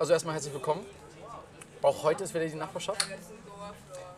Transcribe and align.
Also 0.00 0.14
erstmal 0.14 0.32
herzlich 0.32 0.54
willkommen. 0.54 0.86
Auch 1.82 2.02
heute 2.04 2.24
ist 2.24 2.32
wieder 2.32 2.46
die 2.46 2.54
Nachbarschaft. 2.54 3.06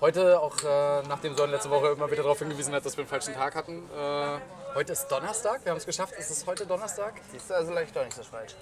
Heute, 0.00 0.38
auch 0.38 0.56
äh, 0.62 1.02
nachdem 1.08 1.36
Son 1.36 1.50
letzte 1.50 1.70
Woche 1.70 1.88
immer 1.88 2.08
wieder 2.08 2.22
darauf 2.22 2.38
hingewiesen 2.38 2.72
hat, 2.72 2.86
dass 2.86 2.96
wir 2.96 3.02
einen 3.02 3.08
falschen 3.08 3.34
Tag 3.34 3.56
hatten. 3.56 3.90
Äh, 3.90 4.76
heute 4.76 4.92
ist 4.92 5.08
Donnerstag, 5.08 5.64
wir 5.64 5.72
haben 5.72 5.78
es 5.78 5.84
geschafft. 5.84 6.14
Es 6.16 6.30
ist 6.30 6.46
heute 6.46 6.66
Donnerstag. 6.66 7.14
Siehst 7.32 7.50
du, 7.50 7.54
also 7.54 7.72
leicht 7.72 7.96
doch 7.96 8.04
nicht 8.04 8.14
so 8.14 8.22
falsch. 8.22 8.54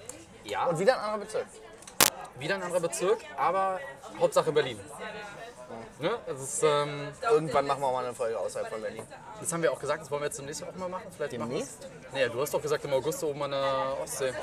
Ja. 0.45 0.65
Und 0.65 0.79
wieder 0.79 0.95
ein 0.95 0.99
anderer 0.99 1.19
Bezirk. 1.19 1.45
Wieder 2.39 2.55
ein 2.55 2.63
anderer 2.63 2.81
Bezirk, 2.81 3.19
aber 3.37 3.79
Hauptsache 4.19 4.51
Berlin. 4.51 4.79
Ne? 6.01 6.17
Ist, 6.33 6.63
ähm, 6.63 7.09
Irgendwann 7.29 7.67
machen 7.67 7.81
wir 7.81 7.87
auch 7.87 7.93
mal 7.93 8.05
eine 8.05 8.13
Folge 8.13 8.39
außerhalb 8.39 8.69
von 8.69 8.81
Berlin. 8.81 9.03
das 9.39 9.53
haben 9.53 9.61
wir 9.61 9.71
auch 9.71 9.79
gesagt, 9.79 10.01
das 10.01 10.09
wollen 10.09 10.21
wir 10.21 10.27
jetzt 10.27 10.39
demnächst 10.39 10.63
auch 10.63 10.75
mal 10.75 10.89
machen. 10.89 11.05
Vielleicht 11.15 11.33
Demnächst? 11.33 11.87
Naja, 12.11 12.27
du 12.27 12.41
hast 12.41 12.53
doch 12.53 12.61
gesagt 12.61 12.83
im 12.85 12.93
August 12.93 13.23
oben 13.23 13.43
an 13.43 13.51
der 13.51 13.97
Ostsee. 14.01 14.33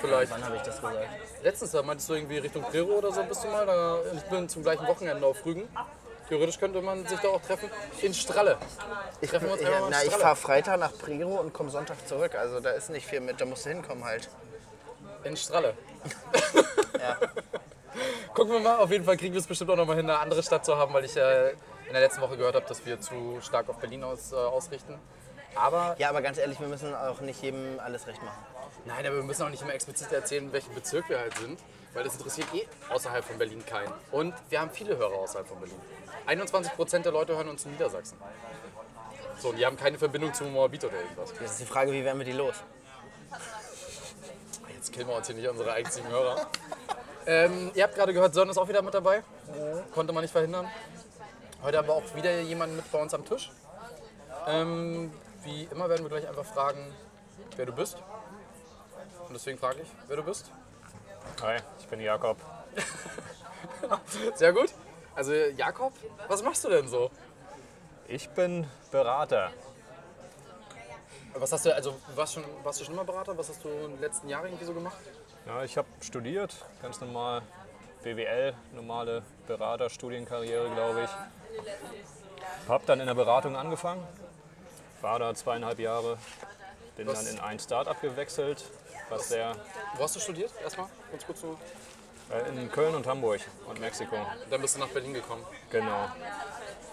Vielleicht. 0.00 0.32
Wann 0.32 0.44
habe 0.44 0.56
ich 0.56 0.62
das 0.62 0.76
gesagt? 0.76 0.96
Letztens 1.42 1.70
da 1.72 1.82
meintest 1.82 2.08
du 2.08 2.14
irgendwie 2.14 2.38
Richtung 2.38 2.62
Prero 2.62 2.92
oder 2.92 3.12
so 3.12 3.22
bist 3.24 3.44
du 3.44 3.48
mal. 3.48 3.66
Da, 3.66 3.98
ich 4.14 4.22
bin 4.22 4.48
zum 4.48 4.62
gleichen 4.62 4.86
Wochenende 4.86 5.26
auf 5.26 5.44
Rügen. 5.44 5.68
Theoretisch 6.28 6.58
könnte 6.58 6.80
man 6.80 7.06
sich 7.06 7.18
da 7.20 7.28
auch 7.28 7.42
treffen. 7.42 7.68
In 8.00 8.14
Stralle. 8.14 8.56
Ich, 9.20 9.28
Treffen 9.30 9.48
wir 9.48 9.52
uns 9.52 9.62
in 9.62 9.68
na, 9.68 9.98
ich 9.98 10.06
Stralle. 10.06 10.22
fahre 10.22 10.36
Freitag 10.36 10.78
nach 10.78 10.96
Prero 10.96 11.40
und 11.40 11.52
komme 11.52 11.70
Sonntag 11.70 12.06
zurück. 12.08 12.34
Also 12.36 12.60
da 12.60 12.70
ist 12.70 12.88
nicht 12.88 13.06
viel 13.06 13.20
mit, 13.20 13.40
da 13.40 13.44
musst 13.44 13.66
du 13.66 13.70
hinkommen 13.70 14.04
halt. 14.04 14.30
In 15.24 15.36
Stralle. 15.36 15.74
Ja. 16.98 17.18
Gucken 18.34 18.52
wir 18.52 18.60
mal. 18.60 18.76
Auf 18.78 18.90
jeden 18.90 19.04
Fall 19.04 19.16
kriegen 19.16 19.34
wir 19.34 19.40
es 19.40 19.46
bestimmt 19.46 19.70
auch 19.70 19.76
noch 19.76 19.86
mal 19.86 19.96
hin, 19.96 20.08
eine 20.08 20.18
andere 20.18 20.42
Stadt 20.42 20.64
zu 20.64 20.76
haben, 20.76 20.92
weil 20.92 21.04
ich 21.04 21.16
äh, 21.16 21.50
in 21.50 21.92
der 21.92 22.00
letzten 22.00 22.20
Woche 22.20 22.36
gehört 22.36 22.54
habe, 22.54 22.66
dass 22.66 22.84
wir 22.86 23.00
zu 23.00 23.38
stark 23.42 23.68
auf 23.68 23.78
Berlin 23.78 24.04
aus, 24.04 24.32
äh, 24.32 24.36
ausrichten. 24.36 24.98
Aber 25.54 25.96
ja, 25.98 26.08
aber 26.08 26.22
ganz 26.22 26.38
ehrlich, 26.38 26.60
wir 26.60 26.68
müssen 26.68 26.94
auch 26.94 27.20
nicht 27.20 27.42
jedem 27.42 27.80
alles 27.80 28.06
recht 28.06 28.22
machen. 28.22 28.38
nein, 28.86 29.04
aber 29.04 29.16
wir 29.16 29.22
müssen 29.24 29.42
auch 29.42 29.50
nicht 29.50 29.62
immer 29.62 29.74
explizit 29.74 30.12
erzählen, 30.12 30.52
welchen 30.52 30.74
Bezirk 30.74 31.08
wir 31.08 31.18
halt 31.18 31.36
sind, 31.38 31.58
weil 31.92 32.04
das 32.04 32.14
interessiert 32.14 32.46
eh 32.54 32.66
außerhalb 32.92 33.24
von 33.24 33.38
Berlin 33.38 33.64
keinen. 33.66 33.92
Und 34.12 34.34
wir 34.48 34.60
haben 34.60 34.70
viele 34.70 34.96
Hörer 34.96 35.14
außerhalb 35.14 35.48
von 35.48 35.58
Berlin. 35.58 35.80
21 36.26 36.72
Prozent 36.74 37.04
der 37.04 37.12
Leute 37.12 37.34
hören 37.34 37.48
uns 37.48 37.64
in 37.64 37.72
Niedersachsen. 37.72 38.16
So, 39.38 39.48
und 39.48 39.56
die 39.56 39.66
haben 39.66 39.76
keine 39.76 39.98
Verbindung 39.98 40.32
zu 40.34 40.44
Moabit 40.44 40.84
oder 40.84 41.00
irgendwas. 41.00 41.32
Jetzt 41.40 41.52
ist 41.52 41.60
die 41.60 41.66
Frage, 41.66 41.92
wie 41.92 42.04
werden 42.04 42.18
wir 42.18 42.26
die 42.26 42.32
los? 42.32 42.54
Jetzt 44.74 44.92
killen 44.92 45.08
wir 45.08 45.16
uns 45.16 45.26
hier 45.26 45.36
nicht 45.36 45.48
unsere 45.48 45.72
einzigen 45.72 46.08
Hörer. 46.08 46.46
Ähm, 47.30 47.70
ihr 47.74 47.84
habt 47.84 47.94
gerade 47.94 48.12
gehört, 48.12 48.34
Son 48.34 48.48
ist 48.48 48.58
auch 48.58 48.68
wieder 48.68 48.82
mit 48.82 48.92
dabei. 48.92 49.22
Konnte 49.94 50.12
man 50.12 50.22
nicht 50.22 50.32
verhindern. 50.32 50.68
Heute 51.62 51.78
haben 51.78 51.86
wir 51.86 51.94
auch 51.94 52.14
wieder 52.16 52.40
jemanden 52.40 52.74
mit 52.74 52.90
bei 52.90 53.00
uns 53.00 53.14
am 53.14 53.24
Tisch. 53.24 53.52
Ähm, 54.48 55.12
wie 55.44 55.64
immer 55.70 55.88
werden 55.88 56.02
wir 56.02 56.08
gleich 56.08 56.26
einfach 56.26 56.44
fragen, 56.44 56.92
wer 57.56 57.66
du 57.66 57.72
bist. 57.72 57.98
Und 59.28 59.34
deswegen 59.34 59.58
frage 59.58 59.82
ich, 59.82 59.88
wer 60.08 60.16
du 60.16 60.24
bist. 60.24 60.50
Hi, 61.42 61.58
ich 61.78 61.86
bin 61.86 62.00
Jakob. 62.00 62.36
Sehr 64.34 64.52
gut. 64.52 64.74
Also 65.14 65.32
Jakob, 65.32 65.92
was 66.26 66.42
machst 66.42 66.64
du 66.64 66.68
denn 66.68 66.88
so? 66.88 67.12
Ich 68.08 68.28
bin 68.30 68.66
Berater. 68.90 69.52
Was 71.34 71.52
hast 71.52 71.64
du, 71.64 71.72
also 71.72 71.94
warst, 72.16 72.34
schon, 72.34 72.44
warst 72.64 72.80
du 72.80 72.84
schon 72.84 72.94
immer 72.94 73.04
Berater? 73.04 73.38
Was 73.38 73.50
hast 73.50 73.62
du 73.62 73.68
in 73.68 73.92
den 73.92 74.00
letzten 74.00 74.28
Jahren 74.28 74.46
irgendwie 74.46 74.64
so 74.64 74.74
gemacht? 74.74 74.98
Ja, 75.46 75.64
ich 75.64 75.76
habe 75.76 75.88
studiert, 76.00 76.54
ganz 76.82 77.00
normal 77.00 77.42
BWL, 78.02 78.54
normale 78.74 79.22
Beraterstudienkarriere, 79.46 80.70
glaube 80.74 81.04
ich. 81.04 82.68
Habe 82.68 82.84
dann 82.86 83.00
in 83.00 83.06
der 83.06 83.14
Beratung 83.14 83.56
angefangen, 83.56 84.06
war 85.00 85.18
da 85.18 85.34
zweieinhalb 85.34 85.78
Jahre, 85.78 86.18
bin 86.96 87.06
Was- 87.06 87.24
dann 87.24 87.34
in 87.34 87.40
ein 87.40 87.58
Startup 87.58 88.00
gewechselt, 88.00 88.64
was 89.08 89.28
sehr 89.28 89.56
Wo 89.96 90.04
hast 90.04 90.14
du 90.16 90.20
studiert? 90.20 90.52
Erstmal, 90.62 90.86
ganz 91.10 91.26
kurz 91.26 91.40
so. 91.40 91.58
äh, 92.32 92.48
in 92.48 92.70
Köln 92.70 92.94
und 92.94 93.06
Hamburg 93.06 93.40
und 93.66 93.80
Mexiko. 93.80 94.16
Dann 94.50 94.60
bist 94.60 94.76
du 94.76 94.80
nach 94.80 94.88
Berlin 94.88 95.14
gekommen. 95.14 95.44
Genau. 95.70 96.08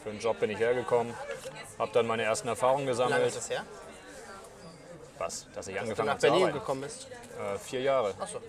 Für 0.03 0.09
einen 0.09 0.20
Job 0.20 0.40
bin 0.40 0.50
ich 0.50 0.58
hergekommen, 0.58 1.14
habe 1.78 1.92
dann 1.92 2.08
meine 2.08 2.24
ersten 2.24 2.47
Erfahrungen 2.47 2.88
Wie 2.88 2.91
lange 2.91 3.18
ist 3.25 3.35
gesammelt. 3.35 3.35
das 3.35 3.50
her? 3.50 3.64
Was? 5.17 5.47
Dass 5.53 5.67
ich 5.67 5.75
Dass 5.75 5.75
du 5.75 5.79
angefangen 5.79 6.05
nach 6.05 6.13
habe 6.13 6.19
zu 6.22 6.28
Berlin 6.28 6.44
arbeiten. 6.44 6.59
gekommen 6.59 6.81
bist. 6.81 7.07
Äh, 7.07 7.57
vier 7.59 7.81
Jahre. 7.81 8.13
Achso. 8.19 8.39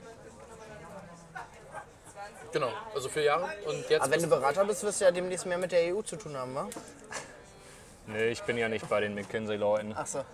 Genau, 2.52 2.70
also 2.94 3.08
vier 3.08 3.22
Jahre. 3.24 3.48
Und 3.66 3.88
jetzt 3.90 4.02
Aber 4.02 4.10
wenn 4.10 4.22
du 4.22 4.28
Berater 4.28 4.64
bist, 4.64 4.82
wirst 4.82 5.00
du 5.00 5.04
ja 5.04 5.10
demnächst 5.10 5.46
mehr 5.46 5.58
mit 5.58 5.72
der 5.72 5.94
EU 5.94 6.02
zu 6.02 6.16
tun 6.16 6.36
haben, 6.36 6.54
wa? 6.54 6.68
Nee, 8.06 8.28
ich 8.28 8.42
bin 8.42 8.56
ja 8.56 8.70
nicht 8.70 8.88
bei 8.88 9.00
den 9.00 9.14
McKinsey-Leuten. 9.14 9.94
Achso. 9.94 10.24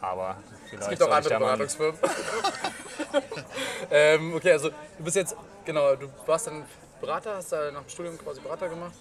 Aber 0.00 0.36
vielleicht 0.70 0.82
Es 0.84 0.88
gibt 0.90 1.02
auch 1.02 1.10
andere 1.10 1.38
Beratungsfirmen. 1.38 1.98
ähm, 3.90 4.34
okay, 4.34 4.52
also 4.52 4.68
du 4.70 5.04
bist 5.04 5.16
jetzt, 5.16 5.34
genau, 5.64 5.96
du 5.96 6.08
warst 6.24 6.46
dann 6.46 6.64
Berater, 7.00 7.34
hast 7.34 7.50
da 7.50 7.72
nach 7.72 7.82
dem 7.82 7.88
Studium 7.88 8.16
quasi 8.18 8.40
Berater 8.40 8.68
gemacht. 8.68 8.94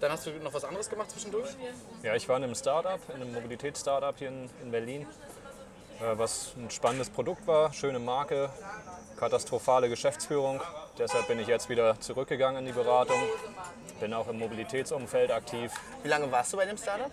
Dann 0.00 0.12
hast 0.12 0.26
du 0.26 0.30
noch 0.42 0.54
was 0.54 0.64
anderes 0.64 0.88
gemacht 0.88 1.10
zwischendurch? 1.10 1.48
Ja, 2.02 2.14
ich 2.14 2.28
war 2.28 2.36
in 2.36 2.44
einem 2.44 2.54
Startup, 2.54 3.00
in 3.14 3.22
einem 3.22 3.32
Mobilitätsstartup 3.32 4.18
hier 4.18 4.28
in, 4.28 4.48
in 4.62 4.70
Berlin, 4.70 5.06
was 6.00 6.52
ein 6.56 6.70
spannendes 6.70 7.10
Produkt 7.10 7.46
war, 7.46 7.72
schöne 7.72 7.98
Marke, 7.98 8.50
katastrophale 9.18 9.88
Geschäftsführung. 9.88 10.60
Deshalb 10.98 11.28
bin 11.28 11.38
ich 11.38 11.46
jetzt 11.46 11.68
wieder 11.68 11.98
zurückgegangen 12.00 12.60
in 12.60 12.66
die 12.66 12.72
Beratung. 12.72 13.22
Bin 14.00 14.12
auch 14.12 14.28
im 14.28 14.38
Mobilitätsumfeld 14.38 15.30
aktiv, 15.30 15.72
Wie 16.02 16.08
lange 16.08 16.30
warst 16.30 16.52
du 16.52 16.58
bei 16.58 16.66
dem 16.66 16.76
Startup? 16.76 17.10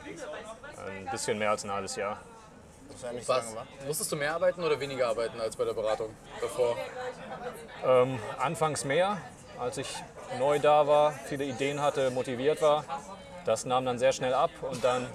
ein 0.85 1.09
bisschen 1.11 1.37
mehr 1.37 1.51
als 1.51 1.63
ein 1.63 1.71
halbes 1.71 1.95
Jahr. 1.95 2.19
Was? 3.25 3.55
Musstest 3.87 4.11
du 4.11 4.15
mehr 4.15 4.33
arbeiten 4.35 4.63
oder 4.63 4.79
weniger 4.79 5.07
arbeiten 5.07 5.39
als 5.39 5.55
bei 5.55 5.65
der 5.65 5.73
Beratung 5.73 6.09
davor? 6.41 6.75
Ähm, 7.85 8.19
anfangs 8.37 8.85
mehr, 8.85 9.17
als 9.59 9.77
ich 9.77 9.95
neu 10.37 10.59
da 10.59 10.85
war, 10.85 11.13
viele 11.25 11.45
Ideen 11.45 11.81
hatte, 11.81 12.11
motiviert 12.11 12.61
war. 12.61 12.83
Das 13.45 13.65
nahm 13.65 13.85
dann 13.85 13.97
sehr 13.97 14.13
schnell 14.13 14.33
ab 14.33 14.51
und 14.61 14.83
dann 14.83 15.07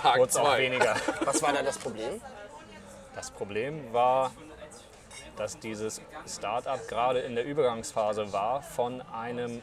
Tag 0.00 0.18
wurde 0.18 0.30
es 0.30 0.36
auch 0.36 0.56
weniger. 0.56 0.94
Was 1.24 1.42
war 1.42 1.52
da 1.52 1.62
das 1.62 1.78
Problem? 1.78 2.20
Das 3.18 3.32
Problem 3.32 3.92
war, 3.92 4.30
dass 5.34 5.58
dieses 5.58 6.00
Startup 6.24 6.78
gerade 6.86 7.18
in 7.18 7.34
der 7.34 7.44
Übergangsphase 7.44 8.32
war 8.32 8.62
von 8.62 9.02
einem 9.02 9.60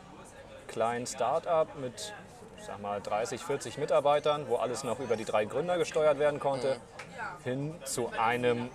kleinen 0.67 1.07
Startup 1.07 1.73
mit 1.79 2.13
sag 2.57 2.81
mal 2.81 2.99
30, 2.99 3.41
40 3.41 3.77
Mitarbeitern, 3.77 4.49
wo 4.49 4.57
alles 4.57 4.83
noch 4.83 4.99
über 4.99 5.15
die 5.15 5.23
drei 5.23 5.45
Gründer 5.45 5.77
gesteuert 5.77 6.19
werden 6.19 6.41
konnte, 6.41 6.81
hin 7.45 7.73
zu 7.85 8.09
einem 8.19 8.69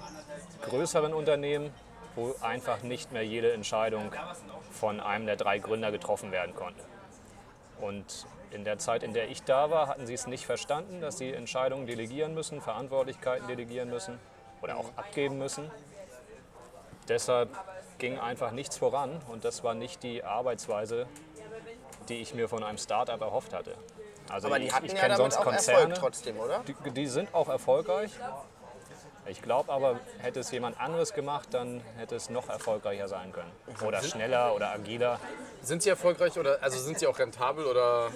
größeren 0.63 1.13
Unternehmen, 1.13 1.75
wo 2.15 2.35
einfach 2.41 2.83
nicht 2.83 3.13
mehr 3.13 3.27
jede 3.27 3.53
Entscheidung 3.53 4.11
von 4.71 4.99
einem 4.99 5.27
der 5.27 5.37
drei 5.37 5.59
Gründer 5.59 5.93
getroffen 5.93 6.33
werden 6.33 6.55
konnte. 6.55 6.83
Und 7.83 8.27
in 8.51 8.65
der 8.65 8.79
Zeit, 8.79 9.03
in 9.03 9.13
der 9.13 9.29
ich 9.29 9.43
da 9.43 9.71
war, 9.71 9.89
hatten 9.89 10.07
sie 10.07 10.15
es 10.15 10.27
nicht 10.27 10.47
verstanden, 10.47 11.03
dass 11.03 11.19
sie 11.19 11.35
Entscheidungen 11.35 11.87
delegieren 11.87 12.33
müssen, 12.33 12.63
Verantwortlichkeiten 12.63 13.47
delegieren 13.47 13.91
müssen 13.91 14.19
oder 14.63 14.77
auch 14.77 14.87
abgeben 14.97 15.39
müssen. 15.39 15.71
Deshalb 17.09 17.49
ging 17.99 18.19
einfach 18.19 18.51
nichts 18.53 18.77
voran 18.77 19.21
und 19.29 19.45
das 19.45 19.63
war 19.65 19.75
nicht 19.75 20.03
die 20.03 20.25
Arbeitsweise, 20.25 21.07
die 22.09 22.21
ich 22.21 22.35
mir 22.35 22.49
von 22.49 22.63
einem 22.63 22.79
Startup 22.79 23.21
erhofft 23.21 23.53
hatte. 23.53 23.75
Also 24.29 24.47
Aber 24.47 24.59
die 24.59 24.67
ich, 24.67 24.73
hatten 24.73 24.87
ich 24.87 24.93
ja 24.93 24.99
kenne 25.01 25.17
damit 25.17 25.33
sonst 25.33 25.39
auch 25.39 25.51
Konzerne, 25.51 25.81
Erfolg 25.81 25.99
trotzdem, 25.99 26.39
oder? 26.39 26.63
die, 26.67 26.91
die 26.91 27.07
sind 27.07 27.35
auch 27.35 27.49
erfolgreich. 27.49 28.13
Ich 29.27 29.43
glaube 29.43 29.73
aber, 29.73 30.01
hätte 30.19 30.41
es 30.41 30.51
jemand 30.51 30.81
anderes 30.81 31.13
gemacht, 31.13 31.49
dann 31.53 31.83
hätte 31.99 32.17
es 32.17 32.31
noch 32.31 32.49
erfolgreicher 32.49 33.07
sein 33.07 33.33
können. 33.33 33.53
Oder 33.87 34.03
schneller 34.03 34.55
oder 34.55 34.71
agiler. 34.71 35.21
Sind 35.63 35.83
sie 35.83 35.91
erfolgreich 35.91 36.39
oder 36.39 36.59
also 36.63 36.79
sind 36.79 36.99
sie 36.99 37.07
auch 37.07 37.19
rentabel 37.19 37.67
oder 37.67 38.11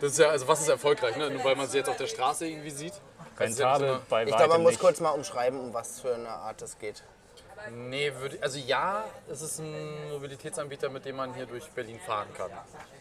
das 0.00 0.12
ist 0.12 0.18
ja, 0.18 0.28
also 0.30 0.48
was 0.48 0.60
ist 0.60 0.68
erfolgreich, 0.68 1.16
ne? 1.16 1.30
Nur 1.30 1.44
weil 1.44 1.56
man 1.56 1.68
sie 1.68 1.78
jetzt 1.78 1.88
auf 1.88 1.96
der 1.96 2.06
Straße 2.06 2.46
irgendwie 2.46 2.70
sieht. 2.70 2.94
Rentabel 3.38 3.88
immer- 3.88 4.00
bei 4.08 4.24
Ich 4.24 4.28
glaube, 4.36 4.48
man 4.54 4.62
muss 4.62 4.72
nicht. 4.72 4.80
kurz 4.80 5.00
mal 5.00 5.10
umschreiben, 5.10 5.58
um 5.60 5.74
was 5.74 6.00
für 6.00 6.14
eine 6.14 6.28
Art 6.28 6.60
es 6.62 6.78
geht. 6.78 7.02
Nee, 7.70 8.12
würde, 8.14 8.38
also 8.40 8.58
ja, 8.58 9.04
es 9.28 9.42
ist 9.42 9.58
ein 9.58 10.10
Mobilitätsanbieter, 10.10 10.88
mit 10.90 11.04
dem 11.04 11.16
man 11.16 11.34
hier 11.34 11.46
durch 11.46 11.68
Berlin 11.70 11.98
fahren 12.06 12.28
kann. 12.36 12.50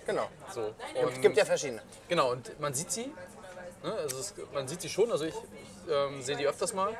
Genau. 0.06 0.28
So. 0.54 0.74
Es 0.96 1.22
gibt 1.22 1.38
ja 1.38 1.46
verschiedene. 1.46 1.82
Genau, 2.10 2.32
und 2.32 2.60
man 2.60 2.74
sieht 2.74 2.92
sie. 2.92 3.14
Ne? 3.84 3.94
Also 3.94 4.18
es, 4.18 4.34
man 4.54 4.68
sieht 4.68 4.82
sie 4.82 4.90
schon, 4.90 5.12
also 5.12 5.26
ich 5.26 5.36
ähm, 5.90 6.22
sehe 6.24 6.36
die 6.36 6.48
öfters 6.48 6.74
mal. 6.74 6.98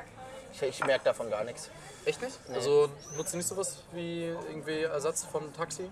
Ich, 0.52 0.62
ich 0.62 0.84
merke 0.84 1.04
davon 1.04 1.28
gar 1.30 1.42
nichts. 1.44 1.68
Echt 2.04 2.22
nicht? 2.22 2.38
Also 2.54 2.88
nutzt 3.16 3.34
ihr 3.34 3.38
nicht 3.38 3.48
sowas 3.48 3.82
wie 3.92 4.26
irgendwie 4.26 4.82
Ersatz 4.84 5.24
vom 5.24 5.52
Taxi? 5.52 5.90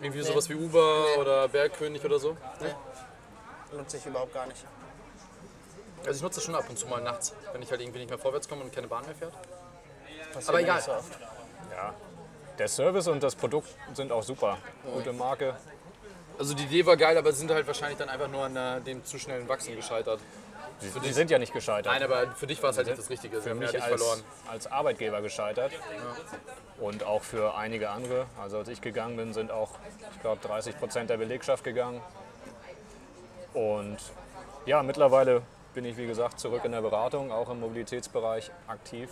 Irgendwie 0.00 0.22
sowas 0.22 0.48
wie 0.48 0.54
Uber 0.54 1.18
oder 1.18 1.48
Bergkönig 1.48 2.04
oder 2.04 2.18
so? 2.20 2.36
Nutze 3.72 3.96
ich 3.96 4.06
überhaupt 4.06 4.32
gar 4.32 4.46
nicht. 4.46 4.64
Also 6.06 6.16
ich 6.18 6.22
nutze 6.22 6.40
es 6.40 6.46
schon 6.46 6.54
ab 6.54 6.64
und 6.68 6.78
zu 6.78 6.86
mal 6.86 7.00
nachts, 7.00 7.34
wenn 7.52 7.62
ich 7.62 7.70
halt 7.70 7.80
irgendwie 7.80 8.00
nicht 8.00 8.10
mehr 8.10 8.18
vorwärts 8.18 8.48
komme 8.48 8.62
und 8.62 8.72
keine 8.72 8.86
Bahn 8.88 9.04
mehr 9.04 9.14
fährt. 9.14 9.32
Passiert 10.32 10.48
Aber 10.48 10.60
egal. 10.60 10.80
so. 10.80 10.90
Ja. 10.90 11.94
Der 12.58 12.68
Service 12.68 13.06
und 13.06 13.22
das 13.22 13.34
Produkt 13.34 13.68
sind 13.94 14.10
auch 14.10 14.22
super. 14.22 14.58
Gute 14.92 15.12
Marke. 15.12 15.56
Also 16.38 16.54
die 16.54 16.64
Idee 16.64 16.86
war 16.86 16.96
geil, 16.96 17.16
aber 17.16 17.32
sind 17.32 17.50
halt 17.50 17.66
wahrscheinlich 17.66 17.98
dann 17.98 18.08
einfach 18.08 18.28
nur 18.28 18.44
an 18.44 18.56
äh, 18.56 18.80
dem 18.80 19.04
zu 19.04 19.18
schnellen 19.18 19.48
Wachsen 19.48 19.74
gescheitert. 19.76 20.20
Sie, 20.80 20.90
sie 20.90 21.12
sind 21.12 21.30
ja 21.30 21.38
nicht 21.38 21.52
gescheitert. 21.52 21.92
Nein, 21.92 22.02
aber 22.04 22.32
für 22.36 22.46
dich 22.46 22.62
war 22.62 22.70
es 22.70 22.76
halt 22.76 22.86
nicht 22.86 22.98
das 22.98 23.10
Richtige. 23.10 23.40
Sie 23.40 23.48
für 23.48 23.54
mich 23.54 23.72
ja 23.72 23.80
als, 23.80 23.88
verloren. 23.88 24.22
als 24.48 24.66
Arbeitgeber 24.70 25.20
gescheitert 25.20 25.72
und 26.78 27.02
auch 27.02 27.22
für 27.22 27.56
einige 27.56 27.90
andere. 27.90 28.26
Also 28.40 28.58
als 28.58 28.68
ich 28.68 28.80
gegangen 28.80 29.16
bin, 29.16 29.32
sind 29.32 29.50
auch, 29.50 29.70
ich 30.14 30.20
glaube, 30.20 30.40
30 30.46 30.78
Prozent 30.78 31.10
der 31.10 31.16
Belegschaft 31.16 31.64
gegangen. 31.64 32.00
Und 33.54 33.98
ja, 34.66 34.82
mittlerweile 34.84 35.42
bin 35.78 35.84
ich, 35.84 35.96
wie 35.96 36.08
gesagt, 36.08 36.40
zurück 36.40 36.64
in 36.64 36.72
der 36.72 36.80
Beratung, 36.80 37.30
auch 37.30 37.48
im 37.50 37.60
Mobilitätsbereich 37.60 38.50
aktiv 38.66 39.08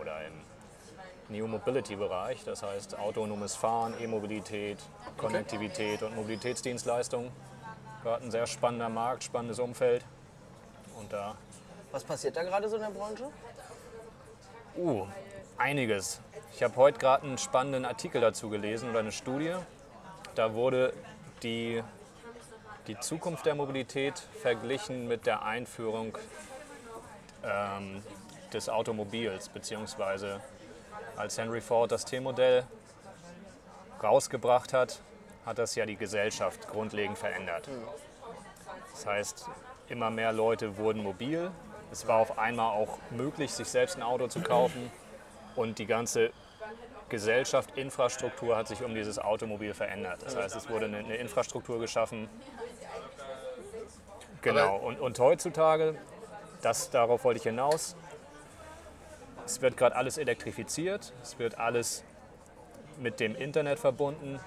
oder 0.00 0.24
im 0.24 1.34
New 1.34 1.48
Mobility-Bereich, 1.48 2.44
das 2.44 2.62
heißt 2.62 2.96
autonomes 2.96 3.56
Fahren, 3.56 3.94
E-Mobilität, 4.00 4.78
Konnektivität 5.16 6.04
und 6.04 6.14
Mobilitätsdienstleistungen. 6.14 7.32
Gerade 8.04 8.24
ein 8.24 8.30
sehr 8.30 8.46
spannender 8.46 8.88
Markt, 8.88 9.24
spannendes 9.24 9.58
Umfeld. 9.58 10.04
Und 10.96 11.12
da 11.12 11.34
Was 11.90 12.04
passiert 12.04 12.36
da 12.36 12.44
gerade 12.44 12.68
so 12.68 12.76
in 12.76 12.82
der 12.82 12.90
Branche? 12.90 13.24
Uh, 14.76 15.08
einiges. 15.58 16.20
Ich 16.54 16.62
habe 16.62 16.76
heute 16.76 17.00
gerade 17.00 17.24
einen 17.24 17.36
spannenden 17.36 17.84
Artikel 17.84 18.20
dazu 18.20 18.48
gelesen 18.48 18.90
oder 18.90 19.00
eine 19.00 19.10
Studie. 19.10 19.56
Da 20.36 20.54
wurde 20.54 20.92
die, 21.42 21.82
die 22.86 22.98
Zukunft 22.98 23.46
der 23.46 23.54
Mobilität 23.54 24.18
verglichen 24.18 25.08
mit 25.08 25.26
der 25.26 25.42
Einführung 25.42 26.16
ähm, 27.44 28.02
des 28.52 28.68
Automobils, 28.68 29.48
beziehungsweise 29.48 30.40
als 31.16 31.38
Henry 31.38 31.60
Ford 31.60 31.92
das 31.92 32.04
T-Modell 32.04 32.64
rausgebracht 34.02 34.72
hat, 34.72 35.00
hat 35.44 35.58
das 35.58 35.74
ja 35.74 35.86
die 35.86 35.96
Gesellschaft 35.96 36.68
grundlegend 36.68 37.18
verändert. 37.18 37.68
Das 38.92 39.06
heißt, 39.06 39.46
immer 39.88 40.10
mehr 40.10 40.32
Leute 40.32 40.76
wurden 40.76 41.02
mobil. 41.02 41.50
Es 41.92 42.06
war 42.06 42.18
auf 42.18 42.38
einmal 42.38 42.72
auch 42.72 42.98
möglich, 43.10 43.50
sich 43.50 43.68
selbst 43.68 43.96
ein 43.96 44.02
Auto 44.02 44.28
zu 44.28 44.40
kaufen. 44.40 44.90
Und 45.56 45.78
die 45.78 45.86
ganze 45.86 46.30
Gesellschaft, 47.10 47.76
Infrastruktur 47.76 48.56
hat 48.56 48.68
sich 48.68 48.82
um 48.82 48.94
dieses 48.94 49.18
Automobil 49.18 49.74
verändert. 49.74 50.22
Das 50.24 50.36
heißt, 50.36 50.56
es 50.56 50.70
wurde 50.70 50.86
eine, 50.86 50.98
eine 50.98 51.16
Infrastruktur 51.16 51.78
geschaffen. 51.78 52.28
Genau. 54.42 54.76
Und, 54.76 54.98
und 55.00 55.18
heutzutage, 55.18 55.98
das, 56.62 56.90
darauf 56.90 57.24
wollte 57.24 57.38
ich 57.38 57.44
hinaus, 57.44 57.96
es 59.44 59.60
wird 59.60 59.76
gerade 59.76 59.96
alles 59.96 60.16
elektrifiziert, 60.16 61.12
es 61.22 61.38
wird 61.38 61.58
alles 61.58 62.04
mit 62.98 63.20
dem 63.20 63.34
Internet 63.34 63.78
verbunden. 63.78 64.40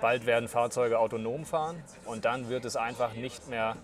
Bald 0.00 0.26
werden 0.26 0.48
Fahrzeuge 0.48 0.98
autonom 0.98 1.44
fahren 1.44 1.82
und 2.04 2.24
dann 2.24 2.48
wird 2.48 2.64
es 2.64 2.76
einfach 2.76 3.14
nicht 3.14 3.48
mehr 3.48 3.76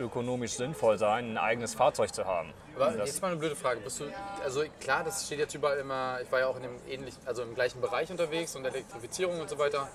ökonomisch 0.00 0.52
sinnvoll 0.54 0.98
sein, 0.98 1.32
ein 1.32 1.38
eigenes 1.38 1.74
Fahrzeug 1.74 2.14
zu 2.14 2.24
haben. 2.24 2.52
Aber 2.76 2.96
jetzt 2.96 3.22
mal 3.22 3.28
eine 3.28 3.36
blöde 3.36 3.56
Frage. 3.56 3.80
Bist 3.80 4.00
du, 4.00 4.04
also 4.42 4.64
klar, 4.80 5.04
das 5.04 5.26
steht 5.26 5.38
jetzt 5.38 5.54
überall 5.54 5.78
immer, 5.78 6.18
ich 6.22 6.30
war 6.30 6.40
ja 6.40 6.46
auch 6.46 6.56
in 6.56 6.62
dem 6.62 6.76
ähnlich, 6.88 7.14
also 7.24 7.42
im 7.42 7.54
gleichen 7.54 7.80
Bereich 7.80 8.10
unterwegs 8.10 8.56
und 8.56 8.64
Elektrifizierung 8.64 9.40
und 9.40 9.48
so 9.48 9.58
weiter. 9.58 9.88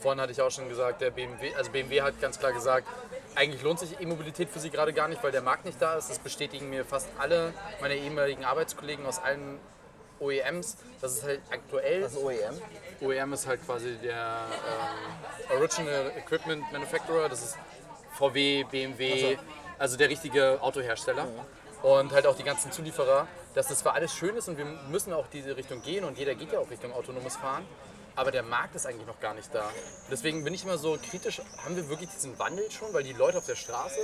Vorhin 0.00 0.20
hatte 0.20 0.32
ich 0.32 0.40
auch 0.40 0.50
schon 0.50 0.68
gesagt, 0.68 1.02
der 1.02 1.10
BMW, 1.10 1.54
also 1.54 1.70
BMW 1.70 2.00
hat 2.00 2.20
ganz 2.20 2.38
klar 2.38 2.52
gesagt, 2.52 2.86
eigentlich 3.34 3.62
lohnt 3.62 3.78
sich 3.78 4.00
E-Mobilität 4.00 4.48
für 4.48 4.58
sie 4.58 4.70
gerade 4.70 4.92
gar 4.92 5.08
nicht, 5.08 5.22
weil 5.22 5.32
der 5.32 5.42
Markt 5.42 5.64
nicht 5.66 5.80
da 5.80 5.96
ist. 5.96 6.08
Das 6.08 6.18
bestätigen 6.18 6.70
mir 6.70 6.84
fast 6.84 7.08
alle 7.18 7.52
meine 7.80 7.96
ehemaligen 7.96 8.44
Arbeitskollegen 8.44 9.04
aus 9.04 9.18
allen 9.18 9.58
OEMs. 10.18 10.78
Das 11.00 11.14
ist 11.14 11.24
halt 11.24 11.40
aktuell. 11.50 12.00
Das 12.02 12.16
OEM. 12.16 12.60
OEM 13.00 13.32
ist 13.32 13.46
halt 13.46 13.64
quasi 13.64 13.96
der 14.02 14.46
ähm, 15.50 15.56
Original 15.58 16.12
Equipment 16.16 16.70
Manufacturer. 16.72 17.28
Das 17.28 17.42
ist 17.42 17.58
VW, 18.12 18.64
BMW, 18.64 19.36
also 19.78 19.96
der 19.96 20.08
richtige 20.08 20.60
Autohersteller. 20.60 21.26
Und 21.82 22.12
halt 22.12 22.26
auch 22.26 22.36
die 22.36 22.42
ganzen 22.42 22.72
Zulieferer, 22.72 23.26
dass 23.54 23.68
das 23.68 23.78
zwar 23.78 23.94
alles 23.94 24.14
schön 24.14 24.36
ist 24.36 24.48
und 24.48 24.58
wir 24.58 24.64
müssen 24.64 25.12
auch 25.12 25.26
diese 25.28 25.56
Richtung 25.56 25.82
gehen 25.82 26.04
und 26.04 26.18
jeder 26.18 26.34
geht 26.34 26.52
ja 26.52 26.58
auch 26.58 26.70
Richtung 26.70 26.92
autonomes 26.92 27.36
Fahren. 27.36 27.64
Aber 28.16 28.30
der 28.30 28.42
Markt 28.42 28.74
ist 28.74 28.86
eigentlich 28.86 29.06
noch 29.06 29.20
gar 29.20 29.34
nicht 29.34 29.54
da. 29.54 29.64
Deswegen 30.10 30.44
bin 30.44 30.52
ich 30.52 30.64
immer 30.64 30.76
so 30.76 30.98
kritisch, 31.10 31.40
haben 31.64 31.76
wir 31.76 31.88
wirklich 31.88 32.10
diesen 32.10 32.38
Wandel 32.38 32.70
schon? 32.70 32.92
Weil 32.92 33.02
die 33.02 33.12
Leute 33.12 33.38
auf 33.38 33.46
der 33.46 33.56
Straße, 33.56 34.00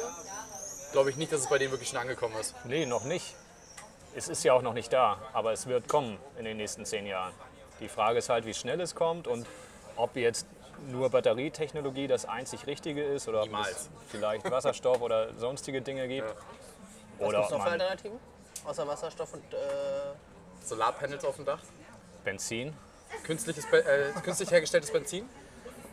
glaube 0.93 1.11
ich 1.11 1.17
nicht, 1.17 1.33
dass 1.33 1.41
es 1.41 1.49
bei 1.49 1.59
denen 1.59 1.71
wirklich 1.71 1.91
schon 1.91 1.99
angekommen 1.99 2.35
ist. 2.41 2.55
Nee, 2.65 2.87
noch 2.87 3.05
nicht. 3.05 3.35
Es 4.15 4.29
ist 4.29 4.43
ja 4.45 4.55
auch 4.55 4.63
noch 4.63 4.73
nicht 4.73 4.93
da, 4.93 5.19
aber 5.35 5.53
es 5.53 5.67
wird 5.67 5.89
kommen 5.89 6.19
in 6.39 6.47
den 6.47 6.57
nächsten 6.57 6.87
zehn 6.87 7.05
Jahren. 7.05 7.35
Die 7.81 7.89
Frage 7.89 8.19
ist 8.19 8.31
halt, 8.31 8.47
wie 8.47 8.55
schnell 8.55 8.81
es 8.81 8.95
kommt 8.95 9.29
und 9.29 9.47
ob 9.97 10.17
jetzt 10.17 10.47
nur 10.89 11.11
Batterietechnologie 11.11 12.07
das 12.07 12.25
einzig 12.25 12.67
Richtige 12.67 13.03
ist 13.03 13.29
oder 13.29 13.43
ob 13.43 13.51
es 13.71 13.91
vielleicht 14.09 14.51
Wasserstoff 14.51 15.03
oder 15.03 15.35
sonstige 15.35 15.83
Dinge 15.83 16.09
gibt. 16.09 16.35
Was 17.19 17.29
Oder 17.29 17.39
gibt 17.39 17.51
es 17.53 17.57
noch 17.59 17.65
für 17.65 17.71
Alternativen? 17.71 18.19
Außer 18.65 18.87
Wasserstoff 18.89 19.33
und. 19.35 19.55
Äh, 19.55 19.57
Solarpanels 20.65 21.25
auf 21.25 21.37
dem 21.37 21.45
Dach, 21.45 21.61
Benzin. 22.25 22.77
künstliches, 23.23 23.71
Be- 23.71 23.85
äh, 23.85 24.13
künstlich 24.23 24.51
hergestelltes 24.51 24.91
Benzin 24.91 25.29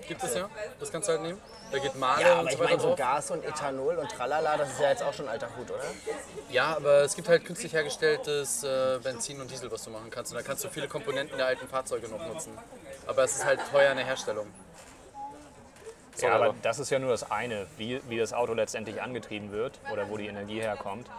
gibt 0.08 0.24
es 0.24 0.34
ja. 0.36 0.50
Das 0.80 0.92
kannst 0.92 1.08
du 1.08 1.14
halt 1.14 1.22
nehmen. 1.22 1.40
Da 1.72 1.78
geht 1.78 1.96
Male 1.96 2.22
ja, 2.24 2.34
und 2.34 2.40
aber 2.40 2.50
so 2.50 2.54
ich 2.56 2.60
weiter 2.60 2.70
meine, 2.72 2.82
so 2.82 2.88
drauf. 2.90 2.98
Gas 2.98 3.32
und 3.32 3.46
Ethanol 3.46 3.98
und 3.98 4.10
Tralala, 4.12 4.58
das 4.58 4.72
ist 4.72 4.80
ja 4.80 4.90
jetzt 4.90 5.04
auch 5.04 5.14
schon 5.14 5.28
alter 5.30 5.48
Hut, 5.56 5.70
oder? 5.72 5.84
Ja, 6.50 6.76
aber 6.76 7.02
es 7.04 7.16
gibt 7.16 7.28
halt 7.30 7.46
künstlich 7.46 7.72
hergestelltes 7.74 8.64
äh, 8.64 9.00
Benzin 9.04 9.40
und 9.40 9.50
Diesel, 9.52 9.72
was 9.72 9.84
du 9.84 9.92
machen 9.92 10.10
kannst. 10.10 10.32
Und 10.32 10.38
da 10.40 10.44
kannst 10.44 10.64
du 10.64 10.70
viele 10.70 10.88
Komponenten 10.88 11.38
der 11.38 11.46
alten 11.48 11.68
Fahrzeuge 11.68 12.08
noch 12.10 12.26
nutzen. 12.28 12.58
Aber 13.08 13.24
es 13.24 13.36
ist 13.36 13.46
halt 13.46 13.60
teuer 13.72 13.92
in 13.92 13.98
der 13.98 14.06
Herstellung. 14.06 14.48
Sorry, 16.16 16.30
Ja, 16.32 16.36
aber 16.36 16.46
aber- 16.50 16.56
das 16.62 16.80
ist 16.80 16.90
ja 16.90 17.00
nur 17.00 17.12
das 17.12 17.30
eine, 17.32 17.68
wie, 17.78 18.02
wie 18.10 18.18
das 18.18 18.34
Auto 18.34 18.54
letztendlich 18.54 19.02
angetrieben 19.02 19.52
wird 19.52 19.80
oder 19.92 20.10
wo 20.10 20.18
die 20.18 20.28
Energie 20.28 20.62
herkommt. 20.62 21.10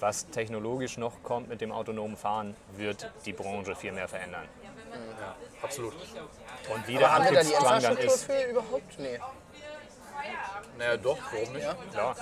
Was 0.00 0.28
technologisch 0.30 0.98
noch 0.98 1.22
kommt 1.22 1.48
mit 1.48 1.60
dem 1.60 1.72
autonomen 1.72 2.16
Fahren, 2.16 2.56
wird 2.76 3.10
die 3.24 3.32
Branche 3.32 3.74
viel 3.76 3.92
mehr 3.92 4.08
verändern. 4.08 4.46
Absolut. 5.62 5.94
Und 5.94 6.88
wie 6.88 6.96
Aber 6.96 6.98
der 7.00 7.12
haben 7.14 7.24
wir 7.24 7.32
da 7.32 7.42
die 7.42 7.52
Infrastruktur 7.52 8.04
ist, 8.04 8.24
für 8.24 8.42
überhaupt? 8.42 8.98
Nee. 8.98 9.18
Naja, 10.78 10.96
doch, 10.96 11.18
warum 11.32 11.52
nicht? 11.52 11.92
klar. 11.92 12.16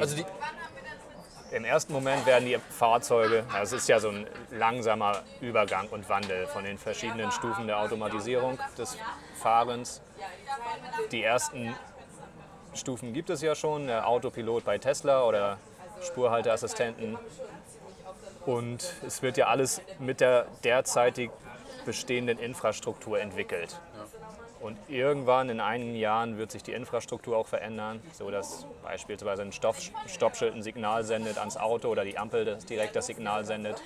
Also 0.00 0.16
die, 0.16 0.24
Im 1.50 1.64
ersten 1.64 1.92
Moment 1.92 2.26
werden 2.26 2.46
die 2.46 2.58
Fahrzeuge, 2.70 3.44
es 3.62 3.72
ist 3.72 3.88
ja 3.88 4.00
so 4.00 4.08
ein 4.08 4.26
langsamer 4.50 5.22
Übergang 5.40 5.88
und 5.88 6.08
Wandel 6.08 6.46
von 6.46 6.64
den 6.64 6.78
verschiedenen 6.78 7.30
Stufen 7.30 7.66
der 7.66 7.78
Automatisierung 7.78 8.58
des 8.76 8.96
Fahrens. 9.40 10.00
Die 11.12 11.22
ersten 11.22 11.74
Stufen 12.74 13.12
gibt 13.12 13.30
es 13.30 13.40
ja 13.40 13.54
schon, 13.54 13.86
der 13.86 14.08
Autopilot 14.08 14.64
bei 14.64 14.78
Tesla 14.78 15.24
oder 15.24 15.58
Spurhalteassistenten. 16.02 17.18
Und 18.46 18.94
es 19.06 19.22
wird 19.22 19.36
ja 19.36 19.46
alles 19.46 19.80
mit 19.98 20.20
der 20.20 20.46
derzeitig 20.64 21.30
bestehenden 21.84 22.38
Infrastruktur 22.38 23.20
entwickelt. 23.20 23.80
Und 24.64 24.78
irgendwann 24.88 25.50
in 25.50 25.60
einigen 25.60 25.94
Jahren 25.94 26.38
wird 26.38 26.50
sich 26.50 26.62
die 26.62 26.72
Infrastruktur 26.72 27.36
auch 27.36 27.46
verändern, 27.46 28.00
so 28.14 28.30
dass 28.30 28.64
beispielsweise 28.82 29.42
ein 29.42 29.52
Stoff, 29.52 29.76
Stoppschild 30.06 30.54
ein 30.54 30.62
Signal 30.62 31.04
sendet 31.04 31.36
ans 31.36 31.58
Auto 31.58 31.88
oder 31.88 32.02
die 32.02 32.16
Ampel 32.16 32.46
das 32.46 32.64
direkt 32.64 32.96
das 32.96 33.06
Signal 33.06 33.44
sendet. 33.44 33.82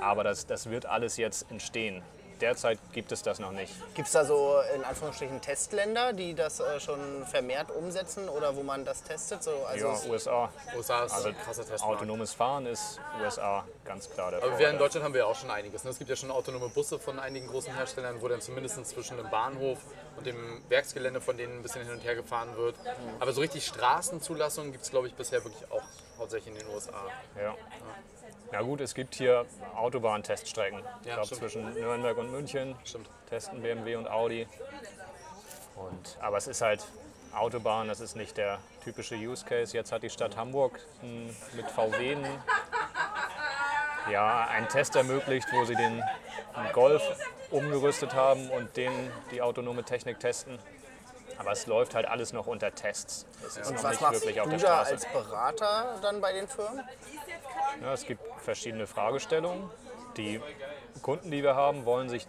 Aber 0.00 0.22
das, 0.22 0.46
das 0.46 0.70
wird 0.70 0.86
alles 0.86 1.16
jetzt 1.16 1.50
entstehen. 1.50 2.02
Derzeit 2.42 2.78
gibt 2.92 3.12
es 3.12 3.22
das 3.22 3.38
noch 3.38 3.52
nicht. 3.52 3.72
Gibt 3.94 4.08
es 4.08 4.12
da 4.12 4.24
so 4.24 4.56
in 4.74 4.82
Anführungsstrichen 4.84 5.40
Testländer, 5.40 6.12
die 6.12 6.34
das 6.34 6.58
äh, 6.58 6.80
schon 6.80 7.24
vermehrt 7.24 7.70
umsetzen 7.70 8.28
oder 8.28 8.56
wo 8.56 8.64
man 8.64 8.84
das 8.84 9.04
testet? 9.04 9.44
So, 9.44 9.52
also 9.64 9.86
Ja, 9.86 10.10
USA. 10.10 10.50
USA 10.76 11.04
ist 11.04 11.12
Also 11.12 11.28
ein 11.28 11.38
krasser 11.38 11.64
Testmarkt. 11.64 11.98
autonomes 11.98 12.34
Fahren 12.34 12.66
ist 12.66 12.98
USA 13.22 13.64
ganz 13.84 14.10
klar 14.10 14.32
der 14.32 14.42
Aber 14.42 14.58
wir 14.58 14.68
in. 14.70 14.78
Deutschland 14.78 15.04
haben 15.04 15.14
wir 15.14 15.20
ja 15.20 15.26
auch 15.26 15.36
schon 15.36 15.52
einiges. 15.52 15.84
Ne? 15.84 15.90
Es 15.90 15.98
gibt 15.98 16.10
ja 16.10 16.16
schon 16.16 16.32
autonome 16.32 16.68
Busse 16.68 16.98
von 16.98 17.20
einigen 17.20 17.46
großen 17.46 17.72
Herstellern, 17.74 18.20
wo 18.20 18.26
dann 18.26 18.40
zumindest 18.40 18.84
zwischen 18.86 19.16
dem 19.18 19.30
Bahnhof 19.30 19.78
und 20.16 20.26
dem 20.26 20.62
Werksgelände 20.68 21.20
von 21.20 21.36
denen 21.36 21.58
ein 21.58 21.62
bisschen 21.62 21.82
hin 21.84 21.92
und 21.92 22.00
her 22.02 22.16
gefahren 22.16 22.56
wird. 22.56 22.74
Aber 23.20 23.32
so 23.32 23.40
richtig 23.40 23.64
Straßenzulassungen 23.66 24.72
gibt 24.72 24.82
es, 24.84 24.90
glaube 24.90 25.06
ich, 25.06 25.14
bisher 25.14 25.44
wirklich 25.44 25.70
auch 25.70 25.82
hauptsächlich 26.18 26.54
in 26.54 26.58
den 26.60 26.74
USA. 26.74 27.04
Ja. 27.40 27.54
Na 28.52 28.60
gut, 28.60 28.80
es 28.80 28.94
gibt 28.94 29.14
hier 29.14 29.46
Autobahnteststrecken. 29.74 30.80
Ich 31.02 31.08
Ja, 31.08 31.14
glaube 31.14 31.34
zwischen 31.34 31.72
Nürnberg 31.74 32.16
und 32.18 32.30
München 32.30 32.76
Stimmt. 32.84 33.08
testen 33.28 33.62
BMW 33.62 33.96
und 33.96 34.08
Audi. 34.10 34.46
Und, 35.74 36.18
aber 36.20 36.36
es 36.36 36.46
ist 36.46 36.60
halt 36.60 36.84
Autobahn, 37.34 37.88
das 37.88 38.00
ist 38.00 38.14
nicht 38.14 38.36
der 38.36 38.58
typische 38.84 39.14
Use 39.14 39.44
Case. 39.46 39.74
Jetzt 39.74 39.90
hat 39.90 40.02
die 40.02 40.10
Stadt 40.10 40.36
Hamburg 40.36 40.78
m, 41.02 41.34
mit 41.54 41.70
VW 41.70 42.12
einen, 42.14 42.42
ja, 44.10 44.46
einen 44.48 44.68
Test 44.68 44.96
ermöglicht, 44.96 45.48
wo 45.52 45.64
sie 45.64 45.74
den 45.74 46.02
Golf 46.74 47.02
umgerüstet 47.50 48.14
haben 48.14 48.50
und 48.50 48.76
den 48.76 48.92
die 49.30 49.40
autonome 49.40 49.82
Technik 49.84 50.20
testen. 50.20 50.58
Aber 51.38 51.52
es 51.52 51.66
läuft 51.66 51.94
halt 51.94 52.06
alles 52.06 52.34
noch 52.34 52.46
unter 52.46 52.74
Tests. 52.74 53.24
Es 53.44 53.56
ist 53.56 53.68
Und 53.68 53.76
noch 53.76 53.84
was 53.84 54.00
nicht 54.00 54.12
wirklich 54.12 54.40
auf 54.40 54.48
der 54.50 54.58
Straße. 54.58 54.92
als 54.92 55.06
Berater 55.06 55.96
dann 56.02 56.20
bei 56.20 56.32
den 56.34 56.46
Firmen? 56.46 56.84
Ja, 57.80 57.92
es 57.92 58.06
gibt 58.06 58.22
verschiedene 58.40 58.86
Fragestellungen. 58.86 59.68
Die 60.16 60.40
Kunden, 61.02 61.30
die 61.30 61.42
wir 61.42 61.56
haben, 61.56 61.84
wollen 61.84 62.08
sich, 62.08 62.26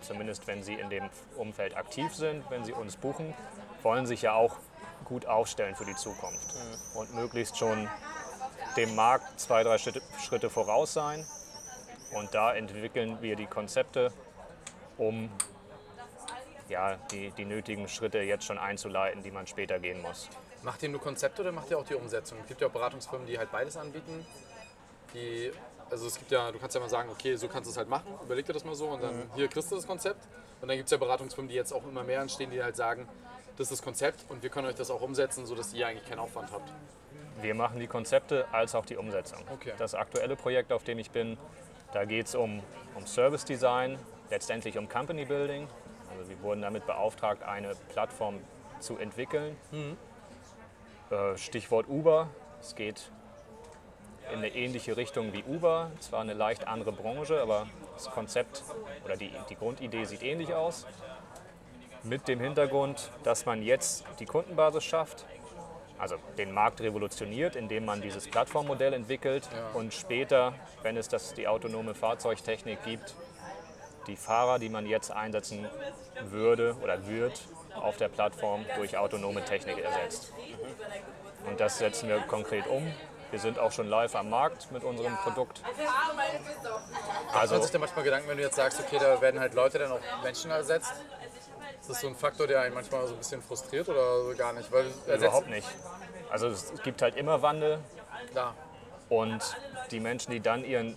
zumindest 0.00 0.46
wenn 0.46 0.62
sie 0.62 0.74
in 0.74 0.88
dem 0.90 1.08
Umfeld 1.36 1.76
aktiv 1.76 2.14
sind, 2.14 2.48
wenn 2.50 2.64
sie 2.64 2.72
uns 2.72 2.96
buchen, 2.96 3.34
wollen 3.82 4.06
sich 4.06 4.22
ja 4.22 4.34
auch 4.34 4.56
gut 5.04 5.26
aufstellen 5.26 5.74
für 5.74 5.84
die 5.84 5.94
Zukunft 5.94 6.54
und 6.94 7.14
möglichst 7.14 7.56
schon 7.56 7.88
dem 8.76 8.94
Markt 8.94 9.40
zwei, 9.40 9.62
drei 9.62 9.78
Schritte, 9.78 10.02
Schritte 10.20 10.50
voraus 10.50 10.92
sein. 10.92 11.24
Und 12.12 12.34
da 12.34 12.54
entwickeln 12.54 13.20
wir 13.20 13.36
die 13.36 13.46
Konzepte, 13.46 14.12
um 14.96 15.30
ja, 16.68 16.96
die, 17.10 17.30
die 17.32 17.44
nötigen 17.44 17.88
Schritte 17.88 18.18
jetzt 18.18 18.44
schon 18.44 18.58
einzuleiten, 18.58 19.22
die 19.22 19.30
man 19.30 19.46
später 19.46 19.78
gehen 19.78 20.02
muss. 20.02 20.28
Macht 20.62 20.82
ihr 20.82 20.88
nur 20.88 21.00
Konzepte 21.00 21.42
oder 21.42 21.52
macht 21.52 21.70
ihr 21.70 21.78
auch 21.78 21.84
die 21.84 21.94
Umsetzung? 21.94 22.38
Es 22.42 22.48
gibt 22.48 22.60
ja 22.60 22.68
auch 22.68 22.72
Beratungsfirmen, 22.72 23.26
die 23.26 23.38
halt 23.38 23.52
beides 23.52 23.76
anbieten. 23.76 24.26
Die, 25.14 25.52
also 25.90 26.06
es 26.06 26.18
gibt 26.18 26.30
ja, 26.30 26.50
du 26.50 26.58
kannst 26.58 26.74
ja 26.74 26.80
mal 26.80 26.90
sagen, 26.90 27.08
okay, 27.10 27.36
so 27.36 27.48
kannst 27.48 27.68
du 27.68 27.70
es 27.70 27.76
halt 27.76 27.88
machen, 27.88 28.12
überleg 28.24 28.44
dir 28.44 28.52
das 28.52 28.64
mal 28.64 28.74
so 28.74 28.88
und 28.88 29.02
dann 29.02 29.30
hier 29.34 29.48
kriegst 29.48 29.70
du 29.70 29.76
das 29.76 29.86
Konzept. 29.86 30.26
Und 30.60 30.68
dann 30.68 30.76
gibt 30.76 30.86
es 30.86 30.90
ja 30.90 30.96
Beratungsfirmen, 30.96 31.48
die 31.48 31.54
jetzt 31.54 31.72
auch 31.72 31.86
immer 31.86 32.02
mehr 32.02 32.20
entstehen, 32.20 32.50
die 32.50 32.62
halt 32.62 32.76
sagen, 32.76 33.08
das 33.56 33.70
ist 33.70 33.78
das 33.78 33.82
Konzept 33.82 34.24
und 34.28 34.42
wir 34.42 34.50
können 34.50 34.66
euch 34.66 34.74
das 34.74 34.90
auch 34.90 35.00
umsetzen, 35.00 35.46
sodass 35.46 35.72
ihr 35.72 35.86
eigentlich 35.86 36.08
keinen 36.08 36.18
Aufwand 36.18 36.50
habt. 36.50 36.72
Wir 37.40 37.54
machen 37.54 37.78
die 37.78 37.86
Konzepte 37.86 38.46
als 38.52 38.74
auch 38.74 38.86
die 38.86 38.96
Umsetzung. 38.96 39.38
Okay. 39.52 39.74
Das 39.78 39.94
aktuelle 39.94 40.36
Projekt, 40.36 40.72
auf 40.72 40.84
dem 40.84 40.98
ich 40.98 41.10
bin, 41.10 41.36
da 41.92 42.04
geht 42.04 42.26
es 42.26 42.34
um, 42.34 42.62
um 42.94 43.06
Service 43.06 43.44
Design, 43.44 43.98
letztendlich 44.30 44.78
um 44.78 44.88
Company 44.88 45.24
Building. 45.24 45.68
Also 46.10 46.28
wir 46.28 46.40
wurden 46.42 46.62
damit 46.62 46.86
beauftragt, 46.86 47.42
eine 47.42 47.74
Plattform 47.92 48.40
zu 48.80 48.96
entwickeln. 48.96 49.56
Äh, 49.72 49.94
Stichwort 51.36 51.88
Uber. 51.88 52.28
Es 52.60 52.74
geht 52.74 53.10
in 54.32 54.38
eine 54.38 54.48
ähnliche 54.48 54.96
Richtung 54.96 55.32
wie 55.32 55.44
Uber. 55.44 55.90
Zwar 56.00 56.20
eine 56.20 56.34
leicht 56.34 56.66
andere 56.66 56.92
Branche, 56.92 57.40
aber 57.40 57.66
das 57.94 58.10
Konzept 58.10 58.64
oder 59.04 59.16
die, 59.16 59.30
die 59.48 59.54
Grundidee 59.54 60.04
sieht 60.04 60.22
ähnlich 60.22 60.52
aus. 60.52 60.86
Mit 62.02 62.26
dem 62.28 62.40
Hintergrund, 62.40 63.10
dass 63.22 63.46
man 63.46 63.62
jetzt 63.62 64.04
die 64.18 64.26
Kundenbasis 64.26 64.84
schafft, 64.84 65.26
also 65.98 66.16
den 66.36 66.52
Markt 66.52 66.80
revolutioniert, 66.80 67.56
indem 67.56 67.84
man 67.84 68.02
dieses 68.02 68.28
Plattformmodell 68.28 68.92
entwickelt 68.92 69.48
und 69.74 69.94
später, 69.94 70.54
wenn 70.82 70.96
es 70.96 71.08
das, 71.08 71.34
die 71.34 71.48
autonome 71.48 71.94
Fahrzeugtechnik 71.94 72.82
gibt, 72.84 73.14
die 74.06 74.16
Fahrer, 74.16 74.58
die 74.58 74.68
man 74.68 74.86
jetzt 74.86 75.10
einsetzen 75.10 75.66
würde 76.30 76.76
oder 76.82 77.06
wird, 77.06 77.40
auf 77.80 77.96
der 77.96 78.08
Plattform 78.08 78.64
durch 78.76 78.96
autonome 78.96 79.44
Technik 79.44 79.78
ersetzt. 79.78 80.32
Und 81.46 81.60
das 81.60 81.78
setzen 81.78 82.08
wir 82.08 82.18
konkret 82.20 82.66
um. 82.66 82.92
Wir 83.30 83.40
sind 83.40 83.58
auch 83.58 83.72
schon 83.72 83.88
live 83.88 84.14
am 84.14 84.30
Markt 84.30 84.70
mit 84.70 84.84
unserem 84.84 85.16
Produkt. 85.16 85.62
Macht 85.62 87.36
Also 87.36 87.54
man 87.54 87.62
sich 87.62 87.72
da 87.72 87.78
manchmal 87.78 88.04
Gedanken, 88.04 88.28
wenn 88.28 88.36
du 88.36 88.42
jetzt 88.42 88.56
sagst, 88.56 88.80
okay, 88.80 88.98
da 89.00 89.20
werden 89.20 89.40
halt 89.40 89.54
Leute 89.54 89.78
dann 89.78 89.92
auch 89.92 90.00
Menschen 90.22 90.50
ersetzt? 90.50 90.92
Ist 91.80 91.90
das 91.90 92.00
so 92.00 92.08
ein 92.08 92.16
Faktor, 92.16 92.46
der 92.46 92.60
einen 92.62 92.74
manchmal 92.74 93.06
so 93.06 93.14
ein 93.14 93.18
bisschen 93.18 93.42
frustriert 93.42 93.88
oder 93.88 94.24
so 94.24 94.36
gar 94.36 94.52
nicht? 94.52 94.70
Weil 94.72 94.86
überhaupt 95.16 95.48
nicht. 95.48 95.68
Also 96.30 96.48
es 96.48 96.72
gibt 96.82 97.02
halt 97.02 97.16
immer 97.16 97.42
Wandel 97.42 97.78
Klar. 98.30 98.54
und 99.08 99.40
die 99.90 100.00
Menschen, 100.00 100.32
die 100.32 100.40
dann 100.40 100.64
ihren 100.64 100.96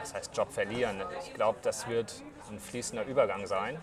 das 0.00 0.14
heißt 0.14 0.36
Job 0.36 0.52
verlieren, 0.52 1.02
ich 1.22 1.34
glaube, 1.34 1.58
das 1.62 1.86
wird 1.88 2.22
ein 2.50 2.58
fließender 2.58 3.04
Übergang 3.04 3.46
sein. 3.46 3.82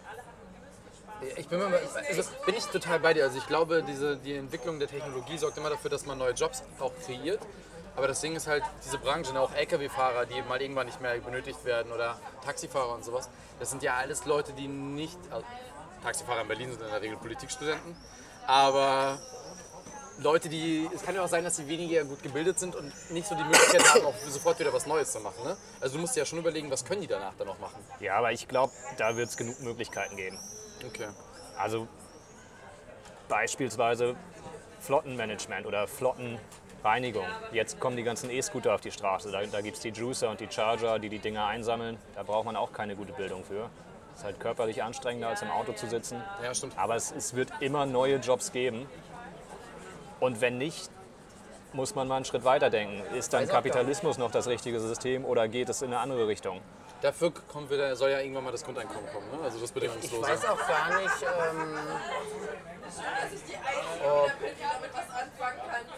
Ich 1.37 1.47
bin, 1.47 1.59
mir, 1.59 1.79
also 2.09 2.23
bin 2.45 2.55
ich 2.55 2.65
total 2.65 2.99
bei 2.99 3.13
dir. 3.13 3.23
Also 3.23 3.37
ich 3.37 3.47
glaube, 3.47 3.83
diese, 3.83 4.17
die 4.17 4.35
Entwicklung 4.35 4.79
der 4.79 4.87
Technologie 4.87 5.37
sorgt 5.37 5.57
immer 5.57 5.69
dafür, 5.69 5.89
dass 5.89 6.05
man 6.05 6.17
neue 6.17 6.33
Jobs 6.33 6.63
auch 6.79 6.91
kreiert. 7.05 7.39
Aber 7.95 8.07
das 8.07 8.19
Ding 8.19 8.35
ist 8.35 8.47
halt, 8.47 8.63
diese 8.85 8.97
Branchen, 8.97 9.37
auch 9.37 9.53
Lkw-Fahrer, 9.53 10.25
die 10.25 10.41
mal 10.41 10.61
irgendwann 10.61 10.87
nicht 10.87 10.99
mehr 10.99 11.17
benötigt 11.19 11.63
werden 11.63 11.93
oder 11.93 12.19
Taxifahrer 12.43 12.93
und 12.93 13.05
sowas, 13.05 13.29
das 13.59 13.69
sind 13.69 13.83
ja 13.83 13.95
alles 13.95 14.25
Leute, 14.25 14.51
die 14.51 14.67
nicht, 14.67 15.17
also 15.31 15.45
Taxifahrer 16.03 16.41
in 16.41 16.47
Berlin 16.47 16.71
sind 16.71 16.81
in 16.81 16.89
der 16.89 17.01
Regel 17.01 17.15
Politikstudenten, 17.15 17.95
aber 18.47 19.17
Leute, 20.19 20.49
die, 20.49 20.89
es 20.93 21.03
kann 21.03 21.15
ja 21.15 21.23
auch 21.23 21.29
sein, 21.29 21.43
dass 21.43 21.55
sie 21.55 21.67
weniger 21.67 22.03
gut 22.03 22.21
gebildet 22.21 22.59
sind 22.59 22.75
und 22.75 22.91
nicht 23.11 23.27
so 23.27 23.35
die 23.35 23.43
Möglichkeit 23.43 23.83
haben, 23.93 24.05
auch 24.05 24.15
sofort 24.27 24.59
wieder 24.59 24.73
was 24.73 24.85
Neues 24.85 25.11
zu 25.11 25.19
machen. 25.19 25.43
Ne? 25.43 25.57
Also 25.81 25.95
du 25.95 26.01
musst 26.01 26.15
dir 26.15 26.21
ja 26.21 26.25
schon 26.25 26.39
überlegen, 26.39 26.69
was 26.71 26.85
können 26.85 27.01
die 27.01 27.07
danach 27.07 27.33
dann 27.37 27.47
noch 27.47 27.59
machen. 27.59 27.83
Ja, 27.99 28.17
aber 28.17 28.31
ich 28.31 28.47
glaube, 28.47 28.73
da 28.97 29.15
wird 29.17 29.29
es 29.29 29.37
genug 29.37 29.59
Möglichkeiten 29.61 30.15
geben. 30.15 30.39
Okay. 30.87 31.07
Also 31.57 31.87
beispielsweise 33.27 34.15
Flottenmanagement 34.79 35.65
oder 35.65 35.87
Flottenreinigung. 35.87 37.25
Jetzt 37.51 37.79
kommen 37.79 37.97
die 37.97 38.03
ganzen 38.03 38.29
E-Scooter 38.29 38.75
auf 38.75 38.81
die 38.81 38.91
Straße. 38.91 39.31
Da, 39.31 39.43
da 39.45 39.61
gibt 39.61 39.77
es 39.77 39.81
die 39.81 39.89
Juicer 39.89 40.29
und 40.29 40.39
die 40.39 40.47
Charger, 40.49 40.99
die 40.99 41.09
die 41.09 41.19
Dinger 41.19 41.45
einsammeln. 41.45 41.97
Da 42.13 42.23
braucht 42.23 42.45
man 42.45 42.55
auch 42.55 42.71
keine 42.71 42.95
gute 42.95 43.13
Bildung 43.13 43.43
für. 43.43 43.69
Ist 44.15 44.23
halt 44.23 44.39
körperlich 44.39 44.81
anstrengender, 44.83 45.29
als 45.29 45.41
im 45.41 45.51
Auto 45.51 45.73
zu 45.73 45.87
sitzen. 45.87 46.21
Ja, 46.41 46.53
stimmt. 46.53 46.77
Aber 46.77 46.95
es, 46.95 47.11
es 47.11 47.35
wird 47.35 47.51
immer 47.59 47.85
neue 47.85 48.17
Jobs 48.17 48.51
geben. 48.51 48.87
Und 50.19 50.39
wenn 50.39 50.57
nicht, 50.57 50.89
muss 51.73 51.95
man 51.95 52.07
mal 52.07 52.15
einen 52.15 52.25
Schritt 52.25 52.45
weiter 52.45 52.69
denken. 52.69 53.01
Ist 53.15 53.33
dann 53.33 53.47
Kapitalismus 53.47 54.17
noch 54.17 54.31
das 54.31 54.47
richtige 54.47 54.79
System 54.79 55.25
oder 55.25 55.47
geht 55.47 55.67
es 55.67 55.81
in 55.81 55.89
eine 55.89 55.99
andere 55.99 56.27
Richtung? 56.27 56.61
Dafür 57.05 57.31
kommt 57.31 57.69
wieder, 57.69 57.95
soll 57.95 58.09
ja 58.09 58.19
irgendwann 58.19 58.45
mal 58.45 58.51
das 58.51 58.63
Grundeinkommen 58.65 59.07
kommen, 59.13 59.29
ne? 59.29 59.37
also 59.43 59.59
das 59.59 59.69
Ich 59.69 59.73
bedingungslose. 59.75 60.27
weiß 60.27 60.45
auch 60.45 60.67
gar 60.67 60.99
nicht, 60.99 61.21
ähm, 61.21 61.77
ob 64.03 64.31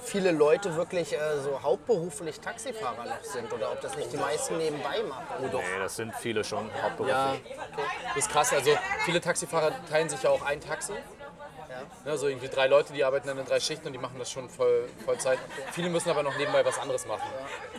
viele 0.03 0.31
Leute 0.31 0.75
wirklich 0.75 1.13
äh, 1.13 1.39
so 1.39 1.63
hauptberuflich 1.63 2.41
Taxifahrer 2.41 3.05
noch 3.05 3.23
sind 3.23 3.53
oder 3.53 3.71
ob 3.71 3.79
das 3.79 3.95
nicht 3.95 4.11
die 4.11 4.17
meisten 4.17 4.57
nebenbei 4.57 5.01
machen. 5.03 5.49
Nee, 5.49 5.79
das 5.79 5.95
sind 5.95 6.13
viele 6.13 6.43
schon 6.43 6.69
hauptberuflich. 6.83 7.15
Ja, 7.15 7.35
das 8.09 8.17
ist 8.17 8.29
krass. 8.29 8.51
Also 8.51 8.77
viele 9.05 9.21
Taxifahrer 9.21 9.71
teilen 9.89 10.09
sich 10.09 10.23
ja 10.23 10.29
auch 10.29 10.41
ein 10.41 10.59
Taxi. 10.59 10.91
Ne, 12.05 12.17
so 12.17 12.27
irgendwie 12.27 12.47
drei 12.47 12.67
Leute, 12.67 12.93
die 12.93 13.03
arbeiten 13.03 13.27
dann 13.27 13.37
in 13.37 13.45
drei 13.45 13.59
Schichten 13.59 13.87
und 13.87 13.93
die 13.93 13.99
machen 13.99 14.15
das 14.19 14.31
schon 14.31 14.49
voll, 14.49 14.87
Vollzeit. 15.05 15.39
Viele 15.71 15.89
müssen 15.89 16.09
aber 16.09 16.23
noch 16.23 16.37
nebenbei 16.37 16.63
was 16.65 16.77
anderes 16.79 17.05
machen. 17.05 17.27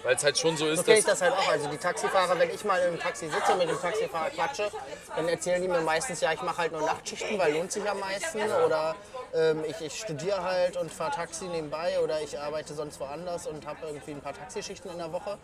Weil 0.02 0.16
es 0.16 0.24
halt 0.24 0.38
schon 0.38 0.56
so 0.56 0.66
ist, 0.66 0.78
So 0.78 0.82
kenne 0.84 0.98
ich 0.98 1.04
das 1.04 1.20
halt 1.22 1.32
auch. 1.32 1.48
Also 1.48 1.68
die 1.68 1.76
Taxifahrer, 1.78 2.38
wenn 2.38 2.50
ich 2.50 2.64
mal 2.64 2.80
im 2.80 2.98
Taxi 2.98 3.28
sitze 3.28 3.52
und 3.52 3.58
mit 3.58 3.68
dem 3.68 3.80
Taxifahrer 3.80 4.30
quatsche, 4.30 4.70
dann 5.16 5.28
erzählen 5.28 5.62
die 5.62 5.68
mir 5.68 5.80
meistens, 5.80 6.20
ja, 6.20 6.32
ich 6.32 6.42
mache 6.42 6.58
halt 6.58 6.72
nur 6.72 6.82
Nachtschichten, 6.82 7.38
weil 7.38 7.52
lohnt 7.54 7.72
sich 7.72 7.88
am 7.88 8.00
meisten. 8.00 8.40
Oder 8.64 8.94
ähm, 9.34 9.64
ich, 9.66 9.80
ich 9.80 9.98
studiere 9.98 10.42
halt 10.42 10.76
und 10.76 10.92
fahre 10.92 11.12
Taxi 11.12 11.46
nebenbei 11.46 11.98
oder 12.00 12.20
ich 12.20 12.38
arbeite 12.38 12.74
sonst 12.74 13.00
woanders 13.00 13.46
und 13.46 13.66
habe 13.66 13.78
irgendwie 13.86 14.12
ein 14.12 14.20
paar 14.20 14.34
Taxischichten 14.34 14.90
in 14.90 14.98
der 14.98 15.12
Woche 15.12 15.38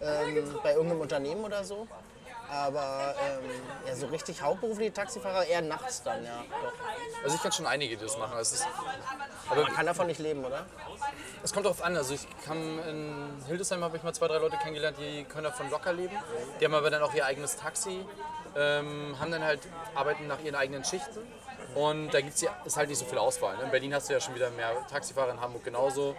ähm, 0.00 0.60
bei 0.62 0.72
irgendeinem 0.72 1.00
Unternehmen 1.00 1.44
oder 1.44 1.64
so. 1.64 1.86
Aber 2.52 3.14
ähm, 3.18 3.50
ja, 3.86 3.94
so 3.96 4.06
richtig 4.06 4.42
hauptberufliche 4.42 4.92
Taxifahrer 4.92 5.46
eher 5.46 5.62
nachts 5.62 6.02
dann, 6.02 6.22
ja. 6.22 6.44
Doch. 6.50 6.72
Also 7.24 7.36
ich 7.36 7.42
kenne 7.42 7.54
schon 7.54 7.66
einige, 7.66 7.96
die 7.96 8.04
das 8.04 8.18
machen. 8.18 8.36
Es, 8.38 8.52
ist, 8.52 8.66
Man 9.48 9.66
kann 9.66 9.86
davon 9.86 10.06
nicht 10.06 10.20
leben, 10.20 10.44
oder? 10.44 10.66
es 11.42 11.52
kommt 11.52 11.64
darauf 11.64 11.82
an. 11.82 11.96
Also 11.96 12.14
ich 12.14 12.26
kann 12.44 12.78
in 12.86 13.42
Hildesheim 13.46 13.82
habe 13.82 13.96
ich 13.96 14.02
mal 14.02 14.12
zwei, 14.12 14.28
drei 14.28 14.38
Leute 14.38 14.56
kennengelernt, 14.58 14.98
die 14.98 15.24
können 15.24 15.44
davon 15.44 15.70
locker 15.70 15.92
leben. 15.92 16.14
Die 16.60 16.64
haben 16.64 16.74
aber 16.74 16.90
dann 16.90 17.02
auch 17.02 17.14
ihr 17.14 17.24
eigenes 17.24 17.56
Taxi, 17.56 18.04
ähm, 18.56 19.16
haben 19.18 19.30
dann 19.30 19.42
halt, 19.42 19.60
arbeiten 19.94 20.26
nach 20.26 20.40
ihren 20.40 20.54
eigenen 20.54 20.84
Schichten. 20.84 21.20
Und 21.74 22.12
da 22.12 22.20
gibt's 22.20 22.42
ja, 22.42 22.54
ist 22.66 22.76
halt 22.76 22.90
nicht 22.90 22.98
so 22.98 23.06
viel 23.06 23.18
Auswahl. 23.18 23.56
Ne? 23.56 23.64
In 23.64 23.70
Berlin 23.70 23.94
hast 23.94 24.10
du 24.10 24.12
ja 24.12 24.20
schon 24.20 24.34
wieder 24.34 24.50
mehr 24.50 24.86
Taxifahrer, 24.90 25.32
in 25.32 25.40
Hamburg 25.40 25.64
genauso. 25.64 26.14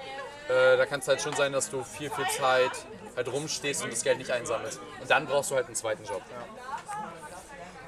Äh, 0.49 0.77
da 0.77 0.85
kann 0.87 0.99
es 0.99 1.07
halt 1.07 1.21
schon 1.21 1.33
sein, 1.33 1.53
dass 1.53 1.69
du 1.69 1.83
viel, 1.83 2.09
viel 2.09 2.27
Zeit 2.29 2.71
halt 3.15 3.31
rumstehst 3.31 3.83
und 3.83 3.91
das 3.93 4.03
Geld 4.03 4.17
nicht 4.17 4.31
einsammelst. 4.31 4.79
Und 5.01 5.09
dann 5.09 5.25
brauchst 5.25 5.51
du 5.51 5.55
halt 5.55 5.67
einen 5.67 5.75
zweiten 5.75 6.03
Job. 6.03 6.21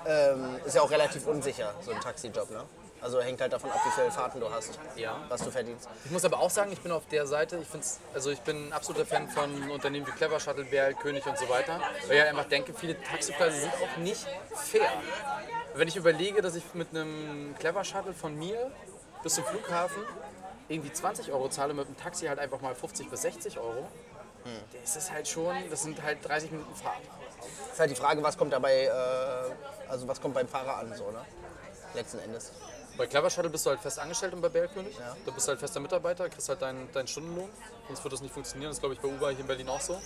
Ähm, 0.08 0.60
ist 0.65 0.75
ja 0.75 0.82
auch 0.82 0.91
relativ 0.91 1.25
unsicher, 1.25 1.74
so 1.82 1.91
ein 1.91 2.00
Taxijob, 2.00 2.51
ne? 2.51 2.63
Also 3.01 3.22
hängt 3.22 3.39
halt 3.41 3.53
davon 3.53 3.70
ab, 3.72 3.79
wie 3.86 3.91
viele 3.91 4.10
Fahrten 4.12 4.39
du 4.39 4.50
hast, 4.51 4.79
Ja. 4.96 5.17
was 5.29 5.44
du 5.44 5.51
verdienst. 5.51 5.88
Ich 6.05 6.12
muss 6.12 6.25
aber 6.25 6.39
auch 6.39 6.50
sagen, 6.50 6.72
ich 6.72 6.79
bin 6.82 6.91
auf 6.91 7.05
der 7.08 7.27
Seite, 7.27 7.58
ich, 7.58 7.67
find's, 7.67 8.00
also 8.13 8.32
ich 8.32 8.39
bin 8.41 8.70
ein 8.70 8.74
absoluter 8.74 9.05
Fan 9.05 9.27
von 9.29 9.70
Unternehmen 9.70 10.08
wie 10.08 10.12
Clever 10.12 10.39
Shuttle, 10.39 10.63
BRL, 10.65 10.96
König 10.96 11.25
und 11.25 11.38
so 11.38 11.48
weiter. 11.50 11.79
Weil 12.08 12.15
ich 12.15 12.22
halt 12.22 12.29
einfach 12.32 12.46
denke, 12.50 12.74
viele 12.74 13.00
Taxipreise 13.03 13.62
sind 13.62 13.74
auch 13.74 13.98
nicht 13.98 14.25
fair. 14.55 14.89
Wenn 15.75 15.88
ich 15.88 15.96
überlege, 15.98 16.41
dass 16.41 16.55
ich 16.55 16.63
mit 16.74 16.89
einem 16.91 17.53
Clever 17.60 17.84
Shuttle 17.84 18.13
von 18.13 18.36
mir 18.38 18.72
bis 19.22 19.36
zum 19.36 19.44
Flughafen 19.44 20.01
irgendwie 20.67 20.91
20 20.91 21.32
Euro 21.32 21.48
zahle, 21.50 21.74
mit 21.75 21.86
einem 21.86 21.98
Taxi 21.98 22.25
halt 22.25 22.39
einfach 22.39 22.62
mal 22.62 22.74
50 22.74 23.10
bis 23.10 23.22
60 23.24 23.60
Euro, 23.60 23.88
das 24.82 24.96
ist 24.96 25.12
halt 25.12 25.28
schon, 25.28 25.56
das 25.70 25.84
sind 25.84 26.02
halt 26.02 26.28
30 26.28 26.52
Minuten 26.52 26.75
Fahrt. 26.75 27.02
Ist 27.72 27.80
halt 27.80 27.92
die 27.92 27.96
Frage, 27.96 28.22
was 28.24 28.38
kommt 28.38 28.54
dabei, 28.54 28.86
äh, 28.86 29.90
also 29.90 30.08
was 30.08 30.22
kommt 30.22 30.34
beim 30.34 30.48
Fahrer 30.48 30.78
an, 30.78 30.94
so, 30.96 31.12
ne? 31.12 31.25
Letzten 31.94 32.20
Endes. 32.20 32.52
Bei 32.98 33.08
Clever 33.08 33.30
Shuttle 33.30 33.50
bist 33.50 33.66
du 33.66 33.72
halt 33.72 33.82
fest 33.82 34.00
angestellt 34.00 34.34
und 34.34 34.42
bei 34.42 34.50
BRL 34.50 34.70
König. 34.70 34.96
Da 35.25 35.32
bist 35.32 35.48
du 35.48 35.50
halt 35.50 35.60
fester 35.60 35.80
Mitarbeiter, 35.80 36.30
kriegst 36.30 36.48
halt 36.48 36.62
deinen, 36.62 36.92
deinen 36.94 37.08
Stundenlohn. 37.08 37.50
Sonst 37.88 38.04
wird 38.04 38.14
das 38.14 38.22
nicht 38.22 38.34
funktionieren. 38.34 38.70
Das 38.70 38.78
ist, 38.78 38.82
glaube 38.82 38.96
ich, 38.96 39.02
bei 39.02 39.10
Uber 39.10 39.32
hier 39.32 39.42
in 39.42 39.48
Berlin 39.48 39.68
auch 39.68 39.82
so. 39.82 40.00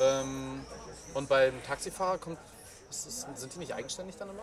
Ähm, 0.00 0.64
und 1.12 1.28
beim 1.28 1.62
Taxifahrer 1.64 2.18
kommt, 2.18 2.38
ist 2.88 3.06
das, 3.06 3.40
sind 3.40 3.54
die 3.54 3.58
nicht 3.58 3.74
eigenständig 3.74 4.16
dann 4.16 4.30
immer? 4.30 4.42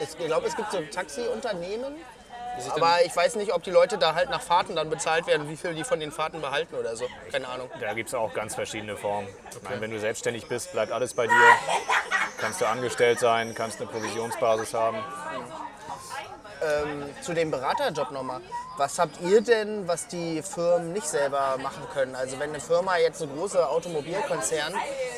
Ich 0.00 0.16
glaube, 0.16 0.46
es 0.46 0.56
gibt 0.56 0.72
so 0.72 0.80
Taxiunternehmen, 0.82 1.94
aber 2.70 3.04
ich 3.04 3.14
weiß 3.14 3.36
nicht, 3.36 3.52
ob 3.52 3.62
die 3.62 3.70
Leute 3.70 3.98
da 3.98 4.14
halt 4.14 4.30
nach 4.30 4.40
Fahrten 4.40 4.76
dann 4.76 4.90
bezahlt 4.90 5.26
werden, 5.26 5.48
wie 5.48 5.56
viel 5.56 5.74
die 5.74 5.84
von 5.84 6.00
den 6.00 6.12
Fahrten 6.12 6.40
behalten 6.40 6.74
oder 6.74 6.96
so. 6.96 7.06
Keine 7.30 7.48
Ahnung. 7.48 7.70
Da 7.80 7.92
gibt 7.94 8.08
es 8.08 8.14
auch 8.14 8.32
ganz 8.34 8.54
verschiedene 8.54 8.96
Formen. 8.96 9.28
Ich 9.50 9.62
meine, 9.62 9.80
wenn 9.80 9.90
du 9.90 9.98
selbstständig 9.98 10.46
bist, 10.46 10.72
bleibt 10.72 10.92
alles 10.92 11.14
bei 11.14 11.26
dir. 11.26 11.34
Kannst 12.38 12.60
du 12.60 12.66
angestellt 12.66 13.20
sein, 13.20 13.54
kannst 13.54 13.80
eine 13.80 13.90
Provisionsbasis 13.90 14.74
haben. 14.74 14.98
Ähm, 16.62 17.10
zu 17.20 17.34
dem 17.34 17.50
Beraterjob 17.50 18.10
nochmal. 18.10 18.40
Was 18.76 18.98
habt 18.98 19.20
ihr 19.20 19.40
denn, 19.40 19.86
was 19.86 20.06
die 20.08 20.42
Firmen 20.42 20.92
nicht 20.92 21.06
selber 21.06 21.56
machen 21.60 21.82
können? 21.92 22.14
Also 22.14 22.38
wenn 22.38 22.50
eine 22.50 22.60
Firma 22.60 22.96
jetzt 22.96 23.22
ein 23.22 23.34
großer 23.36 23.70
Automobilkonzern 23.70 24.74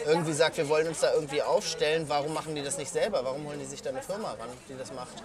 irgendwie 0.06 0.32
sagt, 0.32 0.56
wir 0.56 0.68
wollen 0.68 0.88
uns 0.88 1.00
da 1.00 1.12
irgendwie 1.14 1.42
aufstellen, 1.42 2.08
warum 2.08 2.34
machen 2.34 2.54
die 2.54 2.62
das 2.62 2.78
nicht 2.78 2.90
selber? 2.90 3.24
Warum 3.24 3.46
holen 3.46 3.58
die 3.58 3.64
sich 3.64 3.82
da 3.82 3.90
eine 3.90 4.02
Firma 4.02 4.30
ran, 4.30 4.48
die 4.68 4.76
das 4.76 4.92
macht? 4.92 5.22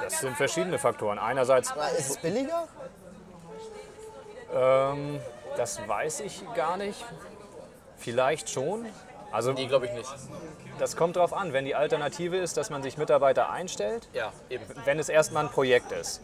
Das 0.00 0.20
sind 0.20 0.36
verschiedene 0.36 0.78
Faktoren. 0.78 1.18
Einerseits, 1.18 1.70
Aber 1.72 1.88
ist 1.90 2.10
es 2.10 2.16
billiger? 2.18 2.66
ähm, 4.54 5.20
das 5.56 5.86
weiß 5.86 6.20
ich 6.20 6.42
gar 6.54 6.76
nicht. 6.76 7.04
Vielleicht 7.96 8.50
schon. 8.50 8.86
Also 9.32 9.52
Nee, 9.52 9.66
glaube 9.66 9.86
ich 9.86 9.92
nicht. 9.92 10.08
das 10.78 10.96
kommt 10.96 11.16
drauf 11.16 11.32
an. 11.32 11.52
Wenn 11.52 11.64
die 11.64 11.74
Alternative 11.74 12.36
ist, 12.36 12.56
dass 12.56 12.70
man 12.70 12.82
sich 12.82 12.98
Mitarbeiter 12.98 13.50
einstellt, 13.50 14.08
Ja, 14.12 14.32
eben. 14.48 14.64
wenn 14.84 14.98
es 15.00 15.08
erstmal 15.08 15.44
ein 15.44 15.50
Projekt 15.50 15.90
ist, 15.90 16.20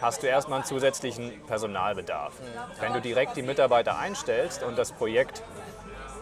hast 0.00 0.22
du 0.22 0.26
erstmal 0.28 0.60
einen 0.60 0.64
zusätzlichen 0.66 1.42
Personalbedarf. 1.46 2.32
Wenn 2.80 2.94
du 2.94 3.00
direkt 3.02 3.36
die 3.36 3.42
Mitarbeiter 3.42 3.98
einstellst 3.98 4.62
und 4.62 4.78
das 4.78 4.92
Projekt 4.92 5.42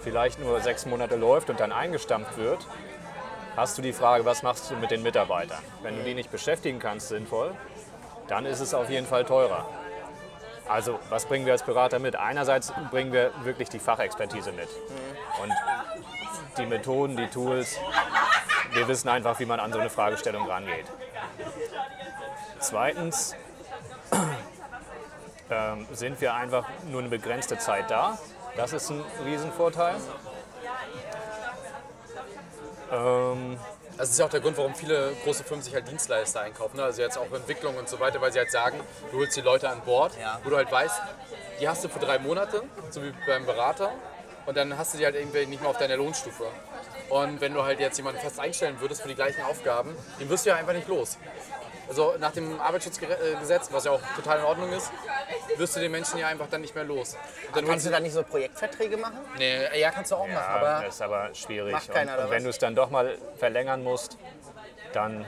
vielleicht 0.03 0.41
nur 0.41 0.61
sechs 0.61 0.85
Monate 0.87 1.15
läuft 1.17 1.49
und 1.51 1.61
dann 1.61 1.71
eingestampft 1.73 2.37
wird, 2.39 2.67
hast 3.57 3.79
du 3.79 3.83
die 3.83 3.93
Frage, 3.93 4.25
was 4.25 4.43
machst 4.43 4.71
du 4.71 4.77
mit 4.77 4.91
den 4.91 5.03
Mitarbeitern? 5.03 5.59
Wenn 5.83 5.97
du 5.97 6.05
die 6.05 6.15
nicht 6.15 6.31
beschäftigen 6.31 6.79
kannst 6.79 7.09
sinnvoll, 7.09 7.55
dann 8.29 8.45
ist 8.45 8.61
es 8.61 8.75
auf 8.75 8.91
jeden 8.91 9.07
Fall 9.07 9.25
teurer. 9.25 9.67
Also, 10.69 10.99
was 11.11 11.27
bringen 11.27 11.47
wir 11.47 11.53
als 11.53 11.63
Berater 11.63 11.99
mit? 11.99 12.17
Einerseits 12.17 12.73
bringen 12.91 13.13
wir 13.13 13.33
wirklich 13.45 13.69
die 13.69 13.79
Fachexpertise 13.79 14.53
mit. 14.53 14.69
Und 15.43 15.53
die 16.59 16.67
Methoden, 16.67 17.17
die 17.17 17.29
Tools, 17.29 17.79
wir 18.73 18.89
wissen 18.89 19.09
einfach, 19.09 19.39
wie 19.39 19.47
man 19.47 19.61
an 19.61 19.73
so 19.73 19.79
eine 19.79 19.91
Fragestellung 19.91 20.49
rangeht. 20.49 20.87
Zweitens 22.59 23.37
ähm, 25.51 25.87
sind 25.93 26.21
wir 26.21 26.35
einfach 26.35 26.67
nur 26.91 27.01
eine 27.01 27.11
begrenzte 27.11 27.59
Zeit 27.59 27.91
da. 27.91 28.19
Das 28.57 28.73
ist 28.73 28.91
ein 28.91 29.05
Riesenvorteil. 29.25 29.97
Ähm, 32.93 33.59
Das 33.99 34.11
ist 34.11 34.19
ja 34.19 34.27
auch 34.27 34.31
der 34.31 34.41
Grund, 34.41 34.59
warum 34.59 34.75
viele 34.75 35.15
große 35.25 35.43
Firmen 35.43 35.63
sich 35.63 35.73
halt 35.73 35.89
Dienstleister 35.89 36.41
einkaufen. 36.43 36.77
Ne? 36.77 36.83
Also 36.85 37.01
jetzt 37.01 37.17
auch 37.17 37.33
Entwicklung 37.33 37.77
und 37.79 37.89
so 37.89 37.99
weiter, 37.99 38.21
weil 38.21 38.31
sie 38.31 38.39
halt 38.39 38.51
sagen, 38.51 38.79
du 39.11 39.19
holst 39.19 39.35
die 39.37 39.41
Leute 39.41 39.71
an 39.71 39.81
Bord, 39.87 40.13
Ja. 40.21 40.39
wo 40.45 40.51
du 40.51 40.57
halt 40.57 40.71
weißt, 40.71 41.01
die 41.61 41.67
hast 41.69 41.83
du 41.83 41.89
für 41.89 41.99
drei 41.99 42.19
Monate, 42.19 42.63
so 42.91 43.03
wie 43.03 43.13
beim 43.27 43.47
Berater. 43.47 43.93
Und 44.45 44.57
dann 44.57 44.77
hast 44.77 44.93
du 44.93 44.99
die 44.99 45.05
halt 45.07 45.15
irgendwie 45.17 45.47
nicht 45.47 45.63
mehr 45.63 45.71
auf 45.71 45.79
deiner 45.79 45.97
Lohnstufe. 45.97 46.45
Und 47.09 47.41
wenn 47.41 47.55
du 47.55 47.63
halt 47.65 47.81
jetzt 47.81 47.97
jemanden 47.97 48.21
fest 48.21 48.39
einstellen 48.39 48.79
würdest 48.81 49.01
für 49.01 49.09
die 49.09 49.15
gleichen 49.15 49.43
Aufgaben, 49.45 49.97
den 50.21 50.29
wirst 50.29 50.45
du 50.45 50.51
ja 50.51 50.57
einfach 50.57 50.75
nicht 50.75 50.89
los. 50.89 51.17
Also 51.89 52.15
nach 52.19 52.33
dem 52.33 52.61
Arbeitsschutzgesetz, 52.61 53.69
was 53.71 53.85
ja 53.85 53.93
auch 53.93 54.01
total 54.17 54.39
in 54.39 54.45
Ordnung 54.45 54.73
ist, 54.73 54.91
wirst 55.57 55.77
du 55.77 55.81
den 55.81 55.93
Menschen 55.93 56.19
ja 56.19 56.27
einfach 56.29 56.49
dann 56.51 56.61
nicht 56.61 56.75
mehr 56.75 56.85
los. 56.85 57.17
Und 57.49 57.57
dann 57.57 57.67
Kannst 57.67 57.87
du 57.87 57.91
da 57.91 58.01
nicht 58.01 58.13
so 58.13 58.23
Projektverträge 58.23 58.97
machen? 58.97 59.19
Nee, 59.39 59.79
ja, 59.79 59.91
kannst 59.91 60.11
du 60.11 60.17
auch 60.17 60.27
machen, 60.27 60.35
ja, 60.35 60.47
aber 60.47 60.85
das 60.85 60.97
ist 60.97 61.03
aber 61.03 61.35
schwierig. 61.35 61.73
Macht 61.73 61.89
Und, 61.89 61.95
keiner, 61.95 62.15
oder 62.15 62.25
und 62.25 62.31
wenn 62.31 62.45
du 62.45 62.51
es 62.51 62.59
dann 62.59 62.75
doch 62.75 62.91
mal 62.91 63.17
verlängern 63.37 63.85
musst, 63.85 64.19
dann 64.93 65.25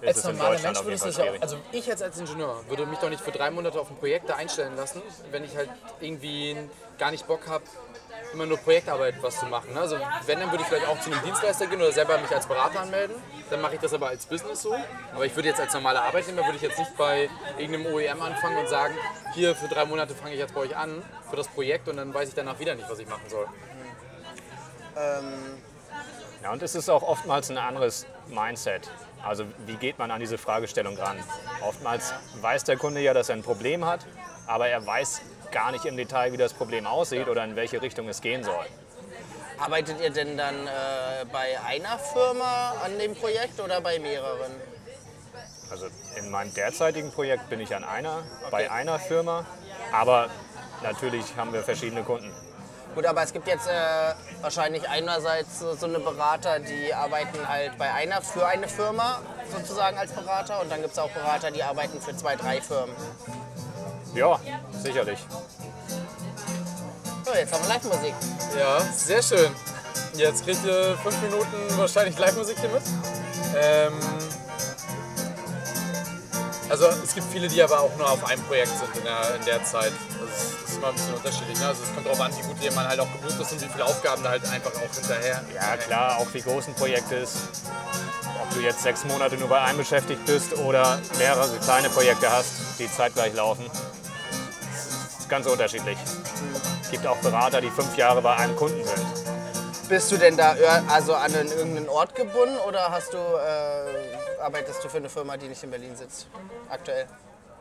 ist 0.00 0.08
als 0.08 0.18
es 0.18 0.24
in 0.24 0.36
normaler 0.36 0.60
Mensch 0.60 0.78
Fall 0.78 0.92
das 0.92 1.16
ja 1.16 1.24
auch, 1.24 1.40
also 1.40 1.56
ich 1.72 1.86
jetzt 1.86 2.02
als 2.02 2.18
Ingenieur 2.18 2.56
würde 2.68 2.86
mich 2.86 2.98
doch 2.98 3.08
nicht 3.08 3.22
für 3.22 3.32
drei 3.32 3.50
Monate 3.50 3.80
auf 3.80 3.90
ein 3.90 3.96
Projekt 3.96 4.28
da 4.28 4.34
einstellen 4.34 4.76
lassen, 4.76 5.02
wenn 5.30 5.44
ich 5.44 5.56
halt 5.56 5.70
irgendwie 6.00 6.56
gar 6.98 7.10
nicht 7.10 7.26
Bock 7.26 7.46
habe, 7.48 7.64
immer 8.32 8.46
nur 8.46 8.58
Projektarbeit 8.58 9.14
was 9.22 9.38
zu 9.38 9.46
machen. 9.46 9.72
ne? 9.72 9.80
Also 9.80 9.96
wenn, 10.26 10.40
dann 10.40 10.50
würde 10.50 10.62
ich 10.62 10.68
vielleicht 10.68 10.86
auch 10.86 10.98
zu 11.00 11.10
einem 11.10 11.22
Dienstleister 11.22 11.66
gehen 11.66 11.80
oder 11.80 11.92
selber 11.92 12.18
mich 12.18 12.30
als 12.34 12.46
Berater 12.46 12.80
anmelden. 12.80 13.16
Dann 13.50 13.60
mache 13.60 13.74
ich 13.74 13.80
das 13.80 13.94
aber 13.94 14.08
als 14.08 14.26
Business 14.26 14.62
so. 14.62 14.74
Aber 15.14 15.24
ich 15.24 15.34
würde 15.36 15.48
jetzt 15.48 15.60
als 15.60 15.72
normaler 15.74 16.02
Arbeitnehmer, 16.02 16.42
würde 16.44 16.56
ich 16.56 16.62
jetzt 16.62 16.78
nicht 16.78 16.96
bei 16.96 17.28
irgendeinem 17.58 17.94
OEM 17.94 18.22
anfangen 18.22 18.58
und 18.58 18.68
sagen, 18.68 18.94
hier 19.34 19.54
für 19.54 19.68
drei 19.68 19.84
Monate 19.84 20.14
fange 20.14 20.32
ich 20.32 20.40
jetzt 20.40 20.54
bei 20.54 20.60
euch 20.60 20.76
an 20.76 21.02
für 21.30 21.36
das 21.36 21.48
Projekt 21.48 21.88
und 21.88 21.96
dann 21.96 22.12
weiß 22.12 22.28
ich 22.28 22.34
danach 22.34 22.58
wieder 22.58 22.74
nicht, 22.74 22.88
was 22.88 22.98
ich 22.98 23.08
machen 23.08 23.28
soll. 23.28 23.46
Ja, 26.42 26.52
und 26.52 26.62
es 26.62 26.74
ist 26.74 26.88
auch 26.90 27.02
oftmals 27.02 27.50
ein 27.50 27.58
anderes 27.58 28.06
Mindset. 28.28 28.90
Also 29.24 29.44
wie 29.66 29.76
geht 29.76 29.98
man 29.98 30.10
an 30.10 30.20
diese 30.20 30.36
Fragestellung 30.36 30.96
ran? 30.98 31.16
Oftmals 31.62 32.12
weiß 32.42 32.64
der 32.64 32.76
Kunde 32.76 33.00
ja, 33.00 33.14
dass 33.14 33.30
er 33.30 33.36
ein 33.36 33.42
Problem 33.42 33.86
hat, 33.86 34.06
aber 34.46 34.68
er 34.68 34.86
weiß 34.86 35.22
gar 35.54 35.70
nicht 35.70 35.86
im 35.86 35.96
Detail, 35.96 36.32
wie 36.32 36.36
das 36.36 36.52
Problem 36.52 36.86
aussieht 36.86 37.28
oder 37.28 37.44
in 37.44 37.54
welche 37.56 37.80
Richtung 37.80 38.08
es 38.08 38.20
gehen 38.20 38.42
soll. 38.42 38.66
Arbeitet 39.58 40.00
ihr 40.00 40.10
denn 40.10 40.36
dann 40.36 40.66
äh, 40.66 41.24
bei 41.32 41.58
einer 41.64 41.96
Firma 41.98 42.72
an 42.84 42.98
dem 42.98 43.14
Projekt 43.14 43.60
oder 43.60 43.80
bei 43.80 44.00
mehreren? 44.00 44.52
Also 45.70 45.86
in 46.16 46.30
meinem 46.30 46.52
derzeitigen 46.52 47.12
Projekt 47.12 47.48
bin 47.48 47.60
ich 47.60 47.74
an 47.74 47.84
einer, 47.84 48.24
bei 48.50 48.70
einer 48.70 48.98
Firma, 48.98 49.46
aber 49.92 50.28
natürlich 50.82 51.24
haben 51.36 51.52
wir 51.52 51.62
verschiedene 51.62 52.02
Kunden. 52.02 52.30
Gut, 52.94 53.06
aber 53.06 53.22
es 53.22 53.32
gibt 53.32 53.46
jetzt 53.46 53.68
äh, 53.68 54.14
wahrscheinlich 54.40 54.88
einerseits 54.88 55.60
so 55.60 55.74
so 55.74 55.86
eine 55.86 56.00
Berater, 56.00 56.58
die 56.58 56.92
arbeiten 56.92 57.48
halt 57.48 57.78
bei 57.78 57.92
einer 57.92 58.22
für 58.22 58.46
eine 58.46 58.68
Firma 58.68 59.20
sozusagen 59.56 59.98
als 59.98 60.12
Berater 60.12 60.60
und 60.60 60.70
dann 60.70 60.80
gibt 60.80 60.92
es 60.92 60.98
auch 60.98 61.10
Berater, 61.10 61.50
die 61.50 61.62
arbeiten 61.62 62.00
für 62.00 62.16
zwei, 62.16 62.36
drei 62.36 62.60
Firmen. 62.60 62.94
Ja, 64.14 64.38
sicherlich. 64.82 65.18
So, 67.24 67.34
jetzt 67.34 67.52
haben 67.52 67.62
wir 67.62 67.68
Live-Musik. 67.68 68.14
Ja, 68.58 68.80
sehr 68.80 69.22
schön. 69.22 69.50
Jetzt 70.16 70.44
kriegt 70.44 70.64
ihr 70.64 70.96
fünf 71.02 71.20
Minuten 71.22 71.76
wahrscheinlich 71.76 72.18
Live-Musik 72.18 72.56
hier 72.60 72.68
mit. 72.68 72.82
Ähm, 73.56 73.92
also 76.68 76.86
es 77.04 77.14
gibt 77.14 77.26
viele, 77.32 77.48
die 77.48 77.62
aber 77.62 77.80
auch 77.80 77.96
nur 77.96 78.10
auf 78.10 78.24
einem 78.24 78.42
Projekt 78.44 78.72
sind 78.78 78.96
in 78.96 79.04
der, 79.04 79.34
in 79.36 79.44
der 79.44 79.64
Zeit. 79.64 79.92
Also 80.20 80.26
es 80.32 80.70
ist 80.70 80.76
immer 80.76 80.88
ein 80.88 80.94
bisschen 80.94 81.14
unterschiedlich. 81.14 81.58
Ne? 81.58 81.66
Also 81.66 81.82
es 81.82 81.94
kommt 81.94 82.06
darauf 82.06 82.20
an, 82.20 82.32
wie 82.36 82.42
gut 82.42 82.74
man 82.74 82.86
halt 82.86 83.00
auch 83.00 83.12
gebucht 83.12 83.40
ist 83.40 83.52
und 83.52 83.62
wie 83.62 83.68
viele 83.68 83.84
Aufgaben 83.84 84.22
da 84.22 84.30
halt 84.30 84.44
einfach 84.46 84.72
auch 84.74 84.94
hinterher. 84.94 85.42
Ja, 85.54 85.76
klar, 85.76 86.18
auch 86.18 86.26
wie 86.32 86.40
groß 86.40 86.68
ein 86.68 86.74
Projekt 86.74 87.10
ist. 87.12 87.36
Ob 88.42 88.54
du 88.54 88.60
jetzt 88.60 88.82
sechs 88.82 89.04
Monate 89.04 89.36
nur 89.36 89.48
bei 89.48 89.60
einem 89.60 89.78
beschäftigt 89.78 90.24
bist 90.26 90.56
oder 90.58 90.98
mehrere 91.18 91.56
kleine 91.58 91.88
Projekte 91.90 92.30
hast, 92.30 92.52
die 92.78 92.90
zeitgleich 92.90 93.34
laufen. 93.34 93.70
Das 95.24 95.28
ist 95.28 95.30
ganz 95.30 95.46
unterschiedlich. 95.46 95.96
Es 96.82 96.90
gibt 96.90 97.06
auch 97.06 97.16
Berater, 97.16 97.58
die 97.62 97.70
fünf 97.70 97.96
Jahre 97.96 98.20
bei 98.20 98.36
einem 98.36 98.54
Kunden 98.56 98.84
sind. 98.84 99.88
Bist 99.88 100.12
du 100.12 100.18
denn 100.18 100.36
da 100.36 100.54
also 100.86 101.14
an 101.14 101.34
einen, 101.34 101.48
irgendeinen 101.48 101.88
Ort 101.88 102.14
gebunden 102.14 102.58
oder 102.68 102.90
hast 102.90 103.14
du, 103.14 103.16
äh, 103.16 104.42
arbeitest 104.42 104.84
du 104.84 104.90
für 104.90 104.98
eine 104.98 105.08
Firma, 105.08 105.38
die 105.38 105.48
nicht 105.48 105.62
in 105.62 105.70
Berlin 105.70 105.96
sitzt? 105.96 106.26
Aktuell. 106.68 107.06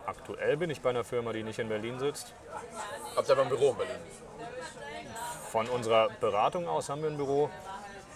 Aktuell 0.05 0.57
bin 0.57 0.71
ich 0.71 0.81
bei 0.81 0.89
einer 0.89 1.05
Firma, 1.05 1.31
die 1.31 1.41
nicht 1.41 1.57
in 1.57 1.69
Berlin 1.69 1.99
sitzt. 1.99 2.33
Habt 3.15 3.29
ihr 3.29 3.31
aber 3.31 3.43
ein 3.43 3.49
Büro 3.49 3.69
in 3.69 3.77
Berlin? 3.77 3.95
Von 5.49 5.69
unserer 5.69 6.09
Beratung 6.19 6.67
aus 6.67 6.89
haben 6.89 7.01
wir 7.01 7.11
ein 7.11 7.17
Büro. 7.17 7.49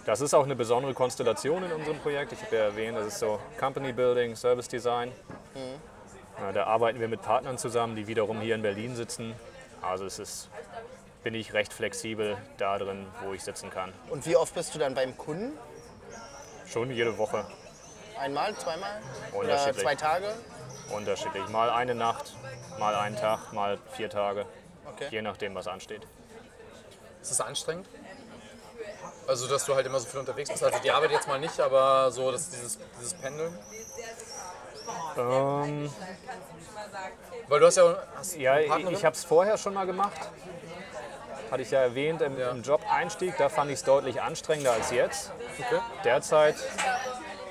Das 0.05 0.19
ist 0.19 0.33
auch 0.33 0.43
eine 0.43 0.57
besondere 0.57 0.93
Konstellation 0.93 1.63
in 1.63 1.71
unserem 1.71 1.99
Projekt. 1.99 2.33
Ich 2.33 2.41
habe 2.43 2.53
ja 2.53 2.63
erwähnt, 2.63 2.97
das 2.97 3.07
ist 3.07 3.19
so 3.19 3.39
Company 3.57 3.93
Building, 3.93 4.35
Service 4.35 4.67
Design. 4.67 5.13
Ja, 5.55 5.61
da 6.53 6.65
arbeiten 6.65 6.99
wir 6.99 7.07
mit 7.07 7.21
Partnern 7.21 7.57
zusammen, 7.57 7.95
die 7.95 8.07
wiederum 8.07 8.39
hier 8.41 8.55
in 8.55 8.61
Berlin 8.61 8.95
sitzen. 8.95 9.33
Also 9.81 10.05
es 10.05 10.19
ist, 10.19 10.49
bin 11.23 11.33
ich 11.33 11.53
recht 11.53 11.73
flexibel 11.73 12.37
da 12.57 12.77
drin, 12.77 13.05
wo 13.23 13.33
ich 13.33 13.43
sitzen 13.43 13.69
kann. 13.69 13.93
Und 14.09 14.25
wie 14.25 14.35
oft 14.35 14.53
bist 14.53 14.73
du 14.75 14.79
dann 14.79 14.93
beim 14.93 15.17
Kunden? 15.17 15.57
Schon 16.65 16.91
jede 16.91 17.17
Woche 17.17 17.45
Einmal, 18.19 18.55
zweimal? 18.55 18.99
Oder 19.31 19.41
Unterschiedlich. 19.41 19.83
zwei 19.83 19.95
Tage? 19.95 20.33
unterschiedlich. 20.93 21.47
Mal 21.49 21.69
eine 21.69 21.95
Nacht, 21.95 22.33
mal 22.79 22.95
einen 22.95 23.15
Tag, 23.17 23.51
mal 23.51 23.77
vier 23.91 24.09
Tage. 24.09 24.45
Okay. 24.85 25.07
Je 25.11 25.21
nachdem, 25.21 25.53
was 25.53 25.67
ansteht. 25.67 26.01
Ist 27.21 27.31
das 27.31 27.41
anstrengend? 27.41 27.87
Also 29.27 29.47
dass 29.47 29.65
du 29.65 29.75
halt 29.75 29.85
immer 29.85 29.99
so 29.99 30.07
viel 30.07 30.21
unterwegs 30.21 30.49
bist. 30.49 30.63
Also 30.63 30.79
die 30.79 30.91
Arbeit 30.91 31.11
jetzt 31.11 31.27
mal 31.27 31.39
nicht, 31.39 31.59
aber 31.59 32.09
so 32.11 32.31
dass 32.31 32.49
dieses, 32.49 32.79
dieses 32.97 33.13
Pendeln. 33.15 33.57
Ähm, 35.17 35.91
Weil 37.47 37.59
du 37.59 37.65
hast 37.65 37.77
ja 37.77 37.95
hast 38.17 38.35
Ja, 38.37 38.59
ich, 38.59 38.67
Partnerin? 38.69 38.95
ich 38.95 39.05
habe 39.05 39.15
es 39.15 39.23
vorher 39.23 39.57
schon 39.57 39.73
mal 39.73 39.85
gemacht. 39.85 40.19
Hatte 41.49 41.61
ich 41.61 41.71
ja 41.71 41.79
erwähnt 41.79 42.21
im, 42.21 42.37
Ja. 42.37 42.51
im 42.51 42.61
Job-Einstieg. 42.61 43.37
Da 43.37 43.49
fand 43.49 43.71
ich 43.71 43.77
es 43.77 43.83
deutlich 43.83 44.21
anstrengender 44.21 44.73
als 44.73 44.91
jetzt. 44.91 45.31
Okay. 45.59 45.79
Derzeit 46.03 46.55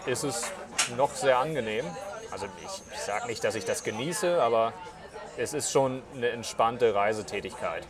ist 0.05 0.22
es 0.25 0.51
noch 0.96 1.14
sehr 1.14 1.38
angenehm. 1.38 1.85
Also 2.31 2.46
ich, 2.64 2.83
ich 2.92 3.01
sage 3.01 3.27
nicht, 3.27 3.42
dass 3.42 3.55
ich 3.55 3.64
das 3.64 3.83
genieße, 3.85 4.42
aber 4.42 4.72
es 5.38 5.53
ist 5.55 5.70
schon 5.70 6.03
eine 6.14 6.31
entspannte 6.31 6.94
Reisetätigkeit. 6.94 7.85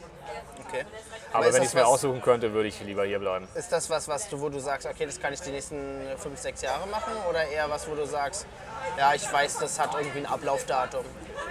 Okay. 0.66 0.84
Aber 1.32 1.46
ist 1.46 1.54
wenn 1.54 1.62
ich 1.62 1.68
es 1.68 1.74
mir 1.74 1.86
aussuchen 1.86 2.22
könnte, 2.22 2.52
würde 2.52 2.68
ich 2.68 2.80
lieber 2.80 3.04
hier 3.04 3.18
bleiben. 3.18 3.46
Ist 3.54 3.70
das 3.70 3.90
was, 3.90 4.08
was 4.08 4.28
du, 4.28 4.40
wo 4.40 4.48
du 4.48 4.58
sagst, 4.58 4.86
okay, 4.86 5.06
das 5.06 5.20
kann 5.20 5.32
ich 5.32 5.40
die 5.40 5.50
nächsten 5.50 6.00
fünf, 6.16 6.38
sechs 6.38 6.62
Jahre 6.62 6.86
machen? 6.88 7.12
Oder 7.28 7.46
eher 7.46 7.68
was, 7.70 7.88
wo 7.88 7.94
du 7.94 8.06
sagst, 8.06 8.46
ja, 8.96 9.14
ich 9.14 9.30
weiß, 9.30 9.58
das 9.58 9.78
hat 9.78 9.94
irgendwie 9.94 10.18
ein 10.18 10.26
Ablaufdatum? 10.26 11.04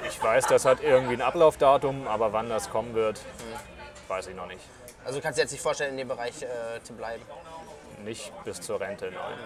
Ich 0.08 0.22
weiß, 0.22 0.48
das 0.48 0.66
hat 0.66 0.82
irgendwie 0.82 1.14
ein 1.14 1.22
Ablaufdatum, 1.22 2.08
aber 2.08 2.34
wann 2.34 2.50
das 2.50 2.70
kommen 2.70 2.94
wird, 2.96 3.20
weiß 4.08 4.28
ich 4.28 4.36
noch 4.36 4.48
nicht. 4.48 4.62
Also 5.04 5.20
du 5.20 5.24
kannst 5.24 5.38
dir 5.38 5.44
jetzt 5.44 5.52
nicht 5.52 5.62
vorstellen, 5.62 5.92
in 5.92 5.98
dem 5.98 6.08
Bereich 6.08 6.42
äh, 6.42 6.82
zu 6.84 6.94
bleiben. 6.94 7.22
Nicht 8.04 8.32
bis 8.44 8.62
zur 8.62 8.80
Rente, 8.80 9.12
nein. 9.12 9.38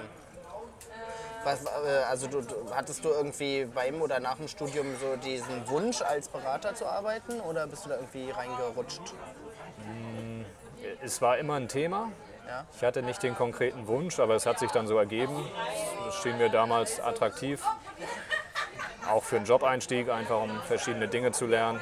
Was, 1.44 1.64
äh, 1.66 2.04
also 2.10 2.28
du, 2.28 2.42
du, 2.42 2.56
hattest 2.74 3.04
du 3.04 3.10
irgendwie 3.10 3.66
beim 3.66 4.02
oder 4.02 4.20
nach 4.20 4.38
dem 4.38 4.48
Studium 4.48 4.88
so 5.00 5.16
diesen 5.16 5.68
Wunsch, 5.70 6.02
als 6.02 6.28
Berater 6.28 6.76
zu 6.76 6.86
arbeiten 6.86 7.40
oder 7.42 7.68
bist 7.68 7.86
du 7.86 7.90
da 7.90 7.96
irgendwie 7.96 8.30
reingerutscht? 8.32 9.14
Es 11.02 11.22
war 11.22 11.38
immer 11.38 11.56
ein 11.56 11.68
Thema. 11.68 12.12
Ja. 12.48 12.66
Ich 12.76 12.84
hatte 12.84 13.04
nicht 13.04 13.22
den 13.22 13.36
konkreten 13.36 13.88
Wunsch, 13.88 14.20
aber 14.20 14.36
es 14.36 14.46
hat 14.46 14.60
sich 14.60 14.72
dann 14.72 14.88
so 14.88 14.98
ergeben. 14.98 15.36
Das 16.06 16.16
schien 16.16 16.38
mir 16.38 16.50
damals 16.50 17.00
attraktiv. 17.00 17.64
Auch 19.08 19.24
für 19.24 19.38
einen 19.38 19.46
Job-Einstieg, 19.46 20.10
einfach 20.10 20.42
um 20.42 20.62
verschiedene 20.64 21.08
Dinge 21.08 21.32
zu 21.32 21.46
lernen. 21.46 21.80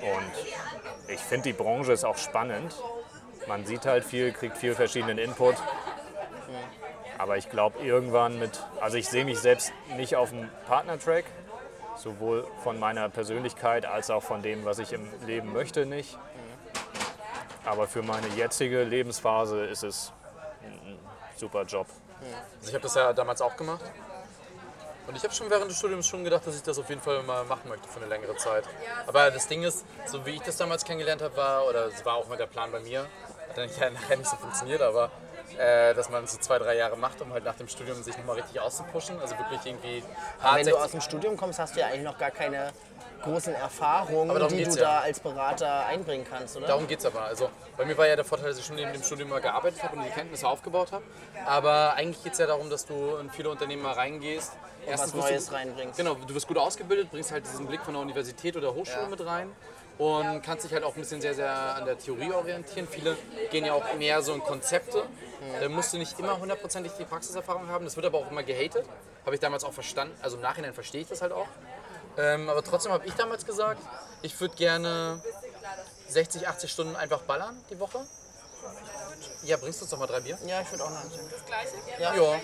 Und 0.00 1.10
ich 1.10 1.20
finde, 1.20 1.44
die 1.44 1.52
Branche 1.52 1.92
ist 1.92 2.04
auch 2.04 2.16
spannend. 2.16 2.74
Man 3.46 3.64
sieht 3.64 3.86
halt 3.86 4.04
viel, 4.04 4.32
kriegt 4.32 4.56
viel 4.56 4.74
verschiedenen 4.74 5.18
Input. 5.18 5.56
Aber 7.18 7.36
ich 7.36 7.48
glaube, 7.50 7.78
irgendwann 7.78 8.38
mit, 8.38 8.62
also 8.80 8.96
ich 8.96 9.08
sehe 9.08 9.24
mich 9.24 9.38
selbst 9.38 9.72
nicht 9.96 10.16
auf 10.16 10.30
dem 10.30 10.48
Partner-Track, 10.66 11.24
sowohl 11.96 12.46
von 12.62 12.78
meiner 12.78 13.08
Persönlichkeit 13.08 13.86
als 13.86 14.10
auch 14.10 14.22
von 14.22 14.42
dem, 14.42 14.64
was 14.64 14.78
ich 14.78 14.92
im 14.92 15.08
Leben 15.26 15.52
möchte, 15.52 15.86
nicht. 15.86 16.18
Aber 17.64 17.88
für 17.88 18.02
meine 18.02 18.28
jetzige 18.36 18.84
Lebensphase 18.84 19.64
ist 19.64 19.82
es 19.82 20.12
ein 20.62 20.98
super 21.36 21.62
Job. 21.62 21.86
Also 22.58 22.68
ich 22.68 22.74
habe 22.74 22.82
das 22.82 22.94
ja 22.94 23.12
damals 23.12 23.40
auch 23.40 23.56
gemacht. 23.56 23.84
Und 25.06 25.16
ich 25.16 25.22
habe 25.22 25.32
schon 25.32 25.48
während 25.48 25.70
des 25.70 25.78
Studiums 25.78 26.06
schon 26.06 26.24
gedacht, 26.24 26.46
dass 26.46 26.56
ich 26.56 26.62
das 26.62 26.78
auf 26.78 26.88
jeden 26.88 27.00
Fall 27.00 27.22
mal 27.22 27.44
machen 27.44 27.68
möchte 27.68 27.88
für 27.88 28.00
eine 28.00 28.08
längere 28.08 28.36
Zeit. 28.36 28.64
Aber 29.06 29.30
das 29.30 29.46
Ding 29.46 29.62
ist, 29.62 29.84
so 30.06 30.26
wie 30.26 30.30
ich 30.30 30.42
das 30.42 30.56
damals 30.56 30.84
kennengelernt 30.84 31.22
habe, 31.22 31.36
war, 31.36 31.66
oder 31.66 31.86
es 31.86 32.04
war 32.04 32.14
auch 32.14 32.28
mal 32.28 32.36
der 32.36 32.46
Plan 32.46 32.72
bei 32.72 32.80
mir, 32.80 33.02
hat 33.48 33.56
dann 33.56 33.70
ja 33.80 33.90
nachher 33.90 34.16
nicht 34.16 34.28
so 34.28 34.36
funktioniert, 34.36 34.82
aber 34.82 35.10
äh, 35.58 35.94
dass 35.94 36.10
man 36.10 36.26
so 36.26 36.38
zwei, 36.38 36.58
drei 36.58 36.76
Jahre 36.76 36.96
macht, 36.96 37.20
um 37.22 37.32
halt 37.32 37.44
nach 37.44 37.56
dem 37.56 37.68
Studium 37.68 38.02
sich 38.02 38.16
nochmal 38.16 38.36
richtig 38.36 38.60
auszupushen. 38.60 39.18
Also 39.20 39.36
wirklich 39.38 39.60
irgendwie 39.64 40.02
hart 40.40 40.56
Wenn 40.56 40.66
du 40.66 40.70
60 40.72 40.84
aus 40.84 40.90
dem 40.90 41.00
Studium 41.00 41.36
kommst, 41.36 41.58
hast 41.58 41.76
du 41.76 41.80
ja 41.80 41.86
eigentlich 41.86 42.04
noch 42.04 42.18
gar 42.18 42.30
keine 42.30 42.72
großen 43.22 43.54
Erfahrungen, 43.54 44.34
die 44.34 44.40
du 44.40 44.56
geht's 44.56 44.76
da 44.76 44.82
ja. 44.82 45.00
als 45.00 45.20
Berater 45.20 45.86
einbringen 45.86 46.26
kannst, 46.28 46.56
oder? 46.56 46.66
Darum 46.66 46.86
geht 46.86 47.00
es 47.00 47.06
aber. 47.06 47.22
Also 47.22 47.50
bei 47.76 47.84
mir 47.84 47.96
war 47.96 48.06
ja 48.06 48.16
der 48.16 48.24
Vorteil, 48.24 48.50
dass 48.50 48.58
ich 48.58 48.64
schon 48.66 48.76
neben 48.76 48.92
dem 48.92 49.02
Studium 49.02 49.30
mal 49.30 49.40
gearbeitet 49.40 49.82
habe 49.82 49.96
und 49.96 50.04
die 50.04 50.10
Kenntnisse 50.10 50.46
aufgebaut 50.46 50.92
habe. 50.92 51.04
Aber 51.46 51.94
eigentlich 51.94 52.22
geht 52.22 52.34
es 52.34 52.38
ja 52.38 52.46
darum, 52.46 52.70
dass 52.70 52.86
du 52.86 53.16
in 53.16 53.30
viele 53.30 53.50
Unternehmen 53.50 53.82
mal 53.82 53.94
reingehst. 53.94 54.52
was 54.86 55.00
wirst 55.00 55.14
Neues 55.14 55.46
du, 55.46 55.54
reinbringst. 55.54 55.96
Genau, 55.96 56.14
du 56.14 56.34
wirst 56.34 56.46
gut 56.46 56.58
ausgebildet, 56.58 57.10
bringst 57.10 57.32
halt 57.32 57.44
diesen 57.46 57.66
Blick 57.66 57.80
von 57.80 57.94
der 57.94 58.02
Universität 58.02 58.56
oder 58.56 58.74
Hochschule 58.74 59.02
Ja. 59.02 59.08
mit 59.08 59.24
rein 59.24 59.50
und 59.98 60.42
kannst 60.42 60.64
dich 60.64 60.72
halt 60.72 60.84
auch 60.84 60.94
ein 60.94 61.00
bisschen 61.00 61.20
sehr, 61.20 61.34
sehr 61.34 61.50
an 61.50 61.84
der 61.86 61.98
Theorie 61.98 62.32
orientieren. 62.32 62.86
Viele 62.90 63.16
gehen 63.50 63.64
ja 63.64 63.72
auch 63.72 63.94
mehr 63.94 64.22
so 64.22 64.34
in 64.34 64.40
Konzepte. 64.40 65.04
Da 65.60 65.68
musst 65.68 65.92
du 65.92 65.98
nicht 65.98 66.18
immer 66.18 66.38
hundertprozentig 66.38 66.92
die 66.98 67.04
Praxiserfahrung 67.04 67.68
haben. 67.68 67.84
Das 67.84 67.96
wird 67.96 68.06
aber 68.06 68.18
auch 68.18 68.30
immer 68.30 68.42
gehatet. 68.42 68.84
Habe 69.24 69.34
ich 69.34 69.40
damals 69.40 69.64
auch 69.64 69.72
verstanden. 69.72 70.14
Also 70.22 70.36
im 70.36 70.42
Nachhinein 70.42 70.74
verstehe 70.74 71.00
ich 71.00 71.08
das 71.08 71.22
halt 71.22 71.32
auch. 71.32 71.48
Ähm, 72.18 72.48
aber 72.48 72.62
trotzdem 72.62 72.92
habe 72.92 73.06
ich 73.06 73.14
damals 73.14 73.44
gesagt, 73.44 73.80
ich 74.22 74.38
würde 74.40 74.54
gerne 74.56 75.20
60, 76.08 76.48
80 76.48 76.70
Stunden 76.70 76.96
einfach 76.96 77.22
ballern 77.22 77.56
die 77.70 77.78
Woche. 77.78 78.00
Ja, 79.44 79.56
bringst 79.56 79.80
du 79.80 79.84
uns 79.84 79.90
doch 79.90 79.98
mal 79.98 80.06
drei 80.06 80.20
Bier? 80.20 80.38
Ja, 80.46 80.60
ich 80.60 80.70
würde 80.70 80.84
auch 80.84 80.90
noch 80.90 81.02
erzählen. 81.04 81.30
Ja. 81.98 82.40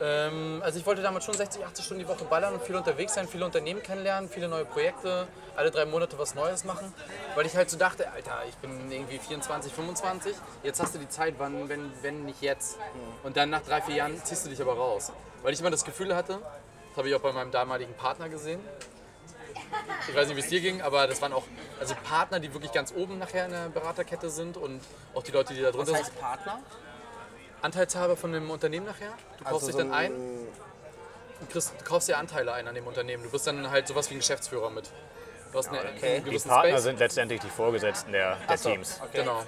Ähm, 0.00 0.62
also 0.64 0.78
ich 0.78 0.86
wollte 0.86 1.02
damals 1.02 1.24
schon 1.24 1.34
60, 1.34 1.64
80 1.64 1.84
Stunden 1.84 2.02
die 2.02 2.08
Woche 2.08 2.24
ballern 2.24 2.54
und 2.54 2.62
viel 2.62 2.76
unterwegs 2.76 3.14
sein, 3.14 3.28
viele 3.28 3.44
Unternehmen 3.44 3.82
kennenlernen, 3.82 4.30
viele 4.30 4.48
neue 4.48 4.64
Projekte, 4.64 5.26
alle 5.56 5.70
drei 5.70 5.84
Monate 5.84 6.18
was 6.18 6.34
Neues 6.34 6.64
machen. 6.64 6.92
Weil 7.34 7.46
ich 7.46 7.54
halt 7.54 7.68
so 7.68 7.76
dachte, 7.76 8.10
Alter, 8.10 8.38
ich 8.48 8.54
bin 8.56 8.90
irgendwie 8.90 9.18
24, 9.18 9.72
25, 9.72 10.34
jetzt 10.62 10.80
hast 10.80 10.94
du 10.94 10.98
die 10.98 11.08
Zeit, 11.08 11.34
wann, 11.38 11.68
wenn, 11.68 11.92
wenn 12.02 12.24
nicht 12.24 12.40
jetzt. 12.40 12.78
Und 13.22 13.36
dann 13.36 13.50
nach 13.50 13.62
drei, 13.62 13.82
vier 13.82 13.96
Jahren 13.96 14.24
ziehst 14.24 14.46
du 14.46 14.50
dich 14.50 14.60
aber 14.62 14.74
raus. 14.74 15.12
Weil 15.42 15.52
ich 15.52 15.60
immer 15.60 15.70
das 15.70 15.84
Gefühl 15.84 16.16
hatte, 16.16 16.38
das 16.88 16.96
habe 16.96 17.08
ich 17.08 17.14
auch 17.14 17.20
bei 17.20 17.32
meinem 17.32 17.50
damaligen 17.50 17.94
Partner 17.94 18.28
gesehen, 18.28 18.60
ich 20.08 20.14
weiß 20.16 20.28
nicht, 20.28 20.36
wie 20.36 20.40
es 20.40 20.48
dir 20.48 20.60
ging, 20.60 20.82
aber 20.82 21.06
das 21.06 21.22
waren 21.22 21.32
auch 21.32 21.44
also 21.78 21.94
Partner, 22.04 22.40
die 22.40 22.52
wirklich 22.52 22.72
ganz 22.72 22.92
oben 22.92 23.18
nachher 23.18 23.46
in 23.46 23.52
der 23.52 23.68
Beraterkette 23.68 24.30
sind 24.30 24.56
und 24.56 24.80
auch 25.14 25.22
die 25.22 25.30
Leute, 25.30 25.54
die 25.54 25.62
da 25.62 25.70
drunter 25.70 25.92
Was 25.92 25.98
sind. 26.06 26.08
heißt 26.08 26.20
Partner? 26.20 26.60
Anteilshaber 27.62 28.16
von 28.16 28.32
dem 28.32 28.50
Unternehmen 28.50 28.86
nachher. 28.86 29.12
Du 29.38 29.44
kaufst 29.44 29.54
Also 29.54 29.66
dich 29.66 29.72
so 29.76 29.78
dann 29.82 29.92
ein 29.92 30.12
und 31.40 31.50
kriegst, 31.50 31.72
du 31.78 31.84
kaufst 31.84 32.08
dir 32.08 32.18
Anteile 32.18 32.52
ein 32.52 32.66
an 32.68 32.74
dem 32.74 32.86
Unternehmen. 32.86 33.22
Du 33.24 33.30
bist 33.30 33.46
dann 33.46 33.70
halt 33.70 33.88
sowas 33.88 34.08
wie 34.10 34.14
ein 34.14 34.18
Geschäftsführer 34.18 34.70
mit. 34.70 34.90
Du 35.52 35.58
hast 35.58 35.68
eine, 35.68 35.78
okay. 35.80 36.16
einen 36.16 36.24
Die 36.26 36.38
Partner 36.38 36.70
Space. 36.70 36.82
sind 36.84 36.98
letztendlich 37.00 37.40
die 37.40 37.48
Vorgesetzten 37.48 38.12
der, 38.12 38.36
der 38.48 38.56
so, 38.58 38.70
Teams. 38.70 39.00
okay. 39.02 39.18
Genau. 39.24 39.42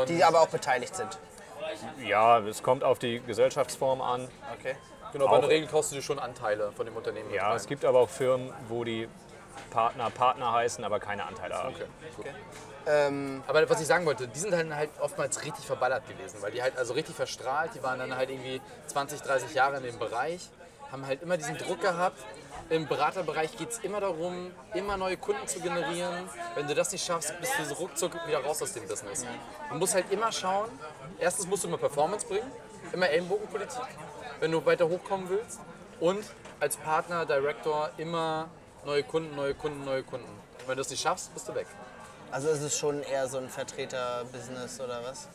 Und 0.00 0.08
Die 0.08 0.22
aber 0.22 0.40
auch 0.42 0.48
beteiligt 0.48 0.94
sind. 0.94 1.18
Ja, 2.04 2.38
es 2.40 2.62
kommt 2.62 2.82
auf 2.84 2.98
die 2.98 3.20
Gesellschaftsform 3.20 4.00
an. 4.00 4.28
Okay. 4.58 4.74
genau, 5.12 5.26
aber 5.26 5.36
in 5.38 5.44
auch- 5.44 5.48
der 5.48 5.56
Regel 5.56 5.68
kaufst 5.68 5.92
du 5.92 5.96
dir 5.96 6.02
schon 6.02 6.18
Anteile 6.18 6.72
von 6.72 6.84
dem 6.86 6.96
Unternehmen. 6.96 7.32
Ja, 7.32 7.48
rein. 7.48 7.56
es 7.56 7.66
gibt 7.66 7.84
aber 7.84 8.00
auch 8.00 8.08
Firmen, 8.10 8.52
wo 8.68 8.84
die 8.84 9.08
Partner 9.70 10.10
Partner 10.10 10.52
heißen, 10.52 10.84
aber 10.84 11.00
keine 11.00 11.26
Anteile 11.26 11.54
haben. 11.54 11.74
Okay. 12.18 12.30
Ähm, 12.86 13.42
Aber 13.46 13.68
was 13.68 13.80
ich 13.80 13.86
sagen 13.86 14.06
wollte, 14.06 14.28
die 14.28 14.38
sind 14.38 14.52
dann 14.52 14.74
halt 14.74 14.90
oftmals 15.00 15.44
richtig 15.44 15.66
verballert 15.66 16.08
gewesen, 16.08 16.40
weil 16.40 16.52
die 16.52 16.62
halt 16.62 16.78
also 16.78 16.94
richtig 16.94 17.14
verstrahlt, 17.14 17.72
die 17.74 17.82
waren 17.82 17.98
dann 17.98 18.16
halt 18.16 18.30
irgendwie 18.30 18.62
20, 18.86 19.20
30 19.20 19.54
Jahre 19.54 19.76
in 19.76 19.82
dem 19.82 19.98
Bereich, 19.98 20.48
haben 20.90 21.06
halt 21.06 21.22
immer 21.22 21.36
diesen 21.36 21.58
Druck 21.58 21.82
gehabt. 21.82 22.18
Im 22.70 22.86
Beraterbereich 22.86 23.56
geht 23.56 23.70
es 23.70 23.78
immer 23.80 24.00
darum, 24.00 24.52
immer 24.74 24.96
neue 24.96 25.18
Kunden 25.18 25.46
zu 25.46 25.60
generieren. 25.60 26.28
Wenn 26.54 26.66
du 26.66 26.74
das 26.74 26.90
nicht 26.92 27.04
schaffst, 27.04 27.38
bist 27.40 27.52
du 27.58 27.64
so 27.64 27.74
ruckzuck 27.74 28.12
wieder 28.26 28.42
raus 28.42 28.62
aus 28.62 28.72
dem 28.72 28.86
Business. 28.88 29.26
Du 29.70 29.76
musst 29.76 29.94
halt 29.94 30.10
immer 30.10 30.32
schauen, 30.32 30.70
erstens 31.18 31.46
musst 31.46 31.64
du 31.64 31.68
immer 31.68 31.78
Performance 31.78 32.26
bringen, 32.26 32.50
immer 32.92 33.08
Ellenbogenpolitik, 33.08 33.82
wenn 34.40 34.50
du 34.50 34.64
weiter 34.64 34.88
hochkommen 34.88 35.28
willst. 35.28 35.60
Und 36.00 36.24
als 36.60 36.76
Partner, 36.76 37.26
Director 37.26 37.90
immer 37.98 38.48
neue 38.88 39.02
Kunden, 39.02 39.36
neue 39.36 39.54
Kunden, 39.54 39.84
neue 39.84 40.02
Kunden. 40.02 40.26
Und 40.26 40.66
wenn 40.66 40.76
du 40.76 40.82
das 40.82 40.88
nicht 40.90 41.02
schaffst, 41.02 41.32
bist 41.34 41.46
du 41.48 41.54
weg. 41.54 41.66
also 42.30 42.48
ist 42.48 42.62
es 42.62 42.78
schon 42.78 43.02
eher 43.02 43.28
so 43.28 43.36
ein 43.38 43.48
Vertreter-Business 43.50 44.80
oder 44.80 45.00
was? 45.04 45.28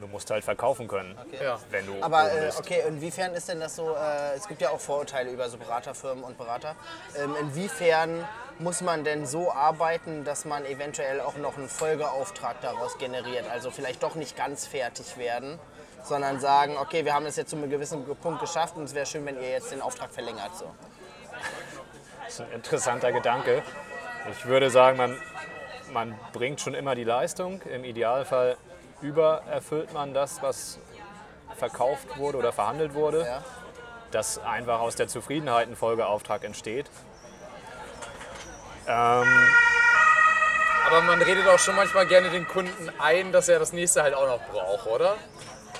Du 0.00 0.06
musst 0.08 0.28
halt 0.30 0.44
verkaufen 0.44 0.88
können, 0.88 1.16
Ja. 1.42 1.58
wenn 1.70 1.86
du 1.86 1.94
Aber 2.02 2.30
äh, 2.30 2.46
bist. 2.46 2.58
okay, 2.58 2.82
inwiefern 2.86 3.32
ist 3.34 3.48
denn 3.48 3.60
das 3.60 3.76
so? 3.76 3.94
Äh, 3.94 4.34
es 4.36 4.46
gibt 4.46 4.60
ja 4.60 4.68
auch 4.70 4.80
Vorurteile 4.80 5.30
über 5.30 5.48
so 5.48 5.56
Beraterfirmen 5.56 6.22
und 6.22 6.36
Berater. 6.36 6.74
Ähm, 7.16 7.34
inwiefern 7.40 8.28
muss 8.58 8.82
man 8.82 9.04
denn 9.04 9.24
so 9.26 9.50
arbeiten, 9.52 10.24
dass 10.24 10.44
man 10.44 10.66
eventuell 10.66 11.20
auch 11.22 11.36
noch 11.36 11.56
einen 11.56 11.68
Folgeauftrag 11.70 12.60
daraus 12.60 12.98
generiert? 12.98 13.48
Also 13.50 13.70
vielleicht 13.70 14.02
doch 14.02 14.16
nicht 14.16 14.36
ganz 14.36 14.66
fertig 14.66 15.16
werden, 15.16 15.58
sondern 16.04 16.40
sagen, 16.40 16.76
okay, 16.76 17.04
wir 17.06 17.14
haben 17.14 17.24
es 17.26 17.36
jetzt 17.36 17.50
zu 17.50 17.56
einem 17.56 17.70
gewissen 17.70 18.04
Punkt 18.16 18.40
geschafft 18.40 18.76
und 18.76 18.84
es 18.84 18.94
wäre 18.94 19.06
schön, 19.06 19.24
wenn 19.24 19.36
ihr 19.40 19.50
jetzt 19.50 19.70
den 19.72 19.80
Auftrag 19.80 20.10
verlängert. 20.12 20.50
So. 20.58 20.66
Das 22.26 22.34
ist 22.34 22.40
ein 22.40 22.52
interessanter 22.52 23.12
Gedanke. 23.12 23.62
Ich 24.32 24.46
würde 24.46 24.68
sagen, 24.68 24.96
man, 24.96 25.16
man 25.92 26.18
bringt 26.32 26.60
schon 26.60 26.74
immer 26.74 26.96
die 26.96 27.04
Leistung. 27.04 27.62
Im 27.62 27.84
Idealfall 27.84 28.56
übererfüllt 29.00 29.94
man 29.94 30.12
das, 30.12 30.42
was 30.42 30.80
verkauft 31.56 32.18
wurde 32.18 32.38
oder 32.38 32.52
verhandelt 32.52 32.94
wurde. 32.94 33.24
Ja. 33.24 33.44
Dass 34.10 34.38
einfach 34.38 34.80
aus 34.80 34.96
der 34.96 35.06
Zufriedenheit 35.06 35.68
ein 35.68 35.76
Folgeauftrag 35.76 36.42
entsteht. 36.42 36.90
Aber 38.86 39.24
man 41.02 41.22
redet 41.22 41.46
auch 41.46 41.60
schon 41.60 41.76
manchmal 41.76 42.06
gerne 42.06 42.30
den 42.30 42.48
Kunden 42.48 42.90
ein, 42.98 43.30
dass 43.30 43.48
er 43.48 43.60
das 43.60 43.72
nächste 43.72 44.02
halt 44.02 44.14
auch 44.14 44.26
noch 44.26 44.40
braucht, 44.48 44.88
oder? 44.88 45.14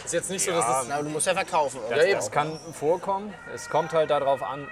Ist 0.04 0.14
jetzt 0.14 0.30
nicht 0.30 0.44
so, 0.44 0.52
dass 0.52 0.82
es. 0.82 0.88
Na, 0.88 1.02
du 1.02 1.08
musst 1.08 1.26
ja 1.26 1.34
verkaufen. 1.34 1.80
Oder? 1.80 1.96
Das, 1.96 2.04
eben. 2.04 2.14
das 2.14 2.30
kann 2.30 2.60
vorkommen. 2.72 3.34
Es 3.52 3.68
kommt 3.68 3.92
halt 3.92 4.10
darauf 4.10 4.44
an, 4.44 4.68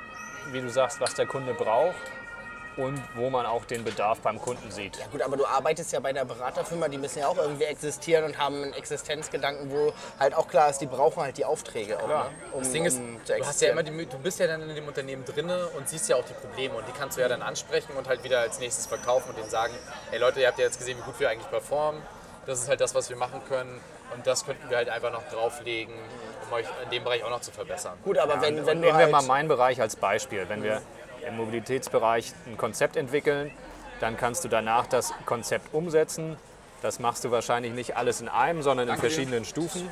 wie 0.52 0.60
du 0.60 0.70
sagst, 0.70 1.00
was 1.00 1.14
der 1.14 1.26
Kunde 1.26 1.54
braucht 1.54 1.94
und 2.76 3.00
wo 3.14 3.30
man 3.30 3.46
auch 3.46 3.64
den 3.66 3.84
Bedarf 3.84 4.18
beim 4.18 4.40
Kunden 4.40 4.68
sieht. 4.72 4.96
Ja 4.96 5.06
gut, 5.06 5.22
aber 5.22 5.36
du 5.36 5.46
arbeitest 5.46 5.92
ja 5.92 6.00
bei 6.00 6.08
einer 6.08 6.24
Beraterfirma, 6.24 6.88
die 6.88 6.98
müssen 6.98 7.20
ja 7.20 7.28
auch 7.28 7.36
irgendwie 7.36 7.64
existieren 7.64 8.24
und 8.24 8.36
haben 8.36 8.62
einen 8.64 8.72
Existenzgedanken, 8.72 9.70
wo 9.70 9.92
halt 10.18 10.34
auch 10.34 10.48
klar 10.48 10.70
ist, 10.70 10.78
die 10.78 10.86
brauchen 10.86 11.22
halt 11.22 11.38
die 11.38 11.44
Aufträge, 11.44 12.02
auch, 12.02 12.08
ne? 12.08 12.24
um, 12.52 12.62
Das 12.62 12.72
Ding 12.72 12.84
ist, 12.84 12.98
um 12.98 13.20
zu 13.24 13.32
du 13.32 13.44
hast 13.44 13.60
ja 13.60 13.68
existieren. 13.68 13.78
immer 13.78 13.82
die, 13.84 14.06
du 14.06 14.18
bist 14.18 14.40
ja 14.40 14.48
dann 14.48 14.68
in 14.68 14.74
dem 14.74 14.88
Unternehmen 14.88 15.24
drinne 15.24 15.68
und 15.76 15.88
siehst 15.88 16.08
ja 16.08 16.16
auch 16.16 16.24
die 16.24 16.32
Probleme 16.34 16.74
und 16.74 16.88
die 16.88 16.92
kannst 16.92 17.16
du 17.16 17.20
ja 17.22 17.28
dann 17.28 17.42
ansprechen 17.42 17.92
und 17.96 18.08
halt 18.08 18.24
wieder 18.24 18.40
als 18.40 18.58
nächstes 18.58 18.86
verkaufen 18.86 19.28
und 19.30 19.38
denen 19.38 19.50
sagen, 19.50 19.72
hey 20.10 20.18
Leute, 20.18 20.40
ihr 20.40 20.48
habt 20.48 20.58
ja 20.58 20.64
jetzt 20.64 20.78
gesehen, 20.78 20.98
wie 20.98 21.02
gut 21.02 21.20
wir 21.20 21.30
eigentlich 21.30 21.48
performen. 21.50 22.02
Das 22.46 22.58
ist 22.58 22.68
halt 22.68 22.80
das, 22.80 22.92
was 22.96 23.08
wir 23.08 23.16
machen 23.16 23.40
können 23.48 23.80
und 24.12 24.26
das 24.26 24.44
könnten 24.44 24.68
wir 24.68 24.76
halt 24.78 24.88
einfach 24.88 25.12
noch 25.12 25.22
drauflegen, 25.28 25.94
um 26.46 26.52
euch 26.52 26.66
in 26.82 26.90
dem 26.90 27.04
Bereich 27.04 27.24
auch 27.24 27.30
noch 27.30 27.40
zu 27.40 27.50
verbessern. 27.50 27.98
Gut, 28.04 28.18
aber 28.18 28.40
wenn, 28.40 28.58
Und 28.58 28.66
wenn 28.66 28.80
du 28.80 28.86
nehmen 28.86 28.98
wir 28.98 29.04
halt, 29.04 29.12
mal 29.12 29.22
meinen 29.22 29.48
Bereich 29.48 29.80
als 29.80 29.96
Beispiel. 29.96 30.48
Wenn 30.48 30.62
wir 30.62 30.82
im 31.26 31.36
Mobilitätsbereich 31.36 32.32
ein 32.46 32.56
Konzept 32.56 32.96
entwickeln, 32.96 33.50
dann 34.00 34.16
kannst 34.16 34.44
du 34.44 34.48
danach 34.48 34.86
das 34.86 35.12
Konzept 35.26 35.72
umsetzen. 35.72 36.36
Das 36.82 36.98
machst 36.98 37.24
du 37.24 37.30
wahrscheinlich 37.30 37.72
nicht 37.72 37.96
alles 37.96 38.20
in 38.20 38.28
einem, 38.28 38.62
sondern 38.62 38.88
in 38.88 38.96
verschiedenen 38.96 39.44
Stufen. 39.44 39.88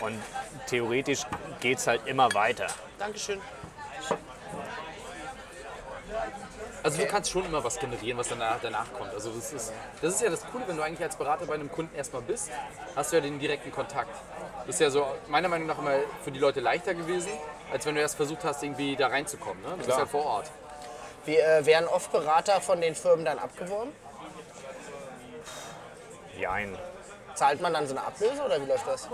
Und 0.00 0.20
theoretisch 0.68 1.22
geht 1.60 1.78
es 1.78 1.86
halt 1.86 2.06
immer 2.06 2.32
weiter. 2.34 2.66
Dankeschön. 2.98 3.40
Also 6.82 6.98
du 6.98 7.06
kannst 7.06 7.30
schon 7.30 7.44
immer 7.44 7.64
was 7.64 7.78
generieren, 7.80 8.16
was 8.16 8.28
danach, 8.28 8.58
danach 8.62 8.92
kommt. 8.92 9.12
Also 9.12 9.30
das 9.30 9.52
ist, 9.52 9.72
das 10.00 10.14
ist 10.14 10.22
ja 10.22 10.30
das 10.30 10.46
Coole, 10.46 10.68
wenn 10.68 10.76
du 10.76 10.82
eigentlich 10.82 11.02
als 11.02 11.16
Berater 11.16 11.46
bei 11.46 11.54
einem 11.54 11.70
Kunden 11.70 11.94
erstmal 11.96 12.22
bist, 12.22 12.50
hast 12.94 13.10
du 13.10 13.16
ja 13.16 13.22
den 13.22 13.40
direkten 13.40 13.72
Kontakt. 13.72 14.14
Das 14.66 14.76
ist 14.76 14.80
ja 14.80 14.90
so 14.90 15.06
meiner 15.28 15.48
Meinung 15.48 15.68
nach 15.68 15.78
immer 15.78 15.94
für 16.22 16.32
die 16.32 16.40
Leute 16.40 16.60
leichter 16.60 16.94
gewesen, 16.94 17.30
als 17.72 17.86
wenn 17.86 17.94
du 17.94 18.00
erst 18.00 18.16
versucht 18.16 18.44
hast, 18.44 18.62
irgendwie 18.62 18.96
da 18.96 19.08
reinzukommen. 19.08 19.62
Ne? 19.62 19.70
Du 19.70 19.76
bist 19.76 19.88
Klar. 19.88 19.98
halt 20.00 20.08
vor 20.08 20.26
Ort. 20.26 20.50
Wie, 21.24 21.36
äh, 21.36 21.64
werden 21.64 21.88
oft 21.88 22.10
Berater 22.12 22.60
von 22.60 22.80
den 22.80 22.94
Firmen 22.94 23.24
dann 23.24 23.38
abgeworben? 23.38 23.92
Jein. 26.38 26.76
Zahlt 27.34 27.60
man 27.60 27.72
dann 27.72 27.86
so 27.86 27.96
eine 27.96 28.06
Ablöse 28.06 28.42
oder 28.44 28.60
wie 28.60 28.66
läuft 28.66 28.86
das? 28.86 29.08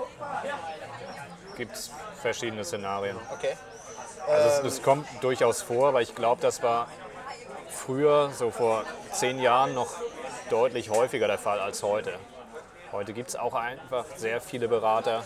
Gibt 1.56 1.74
es 1.74 1.90
verschiedene 2.20 2.64
Szenarien. 2.64 3.16
Okay. 3.32 3.56
Also 4.26 4.66
es, 4.66 4.74
es 4.74 4.82
kommt 4.82 5.06
durchaus 5.22 5.62
vor, 5.62 5.88
aber 5.88 6.00
ich 6.02 6.14
glaube, 6.14 6.40
das 6.40 6.62
war 6.62 6.88
früher, 7.68 8.30
so 8.30 8.50
vor 8.50 8.84
zehn 9.12 9.40
Jahren, 9.40 9.74
noch 9.74 9.90
deutlich 10.50 10.90
häufiger 10.90 11.26
der 11.26 11.38
Fall 11.38 11.60
als 11.60 11.82
heute. 11.82 12.18
Heute 12.92 13.12
gibt 13.14 13.30
es 13.30 13.36
auch 13.36 13.54
einfach 13.54 14.04
sehr 14.16 14.40
viele 14.40 14.68
Berater. 14.68 15.24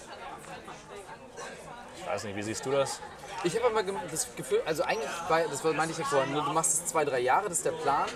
Ich 1.98 2.07
weiß 2.07 2.24
nicht, 2.24 2.37
wie 2.37 2.42
siehst 2.42 2.64
du 2.64 2.70
das? 2.70 3.00
Ich 3.42 3.57
habe 3.57 3.66
aber 3.66 3.83
gem- 3.83 3.96
das 4.11 4.35
Gefühl, 4.37 4.62
also 4.64 4.85
eigentlich, 4.85 5.09
war, 5.29 5.40
das 5.42 5.64
war- 5.64 5.72
meinte 5.72 5.92
ich 5.92 5.98
ja 5.98 6.05
vorhin, 6.05 6.33
ne, 6.33 6.42
du 6.42 6.52
machst 6.52 6.72
es 6.74 6.87
zwei, 6.87 7.05
drei 7.05 7.18
Jahre, 7.18 7.48
das 7.48 7.59
ist 7.59 7.66
der 7.66 7.72
Plan. 7.72 8.07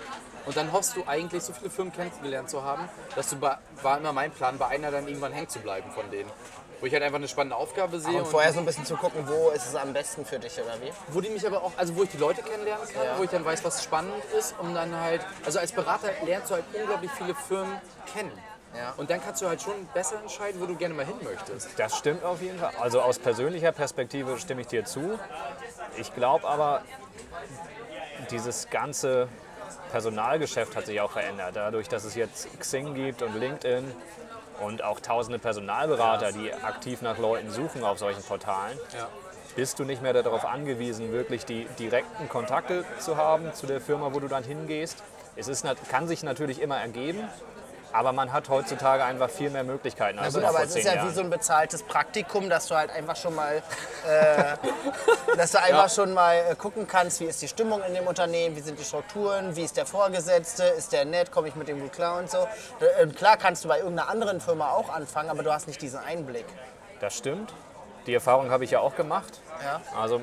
Und 0.45 0.57
dann 0.57 0.71
hoffst 0.71 0.95
du 0.95 1.03
eigentlich, 1.05 1.43
so 1.43 1.53
viele 1.53 1.69
Firmen 1.69 1.93
kennengelernt 1.93 2.49
zu 2.49 2.63
haben, 2.63 2.89
dass 3.15 3.29
du 3.29 3.35
bei, 3.37 3.57
war 3.83 3.97
immer 3.99 4.11
mein 4.13 4.31
Plan, 4.31 4.57
bei 4.57 4.67
einer 4.67 4.89
dann 4.89 5.07
irgendwann 5.07 5.33
hängen 5.33 5.49
zu 5.49 5.59
bleiben 5.59 5.91
von 5.91 6.09
denen. 6.09 6.31
Wo 6.79 6.87
ich 6.87 6.93
halt 6.93 7.03
einfach 7.03 7.17
eine 7.19 7.27
spannende 7.27 7.55
Aufgabe 7.57 7.99
sehe. 7.99 8.17
Und 8.17 8.25
vorher 8.27 8.51
so 8.51 8.59
ein 8.59 8.65
bisschen 8.65 8.85
zu 8.85 8.95
gucken, 8.95 9.27
wo 9.27 9.49
ist 9.51 9.67
es 9.67 9.75
am 9.75 9.93
besten 9.93 10.25
für 10.25 10.39
dich 10.39 10.59
oder 10.59 10.81
wie? 10.81 10.91
wo 11.09 11.21
die 11.21 11.29
mich 11.29 11.45
aber 11.45 11.61
auch, 11.61 11.73
also 11.77 11.95
wo 11.95 12.01
ich 12.03 12.09
die 12.09 12.17
Leute 12.17 12.41
kennenlernen 12.41 12.87
kann, 12.91 13.03
Ja. 13.05 13.17
wo 13.19 13.23
ich 13.23 13.29
dann 13.29 13.45
weiß, 13.45 13.63
was 13.63 13.83
spannend 13.83 14.23
ist, 14.35 14.55
um 14.57 14.73
dann 14.73 14.95
halt, 14.99 15.21
also 15.45 15.59
als 15.59 15.73
Berater 15.73 16.09
lernst 16.25 16.49
du 16.49 16.55
halt 16.55 16.63
unglaublich 16.73 17.11
viele 17.11 17.35
Firmen 17.35 17.79
kennen. 18.11 18.31
Ja. 18.75 18.93
Und 18.97 19.09
dann 19.09 19.21
kannst 19.21 19.41
du 19.41 19.47
halt 19.47 19.61
schon 19.61 19.73
besser 19.93 20.19
entscheiden, 20.21 20.61
wo 20.61 20.65
du 20.65 20.75
gerne 20.75 20.93
mal 20.93 21.05
hin 21.05 21.15
möchtest. 21.23 21.69
Das 21.77 21.97
stimmt 21.97 22.23
auf 22.23 22.41
jeden 22.41 22.57
Fall. 22.59 22.71
Also 22.79 23.01
aus 23.01 23.19
persönlicher 23.19 23.71
Perspektive 23.71 24.37
stimme 24.39 24.61
ich 24.61 24.67
dir 24.67 24.85
zu. 24.85 25.19
Ich 25.97 26.13
glaube 26.15 26.47
aber, 26.47 26.81
dieses 28.29 28.69
ganze 28.69 29.27
Personalgeschäft 29.91 30.75
hat 30.75 30.85
sich 30.85 31.01
auch 31.01 31.11
verändert. 31.11 31.55
Dadurch, 31.55 31.89
dass 31.89 32.05
es 32.05 32.15
jetzt 32.15 32.47
Xing 32.59 32.93
gibt 32.93 33.21
und 33.21 33.35
LinkedIn 33.35 33.91
und 34.61 34.83
auch 34.83 34.99
tausende 34.99 35.39
Personalberater, 35.39 36.31
die 36.31 36.53
aktiv 36.53 37.01
nach 37.01 37.17
Leuten 37.17 37.51
suchen 37.51 37.83
auf 37.83 37.99
solchen 37.99 38.23
Portalen, 38.23 38.77
Ja. 38.97 39.09
bist 39.55 39.79
du 39.79 39.83
nicht 39.83 40.01
mehr 40.01 40.13
darauf 40.13 40.45
angewiesen, 40.45 41.11
wirklich 41.11 41.45
die 41.45 41.65
direkten 41.79 42.29
Kontakte 42.29 42.85
zu 42.99 43.17
haben 43.17 43.53
zu 43.53 43.67
der 43.67 43.81
Firma, 43.81 44.13
wo 44.13 44.19
du 44.19 44.27
dann 44.27 44.43
hingehst. 44.43 45.03
Es 45.35 45.47
ist, 45.47 45.65
kann 45.89 46.07
sich 46.07 46.23
natürlich 46.23 46.61
immer 46.61 46.77
ergeben, 46.77 47.27
aber 47.93 48.11
man 48.11 48.31
hat 48.31 48.49
heutzutage 48.49 49.03
einfach 49.03 49.29
viel 49.29 49.49
mehr 49.49 49.63
Möglichkeiten 49.63 50.19
als 50.19 50.33
Na 50.33 50.39
gut, 50.39 50.41
noch 50.41 50.49
aber 50.49 50.59
vor 50.59 50.67
es 50.67 50.75
ist 50.75 50.85
ja 50.85 50.95
Jahren. 50.95 51.09
wie 51.09 51.13
so 51.13 51.21
ein 51.21 51.29
bezahltes 51.29 51.83
Praktikum, 51.83 52.49
dass 52.49 52.67
du 52.67 52.75
halt 52.75 52.91
einfach 52.91 53.15
schon 53.15 53.35
mal, 53.35 53.57
äh, 54.07 54.57
dass 55.37 55.51
du 55.51 55.61
einfach 55.61 55.89
schon 55.89 56.13
mal 56.13 56.35
äh, 56.35 56.55
gucken 56.55 56.87
kannst, 56.87 57.19
wie 57.19 57.25
ist 57.25 57.41
die 57.41 57.47
Stimmung 57.47 57.81
in 57.83 57.93
dem 57.93 58.07
Unternehmen, 58.07 58.55
wie 58.55 58.61
sind 58.61 58.79
die 58.79 58.83
Strukturen, 58.83 59.55
wie 59.55 59.63
ist 59.63 59.77
der 59.77 59.85
Vorgesetzte, 59.85 60.63
ist 60.63 60.91
der 60.93 61.05
nett, 61.05 61.31
komme 61.31 61.47
ich 61.47 61.55
mit 61.55 61.67
dem 61.67 61.79
gut 61.79 61.93
klar 61.93 62.19
und 62.19 62.29
so. 62.29 62.47
Äh, 62.99 63.07
klar 63.07 63.37
kannst 63.37 63.63
du 63.63 63.67
bei 63.67 63.79
irgendeiner 63.79 64.09
anderen 64.09 64.41
Firma 64.41 64.71
auch 64.71 64.89
anfangen, 64.89 65.29
aber 65.29 65.43
du 65.43 65.51
hast 65.53 65.67
nicht 65.67 65.81
diesen 65.81 65.99
Einblick. 65.99 66.45
Das 66.99 67.17
stimmt. 67.17 67.53
Die 68.07 68.13
Erfahrung 68.15 68.49
habe 68.49 68.63
ich 68.63 68.71
ja 68.71 68.79
auch 68.79 68.95
gemacht. 68.95 69.41
Ja. 69.63 69.79
Also 69.99 70.21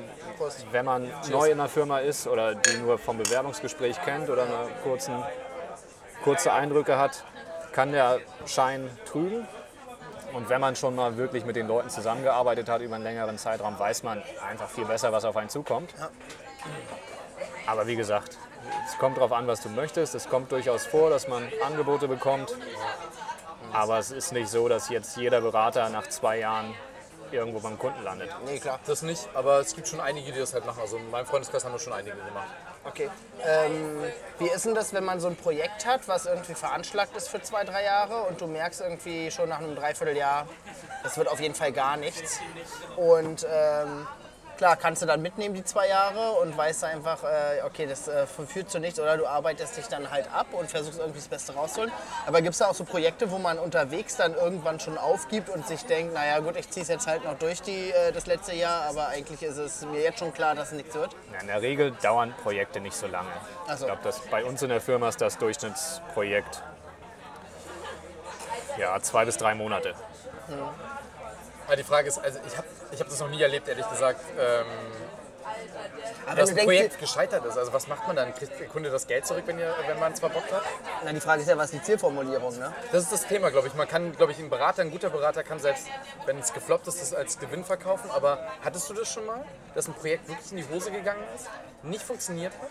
wenn 0.71 0.85
man 0.85 1.09
neu 1.29 1.49
in 1.49 1.59
einer 1.59 1.69
Firma 1.69 1.99
ist 1.99 2.27
oder 2.27 2.55
die 2.55 2.77
nur 2.77 2.97
vom 2.97 3.17
Bewerbungsgespräch 3.17 4.01
kennt 4.03 4.29
oder 4.29 4.43
eine 4.43 4.67
kurzen, 4.83 5.23
kurze 6.23 6.51
Eindrücke 6.51 6.97
hat, 6.97 7.23
kann 7.71 7.91
der 7.91 8.19
Schein 8.45 8.89
trügen. 9.05 9.47
Und 10.33 10.49
wenn 10.49 10.61
man 10.61 10.75
schon 10.75 10.95
mal 10.95 11.17
wirklich 11.17 11.43
mit 11.45 11.55
den 11.55 11.67
Leuten 11.67 11.89
zusammengearbeitet 11.89 12.69
hat 12.69 12.81
über 12.81 12.95
einen 12.95 13.03
längeren 13.03 13.37
Zeitraum, 13.37 13.79
weiß 13.79 14.03
man 14.03 14.21
einfach 14.47 14.69
viel 14.69 14.85
besser, 14.85 15.11
was 15.11 15.25
auf 15.25 15.35
einen 15.35 15.49
zukommt. 15.49 15.93
Aber 17.65 17.87
wie 17.87 17.95
gesagt, 17.95 18.37
es 18.87 18.97
kommt 18.97 19.17
darauf 19.17 19.31
an, 19.31 19.47
was 19.47 19.61
du 19.61 19.69
möchtest. 19.69 20.13
Es 20.15 20.29
kommt 20.29 20.51
durchaus 20.51 20.85
vor, 20.85 21.09
dass 21.09 21.27
man 21.27 21.47
Angebote 21.65 22.07
bekommt. 22.07 22.55
Aber 23.73 23.97
es 23.97 24.11
ist 24.11 24.31
nicht 24.31 24.49
so, 24.49 24.67
dass 24.67 24.89
jetzt 24.89 25.17
jeder 25.17 25.41
Berater 25.41 25.89
nach 25.89 26.07
zwei 26.07 26.39
Jahren 26.39 26.73
irgendwo 27.33 27.59
beim 27.59 27.77
Kunden 27.77 28.03
landet. 28.03 28.29
Nee, 28.45 28.59
klar. 28.59 28.79
Das 28.85 29.01
nicht, 29.01 29.27
aber 29.33 29.59
es 29.59 29.75
gibt 29.75 29.87
schon 29.87 29.99
einige, 29.99 30.31
die 30.31 30.39
das 30.39 30.53
halt 30.53 30.65
machen. 30.65 30.81
Also 30.81 30.97
in 30.97 31.09
meinem 31.09 31.25
Freundeskreis 31.25 31.63
haben 31.65 31.73
das 31.73 31.83
schon 31.83 31.93
einige 31.93 32.15
gemacht. 32.15 32.47
Okay. 32.85 33.09
Ähm, 33.45 34.03
wie 34.39 34.49
ist 34.49 34.65
denn 34.65 34.73
das, 34.73 34.93
wenn 34.93 35.03
man 35.03 35.19
so 35.19 35.27
ein 35.27 35.35
Projekt 35.35 35.85
hat, 35.85 36.07
was 36.07 36.25
irgendwie 36.25 36.53
veranschlagt 36.53 37.15
ist 37.15 37.27
für 37.27 37.41
zwei, 37.41 37.63
drei 37.63 37.83
Jahre 37.83 38.23
und 38.23 38.39
du 38.41 38.47
merkst 38.47 38.81
irgendwie 38.81 39.29
schon 39.31 39.49
nach 39.49 39.59
einem 39.59 39.75
Dreivierteljahr, 39.75 40.47
das 41.03 41.17
wird 41.17 41.27
auf 41.27 41.39
jeden 41.39 41.55
Fall 41.55 41.71
gar 41.71 41.97
nichts. 41.97 42.39
Und 42.95 43.45
ähm, 43.49 44.07
klar, 44.59 44.75
kannst 44.75 45.01
du 45.01 45.05
dann 45.05 45.21
mitnehmen 45.21 45.55
die 45.55 45.63
zwei 45.63 45.87
Jahre 45.87 46.31
und 46.31 46.55
weißt 46.55 46.83
einfach, 46.83 47.23
äh, 47.23 47.61
okay, 47.65 47.87
das 47.87 48.09
äh, 48.09 48.27
führt 48.27 48.69
zu 48.69 48.79
nichts 48.79 48.99
oder 48.99 49.15
du 49.15 49.25
arbeitest 49.25 49.77
dich 49.77 49.87
dann 49.87 50.11
halt 50.11 50.29
ab 50.33 50.47
und 50.51 50.69
versuchst 50.69 50.99
irgendwie 50.99 51.19
das 51.19 51.29
Beste 51.29 51.53
rauszuholen. 51.53 51.93
Aber 52.27 52.41
gibt 52.41 52.51
es 52.51 52.59
da 52.59 52.67
auch 52.67 52.73
so 52.73 52.83
Projekte, 52.83 53.31
wo 53.31 53.37
man 53.37 53.57
unterwegs 53.57 54.17
dann 54.17 54.33
irgendwann 54.33 54.81
schon 54.81 54.97
aufgibt 54.97 55.47
und 55.47 55.65
sich 55.65 55.85
denkt, 55.85 56.13
naja 56.13 56.39
gut, 56.39 56.57
ich 56.57 56.69
ziehe 56.69 56.81
es 56.81 56.89
jetzt 56.89 57.07
halt 57.07 57.23
noch 57.23 57.37
durch 57.39 57.61
die, 57.61 57.91
äh, 57.91 58.11
das 58.11 58.25
letzte 58.25 58.53
Jahr, 58.53 58.83
aber 58.89 59.07
eigentlich 59.07 59.41
ist 59.41 59.55
es 59.55 59.85
mir 59.85 60.01
jetzt 60.01 60.19
schon 60.19 60.33
klar, 60.33 60.55
dass 60.55 60.67
es 60.67 60.73
nichts 60.73 60.93
wird? 60.93 61.15
Ja, 61.31 61.39
in 61.39 61.47
der 61.47 61.61
Regel 61.61 61.91
dauern 62.01 62.33
Projekte 62.43 62.81
nicht 62.81 62.97
so 62.97 63.07
lange. 63.07 63.31
So. 63.67 63.87
Ich 63.87 64.01
glaube, 64.01 64.13
bei 64.29 64.43
uns 64.43 64.61
in 64.61 64.67
der 64.67 64.81
Firma 64.81 65.07
ist 65.07 65.21
das 65.21 65.37
Durchschnittsprojekt 65.37 66.61
ja, 68.77 68.99
zwei 68.99 69.23
bis 69.23 69.37
drei 69.37 69.55
Monate. 69.55 69.93
Aber 71.69 71.75
die 71.75 71.83
Frage 71.83 72.07
ist, 72.07 72.17
also 72.17 72.39
ich 72.47 72.57
habe 72.57 72.67
ich 72.91 72.99
hab 72.99 73.07
das 73.07 73.19
noch 73.19 73.29
nie 73.29 73.39
erlebt, 73.39 73.67
ehrlich 73.67 73.87
gesagt, 73.87 74.21
ähm, 74.39 74.65
Aber 76.25 76.35
dass 76.35 76.35
wenn 76.35 76.39
ein 76.39 76.47
du 76.47 76.55
denkst, 76.55 76.65
Projekt 76.65 76.99
gescheitert 76.99 77.45
ist. 77.45 77.59
Also 77.59 77.71
was 77.71 77.87
macht 77.87 78.07
man 78.07 78.15
dann? 78.15 78.33
Kriegt 78.33 78.59
der 78.59 78.65
Kunde 78.65 78.89
das 78.89 79.05
Geld 79.05 79.27
zurück, 79.27 79.43
wenn, 79.45 79.59
ihr, 79.59 79.71
wenn 79.85 79.99
man 79.99 80.11
es 80.13 80.19
verbockt 80.19 80.51
hat? 80.51 80.63
Na, 81.05 81.13
die 81.13 81.19
Frage 81.19 81.43
ist 81.43 81.47
ja, 81.47 81.55
was 81.57 81.65
ist 81.65 81.75
die 81.75 81.83
Zielformulierung, 81.83 82.57
ne? 82.57 82.73
Das 82.91 83.03
ist 83.03 83.11
das 83.13 83.27
Thema, 83.27 83.51
glaube 83.51 83.67
ich. 83.67 83.75
Man 83.75 83.87
kann, 83.87 84.15
glaube 84.17 84.31
ich, 84.31 84.39
ein 84.39 84.49
Berater, 84.49 84.81
ein 84.81 84.89
guter 84.89 85.11
Berater 85.11 85.43
kann 85.43 85.59
selbst, 85.59 85.85
wenn 86.25 86.39
es 86.39 86.51
gefloppt 86.53 86.87
ist, 86.87 87.03
das 87.03 87.13
als 87.13 87.37
Gewinn 87.37 87.63
verkaufen. 87.63 88.09
Aber 88.09 88.39
hattest 88.65 88.89
du 88.89 88.95
das 88.95 89.13
schon 89.13 89.27
mal, 89.27 89.45
dass 89.75 89.87
ein 89.87 89.93
Projekt 89.93 90.27
wirklich 90.27 90.49
in 90.49 90.57
die 90.57 90.67
Hose 90.73 90.89
gegangen 90.89 91.23
ist, 91.35 91.47
nicht 91.83 92.01
funktioniert 92.01 92.53
hat? 92.53 92.69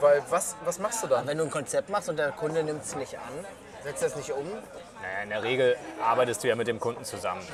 Weil 0.00 0.20
was, 0.30 0.56
was 0.64 0.80
machst 0.80 1.00
du 1.04 1.06
dann? 1.06 1.28
Wenn 1.28 1.38
du 1.38 1.44
ein 1.44 1.50
Konzept 1.50 1.90
machst 1.90 2.08
und 2.08 2.16
der 2.16 2.32
Kunde 2.32 2.64
nimmt 2.64 2.82
es 2.82 2.96
nicht 2.96 3.14
an, 3.14 3.46
setzt 3.84 4.02
es 4.02 4.16
nicht 4.16 4.32
um, 4.32 4.46
Naja, 4.46 5.22
in 5.22 5.28
der 5.30 5.42
Regel 5.42 5.76
arbeitest 6.02 6.42
du 6.42 6.48
ja 6.48 6.56
mit 6.56 6.66
dem 6.66 6.80
Kunden 6.80 7.04
zusammen. 7.04 7.46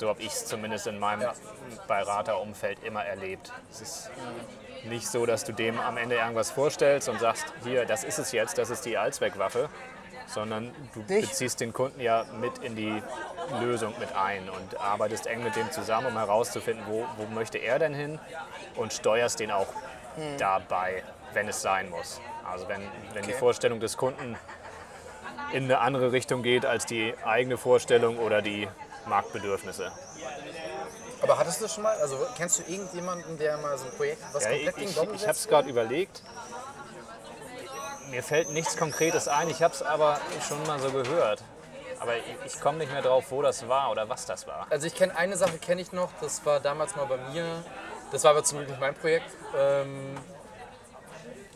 So 0.00 0.08
habe 0.08 0.22
ich 0.22 0.28
es 0.28 0.46
zumindest 0.46 0.86
in 0.86 0.98
meinem 0.98 1.28
Beraterumfeld 1.86 2.82
immer 2.84 3.04
erlebt. 3.04 3.52
Es 3.70 3.82
ist 3.82 4.10
nicht 4.84 5.06
so, 5.06 5.26
dass 5.26 5.44
du 5.44 5.52
dem 5.52 5.78
am 5.78 5.98
Ende 5.98 6.16
irgendwas 6.16 6.50
vorstellst 6.50 7.10
und 7.10 7.20
sagst, 7.20 7.44
hier, 7.64 7.84
das 7.84 8.02
ist 8.04 8.18
es 8.18 8.32
jetzt, 8.32 8.56
das 8.56 8.70
ist 8.70 8.86
die 8.86 8.96
Allzweckwaffe, 8.96 9.68
sondern 10.26 10.74
du 10.94 11.00
Nicht? 11.00 11.28
beziehst 11.28 11.60
den 11.60 11.74
Kunden 11.74 12.00
ja 12.00 12.24
mit 12.40 12.56
in 12.64 12.76
die 12.76 13.02
Lösung 13.60 13.92
mit 14.00 14.16
ein 14.16 14.48
und 14.48 14.80
arbeitest 14.80 15.26
eng 15.26 15.44
mit 15.44 15.54
dem 15.54 15.70
zusammen, 15.70 16.06
um 16.06 16.14
herauszufinden, 16.16 16.82
wo, 16.88 17.04
wo 17.18 17.26
möchte 17.34 17.58
er 17.58 17.78
denn 17.78 17.92
hin 17.92 18.18
und 18.76 18.94
steuerst 18.94 19.38
den 19.38 19.50
auch 19.50 19.68
dabei, 20.38 21.02
wenn 21.34 21.46
es 21.46 21.60
sein 21.60 21.90
muss. 21.90 22.22
Also 22.50 22.66
wenn, 22.68 22.80
wenn 23.12 23.24
die 23.24 23.32
Okay. 23.32 23.38
Vorstellung 23.38 23.80
des 23.80 23.98
Kunden 23.98 24.38
in 25.52 25.64
eine 25.64 25.80
andere 25.80 26.12
Richtung 26.12 26.42
geht 26.42 26.64
als 26.64 26.86
die 26.86 27.12
eigene 27.22 27.58
Vorstellung 27.58 28.18
oder 28.18 28.40
die 28.40 28.66
Marktbedürfnisse. 29.06 29.92
Aber 31.22 31.38
hattest 31.38 31.60
du 31.60 31.68
schon 31.68 31.82
mal? 31.82 31.96
Also 32.00 32.26
kennst 32.36 32.58
du 32.58 32.62
irgendjemanden, 32.62 33.38
der 33.38 33.58
mal 33.58 33.76
so 33.76 33.86
ein 33.86 33.90
Projekt, 33.92 34.22
was 34.32 34.44
Ja, 34.44 34.50
ich 34.50 34.56
komplett 34.56 34.76
gegen 34.76 34.90
ich, 34.90 34.96
Bomben 34.96 35.14
ich 35.14 35.22
habe 35.22 35.32
es 35.32 35.48
gerade 35.48 35.68
überlegt. 35.68 36.22
Mir 38.10 38.22
fällt 38.22 38.50
nichts 38.50 38.76
Konkretes 38.76 39.28
ein, 39.28 39.48
ich 39.48 39.62
habe 39.62 39.72
es 39.72 39.82
aber 39.82 40.18
schon 40.46 40.62
mal 40.66 40.80
so 40.80 40.90
gehört. 40.90 41.42
Aber 42.00 42.16
ich, 42.16 42.24
ich 42.46 42.60
komme 42.60 42.78
nicht 42.78 42.90
mehr 42.92 43.02
drauf, 43.02 43.26
wo 43.30 43.42
das 43.42 43.68
war 43.68 43.90
oder 43.90 44.08
was 44.08 44.24
das 44.24 44.46
war. 44.46 44.66
Also 44.70 44.86
ich 44.86 44.94
kenne 44.94 45.14
eine 45.16 45.36
Sache, 45.36 45.58
kenne 45.58 45.82
ich 45.82 45.92
noch, 45.92 46.10
das 46.20 46.44
war 46.46 46.58
damals 46.58 46.96
mal 46.96 47.04
bei 47.04 47.18
mir, 47.18 47.62
das 48.10 48.24
war 48.24 48.32
aber 48.32 48.42
zum 48.42 48.58
Glück 48.58 48.70
nicht 48.70 48.80
mein 48.80 48.94
Projekt. 48.94 49.30
Ähm, 49.56 50.16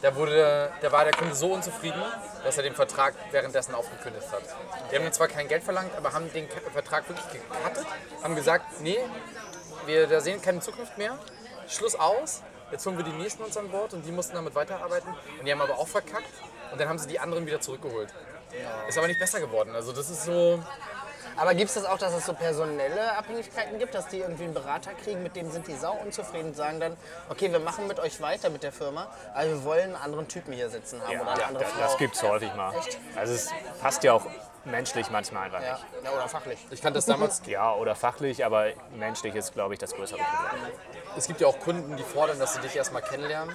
da, 0.05 0.15
wurde, 0.17 0.71
da 0.83 0.93
war 0.93 1.05
der 1.05 1.15
Kunde 1.15 1.35
so 1.35 1.55
unzufrieden, 1.55 2.03
dass 2.45 2.59
er 2.59 2.63
den 2.63 2.75
Vertrag 2.75 3.15
währenddessen 3.31 3.75
aufgekündigt 3.75 4.31
hat. 4.31 4.43
Die 4.93 4.97
haben 4.97 5.11
zwar 5.13 5.29
kein 5.29 5.49
Geld 5.49 5.65
verlangt, 5.65 5.93
aber 5.97 6.13
haben 6.13 6.31
den 6.35 6.47
Vertrag 6.75 7.09
wirklich 7.09 7.27
gecuttet, 7.31 7.87
haben 8.23 8.35
gesagt, 8.35 8.83
nee, 8.83 8.99
wir 9.87 10.07
da 10.07 10.21
sehen 10.21 10.43
keine 10.43 10.61
Zukunft 10.61 10.99
mehr, 10.99 11.19
Schluss 11.69 11.95
aus, 11.95 12.43
jetzt 12.71 12.85
holen 12.85 12.99
wir 12.99 13.05
die 13.05 13.13
nächsten 13.13 13.43
uns 13.43 13.57
an 13.57 13.71
Bord 13.71 13.95
und 13.95 14.05
die 14.05 14.13
mussten 14.13 14.35
damit 14.35 14.55
weiterarbeiten. 14.55 15.09
Und 15.39 15.47
die 15.47 15.51
haben 15.51 15.63
aber 15.63 15.79
auch 15.79 15.89
verkackt 15.89 16.29
und 16.71 16.79
dann 16.79 16.87
haben 16.87 16.99
sie 16.99 17.09
die 17.09 17.19
anderen 17.19 17.47
wieder 17.47 17.63
zurückgeholt. 17.63 18.13
Ist 18.87 18.99
aber 18.99 19.09
nicht 19.09 19.19
besser 19.19 19.41
geworden. 19.41 19.75
Also 19.75 19.93
das 19.93 20.11
ist 20.11 20.25
so, 20.25 20.63
Aber 21.37 21.55
gibt 21.55 21.69
es 21.69 21.75
das 21.75 21.85
auch, 21.85 21.99
dass 21.99 22.13
es 22.15 22.27
so 22.27 22.33
personelle 22.33 23.17
Abhängigkeiten 23.17 23.79
gibt, 23.79 23.95
dass 23.95 24.09
die 24.09 24.19
irgendwie 24.21 24.45
einen 24.45 24.55
Berater 24.55 24.93
kriegen, 24.95 25.23
mit 25.23 25.37
dem 25.37 25.51
sind 25.51 25.67
die 25.67 25.75
sau 25.75 25.93
unzufrieden 26.05 26.49
und 26.49 26.57
sagen 26.57 26.81
dann, 26.81 26.97
okay, 27.29 27.51
wir 27.51 27.59
machen 27.61 27.87
mit 27.87 27.99
euch 28.01 28.21
weiter 28.21 28.51
mit 28.51 28.63
der 28.63 28.73
Firma, 28.73 29.09
aber 29.35 29.49
wir 29.49 29.65
wollen 29.65 29.95
einen 29.95 29.97
anderen 29.97 30.29
Typen 30.29 30.53
hier 30.53 30.71
sitzen 30.71 31.01
haben 31.03 31.21
oder 31.21 31.31
eine 31.33 31.41
Ja, 31.41 31.47
andere 31.47 31.65
das, 31.65 31.73
Frau. 31.73 31.81
das 31.83 31.97
gibt 31.99 32.15
es 32.15 32.23
häufig 32.23 32.55
mal. 32.55 32.73
Also 33.17 33.35
es 33.35 33.51
passt 33.81 34.05
ja 34.05 34.13
auch 34.13 34.27
menschlich 34.65 35.11
manchmal 35.11 35.45
einfach 35.45 35.63
ja. 35.63 35.73
nicht. 35.75 35.85
ja, 36.05 36.11
oder 36.13 36.29
fachlich. 36.29 36.59
Ich 36.71 36.81
kannte 36.81 36.99
das 36.99 37.07
damals. 37.07 37.43
Ja, 37.47 37.75
oder 37.75 37.95
fachlich, 37.95 38.45
aber 38.45 38.69
menschlich 38.97 39.35
ist, 39.35 39.53
glaube 39.53 39.75
ich, 39.75 39.81
das 39.81 39.93
größere 39.95 40.19
Problem. 40.19 40.73
Es 41.17 41.27
gibt 41.27 41.41
ja 41.41 41.47
auch 41.47 41.59
Kunden, 41.61 41.97
die 41.97 42.03
fordern, 42.03 42.39
dass 42.39 42.55
sie 42.55 42.61
dich 42.61 42.75
erstmal 42.75 43.03
kennenlernen, 43.03 43.55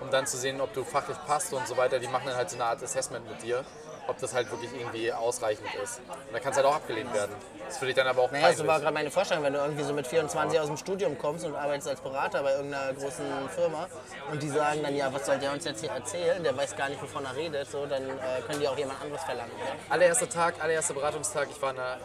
um 0.00 0.10
dann 0.10 0.26
zu 0.26 0.36
sehen, 0.36 0.60
ob 0.60 0.72
du 0.72 0.84
fachlich 0.84 1.16
passt 1.26 1.52
und 1.52 1.66
so 1.68 1.76
weiter. 1.76 1.98
Die 1.98 2.08
machen 2.08 2.26
dann 2.26 2.36
halt 2.36 2.50
so 2.50 2.56
eine 2.56 2.64
Art 2.64 2.82
Assessment 2.82 3.28
mit 3.28 3.42
dir, 3.42 3.64
ob 4.08 4.18
das 4.18 4.34
halt 4.34 4.50
wirklich 4.50 4.70
irgendwie 4.72 5.12
ausreichend 5.12 5.66
ist. 5.82 6.00
Und 6.08 6.32
dann 6.32 6.42
kann 6.42 6.50
es 6.50 6.56
halt 6.56 6.66
auch 6.66 6.74
abgelehnt 6.76 7.12
werden. 7.14 7.32
Das 7.66 7.76
finde 7.78 7.90
ich 7.90 7.96
dann 7.96 8.06
aber 8.06 8.22
auch 8.22 8.30
Naja, 8.30 8.46
das 8.48 8.56
peinlich. 8.56 8.66
war 8.72 8.80
gerade 8.80 8.94
meine 8.94 9.10
Vorstellung, 9.10 9.44
wenn 9.44 9.52
du 9.52 9.58
irgendwie 9.58 9.84
so 9.84 9.92
mit 9.92 10.06
24 10.06 10.58
aus 10.58 10.66
dem 10.66 10.76
Studium 10.78 11.18
kommst 11.18 11.44
und 11.44 11.54
arbeitest 11.54 11.88
als 11.88 12.00
Berater 12.00 12.42
bei 12.42 12.52
irgendeiner 12.52 12.94
großen 12.94 13.26
Firma 13.54 13.86
und 14.32 14.42
die 14.42 14.48
sagen 14.48 14.82
dann, 14.82 14.96
ja, 14.96 15.12
was 15.12 15.26
soll 15.26 15.38
der 15.38 15.52
uns 15.52 15.64
jetzt 15.66 15.80
hier 15.80 15.90
erzählen, 15.90 16.42
der 16.42 16.56
weiß 16.56 16.74
gar 16.76 16.88
nicht, 16.88 17.00
wovon 17.02 17.24
er 17.26 17.36
redet, 17.36 17.70
so, 17.70 17.84
dann 17.86 18.02
äh, 18.02 18.40
können 18.46 18.60
die 18.60 18.66
auch 18.68 18.78
jemand 18.78 19.00
anderes 19.02 19.22
verlangen. 19.22 19.52
Ja? 19.58 19.92
allererster 19.92 20.28
Tag, 20.28 20.54
allererster 20.62 20.94
Beratungstag, 20.94 21.48
ich 21.50 21.60
war 21.60 21.70
in 21.70 21.76
der, 21.76 21.98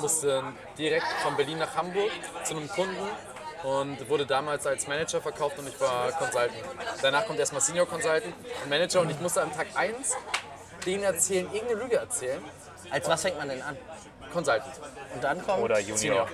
musste 0.00 0.42
direkt 0.78 1.06
von 1.22 1.36
Berlin 1.36 1.58
nach 1.58 1.76
Hamburg 1.76 2.10
zu 2.44 2.54
einem 2.56 2.68
Kunden 2.68 2.96
und 3.64 4.08
wurde 4.08 4.24
damals 4.26 4.66
als 4.66 4.88
Manager 4.88 5.20
verkauft 5.20 5.58
und 5.58 5.68
ich 5.68 5.78
war 5.80 6.10
Consultant. 6.12 6.52
Danach 7.02 7.26
kommt 7.26 7.38
erstmal 7.38 7.60
Senior 7.60 7.86
Consultant 7.86 8.34
und 8.64 8.70
Manager 8.70 9.02
und 9.02 9.10
ich 9.10 9.20
musste 9.20 9.42
am 9.42 9.52
Tag 9.54 9.66
1 9.74 10.16
denen 10.84 11.04
erzählen, 11.04 11.46
irgendeine 11.52 11.80
Lüge 11.82 11.96
erzählen. 11.96 12.42
Als 12.90 13.08
was 13.08 13.22
fängt 13.22 13.38
man 13.38 13.48
denn 13.48 13.62
an? 13.62 13.76
Consultant. 14.32 14.64
Und 15.14 15.22
dann 15.24 15.44
kommt, 15.44 15.62
Oder 15.62 15.76
Senior. 15.76 15.96
Junior. 16.00 16.28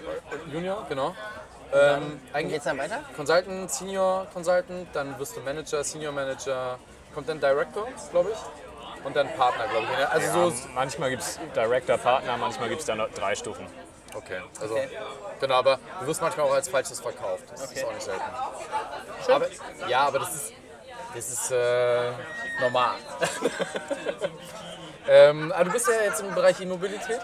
Junior, 0.52 0.86
genau. 0.88 1.14
Ähm, 1.72 2.20
wie 2.30 2.34
eigentlich 2.34 2.52
geht's 2.54 2.64
dann 2.64 2.78
weiter? 2.78 3.00
Consultant, 3.14 3.70
Senior 3.70 4.26
Consultant, 4.32 4.88
dann 4.94 5.18
wirst 5.18 5.36
du 5.36 5.40
Manager, 5.40 5.84
Senior 5.84 6.12
Manager, 6.12 6.78
kommt 7.14 7.28
dann 7.28 7.40
Director, 7.40 7.86
glaube 8.10 8.30
ich, 8.32 9.04
und 9.04 9.14
dann 9.14 9.28
Partner, 9.36 9.66
glaube 9.68 9.86
ich. 9.92 10.08
Also 10.08 10.26
Ja, 10.26 10.50
so, 10.50 10.68
manchmal 10.74 11.10
gibt 11.10 11.22
es 11.22 11.38
Director, 11.54 11.98
Partner, 11.98 12.36
manchmal 12.38 12.68
gibt 12.70 12.80
es 12.80 12.86
dann 12.86 12.98
noch 12.98 13.10
drei 13.10 13.34
Stufen. 13.34 13.66
okay, 14.14 14.40
also 14.60 14.74
Okay. 14.74 14.88
genau, 15.40 15.54
aber 15.56 15.78
du 16.00 16.06
wirst 16.06 16.22
manchmal 16.22 16.46
auch 16.46 16.54
als 16.54 16.68
falsches 16.68 17.00
verkauft. 17.00 17.44
Das 17.50 17.62
Okay. 17.64 17.80
ist 17.80 17.84
auch 17.84 17.92
nicht 17.92 18.02
selten. 18.04 18.22
Aber, 19.28 19.46
ja, 19.88 20.00
aber 20.00 20.20
das 20.20 20.34
ist, 20.34 20.52
das 21.14 21.30
ist 21.30 21.50
äh, 21.50 22.12
normal. 22.60 22.96
ähm, 25.08 25.52
aber 25.52 25.64
du 25.64 25.70
bist 25.72 25.88
ja 25.88 26.04
jetzt 26.04 26.20
im 26.20 26.34
Bereich 26.34 26.60
E-Mobilität. 26.60 27.20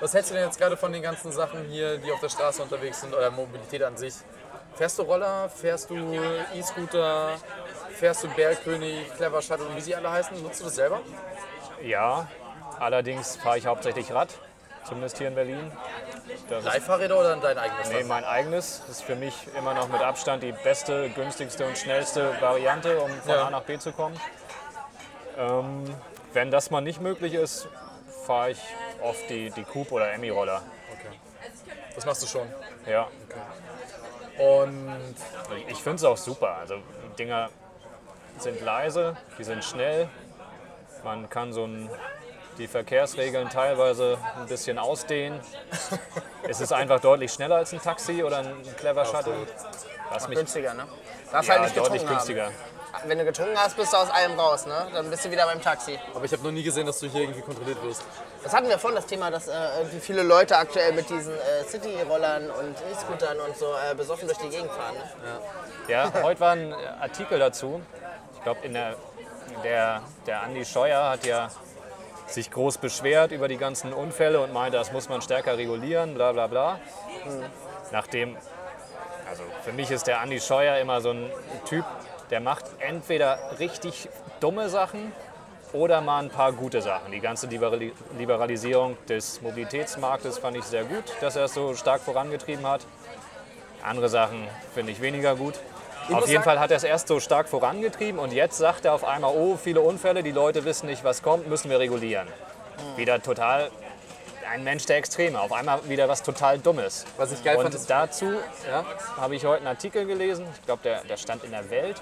Was 0.00 0.12
hältst 0.14 0.30
du 0.30 0.34
denn 0.34 0.44
jetzt 0.44 0.58
gerade 0.58 0.76
von 0.76 0.92
den 0.92 1.02
ganzen 1.02 1.32
Sachen 1.32 1.64
hier, 1.64 1.98
die 1.98 2.12
auf 2.12 2.20
der 2.20 2.28
Straße 2.28 2.62
unterwegs 2.62 3.00
sind 3.00 3.14
oder 3.14 3.30
Mobilität 3.30 3.82
an 3.82 3.96
sich? 3.96 4.14
Fährst 4.74 4.98
du 4.98 5.02
Roller, 5.02 5.48
fährst 5.48 5.88
du 5.88 5.96
E-Scooter, 6.54 7.38
fährst 7.94 8.24
du 8.24 8.28
Bergkönig, 8.28 9.10
Clever 9.16 9.40
Shuttle 9.40 9.66
und 9.66 9.76
wie 9.76 9.80
sie 9.80 9.96
alle 9.96 10.10
heißen? 10.10 10.42
Nutzt 10.42 10.60
du 10.60 10.64
das 10.64 10.74
selber? 10.74 11.00
Ja, 11.82 12.28
allerdings 12.78 13.36
fahre 13.36 13.56
ich 13.56 13.66
hauptsächlich 13.66 14.12
Rad, 14.12 14.28
zumindest 14.86 15.18
hier 15.18 15.28
in 15.28 15.34
Berlin. 15.34 15.72
Leihfahrräder 16.48 17.18
oder 17.18 17.36
dein 17.36 17.58
eigenes? 17.58 17.88
nee, 17.90 18.04
mein 18.04 18.24
eigenes. 18.24 18.82
Das 18.86 18.98
ist 18.98 19.02
für 19.04 19.16
mich 19.16 19.34
immer 19.56 19.74
noch 19.74 19.88
mit 19.88 20.00
Abstand 20.00 20.42
die 20.42 20.52
beste, 20.52 21.10
günstigste 21.10 21.66
und 21.66 21.76
schnellste 21.76 22.40
Variante, 22.40 22.98
um 23.00 23.10
von 23.10 23.30
Ja. 23.30 23.46
A 23.46 23.50
nach 23.50 23.62
B 23.62 23.78
zu 23.78 23.92
kommen. 23.92 24.18
Ähm, 25.36 25.84
wenn 26.32 26.50
das 26.50 26.70
mal 26.70 26.80
nicht 26.80 27.00
möglich 27.00 27.34
ist, 27.34 27.68
fahre 28.26 28.50
ich 28.52 28.60
oft 29.02 29.28
die, 29.28 29.50
die 29.50 29.64
Coupe 29.64 29.94
oder 29.94 30.12
Emmy-Roller. 30.12 30.62
Okay. 30.92 31.18
Das 31.94 32.06
machst 32.06 32.22
du 32.22 32.26
schon. 32.26 32.46
Ja, 32.86 33.08
Und 34.38 35.14
ich 35.68 35.82
finde 35.82 35.96
es 35.96 36.04
auch 36.04 36.16
super. 36.16 36.56
Also 36.60 36.76
die 36.76 37.16
Dinger 37.16 37.50
sind 38.38 38.60
leise, 38.60 39.16
die 39.38 39.44
sind 39.44 39.64
schnell. 39.64 40.08
Man 41.04 41.28
kann 41.30 41.52
so 41.52 41.64
ein, 41.64 41.88
die 42.58 42.66
Verkehrsregeln 42.66 43.48
teilweise 43.50 44.18
ein 44.36 44.46
bisschen 44.46 44.78
ausdehnen. 44.78 45.40
es 46.48 46.60
ist 46.60 46.72
einfach 46.72 47.00
deutlich 47.00 47.32
schneller 47.32 47.56
als 47.56 47.72
ein 47.72 47.80
Taxi 47.80 48.22
oder 48.22 48.38
ein 48.38 48.54
Clever 48.78 49.04
Shuttle. 49.04 49.34
Was 50.10 50.28
mich 50.28 50.38
Günstiger, 50.38 50.74
ne? 50.74 50.86
Darfst 51.32 51.48
ja, 51.48 51.54
halt 51.54 51.64
nicht 51.64 51.76
deutlich 51.76 52.02
getrunken 52.02 52.14
günstiger. 52.14 52.44
haben. 52.44 52.54
Wenn 53.04 53.18
du 53.18 53.24
getrunken 53.24 53.56
hast, 53.56 53.76
bist 53.76 53.92
du 53.92 53.96
aus 53.96 54.08
allem 54.10 54.38
raus, 54.38 54.66
ne? 54.66 54.86
Dann 54.94 55.10
bist 55.10 55.24
du 55.24 55.30
wieder 55.30 55.44
beim 55.46 55.60
Taxi. 55.60 55.98
aber 56.14 56.24
ich 56.24 56.32
habe 56.32 56.42
noch 56.44 56.50
nie 56.50 56.62
gesehen, 56.62 56.86
dass 56.86 56.98
du 57.00 57.08
hier 57.08 57.22
irgendwie 57.22 57.42
kontrolliert 57.42 57.82
wirst. 57.82 58.02
Das 58.42 58.54
hatten 58.54 58.68
wir 58.68 58.78
vorhin, 58.78 58.96
das 58.96 59.06
Thema, 59.06 59.30
dass 59.30 59.48
äh, 59.48 59.52
irgendwie 59.78 60.00
viele 60.00 60.22
Leute 60.22 60.56
aktuell 60.56 60.92
mit 60.92 61.10
diesen 61.10 61.34
äh, 61.34 61.64
City-Rollern 61.68 62.50
und 62.50 62.76
E-Scootern 62.90 63.38
und 63.40 63.56
so 63.56 63.66
äh, 63.74 63.94
besoffen 63.94 64.28
durch 64.28 64.38
die 64.38 64.48
Gegend 64.48 64.70
fahren. 64.70 64.94
Ne? 64.94 65.40
Ja, 65.88 66.12
heute 66.22 66.40
war 66.40 66.52
ein 66.52 66.72
Artikel 67.00 67.38
dazu. 67.38 67.82
Ich 68.34 68.42
glaube, 68.42 68.60
in 68.62 68.72
der, 68.72 68.94
der, 69.62 70.02
der 70.26 70.42
Andi 70.42 70.64
Scheuer 70.64 71.10
hat 71.10 71.26
ja 71.26 71.50
sich 72.26 72.50
groß 72.50 72.78
beschwert 72.78 73.32
über 73.32 73.48
die 73.48 73.56
ganzen 73.56 73.92
Unfälle 73.92 74.40
und 74.40 74.52
meinte, 74.52 74.76
das 74.78 74.92
muss 74.92 75.08
man 75.08 75.22
stärker 75.22 75.56
regulieren, 75.56 76.14
bla 76.14 76.32
bla 76.32 76.46
bla. 76.46 76.80
Nachdem, 77.92 78.36
also 79.28 79.42
für 79.62 79.72
mich 79.72 79.90
ist 79.90 80.06
der 80.06 80.20
Andi 80.20 80.40
Scheuer 80.40 80.78
immer 80.78 81.00
so 81.00 81.10
ein 81.10 81.30
Typ, 81.68 81.84
der 82.30 82.40
macht 82.40 82.64
entweder 82.80 83.38
richtig 83.58 84.08
dumme 84.40 84.68
Sachen 84.68 85.12
oder 85.72 86.00
mal 86.00 86.22
ein 86.22 86.30
paar 86.30 86.52
gute 86.52 86.82
Sachen. 86.82 87.12
Die 87.12 87.20
ganze 87.20 87.46
Liberali- 87.46 87.92
Liberalisierung 88.18 88.96
des 89.08 89.42
Mobilitätsmarktes 89.42 90.38
fand 90.38 90.56
ich 90.56 90.64
sehr 90.64 90.84
gut, 90.84 91.04
dass 91.20 91.36
er 91.36 91.44
es 91.44 91.54
so 91.54 91.74
stark 91.74 92.00
vorangetrieben 92.00 92.66
hat. 92.66 92.80
Andere 93.82 94.08
Sachen 94.08 94.46
finde 94.74 94.92
ich 94.92 95.00
weniger 95.00 95.36
gut. 95.36 95.54
Muss 96.14 96.22
auf 96.24 96.28
jeden 96.28 96.42
sagen- 96.42 96.44
Fall 96.44 96.60
hat 96.60 96.70
er 96.70 96.76
es 96.76 96.84
erst 96.84 97.08
so 97.08 97.20
stark 97.20 97.48
vorangetrieben 97.48 98.18
und 98.20 98.32
jetzt 98.32 98.58
sagt 98.58 98.84
er 98.84 98.94
auf 98.94 99.04
einmal, 99.04 99.32
oh, 99.34 99.56
viele 99.56 99.80
Unfälle, 99.80 100.22
die 100.22 100.32
Leute 100.32 100.64
wissen 100.64 100.86
nicht, 100.86 101.04
was 101.04 101.22
kommt, 101.22 101.48
müssen 101.48 101.70
wir 101.70 101.78
regulieren. 101.78 102.28
Wieder 102.96 103.22
total 103.22 103.70
ein 104.50 104.62
Mensch 104.62 104.86
der 104.86 104.96
Extreme, 104.98 105.40
auf 105.40 105.52
einmal 105.52 105.80
wieder 105.88 106.08
was 106.08 106.22
total 106.22 106.58
Dummes. 106.60 107.04
Was 107.16 107.32
ich 107.32 107.42
geil 107.42 107.56
und 107.56 107.62
fand, 107.64 107.74
ist- 107.74 107.90
dazu 107.90 108.26
Ja? 108.68 108.84
habe 109.16 109.34
ich 109.34 109.44
heute 109.44 109.58
einen 109.58 109.66
Artikel 109.68 110.06
gelesen, 110.06 110.46
ich 110.54 110.64
glaube, 110.66 110.82
der, 110.84 111.02
der 111.04 111.16
stand 111.16 111.42
in 111.44 111.50
der 111.50 111.68
Welt, 111.70 112.00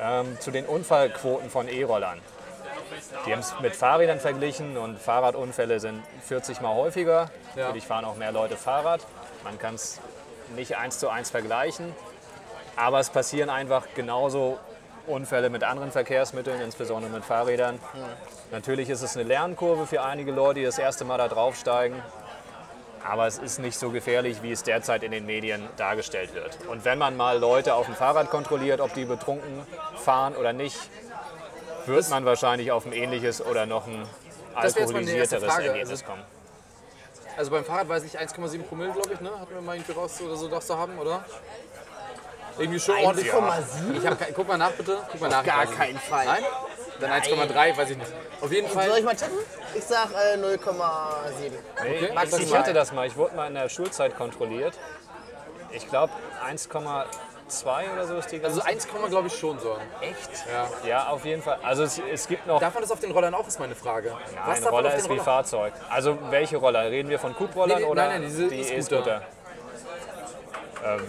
ähm, 0.00 0.36
zu 0.40 0.50
den 0.50 0.66
Unfallquoten 0.66 1.48
von 1.50 1.68
E-Rollern. 1.68 2.20
Die 3.26 3.32
haben 3.32 3.40
es 3.40 3.54
mit 3.60 3.76
Fahrrädern 3.76 4.18
verglichen 4.20 4.76
und 4.76 4.98
Fahrradunfälle 4.98 5.78
sind 5.80 6.02
40 6.26 6.60
Mal 6.60 6.74
häufiger. 6.74 7.30
Ja. 7.54 7.64
Natürlich 7.66 7.86
fahren 7.86 8.04
auch 8.04 8.16
mehr 8.16 8.32
Leute 8.32 8.56
Fahrrad. 8.56 9.00
Man 9.44 9.58
kann 9.58 9.74
es 9.76 9.98
nicht 10.56 10.76
eins 10.76 10.98
zu 10.98 11.08
eins 11.08 11.30
vergleichen. 11.30 11.94
Aber 12.76 13.00
es 13.00 13.10
passieren 13.10 13.50
einfach 13.50 13.86
genauso 13.94 14.58
Unfälle 15.06 15.50
mit 15.50 15.64
anderen 15.64 15.90
Verkehrsmitteln, 15.90 16.60
insbesondere 16.60 17.10
mit 17.12 17.24
Fahrrädern. 17.24 17.78
Natürlich 18.50 18.88
ist 18.88 19.02
es 19.02 19.16
eine 19.16 19.24
Lernkurve 19.24 19.86
für 19.86 20.02
einige 20.02 20.30
Leute, 20.32 20.60
die 20.60 20.66
das 20.66 20.78
erste 20.78 21.04
Mal 21.04 21.18
da 21.18 21.28
draufsteigen. 21.28 22.00
Aber 23.04 23.26
es 23.26 23.38
ist 23.38 23.58
nicht 23.58 23.76
so 23.76 23.90
gefährlich, 23.90 24.42
wie 24.44 24.52
es 24.52 24.62
derzeit 24.62 25.02
in 25.02 25.10
den 25.10 25.26
Medien 25.26 25.68
dargestellt 25.76 26.34
wird. 26.34 26.56
Und 26.68 26.84
wenn 26.84 26.98
man 26.98 27.16
mal 27.16 27.36
Leute 27.38 27.74
auf 27.74 27.86
dem 27.86 27.96
Fahrrad 27.96 28.30
kontrolliert, 28.30 28.80
ob 28.80 28.94
die 28.94 29.04
betrunken 29.04 29.66
fahren 29.96 30.36
oder 30.36 30.52
nicht, 30.52 30.78
wird 31.86 32.08
man 32.10 32.24
wahrscheinlich 32.24 32.70
auf 32.70 32.86
ein 32.86 32.92
ähnliches 32.92 33.44
oder 33.44 33.66
noch 33.66 33.88
ein 33.88 34.06
alkoholisierteres. 34.54 35.58
Ergebnis 35.58 35.90
Also- 35.90 36.04
kommen. 36.04 36.22
Also 37.36 37.50
beim 37.50 37.64
Fahrrad 37.64 37.88
weiß 37.88 38.04
ich 38.04 38.18
1,7 38.20 38.62
Promille, 38.62 38.92
glaube 38.92 39.14
ich, 39.14 39.20
ne? 39.20 39.30
Hatten 39.40 39.54
wir 39.54 39.62
mal 39.62 39.74
irgendwie 39.74 39.92
raus 39.92 40.20
oder 40.20 40.36
so 40.36 40.48
darfst 40.48 40.68
du 40.68 40.76
haben, 40.76 40.96
oder? 40.98 41.24
Irgendwie 42.58 42.80
schon 42.80 42.96
ordentlich. 42.96 43.32
1,7? 43.32 43.98
Ich 43.98 44.06
hab, 44.06 44.34
guck 44.34 44.48
mal 44.48 44.58
nach 44.58 44.70
bitte. 44.72 44.98
Guck 45.10 45.20
mal 45.20 45.28
nach. 45.30 45.44
gar 45.44 45.64
Ich 45.64 45.70
es 45.70 45.76
keinen. 45.76 45.98
Fall. 45.98 46.26
Nein? 46.26 46.44
Dann 47.00 47.10
1,3, 47.10 47.76
weiß 47.76 47.90
ich 47.90 47.96
nicht. 47.96 48.12
Auf 48.40 48.52
jeden 48.52 48.68
Soll 48.70 48.82
Fall. 48.82 48.98
ich 48.98 49.04
mal 49.04 49.16
tippen? 49.16 49.38
Ich 49.74 49.84
sag 49.84 50.10
äh, 50.12 50.36
0,7. 50.36 50.42
Nee, 50.42 50.56
Okay, 51.80 52.06
ich 52.08 52.14
maximal. 52.14 52.58
hatte 52.60 52.72
das 52.72 52.92
mal. 52.92 53.06
Ich 53.06 53.16
wurde 53.16 53.34
mal 53.34 53.48
in 53.48 53.54
der 53.54 53.68
Schulzeit 53.68 54.16
kontrolliert. 54.16 54.78
Ich 55.70 55.88
glaube 55.88 56.12
1,2 56.46 57.92
oder 57.94 58.06
so 58.06 58.16
ist 58.16 58.30
die 58.30 58.44
Also 58.44 58.60
Grenze. 58.60 58.88
1, 58.92 59.08
glaube 59.08 59.26
ich 59.28 59.36
schon 59.38 59.58
so. 59.58 59.76
Echt? 60.02 60.30
Ja. 60.84 60.88
ja, 60.88 61.06
auf 61.08 61.24
jeden 61.24 61.42
Fall. 61.42 61.58
Also 61.62 61.82
es, 61.84 61.98
es 62.12 62.28
gibt 62.28 62.46
noch. 62.46 62.60
Darf 62.60 62.74
man 62.74 62.82
das 62.82 62.92
auf 62.92 63.00
den 63.00 63.10
Rollern 63.10 63.34
auch, 63.34 63.48
ist 63.48 63.58
meine 63.58 63.74
Frage. 63.74 64.12
Was 64.12 64.20
Nein, 64.34 64.44
darf 64.46 64.60
man 64.64 64.74
Roller 64.74 64.88
auf 64.90 64.94
ist 64.96 65.02
den 65.04 65.08
wie 65.08 65.12
Roller? 65.14 65.24
Fahrzeug. 65.24 65.72
Also 65.90 66.18
welche 66.30 66.58
Roller? 66.58 66.82
Reden 66.90 67.08
wir 67.08 67.18
von 67.18 67.34
Coupe-Rollern 67.34 67.78
Nee, 67.78 67.84
nee, 67.84 67.90
oder 67.90 68.02
nein, 68.08 68.20
nein, 68.20 68.28
diese 68.30 68.48
die 68.48 68.60
E-Scooter. 68.60 69.22
E-Scooter? 70.82 71.00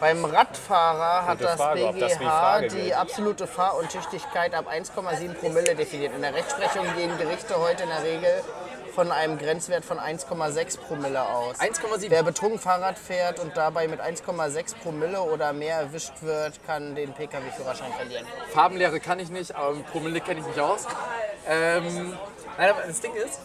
Beim 0.00 0.24
Radfahrer 0.24 1.26
hat 1.26 1.38
Gute 1.38 1.44
das 1.44 1.56
Frage, 1.56 1.92
BGH 1.92 2.60
die 2.68 2.94
absolute 2.94 3.46
Fahruntüchtigkeit 3.46 4.54
ab 4.54 4.70
1,7 4.70 5.34
Promille 5.34 5.74
definiert. 5.74 6.14
In 6.14 6.22
der 6.22 6.34
Rechtsprechung 6.34 6.84
gehen 6.96 7.16
Gerichte 7.18 7.58
heute 7.58 7.84
in 7.84 7.88
der 7.88 8.02
Regel 8.02 8.42
von 8.94 9.10
einem 9.10 9.38
Grenzwert 9.38 9.84
von 9.84 9.98
1,6 9.98 10.78
Promille 10.80 11.22
aus. 11.22 11.58
1,7. 11.60 12.06
Wer 12.08 12.22
betrunken 12.22 12.58
Fahrrad 12.58 12.98
fährt 12.98 13.40
und 13.40 13.56
dabei 13.56 13.88
mit 13.88 14.00
1,6 14.00 14.74
Promille 14.82 15.20
oder 15.20 15.52
mehr 15.52 15.76
erwischt 15.76 16.22
wird, 16.22 16.64
kann 16.66 16.94
den 16.94 17.12
Pkw-Führerschein 17.12 17.92
verlieren. 17.92 18.26
Farbenlehre 18.52 19.00
kann 19.00 19.18
ich 19.18 19.30
nicht, 19.30 19.54
aber 19.54 19.76
Promille 19.92 20.20
kenne 20.20 20.40
ich 20.40 20.46
mich 20.46 20.60
aus. 20.60 20.86
Ähm, 21.48 22.16
nein, 22.58 22.70
aber 22.70 22.82
das 22.86 23.00
Ding 23.00 23.14
ist, 23.14 23.40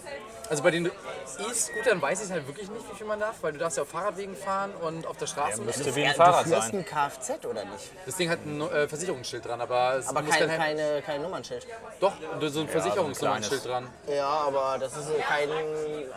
Also 0.52 0.64
bei 0.64 0.72
den 0.72 0.88
E-Scootern 0.88 2.02
weiß 2.02 2.26
ich 2.26 2.30
halt 2.32 2.46
wirklich 2.46 2.70
nicht, 2.70 2.92
wie 2.92 2.96
viel 2.98 3.08
man 3.08 3.22
darf, 3.22 3.36
weil 3.40 3.54
du 3.54 3.60
darfst 3.60 3.78
ja 3.78 3.84
auf 3.84 3.90
Fahrradwegen 3.90 4.36
fahren 4.36 4.74
und 4.82 5.08
auf 5.08 5.16
der 5.16 5.28
Straße. 5.28 5.60
Ja, 5.60 5.64
müsste 5.64 5.84
nicht. 5.86 5.96
wie 5.96 6.04
ein 6.04 6.12
du 6.12 6.18
Fahrrad 6.18 6.44
führst 6.46 6.62
sein. 6.72 6.80
ein 6.80 6.86
Kfz 6.86 7.46
oder 7.46 7.64
nicht? 7.64 7.90
das 8.06 8.16
Ding 8.18 8.30
hat 8.30 8.46
ein 8.46 8.60
äh, 8.60 8.86
Versicherungsschild 8.86 9.46
dran, 9.46 9.62
aber 9.62 9.96
es 9.96 10.10
Aber 10.10 10.22
muss 10.22 10.30
kein, 10.36 10.50
kein, 10.50 10.58
keine, 10.60 11.02
kein 11.04 11.22
Nummernschild. 11.22 11.66
Doch, 12.02 12.12
so 12.42 12.60
ein 12.60 12.68
Versicherungsnummernschild 12.68 13.64
kleines. 13.64 13.88
dran. 14.06 14.14
Ja, 14.14 14.28
aber 14.28 14.78
das 14.78 14.98
ist 14.98 15.08
kein, 15.26 15.50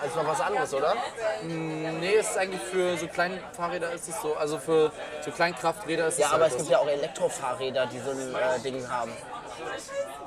also 0.03 0.21
noch 0.23 0.27
was 0.29 0.41
anderes, 0.41 0.75
oder? 0.75 0.95
Nee, 1.45 2.17
es 2.17 2.31
ist 2.31 2.37
eigentlich 2.37 2.63
für 2.63 2.97
so 2.99 3.07
kleine 3.07 3.39
Fahrräder 3.53 3.93
ist 3.93 4.09
es 4.09 4.21
so, 4.21 4.35
also 4.35 4.59
für 4.59 4.91
so 5.25 5.31
Kleinkrafträder 5.31 6.09
ist 6.09 6.19
Ja, 6.19 6.27
es 6.27 6.33
aber 6.33 6.43
halt 6.43 6.53
es 6.55 6.59
gibt 6.59 6.71
ja 6.71 6.79
auch 6.81 6.89
Elektrofahrräder, 6.89 7.87
die 7.87 8.01
so 8.01 8.11
ein 8.11 8.35
äh, 8.35 8.59
Ding 8.65 8.91
haben. 8.91 9.13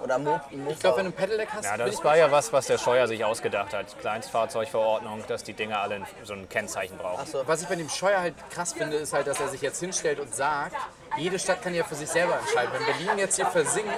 Oder 0.03 0.19
Mo 0.19 0.39
Mofa. 0.51 0.71
Ich 0.71 0.79
glaube, 0.79 0.97
wenn 0.97 1.05
du 1.05 1.11
ein 1.11 1.15
Pedelec 1.15 1.49
hast, 1.51 1.65
Ja, 1.65 1.77
das 1.77 2.03
war 2.03 2.17
ja 2.17 2.31
was, 2.31 2.53
was 2.53 2.67
der 2.67 2.77
Scheuer 2.77 3.07
sich 3.07 3.25
ausgedacht 3.25 3.73
hat. 3.73 3.99
Kleinstfahrzeugverordnung, 3.99 5.23
dass 5.27 5.43
die 5.43 5.53
Dinge 5.53 5.79
alle 5.79 6.01
so 6.23 6.33
ein 6.33 6.47
Kennzeichen 6.49 6.97
brauchen. 6.97 7.25
Was 7.45 7.61
ich 7.61 7.67
bei 7.67 7.75
dem 7.75 7.89
Scheuer 7.89 8.19
halt 8.19 8.35
krass 8.51 8.73
finde, 8.73 8.97
ist 8.97 9.13
halt, 9.13 9.27
dass 9.27 9.39
er 9.39 9.47
sich 9.49 9.61
jetzt 9.61 9.79
hinstellt 9.79 10.19
und 10.19 10.33
sagt, 10.33 10.75
jede 11.17 11.39
Stadt 11.39 11.61
kann 11.63 11.73
ja 11.73 11.83
für 11.83 11.95
sich 11.95 12.09
selber 12.09 12.38
entscheiden. 12.39 12.71
Wenn 12.73 12.85
Berlin 12.85 13.17
jetzt 13.17 13.35
hier 13.35 13.47
versinkt, 13.47 13.89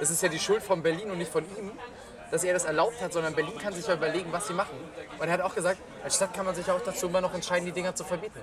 ist 0.00 0.10
es 0.10 0.20
ja 0.22 0.28
die 0.28 0.38
Schuld 0.38 0.62
von 0.62 0.82
Berlin 0.82 1.10
und 1.10 1.18
nicht 1.18 1.32
von 1.32 1.44
ihm, 1.56 1.72
dass 2.30 2.44
er 2.44 2.54
das 2.54 2.64
erlaubt 2.64 3.00
hat, 3.00 3.12
sondern 3.12 3.34
Berlin 3.34 3.58
kann 3.58 3.72
sich 3.72 3.86
ja 3.86 3.94
überlegen, 3.94 4.30
was 4.32 4.46
sie 4.46 4.54
machen. 4.54 4.76
Und 5.18 5.26
er 5.26 5.32
hat 5.32 5.40
auch 5.40 5.54
gesagt, 5.54 5.78
als 6.04 6.14
Stadt 6.14 6.32
kann 6.32 6.46
man 6.46 6.54
sich 6.54 6.70
auch 6.70 6.80
dazu 6.80 7.06
immer 7.08 7.20
noch 7.20 7.34
entscheiden, 7.34 7.66
die 7.66 7.72
Dinger 7.72 7.94
zu 7.94 8.04
verbieten. 8.04 8.38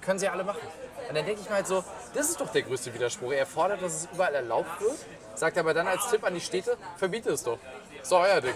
Können 0.00 0.18
sie 0.18 0.28
alle 0.28 0.44
machen. 0.44 0.60
Und 1.08 1.16
dann 1.16 1.26
denke 1.26 1.40
ich 1.42 1.48
mir 1.48 1.56
halt 1.56 1.66
so, 1.66 1.84
das 2.14 2.30
ist 2.30 2.40
doch 2.40 2.50
der 2.50 2.62
größte 2.62 2.94
Widerspruch. 2.94 3.32
Er 3.32 3.46
fordert, 3.46 3.82
dass 3.82 3.94
es 3.94 4.08
überall 4.12 4.34
erlaubt 4.34 4.80
wird, 4.80 4.96
sagt 5.34 5.58
aber 5.58 5.74
dann 5.74 5.88
als 5.88 6.08
Tipp 6.08 6.24
an 6.24 6.34
die 6.34 6.40
Städte, 6.40 6.76
verbiete 6.96 7.30
es 7.30 7.42
doch. 7.42 7.58
Ist 8.00 8.12
doch 8.12 8.20
euer 8.20 8.40
Ding. 8.40 8.54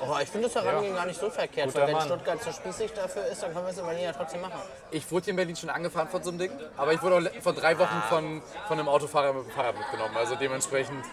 Oh, 0.00 0.16
ich 0.22 0.28
finde 0.28 0.48
das 0.48 0.62
Herangehen 0.62 0.94
gar 0.94 1.06
nicht 1.06 1.18
so 1.18 1.28
verkehrt, 1.28 1.66
Guter 1.68 1.80
weil 1.80 1.88
wenn 1.88 1.94
Mann. 1.94 2.06
Stuttgart 2.06 2.42
so 2.42 2.52
spießig 2.52 2.92
dafür 2.92 3.26
ist, 3.26 3.42
dann 3.42 3.52
können 3.52 3.66
wir 3.66 3.72
es 3.72 3.78
in 3.78 3.84
Berlin 3.84 4.04
ja 4.04 4.12
trotzdem 4.12 4.40
machen. 4.40 4.60
Ich 4.90 5.10
wurde 5.10 5.24
hier 5.24 5.30
in 5.32 5.36
Berlin 5.36 5.56
schon 5.56 5.70
angefahren 5.70 6.08
von 6.08 6.22
so 6.22 6.30
einem 6.30 6.38
Ding, 6.38 6.52
aber 6.76 6.92
ich 6.92 7.02
wurde 7.02 7.16
auch 7.16 7.42
vor 7.42 7.52
drei 7.54 7.76
Wochen 7.78 8.02
von, 8.08 8.42
von 8.68 8.78
einem 8.78 8.88
Autofahrer 8.88 9.32
mit 9.32 9.46
dem 9.46 9.50
Fahrrad 9.50 9.76
mitgenommen. 9.76 10.16
Also 10.16 10.36
dementsprechend 10.36 11.04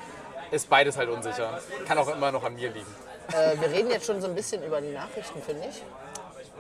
ist 0.51 0.69
beides 0.69 0.97
halt 0.97 1.09
unsicher. 1.09 1.59
Kann 1.88 1.97
auch 1.97 2.09
immer 2.09 2.31
noch 2.31 2.43
an 2.43 2.53
mir 2.55 2.69
liegen. 2.69 2.86
Äh, 3.33 3.59
wir 3.59 3.71
reden 3.71 3.89
jetzt 3.89 4.05
schon 4.05 4.21
so 4.21 4.27
ein 4.27 4.36
bisschen 4.36 4.63
über 4.63 4.79
die 4.81 4.91
Nachrichten, 4.91 5.41
finde 5.41 5.67
ich. 5.69 5.81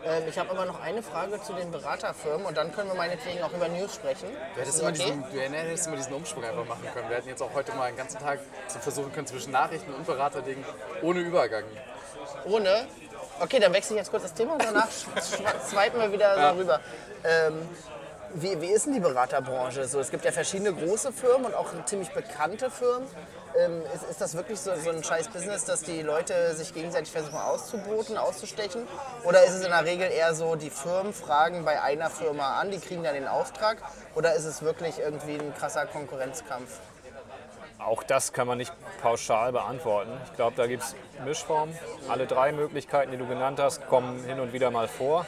Ähm, 0.05 0.23
ich 0.27 0.37
habe 0.37 0.51
aber 0.51 0.65
noch 0.65 0.79
eine 0.81 1.01
Frage 1.01 1.41
zu 1.41 1.53
den 1.53 1.71
Beraterfirmen 1.71 2.45
und 2.45 2.55
dann 2.55 2.71
können 2.71 2.89
wir 2.89 2.95
meinetwegen 2.95 3.41
auch 3.41 3.51
über 3.51 3.67
News 3.67 3.95
sprechen. 3.95 4.27
Du 4.53 4.61
hättest, 4.61 4.79
immer 4.79 4.89
okay? 4.89 5.03
diesen, 5.03 5.23
du 5.31 5.39
hättest 5.39 5.87
immer 5.87 5.95
diesen 5.95 6.13
Umsprung 6.13 6.43
einfach 6.43 6.65
machen 6.65 6.87
können. 6.93 7.09
Wir 7.09 7.17
hätten 7.17 7.29
jetzt 7.29 7.41
auch 7.41 7.53
heute 7.53 7.73
mal 7.73 7.87
den 7.91 7.97
ganzen 7.97 8.19
Tag 8.19 8.39
so 8.67 8.79
versuchen 8.79 9.11
können 9.13 9.25
zwischen 9.27 9.51
Nachrichten 9.51 9.93
und 9.93 10.05
Beraterdingen 10.05 10.63
ohne 11.01 11.21
Übergang. 11.21 11.63
Ohne? 12.45 12.87
Okay, 13.39 13.59
dann 13.59 13.73
wechsle 13.73 13.95
ich 13.95 13.99
jetzt 14.01 14.11
kurz 14.11 14.23
das 14.23 14.33
Thema 14.33 14.53
und 14.53 14.63
danach 14.63 14.89
swipen 15.67 15.99
wir 15.99 16.11
wieder 16.11 16.37
Ja. 16.37 16.51
so 16.53 16.59
rüber. 16.59 16.79
Ähm, 17.23 17.67
wie, 18.35 18.61
wie 18.61 18.67
ist 18.67 18.85
denn 18.85 18.93
die 18.93 18.99
Beraterbranche? 18.99 19.87
So, 19.87 19.99
es 19.99 20.11
gibt 20.11 20.23
ja 20.25 20.31
verschiedene 20.31 20.73
große 20.73 21.11
Firmen 21.13 21.45
und 21.47 21.55
auch 21.55 21.67
ziemlich 21.85 22.11
bekannte 22.13 22.69
Firmen. 22.69 23.07
Ähm, 23.57 23.83
ist, 23.93 24.03
ist 24.09 24.19
das 24.19 24.35
wirklich 24.35 24.59
so, 24.59 24.75
so 24.75 24.89
ein 24.89 25.03
scheiß 25.03 25.29
Business, 25.29 25.63
dass 25.63 25.81
die 25.81 26.01
Leute 26.01 26.53
sich 26.55 26.73
gegenseitig 26.73 27.11
versuchen 27.11 27.37
auszuboten, 27.37 28.17
auszustechen? 28.17 28.85
Oder 29.23 29.45
ist 29.45 29.53
es 29.53 29.63
in 29.63 29.71
der 29.71 29.85
Regel 29.85 30.11
eher 30.11 30.35
so, 30.35 30.55
die 30.55 30.69
Firmen 30.69 31.13
fragen 31.13 31.63
bei 31.63 31.81
einer 31.81 32.09
Firma 32.09 32.59
an, 32.59 32.71
die 32.71 32.79
kriegen 32.79 33.03
dann 33.03 33.13
den 33.13 33.27
Auftrag? 33.27 33.77
Oder 34.13 34.33
ist 34.33 34.43
es 34.43 34.61
wirklich 34.61 34.99
irgendwie 34.99 35.35
ein 35.35 35.53
krasser 35.55 35.85
Konkurrenzkampf? 35.85 36.79
Auch 37.79 38.03
das 38.03 38.33
kann 38.33 38.47
man 38.47 38.57
nicht 38.57 38.73
pauschal 39.01 39.51
beantworten. 39.51 40.11
Ich 40.25 40.33
glaube, 40.33 40.55
da 40.57 40.65
gibt 40.67 40.83
es 40.83 40.95
Mischformen. 41.23 41.77
Alle 42.09 42.25
drei 42.25 42.51
Möglichkeiten, 42.51 43.11
die 43.11 43.17
du 43.17 43.27
genannt 43.27 43.59
hast, 43.59 43.87
kommen 43.87 44.23
hin 44.25 44.39
und 44.39 44.53
wieder 44.53 44.71
mal 44.71 44.87
vor. 44.87 45.25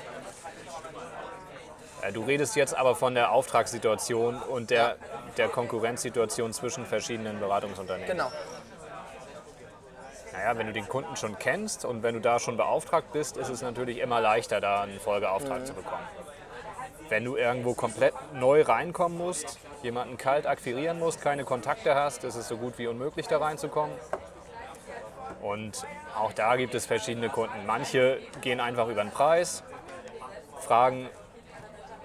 Äh, 2.02 2.12
Du 2.12 2.24
redest 2.24 2.56
jetzt 2.56 2.76
aber 2.76 2.96
von 2.96 3.16
der 3.16 3.32
Auftragssituation 3.32 4.42
und 4.42 4.70
der, 4.70 4.98
der 5.38 5.50
Konkurrenzsituation 5.50 6.54
zwischen 6.54 6.86
verschiedenen 6.86 7.40
Beratungsunternehmen. 7.40 8.10
Genau. 8.10 8.32
Naja, 10.34 10.58
wenn 10.58 10.68
du 10.68 10.74
den 10.74 10.88
Kunden 10.88 11.16
schon 11.16 11.40
kennst 11.40 11.84
und 11.84 12.04
wenn 12.04 12.14
du 12.14 12.22
da 12.22 12.40
schon 12.40 12.58
beauftragt 12.58 13.12
bist, 13.12 13.38
ist 13.38 13.50
es 13.50 13.62
natürlich 13.62 13.98
immer 13.98 14.22
leichter, 14.22 14.62
da 14.62 14.82
einen 14.82 15.00
Folgeauftrag 15.00 15.66
zu 15.66 15.74
bekommen. 15.74 16.08
Wenn 17.10 17.24
du 17.26 17.38
irgendwo 17.38 17.74
komplett 17.74 18.14
neu 18.34 18.62
reinkommen 18.62 19.18
musst, 19.18 19.58
jemanden 19.82 20.18
kalt 20.18 20.46
akquirieren 20.46 21.00
musst, 21.00 21.22
keine 21.22 21.44
Kontakte 21.44 21.96
hast, 21.96 22.24
ist 22.24 22.36
es 22.36 22.48
so 22.48 22.58
gut 22.58 22.78
wie 22.78 22.88
unmöglich, 22.88 23.28
da 23.28 23.40
reinzukommen. 23.40 23.96
Und 25.42 25.86
auch 26.20 26.34
da 26.34 26.56
gibt 26.56 26.76
es 26.76 26.86
verschiedene 26.86 27.30
Kunden. 27.30 27.66
Manche 27.66 28.20
gehen 28.42 28.60
einfach 28.60 28.88
über 28.90 29.04
den 29.04 29.12
Preis, 29.12 29.64
fragen, 30.60 31.10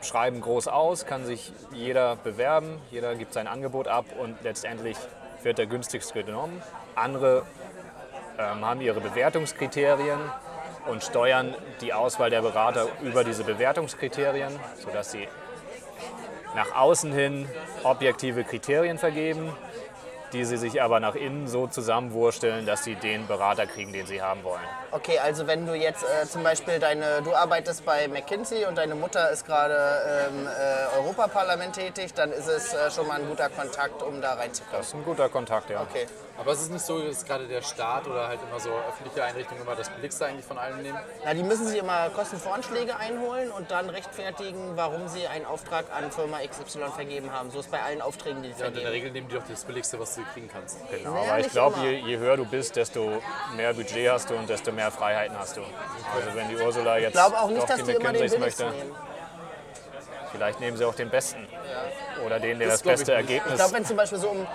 schreiben 0.03 0.41
groß 0.41 0.69
aus, 0.69 1.07
kann 1.07 1.25
sich 1.25 1.53
jeder 1.73 2.17
bewerben, 2.17 2.81
jeder 2.91 3.15
gibt 3.15 3.33
sein 3.33 3.47
Angebot 3.47 3.89
ab 3.89 4.05
und 4.19 4.43
letztendlich 4.43 4.97
wird 5.43 5.59
der 5.59 5.67
günstigste 5.67 6.25
genommen. 6.25 6.63
Andere 6.95 7.45
ähm, 8.39 8.65
haben 8.65 8.81
ihre 8.81 9.01
Bewertungskriterien 9.01 10.19
und 10.89 11.03
steuern 11.03 11.55
die 11.81 11.93
Auswahl 11.93 12.31
der 12.31 12.43
Berater 12.43 12.89
über 13.03 13.25
diese 13.25 13.45
Bewertungskriterien, 13.45 14.53
sodass 14.83 15.13
sie 15.13 15.29
nach 16.55 16.75
außen 16.75 17.13
hin 17.13 17.49
objektive 17.83 18.45
Kriterien 18.45 18.99
vergeben, 18.99 19.53
die 20.33 20.45
sie 20.45 20.57
sich 20.57 20.83
aber 20.83 21.01
nach 21.01 21.15
innen 21.15 21.47
so 21.47 21.67
zusammenwursteln, 21.67 22.67
dass 22.67 22.85
sie 22.85 22.95
den 22.95 23.27
Berater 23.27 23.67
kriegen, 23.67 23.93
den 23.93 24.07
sie 24.07 24.23
haben 24.23 24.43
wollen. 24.45 24.63
Okay, 24.91 25.19
also 25.19 25.47
wenn 25.47 25.67
du 25.67 25.75
jetzt 25.75 26.05
äh, 26.05 26.27
zum 26.27 26.43
Beispiel 26.43 26.79
deine, 26.79 27.23
du 27.23 27.35
arbeitest 27.35 27.85
bei 27.85 28.09
McKinsey 28.09 28.65
und 28.67 28.77
deine 28.79 28.95
Mutter 28.95 29.31
ist 29.31 29.47
gerade 29.47 30.29
im 30.29 30.47
äh, 30.47 30.99
Europaparlament 30.99 31.75
tätig, 31.75 32.15
dann 32.15 32.33
ist 32.33 32.49
es 32.49 32.73
äh, 32.73 32.91
schon 32.91 33.07
mal 33.07 33.21
ein 33.21 33.29
guter 33.29 33.49
Kontakt, 33.49 34.03
um 34.03 34.21
da 34.21 34.35
reinzukommen. 34.35 34.79
Das 34.79 34.89
ist 34.89 34.95
ein 34.95 35.05
guter 35.05 35.29
Kontakt, 35.29 35.71
ja. 35.71 35.83
Okay. 35.83 36.07
Aber 36.39 36.53
es 36.53 36.63
ist 36.63 36.73
nicht 36.73 36.85
so, 36.85 36.99
dass 37.01 37.25
gerade 37.25 37.47
der 37.47 37.61
Staat 37.63 38.07
oder 38.07 38.27
halt 38.27 38.41
immer 38.49 38.59
so 38.59 38.71
öffentliche 38.89 39.23
Einrichtungen 39.23 39.63
immer 39.63 39.77
das 39.77 39.91
Billigste 39.91 40.27
eigentlich 40.27 40.47
von 40.47 40.59
allem 40.59 40.81
nehmen. 40.83 40.99
Na, 41.25 41.35
die 41.35 41.43
müssen 41.43 41.67
sich 41.69 41.79
immer 41.79 42.09
Kostenvoranschläge 42.11 42.97
einholen 42.97 43.51
und 43.51 43.71
dann 43.71 43.89
rechtfertigen, 43.91 44.73
warum 44.77 45.09
sie 45.09 45.27
einen 45.29 45.45
Auftrag 45.45 45.85
an 45.95 46.11
Firma 46.11 46.39
XY 46.39 46.91
vergeben 46.95 47.31
haben. 47.33 47.51
So 47.51 47.61
ist 47.61 47.71
bei 47.71 47.83
allen 47.83 48.01
Aufträgen, 48.01 48.43
die 48.43 48.49
die 48.51 48.59
Ja, 48.61 48.67
und 48.67 48.73
in 48.73 48.75
der 48.75 48.83
vergeben. 48.85 48.93
Regel 48.93 49.11
nehmen 49.13 49.29
die 49.29 49.35
doch 49.37 49.43
das 49.49 49.65
Billigste, 49.65 50.01
was 50.01 50.15
du 50.15 50.23
kriegen 50.33 50.49
kannst. 50.51 50.79
Genau, 50.91 51.13
Naja, 51.15 51.33
aber 51.33 51.41
ich 51.41 51.51
glaube, 51.51 51.81
je, 51.83 51.91
je 51.99 52.17
höher 52.19 52.37
du 52.39 52.47
bist, 52.47 52.77
desto 52.77 53.23
mehr 53.55 53.75
Budget 53.75 54.11
hast 54.11 54.31
du 54.31 54.35
und 54.35 54.49
desto 54.49 54.73
mehr 54.73 54.91
Freiheiten 54.91 55.39
hast 55.39 55.57
du. 55.59 55.61
Also 55.61 56.35
wenn 56.35 56.49
die 56.49 56.57
Ursula 56.57 56.97
jetzt 56.99 57.09
Ich 57.09 57.13
glaube 57.15 57.39
auch 57.39 57.49
nicht, 57.51 57.63
doch 57.63 57.67
dass 57.69 57.85
die 57.85 57.93
McKinseys 57.93 58.39
möchte, 58.39 58.65
nehmen. 58.71 58.95
vielleicht 60.33 60.61
nehmen 60.61 60.77
sie 60.79 60.85
auch 60.87 60.95
den 60.95 61.11
besten. 61.11 61.47
Oder 62.25 62.41
den, 62.41 62.59
der 62.59 62.69
Das 62.69 62.83
das, 62.83 62.91
beste 62.93 63.13
nicht. 63.17 63.25
Ich 63.25 63.31
Ergebnis 63.37 63.55
glaube, 63.59 63.75
wenn 63.75 63.85
zum 63.85 63.97
Beispiel 63.97 64.19
so 64.19 64.29
um 64.31 64.47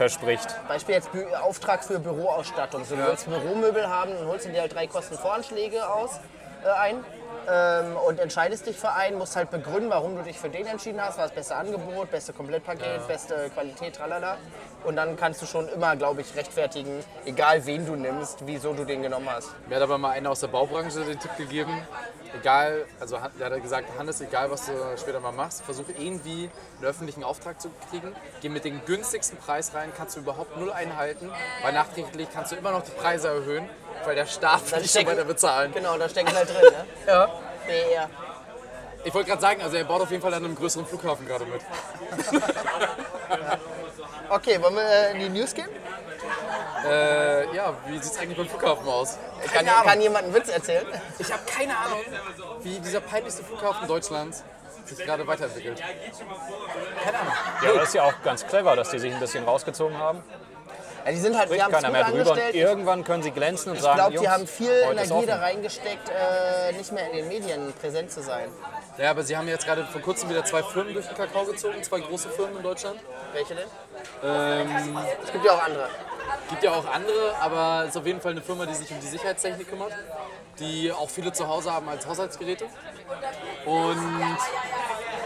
verspricht. 0.00 0.48
Beispiel 0.66 0.94
jetzt 0.94 1.12
Bü 1.12 1.26
Auftrag 1.34 1.84
für 1.84 1.98
Büroausstattung. 1.98 2.86
So, 2.86 2.96
du 2.96 3.06
willst 3.06 3.26
Büromöbel 3.26 3.86
haben, 3.86 4.12
dann 4.14 4.26
holst 4.28 4.46
du 4.46 4.48
dir 4.48 4.62
halt 4.62 4.74
drei 4.74 4.86
Kostenvoranschläge 4.86 5.86
aus, 5.86 6.20
äh, 6.64 6.70
ein 6.70 7.04
ähm, 7.46 7.98
und 8.08 8.18
entscheidest 8.18 8.66
dich 8.66 8.78
für 8.78 8.92
einen, 8.92 9.18
musst 9.18 9.36
halt 9.36 9.50
begründen, 9.50 9.90
warum 9.90 10.16
du 10.16 10.22
dich 10.22 10.38
für 10.38 10.48
den 10.48 10.66
entschieden 10.66 11.02
hast, 11.02 11.18
war 11.18 11.24
das 11.24 11.34
beste 11.34 11.54
Angebot, 11.54 12.10
beste 12.10 12.32
Komplettpaket, 12.32 13.06
beste 13.08 13.50
Qualität, 13.52 13.96
tralala. 13.96 14.38
Und 14.84 14.96
dann 14.96 15.16
kannst 15.16 15.42
du 15.42 15.46
schon 15.46 15.68
immer, 15.68 15.94
glaube 15.96 16.22
ich, 16.22 16.34
rechtfertigen, 16.34 17.04
egal 17.26 17.66
wen 17.66 17.84
du 17.84 17.94
nimmst, 17.94 18.46
wieso 18.46 18.72
du 18.72 18.84
den 18.84 19.02
genommen 19.02 19.28
hast. 19.28 19.50
Mir 19.68 19.76
hat 19.76 19.82
aber 19.82 19.98
mal 19.98 20.12
einer 20.12 20.30
aus 20.30 20.40
der 20.40 20.48
Baubranche 20.48 21.00
den 21.00 21.20
Tipp 21.20 21.36
gegeben, 21.36 21.76
egal, 22.38 22.84
also 23.00 23.20
hat- 23.20 23.32
der 23.38 23.50
hat 23.50 23.62
gesagt, 23.62 23.88
Hannes, 23.98 24.20
egal 24.20 24.50
was 24.50 24.66
du 24.66 24.72
später 24.98 25.20
mal 25.20 25.32
machst, 25.32 25.62
versuche 25.62 25.92
irgendwie 25.92 26.50
einen 26.78 26.86
öffentlichen 26.86 27.24
Auftrag 27.24 27.60
zu 27.60 27.70
kriegen, 27.90 28.14
geh 28.40 28.48
mit 28.48 28.64
dem 28.64 28.84
günstigsten 28.84 29.38
Preis 29.38 29.72
rein, 29.74 29.92
kannst 29.96 30.16
du 30.16 30.20
überhaupt 30.20 30.56
null 30.56 30.72
einhalten, 30.72 31.30
weil 31.62 31.72
nachträglich 31.72 32.28
kannst 32.32 32.52
du 32.52 32.56
immer 32.56 32.72
noch 32.72 32.82
die 32.82 32.92
Preise 32.92 33.28
erhöhen, 33.28 33.68
weil 34.04 34.14
der 34.14 34.26
Staat 34.26 34.62
Dann 34.70 34.80
dich 34.82 34.90
schon 34.90 35.02
stecken- 35.02 35.10
weiter 35.18 35.24
bezahlen. 35.24 35.72
Genau, 35.72 35.96
da 35.98 36.08
steckt 36.08 36.34
halt 36.34 36.48
drin, 36.48 36.72
ne? 36.72 36.86
Ja. 37.06 37.26
BR. 37.66 38.10
Ich 39.04 39.14
wollte 39.14 39.28
gerade 39.30 39.40
sagen, 39.40 39.62
also 39.62 39.76
er 39.76 39.84
baut 39.84 40.02
auf 40.02 40.10
jeden 40.10 40.22
Fall 40.22 40.34
an 40.34 40.44
einem 40.44 40.54
größeren 40.54 40.84
Flughafen 40.86 41.26
gerade 41.26 41.46
mit. 41.46 41.60
Okay, 44.28 44.60
wollen 44.62 44.74
wir 44.76 44.82
äh, 44.82 45.12
in 45.12 45.18
die 45.20 45.40
News 45.40 45.52
gehen? 45.54 45.68
Äh, 46.86 47.54
ja, 47.54 47.74
wie 47.86 47.98
sieht 47.98 48.12
es 48.12 48.18
eigentlich 48.18 48.36
beim 48.38 48.48
Flughafen 48.48 48.88
aus? 48.88 49.18
Kann, 49.52 49.66
kann 49.66 50.00
jemand 50.00 50.24
einen 50.24 50.34
Witz 50.34 50.48
erzählen? 50.48 50.86
Ich 51.18 51.32
habe 51.32 51.42
keine 51.46 51.76
Ahnung, 51.76 52.00
wie 52.62 52.78
dieser 52.80 53.00
peinlichste 53.00 53.44
Flughafen 53.44 53.86
Deutschlands 53.86 54.42
sich 54.86 54.98
gerade 54.98 55.26
weiterentwickelt. 55.26 55.80
Keine 57.04 57.18
Ahnung. 57.18 57.32
Ja, 57.62 57.72
das 57.74 57.88
ist 57.88 57.94
ja 57.94 58.04
auch 58.04 58.14
ganz 58.24 58.46
clever, 58.46 58.74
dass 58.76 58.90
die 58.90 58.98
sich 58.98 59.12
ein 59.12 59.20
bisschen 59.20 59.44
rausgezogen 59.44 59.96
haben. 59.98 60.22
Ja, 61.04 61.12
die 61.12 61.18
sind 61.18 61.36
halt, 61.38 61.48
die 61.48 61.54
Spricht 61.54 61.64
haben 61.64 61.72
keiner 61.72 61.88
gut 61.88 61.92
mehr 61.92 62.04
drüber. 62.04 62.20
Und 62.22 62.28
angestellt. 62.38 62.54
irgendwann 62.56 63.04
können 63.04 63.22
sie 63.22 63.30
glänzen 63.30 63.70
und 63.70 63.76
Ich 63.76 63.82
sagen, 63.82 63.96
glaube, 63.96 64.10
die 64.10 64.16
Jungs, 64.16 64.28
haben 64.30 64.46
viel 64.46 64.68
heute 64.86 65.00
ist 65.00 65.10
Energie 65.10 65.26
da 65.26 65.32
offen. 65.34 65.44
reingesteckt, 65.44 66.08
äh, 66.10 66.72
nicht 66.72 66.92
mehr 66.92 67.10
in 67.10 67.16
den 67.16 67.28
Medien 67.28 67.72
präsent 67.80 68.10
zu 68.12 68.22
sein. 68.22 68.50
Ja, 68.98 69.10
aber 69.12 69.22
sie 69.22 69.34
haben 69.36 69.48
jetzt 69.48 69.64
gerade 69.64 69.84
vor 69.86 70.00
kurzem 70.02 70.28
wieder 70.28 70.44
zwei 70.44 70.62
Firmen 70.62 70.92
durch 70.92 71.06
den 71.06 71.16
Kakao 71.16 71.44
gezogen, 71.46 71.82
zwei 71.82 72.00
große 72.00 72.28
Firmen 72.30 72.58
in 72.58 72.62
Deutschland. 72.62 73.00
Welche 73.32 73.54
denn? 73.54 73.68
Ähm, 74.24 74.98
Es 75.24 75.32
gibt 75.32 75.44
ja 75.44 75.52
auch 75.52 75.62
andere. 75.64 75.88
Gibt 76.48 76.62
ja 76.62 76.72
auch 76.72 76.86
andere, 76.86 77.34
aber 77.40 77.82
es 77.84 77.90
ist 77.90 77.96
auf 77.96 78.06
jeden 78.06 78.20
Fall 78.20 78.32
eine 78.32 78.42
Firma, 78.42 78.66
die 78.66 78.74
sich 78.74 78.90
um 78.90 79.00
die 79.00 79.06
Sicherheitstechnik 79.06 79.68
kümmert. 79.68 79.92
die 80.58 80.92
auch 80.92 81.08
viele 81.08 81.32
zu 81.32 81.48
Hause 81.48 81.72
haben 81.72 81.88
als 81.88 82.06
Haushaltsgeräte. 82.06 82.66
Und 83.64 84.36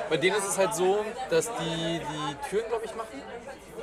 bei 0.09 0.17
denen 0.17 0.37
ist 0.37 0.49
es 0.49 0.59
halt 0.59 0.75
so, 0.75 1.05
dass 1.31 1.47
die 1.57 2.01
die 2.01 2.49
Türen, 2.49 2.69
glaube 2.69 2.85
ich, 2.85 2.95
machen. 2.95 3.21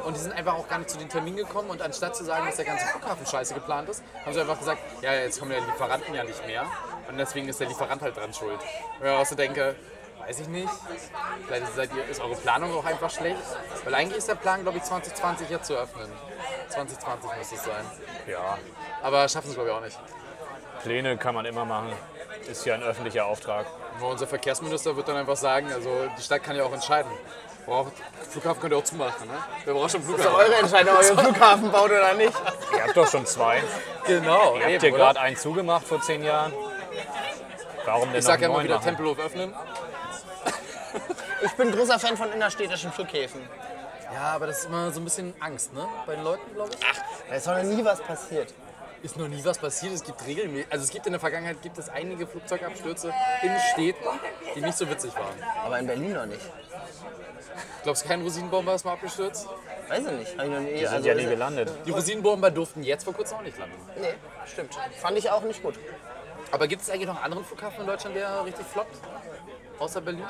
Und 0.06 0.16
die 0.16 0.22
sind 0.22 0.34
einfach 0.34 0.56
auch 0.56 0.68
gar 0.68 0.80
nicht 0.80 0.90
zu 0.90 0.98
den 0.98 1.10
Terminen 1.10 1.38
gekommen. 1.38 1.70
Und 1.70 1.82
anstatt 1.82 2.16
zu 2.16 2.24
sagen, 2.24 2.46
dass 2.46 2.56
der 2.56 2.66
ganze 2.66 2.86
Flughafen 2.88 3.26
scheiße 3.26 3.54
geplant 3.54 3.90
ist, 3.90 4.04
haben 4.26 4.34
sie 4.34 4.42
einfach 4.42 4.58
gesagt, 4.58 4.80
ja, 5.02 5.14
jetzt 5.14 5.40
kommen 5.40 5.52
ja 5.52 5.60
die 5.60 5.66
Lieferanten 5.66 6.14
ja 6.16 6.24
nicht 6.24 6.46
mehr. 6.48 6.66
Und 7.10 7.18
deswegen 7.18 7.48
ist 7.50 7.60
der 7.60 7.68
Lieferant 7.68 8.02
halt 8.02 8.16
dran 8.16 8.34
schuld. 8.34 8.60
Und 9.00 9.06
ich 9.06 9.12
auch 9.12 9.26
so 9.26 9.36
denke, 9.36 9.76
weiß 10.28 10.40
ich 10.42 10.48
nicht. 10.48 10.70
Vielleicht 11.48 11.74
seid 11.76 11.90
ihr, 11.96 12.06
ist 12.06 12.22
eure 12.22 12.36
Planung 12.36 12.74
auch 12.78 12.86
einfach 12.86 13.10
schlecht. 13.10 13.42
Weil 13.84 13.96
eigentlich 13.96 14.18
ist 14.18 14.28
der 14.30 14.36
Plan, 14.36 14.62
glaube 14.64 14.78
ich, 14.78 14.84
2020 14.84 15.50
jetzt 15.50 15.68
zu 15.68 15.76
öffnen. 15.76 16.12
2020 16.70 17.30
muss 17.38 17.52
es 17.52 17.64
sein. 17.64 17.86
Ja, 18.28 18.58
Aber 19.04 19.28
schaffen 19.28 19.50
sie, 19.50 19.56
glaube 19.56 19.70
ich, 19.70 19.76
auch 19.76 19.82
nicht. 19.82 20.00
Pläne 20.84 21.18
kann 21.18 21.36
man 21.36 21.46
immer 21.46 21.66
machen. 21.66 21.92
Ist 22.50 22.66
ja 22.66 22.74
ein 22.74 22.84
öffentlicher 22.84 23.26
Auftrag. 23.26 23.66
Nur 24.00 24.10
unser 24.10 24.26
Verkehrsminister 24.28 24.96
wird 24.96 25.08
dann 25.08 25.18
einfach 25.18 25.36
sagen, 25.36 25.72
also 25.72 25.90
die 26.18 26.22
Stadt 26.22 26.44
kann 26.44 26.56
ja 26.56 26.64
auch 26.64 26.74
entscheiden. 26.74 27.12
Braucht, 27.68 27.92
Flughafen 28.32 28.60
könnt 28.60 28.74
ihr 28.74 28.78
auch 28.78 28.84
zumachen, 28.84 29.28
ne? 29.28 29.34
Wer 29.66 29.76
braucht 29.76 29.92
schon 29.92 30.02
Das 30.02 30.10
ist 30.10 30.16
Flughafen? 30.16 30.36
eure 30.52 30.56
Entscheidung, 30.56 30.96
ob 30.96 31.04
ihr 31.04 31.10
einen 31.12 31.20
Flughafen 31.20 31.72
baut 31.72 31.92
oder 31.92 32.14
nicht. 32.16 32.34
Ihr 32.76 32.84
habt 32.84 32.98
doch 32.98 33.08
schon 33.08 33.26
zwei. 33.28 33.62
Genau, 34.08 34.56
Ihr 34.56 34.62
habt 34.64 34.72
eben, 34.72 34.86
ihr 34.86 34.94
oder? 34.94 34.98
gerade 35.04 35.20
einen 35.20 35.38
zugemacht 35.38 35.86
vor 35.86 36.02
zehn 36.02 36.24
Jahren. 36.24 36.52
Warum 37.86 38.10
denn 38.10 38.20
Ich 38.20 38.26
sag 38.26 38.40
ja 38.42 38.48
einen 38.48 38.56
immer 38.56 38.64
wieder 38.64 38.76
machen? 38.76 38.86
Tempelhof 38.86 39.20
öffnen. 39.20 39.54
Ich 41.44 41.52
bin 41.54 41.72
großer 41.72 42.00
Fan 42.00 42.18
von 42.18 42.32
innerstädtischen 42.32 42.92
Flughäfen. 42.92 43.42
Ja, 44.14 44.34
aber 44.34 44.48
das 44.48 44.60
ist 44.60 44.66
immer 44.66 44.92
so 44.92 45.00
ein 45.00 45.04
bisschen 45.06 45.34
Angst, 45.40 45.74
ne? 45.74 45.88
Bei 46.06 46.16
den 46.16 46.24
Leuten, 46.24 46.54
glaube 46.54 46.72
ich. 46.74 46.80
Da 47.30 47.36
ist 47.36 47.48
noch 47.48 47.64
nie 47.64 47.84
was 47.84 48.02
passiert. 48.02 48.54
Ist 49.02 49.18
noch 49.18 49.28
nie 49.28 49.44
was 49.44 49.58
passiert. 49.58 49.94
Es 49.94 50.04
gibt 50.04 50.26
regelmäßig, 50.28 50.72
also 50.72 50.84
es 50.84 50.92
gibt 50.92 51.08
in 51.08 51.14
der 51.14 51.20
Vergangenheit 51.20 51.62
gibt 51.62 51.78
es 51.78 51.90
einige 51.90 52.28
Flugzeugabstürze 52.28 53.12
in 53.42 53.52
Städten, 53.74 54.06
die 54.56 54.62
nicht 54.62 54.78
so 54.78 54.88
witzig 54.90 55.16
waren. 55.16 55.34
Aber 55.66 55.80
in 55.80 55.88
Berlin 55.88 56.14
noch 56.14 56.26
nicht. 56.26 56.42
Glaubst 57.84 58.04
du, 58.04 58.10
kein 58.10 58.22
Rosinenbomber 58.22 58.76
ist 58.76 58.86
mal 58.86 58.94
abgestürzt? 58.94 59.48
Weiß 59.88 60.06
ich 60.06 60.12
nicht. 60.12 60.38
Hab 60.38 60.46
ich 60.46 60.52
noch 60.52 60.60
nie, 60.60 60.74
Die 60.74 60.78
sind 60.80 60.94
also 60.94 61.08
ja 61.08 61.16
nie 61.16 61.26
gelandet. 61.26 61.72
Die 61.86 61.92
Rosinenbomber 61.92 62.52
durften 62.52 62.84
jetzt 62.84 63.04
vor 63.06 63.14
kurzem 63.14 63.38
auch 63.38 63.42
nicht 63.42 63.58
landen. 63.58 63.76
Nee, 64.00 64.14
stimmt. 64.46 64.78
Fand 65.00 65.18
ich 65.18 65.30
auch 65.32 65.42
nicht 65.42 65.64
gut. 65.64 65.76
Aber 66.52 66.68
gibt 66.68 66.84
es 66.84 66.90
eigentlich 66.90 67.08
noch 67.08 67.16
einen 67.16 67.26
anderen 67.26 67.46
Flughafen 67.46 67.82
in 67.82 67.88
Deutschland, 67.88 68.16
der 68.16 68.46
richtig 68.46 68.68
floppt? 68.68 68.96
Außer 69.80 70.02
Berlin? 70.02 70.26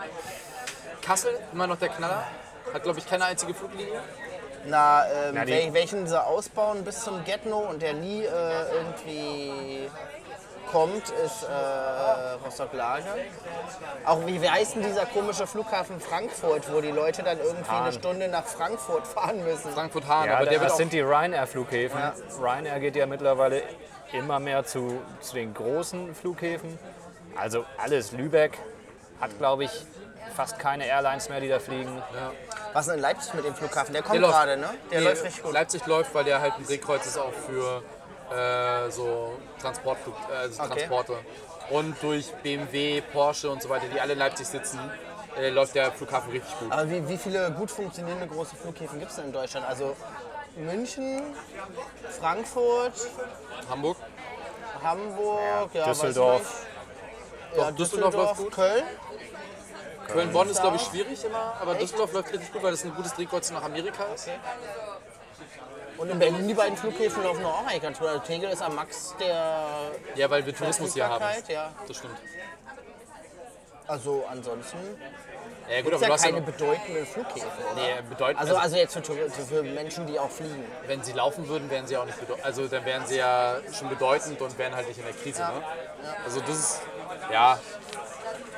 Kassel, 1.01 1.31
immer 1.53 1.67
noch 1.67 1.77
der 1.77 1.89
Knaller. 1.89 2.23
Hat, 2.73 2.83
glaube 2.83 2.99
ich, 2.99 3.07
keine 3.07 3.25
einzige 3.25 3.53
Fluglinie. 3.53 3.99
Na, 4.65 5.05
ähm, 5.09 5.31
Na, 5.33 5.41
wel- 5.43 5.73
welchen 5.73 6.05
sie 6.07 6.23
ausbauen 6.23 6.83
bis 6.83 7.03
zum 7.03 7.23
Getno 7.25 7.59
und 7.59 7.81
der 7.81 7.93
nie 7.93 8.23
äh, 8.23 8.29
irgendwie 8.73 9.89
kommt, 10.71 11.09
ist 11.09 11.43
äh, 11.43 12.45
Rostock-Lage. 12.45 13.05
Auch 14.05 14.25
wie, 14.25 14.41
wie 14.41 14.49
heißt 14.49 14.75
denn 14.75 14.83
dieser 14.83 15.05
komische 15.07 15.45
Flughafen 15.47 15.99
Frankfurt, 15.99 16.71
wo 16.71 16.79
die 16.79 16.91
Leute 16.91 17.23
dann 17.23 17.39
irgendwie 17.39 17.69
eine 17.69 17.85
Hahn. 17.85 17.91
Stunde 17.93 18.27
nach 18.29 18.45
Frankfurt 18.45 19.05
fahren 19.07 19.43
müssen? 19.43 19.71
Frankfurt-Hahn, 19.73 20.27
Ja, 20.27 20.37
aber 20.37 20.45
der 20.45 20.59
das 20.59 20.77
sind 20.77 20.93
die 20.93 21.01
Ryanair-Flughäfen. 21.01 21.99
Ryanair 22.39 22.79
geht 22.79 22.95
ja 22.95 23.05
mittlerweile 23.07 23.63
immer 24.13 24.39
mehr 24.39 24.63
zu, 24.63 25.01
zu 25.19 25.33
den 25.33 25.53
großen 25.53 26.13
Flughäfen. 26.15 26.77
Also 27.35 27.65
alles. 27.77 28.11
Lübeck 28.11 28.57
hat, 29.19 29.37
glaube 29.39 29.65
ich, 29.65 29.71
fast 30.31 30.57
keine 30.59 30.85
Airlines 30.85 31.29
mehr, 31.29 31.39
die 31.39 31.49
da 31.49 31.59
fliegen. 31.59 32.01
Was 32.73 32.81
ist 32.81 32.89
denn 32.89 32.95
in 32.97 33.01
Leipzig 33.01 33.33
mit 33.33 33.45
dem 33.45 33.55
Flughafen? 33.55 33.93
Der 33.93 34.01
kommt 34.01 34.15
Der 34.15 34.21
läuft. 34.21 34.33
gerade, 34.33 34.57
ne? 34.57 34.69
Der 34.91 34.99
Nee, 34.99 35.05
läuft 35.07 35.23
richtig 35.23 35.43
gut. 35.43 35.53
Leipzig 35.53 35.85
läuft, 35.85 36.13
weil 36.15 36.23
der 36.23 36.41
halt 36.41 36.53
ein 36.57 36.65
Drehkreuz 36.65 37.05
ist 37.05 37.17
auch 37.17 37.33
für 37.33 37.83
äh, 38.35 38.89
so 38.91 39.37
Transportflug, 39.61 40.15
äh, 40.31 40.35
also 40.35 40.61
Okay. 40.63 40.69
Transporte. 40.69 41.17
Und 41.69 41.95
durch 42.01 42.31
BMW, 42.43 43.01
Porsche 43.13 43.49
und 43.49 43.61
so 43.61 43.69
weiter, 43.69 43.85
die 43.93 43.99
alle 43.99 44.13
in 44.13 44.19
Leipzig 44.19 44.47
sitzen, 44.47 44.79
äh, 45.37 45.49
läuft 45.49 45.75
der 45.75 45.91
Flughafen 45.91 46.31
richtig 46.31 46.57
gut. 46.59 46.71
Aber 46.71 46.89
wie, 46.89 47.07
wie 47.07 47.17
viele 47.17 47.51
gut 47.51 47.71
funktionierende 47.71 48.27
große 48.27 48.55
Flughäfen 48.55 48.99
gibt 48.99 49.11
es 49.11 49.17
denn 49.17 49.25
in 49.27 49.33
Deutschland? 49.33 49.65
Also 49.67 49.95
München, 50.55 51.21
Frankfurt, 52.19 52.93
Hamburg? 53.69 53.97
Hamburg, 54.83 55.69
ja, 55.73 55.85
Düsseldorf. 55.85 56.65
Ja, 57.55 57.71
Düsseldorf 57.71 58.15
läuft 58.15 58.37
gut. 58.37 58.51
Köln. 58.53 58.83
Köln-Bonn 60.07 60.49
ist, 60.49 60.61
glaube 60.61 60.75
ich, 60.77 60.81
schwierig 60.83 61.23
immer, 61.25 61.53
aber 61.61 61.75
Düsseldorf 61.75 62.11
läuft 62.13 62.31
richtig 62.33 62.51
gut, 62.51 62.63
weil 62.63 62.71
das 62.71 62.83
ein 62.83 62.93
gutes 62.95 63.13
Drehkreuz 63.13 63.51
nach 63.51 63.63
Amerika 63.63 64.03
ist. 64.13 64.29
Und 65.97 66.09
in 66.09 66.17
Berlin 66.19 66.47
die 66.47 66.53
beiden 66.53 66.75
Flughäfen 66.77 67.23
laufen 67.23 67.45
auch 67.45 67.65
eigentlich 67.67 67.81
ganz 67.83 67.99
gut. 67.99 68.07
Also 68.07 68.19
Tegel 68.21 68.49
ist 68.49 68.61
am 68.61 68.75
Max 68.75 69.13
der. 69.19 69.91
Ja, 70.15 70.29
weil 70.29 70.45
wir 70.45 70.55
Tourismus 70.55 70.93
hier 70.93 71.07
haben. 71.07 71.23
Ja. 71.47 71.71
Das 71.87 71.97
stimmt. 71.97 72.15
Also 73.87 74.23
ansonsten 74.29 74.77
Ja, 75.69 75.81
gut, 75.81 75.93
aber 75.93 75.99
du 76.01 76.05
ja 76.07 76.13
hast 76.13 76.23
ja 76.25 76.31
keine 76.31 76.39
noch, 76.45 76.51
bedeutenden 76.53 77.05
Flughäfen. 77.05 77.41
Oder? 77.41 77.75
nee, 77.81 77.93
bedeutend, 78.09 78.39
Also, 78.39 78.53
also, 78.55 78.63
also 78.63 78.75
jetzt 78.77 78.93
für, 78.93 79.01
Tour- 79.01 79.29
für 79.29 79.63
Menschen, 79.63 80.07
die 80.07 80.17
auch 80.17 80.29
fliegen. 80.29 80.65
wenn 80.87 81.03
sie 81.03 81.11
laufen 81.11 81.47
würden, 81.47 81.69
wären 81.69 81.85
sie 81.87 81.97
auch 81.97 82.05
nicht 82.05 82.19
bedeutend. 82.19 82.45
Also 82.45 82.67
dann 82.67 82.85
wären 82.85 83.05
sie 83.05 83.17
ja 83.17 83.57
schon 83.77 83.89
bedeutend 83.89 84.41
und 84.41 84.57
wären 84.57 84.73
halt 84.75 84.87
nicht 84.87 84.97
in 84.97 85.03
der 85.05 85.13
Krise. 85.13 85.41
Ne? 85.41 85.61
Also 86.25 86.39
das 86.39 86.49
ist, 86.57 86.81
ja. 87.31 87.59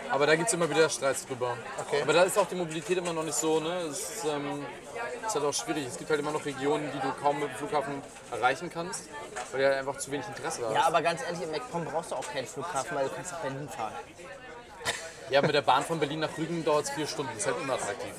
Aber 0.09 0.27
da 0.27 0.35
gibt 0.35 0.47
es 0.47 0.53
immer 0.53 0.69
wieder 0.69 0.89
Streits 0.89 1.25
drüber. 1.25 1.57
Okay. 1.87 2.01
Aber 2.01 2.13
da 2.13 2.23
ist 2.23 2.37
auch 2.37 2.47
die 2.47 2.55
Mobilität 2.55 2.97
immer 2.97 3.13
noch 3.13 3.23
nicht 3.23 3.37
so, 3.37 3.59
ne? 3.59 3.81
Es 3.89 3.99
ist, 3.99 4.25
ähm, 4.25 4.65
ist 5.25 5.35
halt 5.35 5.45
auch 5.45 5.53
schwierig. 5.53 5.87
Es 5.87 5.97
gibt 5.97 6.09
halt 6.09 6.19
immer 6.19 6.31
noch 6.31 6.45
Regionen, 6.45 6.91
die 6.93 6.99
du 6.99 7.11
kaum 7.21 7.39
mit 7.39 7.49
dem 7.49 7.55
Flughafen 7.55 8.01
erreichen 8.31 8.69
kannst, 8.71 9.09
weil 9.51 9.61
du 9.61 9.67
halt 9.67 9.77
einfach 9.77 9.97
zu 9.97 10.11
wenig 10.11 10.27
Interesse 10.27 10.65
hast. 10.65 10.73
Ja, 10.73 10.83
aber 10.83 11.01
ganz 11.01 11.21
ehrlich, 11.23 11.41
in 11.41 11.51
MacPom 11.51 11.85
brauchst 11.85 12.11
du 12.11 12.15
auch 12.15 12.27
keinen 12.31 12.47
Flughafen, 12.47 12.95
weil 12.95 13.07
du 13.07 13.15
kannst 13.15 13.31
nach 13.31 13.39
Berlin 13.39 13.69
fahren. 13.69 13.93
Ja, 15.29 15.41
mit 15.41 15.55
der 15.55 15.61
Bahn 15.61 15.83
von 15.83 15.99
Berlin 15.99 16.19
nach 16.19 16.37
Rügen 16.37 16.63
dauert 16.63 16.85
es 16.85 16.91
vier 16.91 17.07
Stunden. 17.07 17.31
Das 17.33 17.43
ist 17.43 17.47
halt 17.47 17.61
unattraktiv. 17.61 18.13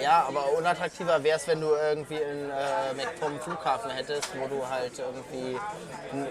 Ja, 0.00 0.24
aber 0.28 0.52
unattraktiver 0.52 1.22
wäre 1.22 1.38
es, 1.38 1.46
wenn 1.46 1.60
du 1.60 1.68
irgendwie 1.68 2.16
in 2.16 2.50
äh, 2.50 2.94
MacPom 2.94 3.32
einen 3.32 3.40
Flughafen 3.40 3.90
hättest, 3.90 4.28
wo 4.38 4.46
du 4.46 4.66
halt 4.68 4.92
irgendwie. 4.98 5.58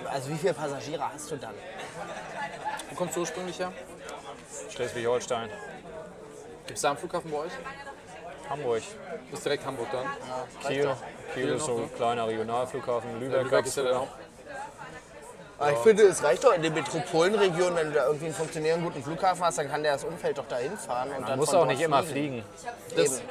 Also 0.09 0.30
wie 0.30 0.38
viele 0.38 0.53
Passagiere 0.53 1.11
hast 1.13 1.30
du 1.32 1.36
dann? 1.36 1.53
Wo 2.89 2.95
kommst 2.95 3.15
du 3.15 3.22
ursprünglich 3.22 3.59
her? 3.59 3.72
Schleswig-Holstein, 4.70 5.49
Gibt 6.66 6.78
es 6.78 6.82
da 6.82 6.89
einen 6.89 6.97
Flughafen 6.99 7.32
bei 7.32 7.38
euch? 7.38 7.52
Hamburg, 8.49 8.82
Das 9.30 9.39
ist 9.39 9.45
direkt 9.45 9.66
Hamburg 9.66 9.88
dann. 9.91 10.06
Kiel. 10.68 10.84
Kiel 10.84 10.95
Kiel 11.34 11.49
ist 11.56 11.66
so 11.66 11.78
ein 11.78 11.95
kleiner 11.95 12.28
Regionalflughafen. 12.28 13.20
Lübeck, 13.20 13.38
Lübeck 13.43 13.52
gab's 13.52 13.70
ist 13.70 13.78
ja 13.78 13.84
dann 13.84 13.95
auch. 13.95 14.08
Aber 15.62 15.74
ich 15.74 15.78
finde, 15.78 16.03
es 16.03 16.24
reicht 16.24 16.43
doch 16.43 16.53
in 16.53 16.64
den 16.64 16.74
Metropolenregionen, 16.74 17.76
wenn 17.76 17.88
du 17.89 17.93
da 17.93 18.07
irgendwie 18.07 18.26
einen 18.26 18.34
funktionierenden 18.34 18.84
guten 18.84 19.03
Flughafen 19.03 19.45
hast, 19.45 19.59
dann 19.59 19.70
kann 19.70 19.84
der 19.84 19.93
das 19.93 20.03
Umfeld 20.03 20.36
doch 20.39 20.47
dahin 20.47 20.76
fahren. 20.76 21.09
Und 21.09 21.20
Man 21.20 21.30
dann 21.30 21.39
muss 21.39 21.49
von 21.49 21.57
auch 21.57 21.66
dort 21.66 21.74
nicht 21.74 21.82
immer 21.82 22.01
fliegen. 22.01 22.43
Das 22.95 23.22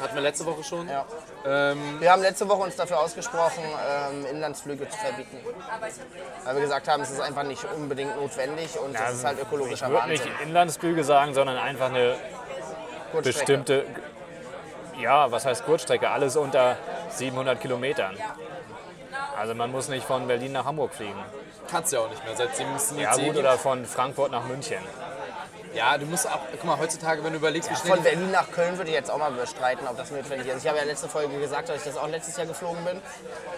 hatten 0.00 0.14
wir 0.16 0.22
letzte 0.22 0.44
Woche 0.44 0.64
schon. 0.64 0.88
Ja. 0.88 1.04
Ähm, 1.46 2.00
Wir 2.00 2.10
haben 2.10 2.22
letzte 2.22 2.48
Woche 2.48 2.62
uns 2.62 2.74
dafür 2.74 2.98
ausgesprochen, 2.98 3.62
ähm, 3.62 4.26
Inlandsflüge 4.26 4.88
zu 4.88 4.98
verbieten. 4.98 5.36
Weil 6.44 6.54
wir 6.56 6.62
gesagt 6.62 6.88
haben, 6.88 7.00
es 7.02 7.10
ist 7.10 7.20
einfach 7.20 7.44
nicht 7.44 7.64
unbedingt 7.76 8.16
notwendig 8.16 8.76
und 8.80 8.96
es 8.96 9.14
ist 9.14 9.24
halt 9.24 9.38
Ich 9.38 9.44
ökologischer 9.44 9.88
würde 9.88 10.08
nicht 10.08 10.24
Wahnsinn. 10.24 10.48
Inlandsflüge 10.48 11.04
sagen, 11.04 11.32
sondern 11.34 11.58
einfach 11.58 11.90
eine 11.90 12.16
Kurzstrecke. 13.12 13.22
bestimmte, 13.22 13.84
ja, 15.00 15.30
was 15.30 15.46
heißt 15.46 15.64
Kurzstrecke? 15.64 16.10
Alles 16.10 16.36
unter 16.36 16.76
700 17.10 17.60
Kilometern. 17.60 18.16
Also 19.38 19.54
man 19.54 19.70
muss 19.70 19.88
nicht 19.88 20.04
von 20.06 20.26
Berlin 20.26 20.52
nach 20.52 20.64
Hamburg 20.64 20.92
fliegen. 20.94 21.14
kannst 21.70 21.92
du 21.92 21.96
ja 21.96 22.02
auch 22.02 22.10
nicht 22.10 22.24
mehr. 22.24 22.34
Seitdem 22.36 22.74
es 22.74 22.90
ein 22.90 22.98
Ja 22.98 23.12
gut, 23.14 23.24
gibt. 23.24 23.36
oder 23.36 23.56
von 23.56 23.84
Frankfurt 23.84 24.32
nach 24.32 24.44
München. 24.44 24.78
Ja, 25.74 25.98
du 25.98 26.06
musst 26.06 26.26
auch, 26.26 26.40
guck 26.50 26.64
mal, 26.64 26.78
heutzutage, 26.78 27.22
wenn 27.22 27.32
du 27.32 27.38
überlegst, 27.38 27.70
wie 27.70 27.74
Von 27.74 27.98
schnell. 27.98 28.14
Berlin 28.14 28.30
nach 28.30 28.50
Köln 28.50 28.78
würde 28.78 28.90
ich 28.90 28.96
jetzt 28.96 29.10
auch 29.10 29.18
mal 29.18 29.30
bestreiten, 29.30 29.86
ob 29.86 29.96
das 29.98 30.10
notwendig 30.10 30.48
ist. 30.48 30.62
Ich 30.62 30.68
habe 30.68 30.78
ja 30.78 30.84
letzte 30.84 31.08
Folge 31.08 31.38
gesagt, 31.38 31.68
dass 31.68 31.76
ich 31.76 31.84
das 31.84 31.96
auch 31.98 32.08
letztes 32.08 32.36
Jahr 32.38 32.46
geflogen 32.46 32.82
bin. 32.84 33.00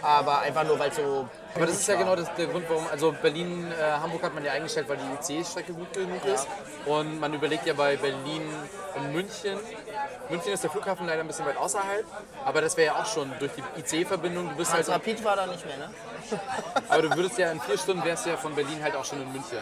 Aber 0.02 0.40
einfach 0.40 0.64
nur, 0.64 0.78
weil 0.78 0.90
es 0.90 0.96
so. 0.96 1.28
Aber 1.54 1.66
das 1.66 1.76
ist 1.76 1.88
ja 1.88 1.94
war. 1.94 2.02
genau 2.02 2.16
das, 2.16 2.34
der 2.34 2.46
Grund, 2.48 2.64
warum. 2.68 2.84
Also 2.90 3.14
Berlin, 3.22 3.70
äh, 3.72 3.82
Hamburg 3.92 4.22
hat 4.24 4.34
man 4.34 4.44
ja 4.44 4.52
eingestellt, 4.52 4.88
weil 4.88 4.98
die 4.98 5.34
IC-Strecke 5.38 5.72
gut 5.72 5.92
genug 5.92 6.24
ist. 6.26 6.46
Und 6.84 7.20
man 7.20 7.32
überlegt 7.32 7.64
ja 7.66 7.74
bei 7.74 7.96
Berlin 7.96 8.42
und 8.96 9.12
München. 9.12 9.58
München 10.30 10.52
ist 10.52 10.62
der 10.62 10.70
Flughafen 10.70 11.06
leider 11.06 11.20
ein 11.20 11.26
bisschen 11.26 11.46
weit 11.46 11.56
außerhalb, 11.56 12.04
aber 12.44 12.60
das 12.60 12.76
wäre 12.76 12.94
ja 12.94 13.00
auch 13.02 13.06
schon 13.06 13.30
durch 13.38 13.52
die 13.52 13.96
IC-Verbindung. 13.98 14.48
Du 14.50 14.54
bist 14.56 14.72
halt, 14.72 14.86
Transrapid 14.86 15.24
war 15.24 15.36
da 15.36 15.46
nicht 15.46 15.64
mehr, 15.66 15.76
ne? 15.76 15.90
aber 16.88 17.02
du 17.02 17.16
würdest 17.16 17.38
ja 17.38 17.50
in 17.50 17.60
vier 17.60 17.76
Stunden 17.78 18.04
wärst 18.04 18.26
du 18.26 18.30
ja 18.30 18.36
von 18.36 18.54
Berlin 18.54 18.82
halt 18.82 18.94
auch 18.96 19.04
schon 19.04 19.20
in 19.20 19.32
München. 19.32 19.58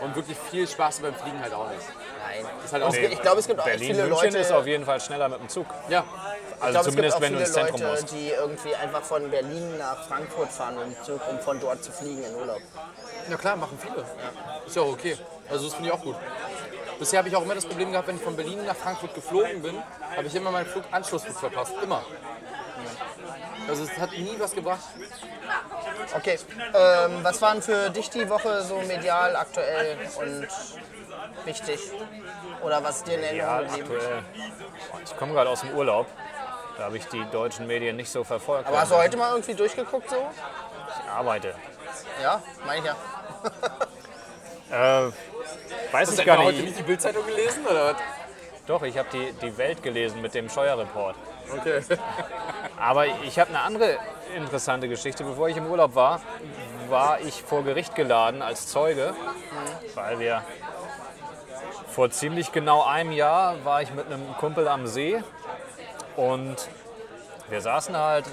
Und 0.00 0.14
wirklich 0.16 0.36
viel 0.50 0.66
Spaß 0.66 1.00
beim 1.00 1.14
Fliegen 1.14 1.40
halt 1.40 1.54
auch 1.54 1.68
nicht. 1.70 1.80
Nein. 2.26 2.44
Das 2.56 2.64
ist 2.66 2.72
halt 2.72 2.82
auch 2.82 2.92
gibt- 2.92 3.12
Ich 3.12 3.22
glaube, 3.22 3.40
es 3.40 3.46
gibt 3.46 3.60
auch 3.60 3.64
viele 3.64 3.78
Berlin-München 3.78 4.10
Leute. 4.10 4.38
ist 4.38 4.52
auf 4.52 4.66
jeden 4.66 4.84
Fall 4.84 5.00
schneller 5.00 5.28
mit 5.28 5.38
dem 5.40 5.48
Zug. 5.48 5.66
Ja, 5.88 6.00
Also 6.00 6.10
ich 6.10 6.58
glaube, 6.58 6.68
es 6.68 6.74
gibt 6.74 6.84
zumindest 6.84 7.16
auch 7.16 7.20
wenn 7.20 7.32
du 7.32 7.38
viele 7.38 7.46
ins 7.46 7.54
Zentrum 7.54 7.80
Leute, 7.80 8.02
musst. 8.02 8.12
die 8.12 8.28
irgendwie 8.30 8.74
einfach 8.74 9.02
von 9.02 9.30
Berlin 9.30 9.78
nach 9.78 10.04
Frankfurt 10.08 10.50
fahren, 10.50 10.76
um, 10.78 10.96
zu, 11.04 11.12
um 11.30 11.38
von 11.38 11.60
dort 11.60 11.82
zu 11.84 11.92
fliegen 11.92 12.24
in 12.24 12.34
Urlaub. 12.34 12.60
Na 13.28 13.36
klar, 13.36 13.56
machen 13.56 13.78
viele. 13.80 14.04
Ist 14.66 14.74
ja 14.76 14.82
auch 14.82 14.88
okay. 14.92 15.16
Also 15.48 15.66
das 15.66 15.74
finde 15.74 15.88
ich 15.90 15.94
auch 15.94 16.02
gut. 16.02 16.16
Bisher 16.98 17.18
habe 17.18 17.28
ich 17.28 17.36
auch 17.36 17.42
immer 17.42 17.54
das 17.54 17.66
Problem 17.66 17.90
gehabt, 17.92 18.08
wenn 18.08 18.16
ich 18.16 18.22
von 18.22 18.36
Berlin 18.36 18.64
nach 18.64 18.76
Frankfurt 18.76 19.14
geflogen 19.14 19.62
bin, 19.62 19.82
habe 20.16 20.26
ich 20.26 20.34
immer 20.34 20.50
meinen 20.50 20.66
Flug 20.66 20.84
Anschlussflug 20.90 21.38
verpasst. 21.38 21.72
Immer. 21.82 22.02
Also 23.68 23.84
es 23.84 23.98
hat 23.98 24.12
nie 24.12 24.34
was 24.38 24.52
gebracht. 24.52 24.80
Okay, 26.16 26.38
ähm, 26.74 27.20
was 27.22 27.40
waren 27.40 27.62
für 27.62 27.90
dich 27.90 28.10
die 28.10 28.28
Woche 28.28 28.62
so 28.62 28.76
medial, 28.80 29.36
aktuell 29.36 29.96
und 30.16 30.48
wichtig? 31.44 31.80
Oder 32.62 32.82
was 32.84 33.02
dir 33.04 33.14
in 33.14 33.36
Ja, 33.36 33.56
Erinnerung 33.58 33.78
geblieben? 33.78 33.94
aktuell. 33.96 34.22
Ich 35.04 35.16
komme 35.16 35.32
gerade 35.32 35.50
aus 35.50 35.60
dem 35.60 35.70
Urlaub. 35.74 36.06
Da 36.76 36.84
habe 36.84 36.96
ich 36.98 37.06
die 37.06 37.24
deutschen 37.30 37.66
Medien 37.66 37.96
nicht 37.96 38.10
so 38.10 38.24
verfolgt. 38.24 38.66
Aber 38.66 38.80
hast 38.80 38.90
du 38.90 38.96
heute 38.96 39.16
mal 39.16 39.30
irgendwie 39.30 39.54
durchgeguckt 39.54 40.10
so? 40.10 40.16
Ich 41.04 41.10
arbeite. 41.10 41.54
Ja, 42.20 42.42
meine 42.66 42.78
ich 42.80 42.84
ja. 42.86 42.96
Äh, 44.70 45.12
weiß 45.94 46.08
Hast 46.08 46.18
ich 46.18 46.26
gar 46.26 46.34
etwa 46.34 46.46
heute 46.46 46.56
nicht. 46.56 46.66
nicht 46.66 46.78
die 46.80 46.82
Bildzeitung 46.82 47.24
gelesen 47.24 47.64
oder 47.66 47.94
was? 47.94 47.96
Doch, 48.66 48.82
ich 48.82 48.98
habe 48.98 49.08
die, 49.12 49.32
die 49.46 49.56
Welt 49.56 49.82
gelesen 49.82 50.20
mit 50.22 50.34
dem 50.34 50.48
Scheuerreport. 50.48 51.14
Okay. 51.52 51.82
Aber 52.80 53.06
ich 53.06 53.38
habe 53.38 53.50
eine 53.50 53.60
andere 53.60 53.98
interessante 54.34 54.88
Geschichte. 54.88 55.22
Bevor 55.22 55.48
ich 55.48 55.56
im 55.56 55.66
Urlaub 55.66 55.94
war, 55.94 56.20
war 56.88 57.20
ich 57.20 57.42
vor 57.42 57.62
Gericht 57.62 57.94
geladen 57.94 58.42
als 58.42 58.66
Zeuge, 58.66 59.14
weil 59.94 60.18
wir 60.18 60.42
vor 61.88 62.10
ziemlich 62.10 62.50
genau 62.50 62.82
einem 62.82 63.12
Jahr 63.12 63.64
war 63.64 63.80
ich 63.80 63.92
mit 63.94 64.06
einem 64.06 64.34
Kumpel 64.38 64.66
am 64.66 64.88
See 64.88 65.22
und 66.16 66.56
wir 67.48 67.60
saßen 67.60 67.96
halt 67.96 68.24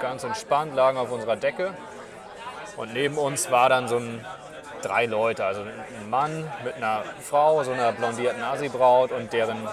ganz 0.00 0.24
entspannt, 0.24 0.74
lagen 0.74 0.98
auf 0.98 1.12
unserer 1.12 1.36
Decke 1.36 1.74
und 2.76 2.92
neben 2.92 3.18
uns 3.18 3.50
war 3.52 3.68
dann 3.68 3.86
so 3.86 3.98
ein 3.98 4.24
drei 4.84 5.06
Leute, 5.06 5.44
also 5.44 5.62
ein 5.62 6.10
Mann 6.10 6.50
mit 6.64 6.74
einer 6.74 7.02
Frau, 7.22 7.62
so 7.64 7.72
einer 7.72 7.92
blondierten 7.92 8.42
Asi-Braut 8.42 9.12
und 9.12 9.32
deren, 9.32 9.68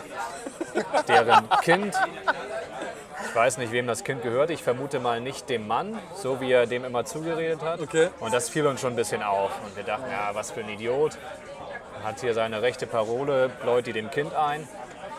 deren 1.07 1.49
Kind. 1.61 1.95
Ich 3.27 3.35
weiß 3.35 3.57
nicht, 3.59 3.71
wem 3.71 3.87
das 3.87 4.03
Kind 4.03 4.23
gehört. 4.23 4.49
Ich 4.49 4.63
vermute 4.63 4.99
mal 4.99 5.21
nicht 5.21 5.49
dem 5.49 5.67
Mann, 5.67 5.97
so 6.15 6.41
wie 6.41 6.51
er 6.51 6.65
dem 6.67 6.83
immer 6.83 7.05
zugeredet 7.05 7.61
hat. 7.61 7.79
Okay. 7.79 8.09
Und 8.19 8.33
das 8.33 8.49
fiel 8.49 8.67
uns 8.67 8.81
schon 8.81 8.93
ein 8.93 8.95
bisschen 8.95 9.23
auf. 9.23 9.51
Und 9.63 9.75
wir 9.75 9.83
dachten, 9.83 10.09
ja, 10.11 10.31
was 10.33 10.51
für 10.51 10.61
ein 10.61 10.69
Idiot. 10.69 11.17
Hat 12.03 12.19
hier 12.19 12.33
seine 12.33 12.61
rechte 12.61 12.87
Parole, 12.87 13.49
bläut 13.61 13.85
die 13.85 13.93
dem 13.93 14.09
Kind 14.09 14.33
ein. 14.33 14.67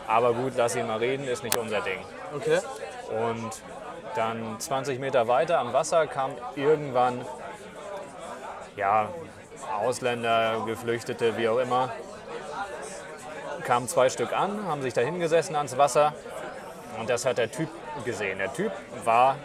Aber 0.08 0.34
gut, 0.34 0.54
lass 0.56 0.74
ihn 0.74 0.86
mal 0.88 0.98
reden, 0.98 1.26
ist 1.28 1.44
nicht 1.44 1.56
unser 1.56 1.80
Ding. 1.80 2.00
Okay. 2.34 2.58
Und 3.28 3.62
dann 4.14 4.58
20 4.58 4.98
Meter 4.98 5.28
weiter 5.28 5.58
am 5.58 5.72
Wasser 5.72 6.06
kam 6.06 6.32
irgendwann, 6.56 7.24
ja, 8.76 9.08
Ausländer, 9.70 10.62
Geflüchtete, 10.66 11.36
wie 11.36 11.48
auch 11.48 11.58
immer, 11.58 11.92
kamen 13.64 13.88
zwei 13.88 14.08
Stück 14.08 14.32
an, 14.32 14.66
haben 14.66 14.82
sich 14.82 14.94
da 14.94 15.00
hingesessen 15.00 15.56
ans 15.56 15.76
Wasser 15.78 16.14
und 16.98 17.08
das 17.08 17.24
hat 17.24 17.38
der 17.38 17.50
Typ 17.50 17.68
gesehen. 18.04 18.38
Der 18.38 18.52
Typ 18.52 18.72
war, 19.04 19.36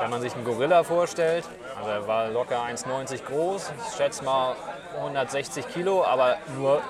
wenn 0.00 0.10
man 0.10 0.20
sich 0.20 0.34
einen 0.34 0.44
Gorilla 0.44 0.84
vorstellt, 0.84 1.44
also 1.78 1.90
er 1.90 2.06
war 2.06 2.28
locker 2.28 2.62
1,90 2.62 3.24
groß, 3.24 3.72
ich 3.88 3.96
schätze 3.96 4.24
mal 4.24 4.54
160 4.96 5.68
Kilo, 5.68 6.04
aber 6.04 6.36
nur 6.56 6.80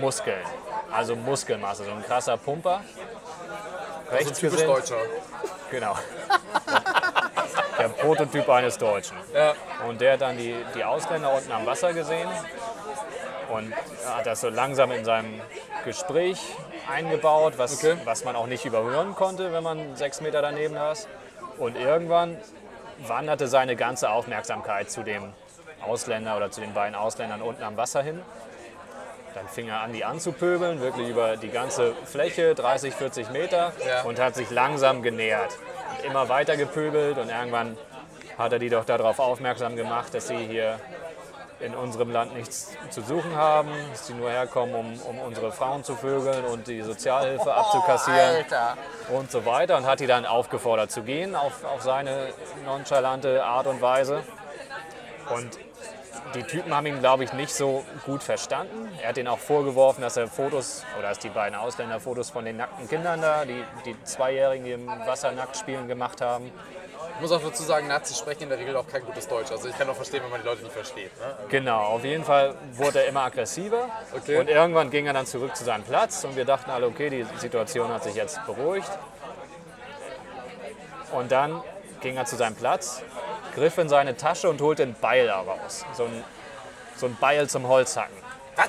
Muskeln, 0.00 0.44
also 0.92 1.16
Muskelmasse, 1.16 1.84
so 1.84 1.90
ein 1.90 2.02
krasser 2.02 2.36
Pumper. 2.36 2.80
Also 4.06 4.16
Rechts 4.16 4.38
typisch 4.38 4.60
gesinnt. 4.60 4.70
Deutscher. 4.70 4.98
Genau. 5.70 5.96
Der 7.86 8.02
Prototyp 8.02 8.48
eines 8.48 8.78
Deutschen. 8.78 9.16
Ja. 9.34 9.54
Und 9.88 10.00
der 10.00 10.14
hat 10.14 10.20
dann 10.22 10.36
die, 10.36 10.54
die 10.74 10.84
Ausländer 10.84 11.32
unten 11.32 11.52
am 11.52 11.66
Wasser 11.66 11.92
gesehen 11.92 12.28
und 13.52 13.72
hat 14.06 14.26
das 14.26 14.40
so 14.40 14.48
langsam 14.48 14.90
in 14.92 15.04
seinem 15.04 15.40
Gespräch 15.84 16.40
eingebaut, 16.92 17.54
was, 17.58 17.82
Okay. 17.84 17.96
was 18.04 18.24
man 18.24 18.34
auch 18.36 18.46
nicht 18.46 18.64
überhören 18.64 19.14
konnte, 19.14 19.52
wenn 19.52 19.62
man 19.62 19.96
sechs 19.96 20.20
Meter 20.20 20.42
daneben 20.42 20.74
saß. 20.74 21.08
Und 21.58 21.76
irgendwann 21.76 22.36
wanderte 23.06 23.46
seine 23.46 23.76
ganze 23.76 24.10
Aufmerksamkeit 24.10 24.90
zu 24.90 25.02
dem 25.02 25.32
Ausländer 25.86 26.36
oder 26.36 26.50
zu 26.50 26.60
den 26.60 26.74
beiden 26.74 26.94
Ausländern 26.94 27.42
unten 27.42 27.62
am 27.62 27.76
Wasser 27.76 28.02
hin. 28.02 28.20
Dann 29.36 29.48
fing 29.48 29.68
er 29.68 29.82
an, 29.82 29.92
die 29.92 30.02
anzupöbeln, 30.02 30.80
wirklich 30.80 31.10
über 31.10 31.36
die 31.36 31.50
ganze 31.50 31.92
Fläche, 32.06 32.54
30, 32.54 32.94
40 32.94 33.28
Meter, 33.28 33.70
Ja. 33.86 34.00
und 34.04 34.18
hat 34.18 34.34
sich 34.34 34.50
langsam 34.50 35.02
genähert. 35.02 35.58
Und 35.90 36.06
immer 36.06 36.30
weiter 36.30 36.56
gepöbelt 36.56 37.18
und 37.18 37.28
irgendwann 37.28 37.76
hat 38.38 38.54
er 38.54 38.58
die 38.58 38.70
doch 38.70 38.86
darauf 38.86 39.18
aufmerksam 39.18 39.76
gemacht, 39.76 40.14
dass 40.14 40.28
sie 40.28 40.38
hier 40.38 40.80
in 41.60 41.74
unserem 41.74 42.10
Land 42.12 42.34
nichts 42.34 42.72
zu 42.88 43.02
suchen 43.02 43.36
haben, 43.36 43.68
dass 43.90 44.06
sie 44.06 44.14
nur 44.14 44.30
herkommen, 44.30 44.74
um, 44.74 45.00
um 45.02 45.18
unsere 45.18 45.52
Frauen 45.52 45.84
zu 45.84 45.96
vögeln 45.96 46.46
und 46.46 46.66
die 46.66 46.80
Sozialhilfe 46.80 47.52
abzukassieren 47.52 48.36
Alter. 48.36 48.76
und 49.10 49.30
so 49.30 49.44
weiter 49.44 49.76
und 49.76 49.86
hat 49.86 50.00
die 50.00 50.06
dann 50.06 50.24
aufgefordert 50.24 50.90
zu 50.90 51.02
gehen 51.02 51.36
auf, 51.36 51.62
auf 51.62 51.82
seine 51.82 52.28
nonchalante 52.64 53.44
Art 53.44 53.66
und 53.66 53.82
Weise. 53.82 54.22
Und 55.34 55.58
die 56.36 56.42
Typen 56.42 56.74
haben 56.74 56.86
ihn, 56.86 57.00
glaube 57.00 57.24
ich, 57.24 57.32
nicht 57.32 57.52
so 57.52 57.84
gut 58.04 58.22
verstanden. 58.22 58.88
Er 59.02 59.08
hat 59.08 59.18
ihnen 59.18 59.28
auch 59.28 59.38
vorgeworfen, 59.38 60.02
dass 60.02 60.16
er 60.16 60.28
Fotos, 60.28 60.84
oder 60.98 61.08
dass 61.08 61.18
die 61.18 61.30
beiden 61.30 61.58
Ausländer 61.58 61.98
Fotos 61.98 62.30
von 62.30 62.44
den 62.44 62.58
nackten 62.58 62.88
Kindern 62.88 63.22
da, 63.22 63.44
die, 63.44 63.64
die 63.84 63.96
Zweijährigen, 64.04 64.64
die 64.64 64.72
im 64.72 64.86
Wasser 64.86 65.32
nackt 65.32 65.56
spielen, 65.56 65.88
gemacht 65.88 66.20
haben. 66.20 66.52
Ich 67.14 67.22
muss 67.22 67.32
auch 67.32 67.40
dazu 67.42 67.62
sagen, 67.62 67.88
Nazis 67.88 68.18
sprechen 68.18 68.44
in 68.44 68.48
der 68.50 68.58
Regel 68.58 68.76
auch 68.76 68.86
kein 68.86 69.02
gutes 69.02 69.26
Deutsch. 69.26 69.50
Also 69.50 69.68
ich 69.68 69.78
kann 69.78 69.88
auch 69.88 69.94
verstehen, 69.94 70.22
wenn 70.22 70.30
man 70.30 70.42
die 70.42 70.46
Leute 70.46 70.62
nicht 70.62 70.74
versteht. 70.74 71.18
Ne? 71.18 71.34
Genau, 71.48 71.80
auf 71.80 72.04
jeden 72.04 72.24
Fall 72.24 72.54
wurde 72.72 73.00
er 73.00 73.08
immer 73.08 73.22
aggressiver. 73.22 73.88
Okay. 74.14 74.38
Und 74.38 74.50
irgendwann 74.50 74.90
ging 74.90 75.06
er 75.06 75.14
dann 75.14 75.24
zurück 75.24 75.56
zu 75.56 75.64
seinem 75.64 75.84
Platz 75.84 76.24
und 76.24 76.36
wir 76.36 76.44
dachten 76.44 76.70
alle, 76.70 76.86
okay, 76.86 77.08
die 77.08 77.24
Situation 77.38 77.88
hat 77.88 78.04
sich 78.04 78.14
jetzt 78.14 78.44
beruhigt. 78.44 78.90
Und 81.12 81.32
dann 81.32 81.62
ging 82.00 82.18
er 82.18 82.26
zu 82.26 82.36
seinem 82.36 82.54
Platz, 82.54 83.02
griff 83.56 83.78
in 83.78 83.88
seine 83.88 84.16
Tasche 84.16 84.48
und 84.48 84.60
holte 84.60 84.84
ein 84.84 84.94
Beil 85.00 85.28
raus. 85.28 85.84
So 85.94 86.04
ein, 86.04 86.24
so 86.96 87.06
ein 87.06 87.16
Beil 87.20 87.48
zum 87.48 87.66
Holzhacken. 87.66 88.16
Was? 88.54 88.68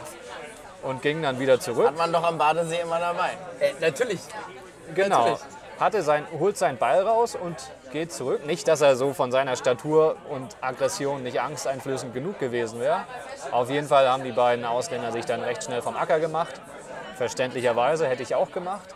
Und 0.82 1.02
ging 1.02 1.22
dann 1.22 1.40
wieder 1.40 1.60
zurück. 1.60 1.88
Hat 1.88 1.98
man 1.98 2.12
doch 2.12 2.24
am 2.24 2.38
Badesee 2.38 2.80
immer 2.82 3.00
dabei. 3.00 3.32
Äh, 3.60 3.74
natürlich. 3.82 4.20
Genau. 4.96 5.20
Natürlich. 5.20 5.42
Hatte 5.80 6.02
sein, 6.02 6.26
holt 6.40 6.58
sein 6.58 6.78
Ball 6.78 7.04
raus 7.04 7.36
und 7.36 7.56
geht 7.92 8.12
zurück. 8.12 8.46
Nicht, 8.46 8.68
dass 8.68 8.82
er 8.82 8.96
so 8.96 9.14
von 9.14 9.32
seiner 9.32 9.56
Statur 9.56 10.16
und 10.30 10.56
Aggression 10.62 11.22
nicht 11.22 11.40
angsteinflößend 11.40 12.14
genug 12.14 12.40
gewesen 12.40 12.80
wäre. 12.80 13.02
Auf 13.52 13.70
jeden 13.70 13.88
Fall 13.88 14.08
haben 14.10 14.24
die 14.24 14.32
beiden 14.32 14.66
Ausländer 14.66 15.12
sich 15.12 15.26
dann 15.26 15.42
recht 15.42 15.64
schnell 15.64 15.82
vom 15.82 15.96
Acker 15.96 16.20
gemacht. 16.20 16.60
Verständlicherweise 17.18 18.08
hätte 18.08 18.24
ich 18.24 18.34
auch 18.34 18.52
gemacht. 18.52 18.96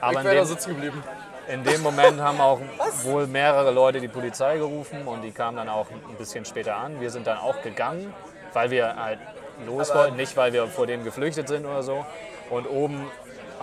Aber 0.00 0.12
Ich 0.12 0.18
in 0.18 0.24
wäre 0.24 0.36
da 0.36 0.44
sitzen 0.44 0.70
geblieben. 0.70 1.02
In 1.48 1.64
dem 1.64 1.82
Moment 1.82 2.20
haben 2.20 2.40
auch 2.40 2.60
wohl 3.02 3.26
mehrere 3.26 3.70
Leute 3.70 4.00
die 4.00 4.08
Polizei 4.08 4.58
gerufen 4.58 5.06
und 5.06 5.22
die 5.22 5.32
kamen 5.32 5.56
dann 5.56 5.68
auch 5.68 5.86
ein 5.90 6.16
bisschen 6.16 6.44
später 6.44 6.76
an. 6.76 7.00
Wir 7.00 7.10
sind 7.10 7.26
dann 7.26 7.38
auch 7.38 7.60
gegangen, 7.62 8.14
weil 8.52 8.70
wir 8.70 8.96
halt 8.96 9.18
los 9.66 9.94
wollten, 9.94 10.16
nicht 10.16 10.36
weil 10.36 10.52
wir 10.52 10.66
vor 10.68 10.86
denen 10.86 11.04
geflüchtet 11.04 11.48
sind 11.48 11.66
oder 11.66 11.82
so. 11.82 12.04
Und 12.50 12.66
oben 12.66 13.10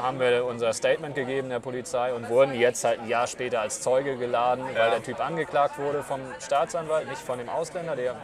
haben 0.02 0.20
wir 0.20 0.46
unser 0.46 0.74
Statement 0.74 1.16
gegeben 1.16 1.50
der 1.50 1.60
Polizei 1.60 2.14
und 2.14 2.30
wurden 2.30 2.54
jetzt 2.54 2.84
halt 2.84 3.00
ein 3.02 3.08
Jahr 3.08 3.28
später 3.28 3.62
als 3.62 3.82
Zeuge 3.82 4.18
geladen, 4.18 4.64
weil 4.76 4.92
der 4.92 5.04
Typ 5.04 5.20
angeklagt 5.20 5.78
wurde 5.78 6.04
vom 6.04 6.22
Staatsanwalt, 6.40 7.10
nicht 7.10 7.22
von 7.22 7.38
dem 7.38 7.50
Ausländer, 7.50 7.96
der, 7.96 8.16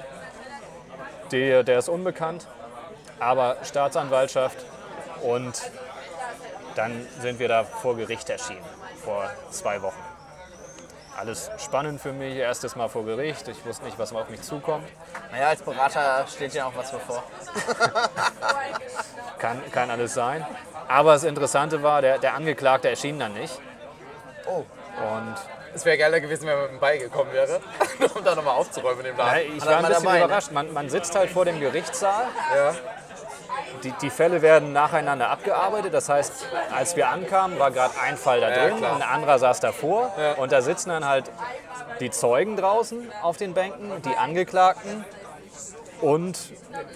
der, 1.31 1.63
der 1.63 1.79
ist 1.79 1.89
unbekannt, 1.89 2.47
aber 3.19 3.57
Staatsanwaltschaft. 3.63 4.57
Und 5.21 5.71
dann 6.75 7.07
sind 7.19 7.39
wir 7.39 7.47
da 7.47 7.63
vor 7.63 7.95
Gericht 7.95 8.29
erschienen, 8.29 8.63
vor 9.05 9.29
zwei 9.51 9.81
Wochen. 9.81 10.01
Alles 11.17 11.49
spannend 11.57 12.01
für 12.01 12.11
mich, 12.11 12.35
erstes 12.35 12.75
Mal 12.75 12.89
vor 12.89 13.05
Gericht. 13.05 13.47
Ich 13.47 13.65
wusste 13.65 13.85
nicht, 13.85 13.97
was 13.97 14.11
auf 14.13 14.27
mich 14.29 14.41
zukommt. 14.41 14.85
Naja, 15.31 15.47
als 15.47 15.61
Berater 15.61 16.25
steht 16.27 16.53
ja 16.53 16.65
auch 16.65 16.75
was 16.75 16.91
bevor. 16.91 17.23
Kann, 19.37 19.61
kann 19.71 19.91
alles 19.91 20.13
sein. 20.13 20.45
Aber 20.87 21.13
das 21.13 21.23
Interessante 21.23 21.83
war, 21.83 22.01
der, 22.01 22.17
der 22.17 22.33
Angeklagte 22.35 22.89
erschien 22.89 23.19
dann 23.19 23.33
nicht. 23.33 23.59
Oh. 24.47 24.63
Und 24.99 25.35
Es 25.73 25.83
wäre 25.85 25.97
geiler 25.97 26.19
gewesen, 26.19 26.47
wenn 26.47 26.55
man 26.55 26.63
mit 26.63 26.71
dem 26.71 26.79
Beil 26.79 26.99
gekommen 26.99 27.31
wäre, 27.33 27.59
um 28.15 28.23
da 28.23 28.33
nochmal 28.33 28.55
aufzuräumen 28.55 28.99
in 29.05 29.11
dem 29.11 29.17
ja, 29.17 29.25
Laden. 29.25 29.57
ich 29.57 29.61
Hat 29.61 29.69
war 29.69 29.75
ein 29.77 29.81
mal 29.81 29.87
bisschen 29.89 30.03
dabei, 30.05 30.19
ne? 30.19 30.25
überrascht. 30.25 30.51
Man, 30.51 30.73
man 30.73 30.89
sitzt 30.89 31.15
halt 31.15 31.29
vor 31.29 31.45
dem 31.45 31.59
Gerichtssaal. 31.59 32.27
Ja. 32.55 32.75
Die, 33.83 33.91
die 34.01 34.09
Fälle 34.09 34.41
werden 34.41 34.73
nacheinander 34.73 35.29
abgearbeitet. 35.29 35.93
Das 35.93 36.09
heißt, 36.09 36.47
als 36.75 36.95
wir 36.95 37.09
ankamen, 37.09 37.59
war 37.59 37.71
gerade 37.71 37.93
ein 38.01 38.17
Fall 38.17 38.41
da 38.41 38.49
Ja, 38.49 38.67
drin, 38.67 38.77
klar. 38.77 38.95
ein 38.95 39.01
anderer 39.01 39.39
saß 39.39 39.59
davor. 39.59 40.11
Ja. 40.17 40.33
Und 40.33 40.51
da 40.51 40.61
sitzen 40.61 40.89
dann 40.89 41.07
halt 41.07 41.31
die 41.99 42.09
Zeugen 42.09 42.57
draußen 42.57 43.11
auf 43.21 43.37
den 43.37 43.53
Bänken, 43.53 44.01
die 44.03 44.15
Angeklagten 44.15 45.05
und 46.01 46.37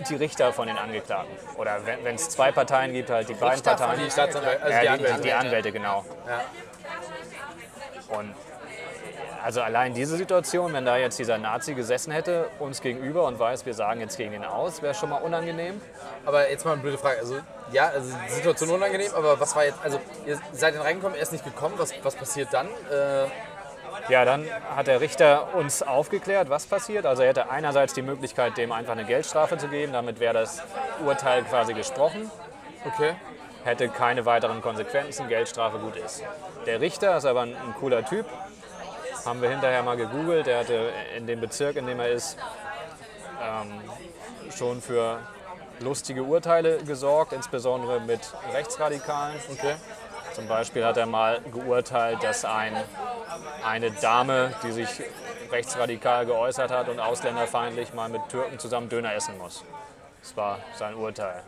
die 0.10 0.16
Richter 0.16 0.52
von 0.54 0.68
den 0.68 0.78
Angeklagten. 0.78 1.34
Oder 1.58 1.80
wenn 2.04 2.16
es 2.16 2.30
zwei 2.30 2.52
Parteien 2.52 2.94
gibt, 2.94 3.10
halt 3.10 3.30
die 3.30 3.34
beiden 3.34 3.54
Richter 3.56 3.78
von 3.78 3.88
Parteien. 3.88 4.06
Die 4.06 4.12
Staatsanwälte, 4.12 4.64
also 4.64 4.74
ja, 4.74 4.80
die 4.80 4.86
die, 4.86 4.90
Anwälte. 4.90 5.16
die, 5.18 5.22
die 5.22 5.34
Anwälte, 5.34 5.72
genau. 5.72 6.06
Ja. 6.28 6.42
Und 8.18 8.34
also 9.44 9.62
allein 9.62 9.94
diese 9.94 10.18
Situation, 10.18 10.74
wenn 10.74 10.86
da 10.86 10.98
jetzt 10.98 11.18
dieser 11.20 11.38
Nazi 11.38 11.74
gesessen 11.74 12.12
hätte, 12.12 12.50
uns 12.60 12.82
gegenüber 12.82 13.26
und 13.26 13.40
weiß, 13.40 13.66
wir 13.66 13.74
sagen 13.74 14.00
jetzt 14.02 14.18
gegen 14.18 14.34
ihn 14.34 14.44
aus, 14.44 14.82
wäre 14.82 14.94
schon 14.94 15.10
mal 15.10 15.18
unangenehm. 15.18 15.82
Aber 16.26 16.50
jetzt 16.50 16.66
mal 16.66 16.74
eine 16.74 16.82
blöde 16.82 16.98
Frage. 16.98 17.20
Also, 17.20 17.38
ja, 17.72 17.88
also 17.90 18.14
die 18.28 18.32
Situation 18.34 18.70
unangenehm, 18.70 19.12
aber 19.16 19.40
was 19.40 19.56
war 19.56 19.66
jetzt, 19.66 19.80
also 19.84 20.00
ihr 20.26 20.40
seid 20.54 20.76
dann 20.76 20.82
reingekommen, 20.82 21.16
er 21.16 21.24
ist 21.24 21.32
nicht 21.32 21.44
gekommen, 21.46 21.76
was, 21.78 21.94
was 22.04 22.16
passiert 22.16 22.50
dann? 22.52 22.68
Äh, 22.68 23.26
Ja, 24.10 24.26
dann 24.26 24.46
hat 24.76 24.88
der 24.88 25.02
Richter 25.02 25.54
uns 25.54 25.84
aufgeklärt, 25.84 26.50
was 26.50 26.66
passiert. 26.66 27.06
Also 27.06 27.22
er 27.22 27.30
hätte 27.30 27.50
einerseits 27.52 27.94
die 27.94 28.02
Möglichkeit, 28.02 28.58
dem 28.58 28.72
einfach 28.72 28.94
eine 28.94 29.06
Geldstrafe 29.06 29.58
zu 29.58 29.68
geben, 29.68 29.94
damit 29.94 30.20
wäre 30.20 30.34
das 30.34 30.64
Urteil 31.06 31.44
quasi 31.44 31.74
gesprochen, 31.74 32.32
Okay. 32.86 33.14
hätte 33.66 33.90
keine 33.90 34.26
weiteren 34.26 34.62
Konsequenzen, 34.62 35.28
Geldstrafe 35.28 35.78
gut 35.80 35.96
ist. 35.98 36.24
Der 36.66 36.82
Richter 36.82 37.18
ist 37.18 37.26
aber 37.26 37.42
ein, 37.42 37.56
ein 37.56 37.76
cooler 37.80 38.04
Typ, 38.06 38.26
haben 39.26 39.42
wir 39.42 39.50
hinterher 39.50 39.84
mal 39.84 39.98
gegoogelt, 39.98 40.48
der 40.48 40.60
hatte 40.60 40.92
in 41.16 41.28
dem 41.28 41.40
Bezirk, 41.40 41.76
in 41.76 41.86
dem 41.86 42.00
er 42.00 42.10
ist, 42.10 42.38
ähm, 43.42 43.82
schon 44.56 44.82
für 44.82 45.20
lustige 45.80 46.24
Urteile 46.24 46.84
gesorgt, 46.84 47.34
insbesondere 47.34 48.00
mit 48.02 48.22
Rechtsradikalen. 48.54 49.36
Okay. 49.52 49.76
Zum 50.34 50.48
Beispiel 50.48 50.86
hat 50.86 50.98
er 50.98 51.06
mal 51.06 51.42
geurteilt, 51.52 52.24
dass 52.24 52.46
ein, 52.46 52.76
eine 53.66 53.92
Dame, 53.92 54.54
die 54.64 54.72
sich 54.72 54.88
rechtsradikal 55.52 56.26
geäußert 56.26 56.72
hat 56.72 56.90
und 56.90 57.00
ausländerfeindlich, 57.00 57.94
mal 57.94 58.10
mit 58.10 58.22
Türken 58.30 58.60
zusammen 58.60 58.90
Döner 58.90 59.14
essen 59.14 59.38
muss. 59.38 59.64
Das 60.22 60.36
war 60.36 60.60
sein 60.78 60.96
Urteil. 60.96 61.44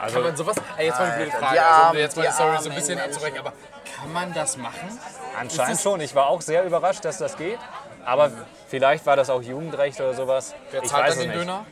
Also 0.00 0.14
Kann 0.14 0.24
man 0.24 0.36
sowas. 0.36 0.56
Ey, 0.76 0.86
jetzt 0.86 0.98
mal 0.98 1.04
eine 1.06 1.16
blöde 1.16 1.30
Frage. 1.30 1.54
die 1.54 1.60
Also, 1.60 1.98
jetzt 1.98 2.16
mal 2.16 2.26
die 2.26 2.32
Story 2.32 2.56
so 2.60 2.70
ein 2.70 2.74
bisschen 2.74 2.98
abzubrechen. 2.98 3.38
Aber 3.38 3.52
kann 3.96 4.12
man 4.12 4.32
das 4.34 4.56
machen? 4.56 4.98
anscheinend 5.38 5.80
schon. 5.80 6.00
Ich 6.00 6.14
war 6.14 6.26
auch 6.26 6.40
sehr 6.40 6.64
überrascht, 6.64 7.04
dass 7.04 7.18
das 7.18 7.36
geht. 7.36 7.58
Aber 8.04 8.30
vielleicht 8.68 9.06
war 9.06 9.16
das 9.16 9.30
auch 9.30 9.42
Jugendrecht 9.42 10.00
oder 10.00 10.14
sowas. 10.14 10.54
Wer 10.70 10.82
ich 10.82 10.90
zahlt 10.90 11.04
weiß 11.04 11.14
dann 11.14 11.22
den 11.22 11.30
nicht. 11.30 11.40
Döner? 11.42 11.64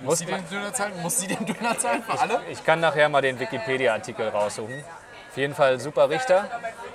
Muss 0.00 0.18
sie 0.18 0.26
den 0.26 0.48
Döner 0.48 0.72
zahlen? 0.72 0.92
Muss 1.02 1.18
sie 1.18 1.26
den 1.26 1.46
Döner 1.46 1.78
zahlen 1.78 2.02
für 2.02 2.20
alle? 2.20 2.40
Ich 2.50 2.64
kann 2.64 2.80
nachher 2.80 3.08
mal 3.08 3.22
den 3.22 3.38
Wikipedia-Artikel 3.40 4.28
raussuchen. 4.28 4.84
Auf 5.30 5.36
jeden 5.36 5.54
Fall 5.54 5.80
super 5.80 6.08
Richter. 6.10 6.48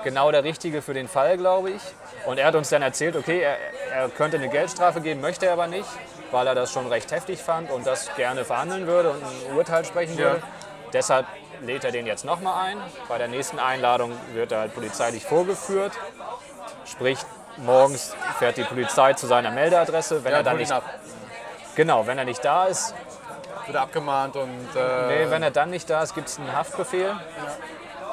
Genau 0.04 0.32
der 0.32 0.44
Richtige 0.46 0.82
für 0.82 0.94
den 0.94 1.10
Fall, 1.10 1.38
glaube 1.38 1.72
ich. 1.72 1.82
Und 2.26 2.38
er 2.38 2.48
hat 2.48 2.56
uns 2.56 2.70
dann 2.70 2.82
erzählt, 2.82 3.16
okay, 3.18 3.42
er, 3.42 3.58
er 3.92 4.10
könnte 4.10 4.38
eine 4.38 4.50
Geldstrafe 4.50 5.02
geben, 5.02 5.20
möchte 5.20 5.46
er 5.46 5.54
aber 5.54 5.68
nicht, 5.68 5.90
weil 6.32 6.48
er 6.48 6.56
das 6.56 6.72
schon 6.72 6.88
recht 6.88 7.12
heftig 7.12 7.42
fand 7.42 7.70
und 7.72 7.86
das 7.88 8.14
gerne 8.16 8.46
verhandeln 8.46 8.88
würde 8.88 9.12
und 9.12 9.24
ein 9.24 9.56
Urteil 9.58 9.86
sprechen 9.86 10.18
Ja. 10.18 10.26
würde. 10.26 10.44
Deshalb 10.94 11.26
lädt 11.62 11.84
er 11.84 11.92
den 11.92 12.06
jetzt 12.08 12.26
nochmal 12.26 12.68
ein. 12.70 12.78
Bei 13.08 13.18
der 13.18 13.28
nächsten 13.28 13.60
Einladung 13.60 14.12
wird 14.34 14.52
er 14.52 14.60
halt 14.60 14.74
polizeilich 14.74 15.26
vorgeführt. 15.26 15.92
Sprich, 16.86 17.20
morgens 17.58 18.16
fährt 18.40 18.58
die 18.58 18.64
Polizei 18.64 19.14
zu 19.14 19.28
seiner 19.28 19.52
Meldeadresse. 19.52 20.24
Wenn 20.24 20.34
er 20.34 20.44
dann 20.44 20.58
nicht, 20.58 20.72
ab. 20.72 20.84
genau, 21.76 22.08
wenn 22.08 22.18
er 22.18 22.26
nicht 22.26 22.44
da 22.44 22.66
ist, 22.66 22.94
Wird 23.68 23.78
abgemahnt 23.78 24.36
und. 24.36 24.50
Äh, 24.76 25.08
Nee, 25.26 25.30
wenn 25.30 25.44
er 25.44 25.52
dann 25.52 25.70
nicht 25.70 25.88
da 25.90 26.02
ist, 26.02 26.16
gibt 26.16 26.28
es 26.28 26.40
einen 26.40 26.52
Haftbefehl. 26.56 27.14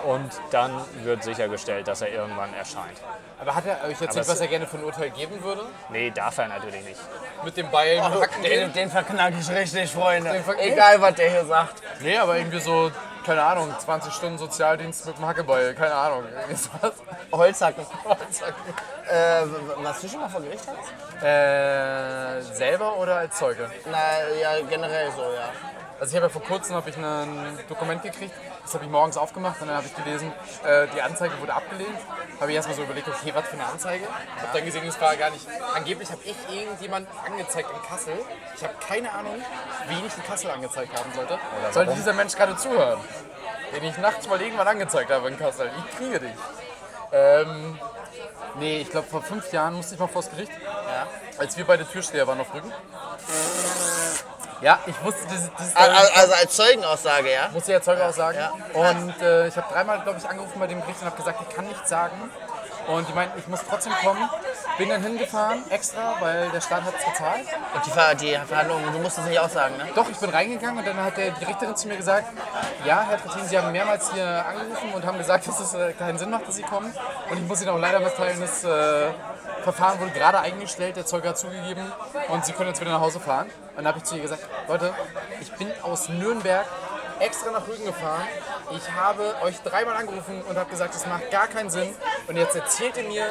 Und 0.07 0.31
dann 0.53 0.73
wird 1.03 1.25
sichergestellt, 1.25 1.89
dass 1.89 2.01
er 2.01 2.09
irgendwann 2.13 2.55
erscheint. 2.55 2.97
aber 3.41 3.55
hat 3.55 3.65
er 3.67 3.83
euch 3.89 4.01
erzählt, 4.01 4.29
was 4.29 4.41
er 4.41 4.47
gerne 4.47 4.67
für 4.67 4.77
ein 4.79 4.85
Urteil 4.85 5.11
geben 5.11 5.43
würde? 5.43 5.63
Nee, 5.91 6.11
darf 6.11 6.39
er 6.39 6.49
natürlich 6.49 6.85
nicht. 6.85 7.01
Mit 7.45 7.57
dem 7.57 7.71
Beil 7.71 8.01
Oh, 8.05 8.09
mit 8.11 8.21
Hacken 8.23 8.43
den, 8.43 8.51
gehen? 8.53 8.73
den 8.73 8.91
verknack 8.91 9.35
ich 9.39 9.51
richtig, 9.51 9.91
Freunde. 9.91 10.45
Egal, 10.61 11.01
was 11.01 11.15
der 11.15 11.31
hier 11.31 11.45
sagt. 11.45 11.83
Nee, 12.01 12.17
aber 12.19 12.37
irgendwie 12.39 12.61
so, 12.61 12.91
keine 13.25 13.43
Ahnung, 13.43 13.75
20 13.79 14.13
Stunden 14.13 14.39
Sozialdienst 14.39 15.07
mit 15.07 15.19
dem 15.19 15.27
Hackebeil. 15.27 15.75
Keine 15.75 15.95
Ahnung. 15.95 16.25
Sowas. 16.55 16.95
Holzhacken. 17.33 17.85
Äh, 19.09 19.43
was 19.77 20.01
du 20.01 20.09
schon 20.09 20.21
mal 20.21 20.29
vor 20.29 20.41
Gericht 20.41 20.65
hast? 20.67 21.23
Äh, 21.25 22.41
selber 22.43 22.97
oder 22.97 23.19
als 23.19 23.37
Zeuge? 23.39 23.71
Na 23.89 23.99
ja, 24.41 24.51
generell 24.69 25.13
so, 25.13 25.23
ja. 25.23 25.49
Also 26.01 26.11
ich 26.11 26.17
habe 26.17 26.27
ja 26.27 26.29
vor 26.29 26.43
kurzem 26.43 26.75
habe 26.75 26.91
ich 26.91 26.97
ein 26.97 27.57
Dokument 27.69 28.03
gekriegt, 28.03 28.35
das 28.67 28.75
habe 28.75 28.85
ich 28.85 28.91
morgens 28.91 29.17
aufgemacht 29.17 29.61
und 29.61 29.69
dann 29.69 29.77
habe 29.77 29.87
ich 29.87 29.95
gelesen, 29.95 30.33
äh, 30.65 30.89
die 30.93 31.01
Anzeige 31.01 31.41
wurde 31.41 31.55
abgelehnt. 31.55 31.99
Habe 32.41 32.51
ich 32.51 32.57
erstmal 32.57 32.77
so 32.77 32.83
überlegt, 32.83 33.07
okay, 33.07 33.31
was 33.33 33.47
für 33.47 33.53
eine 33.53 33.65
Anzeige? 33.65 34.07
Habe 34.07 34.49
dann 34.53 34.65
gesehen, 34.65 34.85
es 34.89 35.01
war 35.01 35.15
gar 35.15 35.31
nicht. 35.31 35.47
Angeblich 35.73 36.11
habe 36.11 36.21
ich 36.25 36.35
irgendjemand 36.53 37.07
angezeigt 37.25 37.71
in 37.71 37.89
Kassel. 37.89 38.19
Ich 38.57 38.65
habe 38.65 38.75
keine 38.81 39.13
Ahnung, 39.13 39.37
wen 39.87 40.05
ich 40.05 40.17
in 40.17 40.25
Kassel 40.25 40.51
angezeigt 40.51 40.99
haben 40.99 41.13
sollte. 41.15 41.39
Sollte 41.71 41.95
dieser 41.95 42.13
Mensch 42.13 42.35
gerade 42.35 42.57
zuhören, 42.57 42.99
den 43.73 43.85
ich 43.85 43.97
nachts 43.99 44.29
mal 44.29 44.43
irgendwann 44.43 44.67
angezeigt 44.67 45.13
habe 45.13 45.29
in 45.29 45.39
Kassel. 45.39 45.71
Ich 45.79 45.97
kriege 45.97 46.19
dich. 46.19 46.35
Ähm, 47.13 47.79
nee, 48.59 48.79
ich 48.79 48.91
glaube 48.91 49.07
vor 49.07 49.23
fünf 49.23 49.53
Jahren 49.53 49.75
musste 49.75 49.95
ich 49.95 50.01
mal 50.01 50.09
vors 50.09 50.29
Gericht, 50.29 50.51
ja. 50.61 51.07
als 51.39 51.57
wir 51.57 51.65
beide 51.65 51.87
Türsteher 51.87 52.27
waren 52.27 52.41
auf 52.41 52.53
Rügen. 52.53 52.73
Ja, 54.63 54.79
ich 54.87 55.05
wusste, 55.05 55.21
dieses, 55.31 55.51
dieses 55.59 55.77
Al- 55.77 55.91
al- 55.91 56.11
Also 56.15 56.33
als 56.35 56.57
Zeugenaussage, 56.57 57.31
ja? 57.33 57.49
muss 57.53 57.63
ich 57.65 57.69
ja 57.69 57.81
Zeuge 57.83 58.05
auch 58.07 58.13
sagen. 58.13 58.39
Ja. 58.39 58.53
Und 58.73 59.21
äh, 59.21 59.49
ich 59.49 59.57
habe 59.57 59.73
dreimal, 59.73 60.01
glaube 60.01 60.19
ich, 60.19 60.29
angerufen 60.29 60.59
bei 60.59 60.67
dem 60.67 60.81
Gericht 60.81 61.01
und 61.01 61.07
habe 61.07 61.17
gesagt, 61.17 61.41
ich 61.49 61.55
kann 61.55 61.67
nichts 61.67 61.89
sagen. 61.89 62.31
Und 62.87 63.09
die 63.09 63.13
meinten, 63.13 63.39
ich 63.39 63.49
muss 63.49 63.61
trotzdem 63.69 63.93
kommen. 64.05 64.29
Bin 64.79 64.89
dann 64.89 65.03
hingefahren, 65.03 65.63
extra, 65.71 66.17
weil 66.21 66.51
der 66.51 66.61
Staat 66.61 66.85
hat 66.85 66.95
es 66.99 67.05
gezahlt. 67.05 67.47
Und 67.75 67.87
die, 67.87 67.91
Ver 67.91 68.15
die 68.15 68.39
Verhandlungen, 68.47 68.93
du 68.93 68.99
musst 68.99 69.19
es 69.19 69.25
nicht 69.25 69.39
aussagen, 69.39 69.77
ne? 69.77 69.89
Doch, 69.95 70.09
ich 70.09 70.17
bin 70.19 70.31
reingegangen 70.31 70.79
und 70.79 70.87
dann 70.87 71.03
hat 71.03 71.17
der, 71.17 71.31
die 71.33 71.45
Richterin 71.45 71.75
zu 71.75 71.89
mir 71.89 71.97
gesagt, 71.97 72.27
ja, 72.85 73.05
Herr 73.09 73.19
Trittin, 73.19 73.49
Sie 73.49 73.59
haben 73.59 73.73
mehrmals 73.73 74.13
hier 74.13 74.45
angerufen 74.47 74.93
und 74.95 75.05
haben 75.05 75.19
gesagt, 75.19 75.49
dass 75.49 75.59
es 75.59 75.75
äh, 75.75 75.93
keinen 75.95 76.19
Sinn 76.19 76.31
macht, 76.31 76.47
dass 76.47 76.57
Sie 76.57 76.63
kommen. 76.63 76.93
Und 77.31 77.39
ich 77.39 77.49
muss 77.49 77.61
Ihnen 77.61 77.71
auch 77.71 77.79
leider 77.79 78.01
mitteilen, 78.01 78.41
das 78.41 78.65
äh, 78.65 79.11
Verfahren 79.63 79.99
wurde 79.99 80.13
gerade 80.13 80.39
eingestellt, 80.39 80.97
der 80.97 81.07
Zeuge 81.07 81.29
hat 81.31 81.39
zugegeben 81.39 81.91
und 82.29 82.45
Sie 82.47 82.53
können 82.53 82.69
jetzt 82.69 82.81
wieder 82.81 82.93
nach 82.93 83.01
Hause 83.01 83.19
fahren. 83.19 83.47
Und 83.71 83.79
dann 83.79 83.89
habe 83.89 83.99
ich 83.99 84.05
zu 84.05 84.15
ihr 84.15 84.23
gesagt, 84.23 84.47
Leute, 84.69 84.95
ich 85.41 85.53
bin 85.55 85.69
aus 85.83 86.09
Nürnberg 86.09 86.67
extra 87.21 87.51
nach 87.51 87.67
Rügen 87.67 87.85
gefahren. 87.85 88.27
Ich 88.71 88.91
habe 88.93 89.35
euch 89.43 89.59
dreimal 89.61 89.97
angerufen 89.97 90.43
und 90.43 90.57
habe 90.57 90.71
gesagt, 90.71 90.95
das 90.95 91.07
macht 91.07 91.31
gar 91.31 91.49
keinen 91.49 91.71
Sinn. 91.71 91.95
Und 92.27 92.37
jetzt 92.37 92.55
erzählt 92.55 92.97
ihr 92.97 93.05
mir 93.05 93.27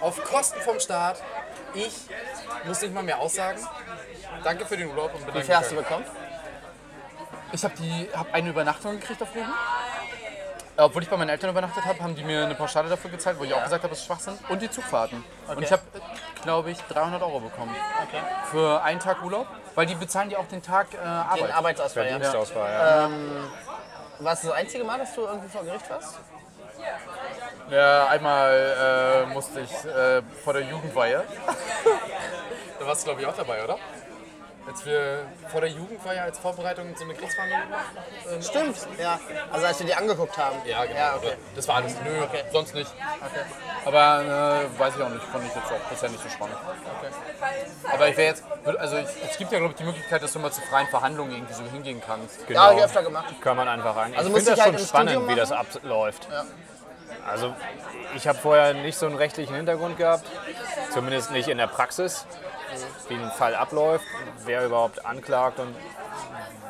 auf 0.00 0.22
Kosten 0.24 0.60
vom 0.62 0.80
Staat, 0.80 1.22
ich 1.74 1.94
muss 2.64 2.80
nicht 2.82 2.94
mal 2.94 3.02
mehr 3.02 3.18
aussagen. 3.18 3.60
Danke 4.44 4.66
für 4.66 4.76
den 4.76 4.88
Urlaub 4.88 5.14
und 5.14 5.24
bin 5.24 5.34
Wie 5.34 5.42
viel 5.42 5.56
hast 5.56 5.70
du 5.70 5.76
bekommen? 5.76 6.04
Ich 7.52 7.64
habe 7.64 7.74
hab 8.14 8.32
eine 8.32 8.50
Übernachtung 8.50 8.98
gekriegt 8.98 9.22
auf 9.22 9.34
Rügen. 9.34 9.52
Obwohl 10.76 11.02
ich 11.02 11.08
bei 11.10 11.16
meinen 11.16 11.28
Eltern 11.28 11.50
übernachtet 11.50 11.84
habe, 11.84 12.00
haben 12.00 12.14
die 12.14 12.24
mir 12.24 12.44
eine 12.44 12.54
Pauschale 12.54 12.88
dafür 12.88 13.10
gezahlt, 13.10 13.38
wo 13.38 13.44
ich 13.44 13.52
auch 13.52 13.62
gesagt 13.62 13.82
habe, 13.82 13.90
das 13.90 13.98
ist 13.98 14.06
Schwachsinn. 14.06 14.38
Und 14.48 14.62
die 14.62 14.70
Zugfahrten. 14.70 15.22
Und 15.48 15.62
ich 15.62 15.70
habe, 15.70 15.82
glaube 16.42 16.70
ich, 16.70 16.78
300 16.78 17.20
Euro 17.22 17.40
bekommen. 17.40 17.74
Okay. 18.08 18.22
Für 18.50 18.82
einen 18.82 18.98
Tag 18.98 19.22
Urlaub. 19.22 19.46
Weil 19.74 19.86
die 19.86 19.94
bezahlen 19.94 20.28
dir 20.28 20.38
auch 20.38 20.48
den 20.48 20.62
Tag 20.62 20.88
äh, 20.92 20.96
Den 20.98 21.06
Arbeit. 21.08 21.54
Arbeitsausfall, 21.54 22.06
ja. 22.06 22.18
Dienstausfall, 22.18 22.70
ja. 22.72 23.10
War 24.18 24.32
es 24.34 24.42
das 24.42 24.50
einzige 24.52 24.84
Mal, 24.84 24.98
dass 24.98 25.14
du 25.14 25.22
irgendwie 25.22 25.48
vor 25.48 25.64
Gericht 25.64 25.88
warst? 25.90 26.18
Ja, 27.70 28.06
einmal 28.08 29.26
äh, 29.28 29.32
musste 29.32 29.60
ich 29.60 29.72
äh, 29.84 30.22
vor 30.44 30.52
der 30.52 30.62
Jugendweihe. 30.62 31.24
da 32.78 32.86
warst 32.86 33.02
du, 33.02 33.06
glaube 33.06 33.22
ich, 33.22 33.26
auch 33.26 33.36
dabei, 33.36 33.64
oder? 33.64 33.78
Als 34.66 34.86
wir 34.86 35.26
vor 35.48 35.60
der 35.60 35.70
Jugendweihe 35.70 36.22
als 36.22 36.38
Vorbereitung 36.38 36.94
so 36.96 37.04
eine 37.04 37.14
Kriegsverhandlung 37.14 37.62
gemacht. 37.62 38.44
Stimmt, 38.48 38.76
ja. 39.00 39.18
Also 39.50 39.66
als 39.66 39.78
wir 39.80 39.86
die 39.86 39.94
angeguckt 39.94 40.38
haben. 40.38 40.56
Ja, 40.64 40.84
genau. 40.84 40.96
Ja, 40.98 41.16
okay. 41.16 41.32
Das 41.56 41.66
war 41.68 41.76
alles. 41.76 41.94
Nö, 42.04 42.22
Okay. 42.22 42.44
sonst 42.52 42.74
nicht. 42.74 42.90
okay. 42.90 43.40
Aber 43.84 44.62
äh, 44.64 44.78
weiß 44.78 44.94
ich 44.96 45.02
auch 45.02 45.08
nicht, 45.08 45.24
fand 45.24 45.44
ich 45.46 45.54
jetzt 45.54 45.66
auch 45.72 45.90
bisher 45.90 46.08
nicht 46.10 46.22
so 46.22 46.28
spannend. 46.28 46.56
Aber 47.92 48.08
ich 48.08 48.16
wäre 48.16 48.28
jetzt, 48.28 48.44
also 48.78 48.98
ich, 48.98 49.06
es 49.30 49.36
gibt 49.36 49.50
ja 49.50 49.58
glaube 49.58 49.72
ich 49.72 49.78
die 49.78 49.84
Möglichkeit, 49.84 50.22
dass 50.22 50.32
du 50.32 50.38
mal 50.38 50.52
zu 50.52 50.60
freien 50.62 50.86
Verhandlungen 50.86 51.32
irgendwie 51.32 51.54
so 51.54 51.64
hingehen 51.64 52.00
kannst. 52.04 52.40
Ja, 52.42 52.46
Genau. 52.46 52.60
hab 52.62 52.76
ich 52.76 52.84
öfter 52.84 53.02
gemacht. 53.02 53.34
Kann 53.40 53.56
man 53.56 53.66
einfach 53.68 53.96
rein. 53.96 54.14
Also 54.16 54.28
ich 54.30 54.36
finde 54.36 54.50
das 54.52 54.60
halt 54.60 54.78
schon 54.78 54.86
spannend, 54.88 55.28
wie 55.28 55.34
das 55.34 55.50
abläuft. 55.50 56.28
Ja. 56.30 56.44
Also 57.28 57.54
ich 58.16 58.26
habe 58.28 58.38
vorher 58.38 58.74
nicht 58.74 58.96
so 58.96 59.06
einen 59.06 59.16
rechtlichen 59.16 59.54
Hintergrund 59.54 59.96
gehabt, 59.96 60.24
zumindest 60.92 61.30
nicht 61.32 61.48
in 61.48 61.58
der 61.58 61.66
Praxis, 61.68 62.26
wie 63.08 63.14
ein 63.14 63.30
Fall 63.32 63.54
abläuft, 63.54 64.04
wer 64.44 64.64
überhaupt 64.66 65.04
anklagt 65.04 65.58
und 65.58 65.74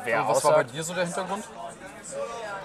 wer 0.03 0.27
Was 0.27 0.43
war 0.43 0.51
bei 0.51 0.57
aussagt. 0.57 0.73
dir 0.73 0.83
so 0.83 0.93
der 0.93 1.05
Hintergrund? 1.05 1.43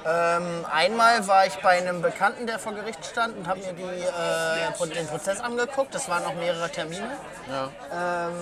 Ähm, 0.07 0.67
einmal 0.71 1.27
war 1.27 1.47
ich 1.47 1.57
bei 1.57 1.79
einem 1.79 2.03
Bekannten, 2.03 2.47
der 2.47 2.59
vor 2.59 2.73
Gericht 2.73 3.05
stand 3.05 3.37
und 3.37 3.47
habe 3.47 3.61
mir 3.61 3.73
die, 3.73 3.83
äh, 3.83 4.95
den 4.95 5.07
Prozess 5.07 5.41
angeguckt. 5.41 5.95
Das 5.95 6.09
waren 6.09 6.25
auch 6.25 6.35
mehrere 6.35 6.71
Termine. 6.71 7.11
Ja. 7.51 8.29
Ähm, 8.29 8.35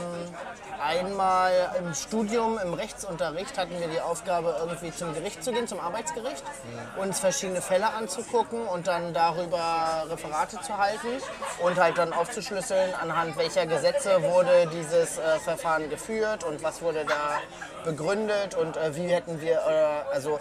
einmal 0.83 1.53
im 1.79 1.95
Studium, 1.95 2.59
im 2.59 2.75
Rechtsunterricht 2.75 3.59
hatten 3.59 3.79
wir 3.79 3.89
die 3.89 4.01
Aufgabe, 4.01 4.57
irgendwie 4.61 4.93
zum 4.93 5.15
Gericht 5.15 5.43
zu 5.43 5.53
gehen, 5.53 5.67
zum 5.67 5.81
Arbeitsgericht, 5.81 6.45
uns 6.97 7.19
verschiedene 7.19 7.61
Fälle 7.63 7.93
anzugucken 7.93 8.67
und 8.67 8.87
dann 8.87 9.13
darüber 9.15 10.05
Referate 10.11 10.61
zu 10.61 10.77
halten 10.77 11.09
und 11.61 11.79
halt 11.79 11.99
dann 11.99 12.13
aufzuschlüsseln, 12.13 12.95
anhand 13.01 13.37
welcher 13.37 13.67
Gesetze 13.67 14.23
wurde 14.23 14.69
dieses 14.73 15.19
äh, 15.19 15.39
Verfahren 15.41 15.89
geführt 15.91 16.45
und 16.45 16.63
was 16.63 16.83
wurde 16.83 17.05
da 17.05 17.41
begründet 17.85 18.55
und 18.55 18.77
äh, 18.77 18.95
wie 18.95 19.09
hätten 19.09 19.41
wir, 19.41 19.55
äh, 19.55 20.15
also 20.15 20.39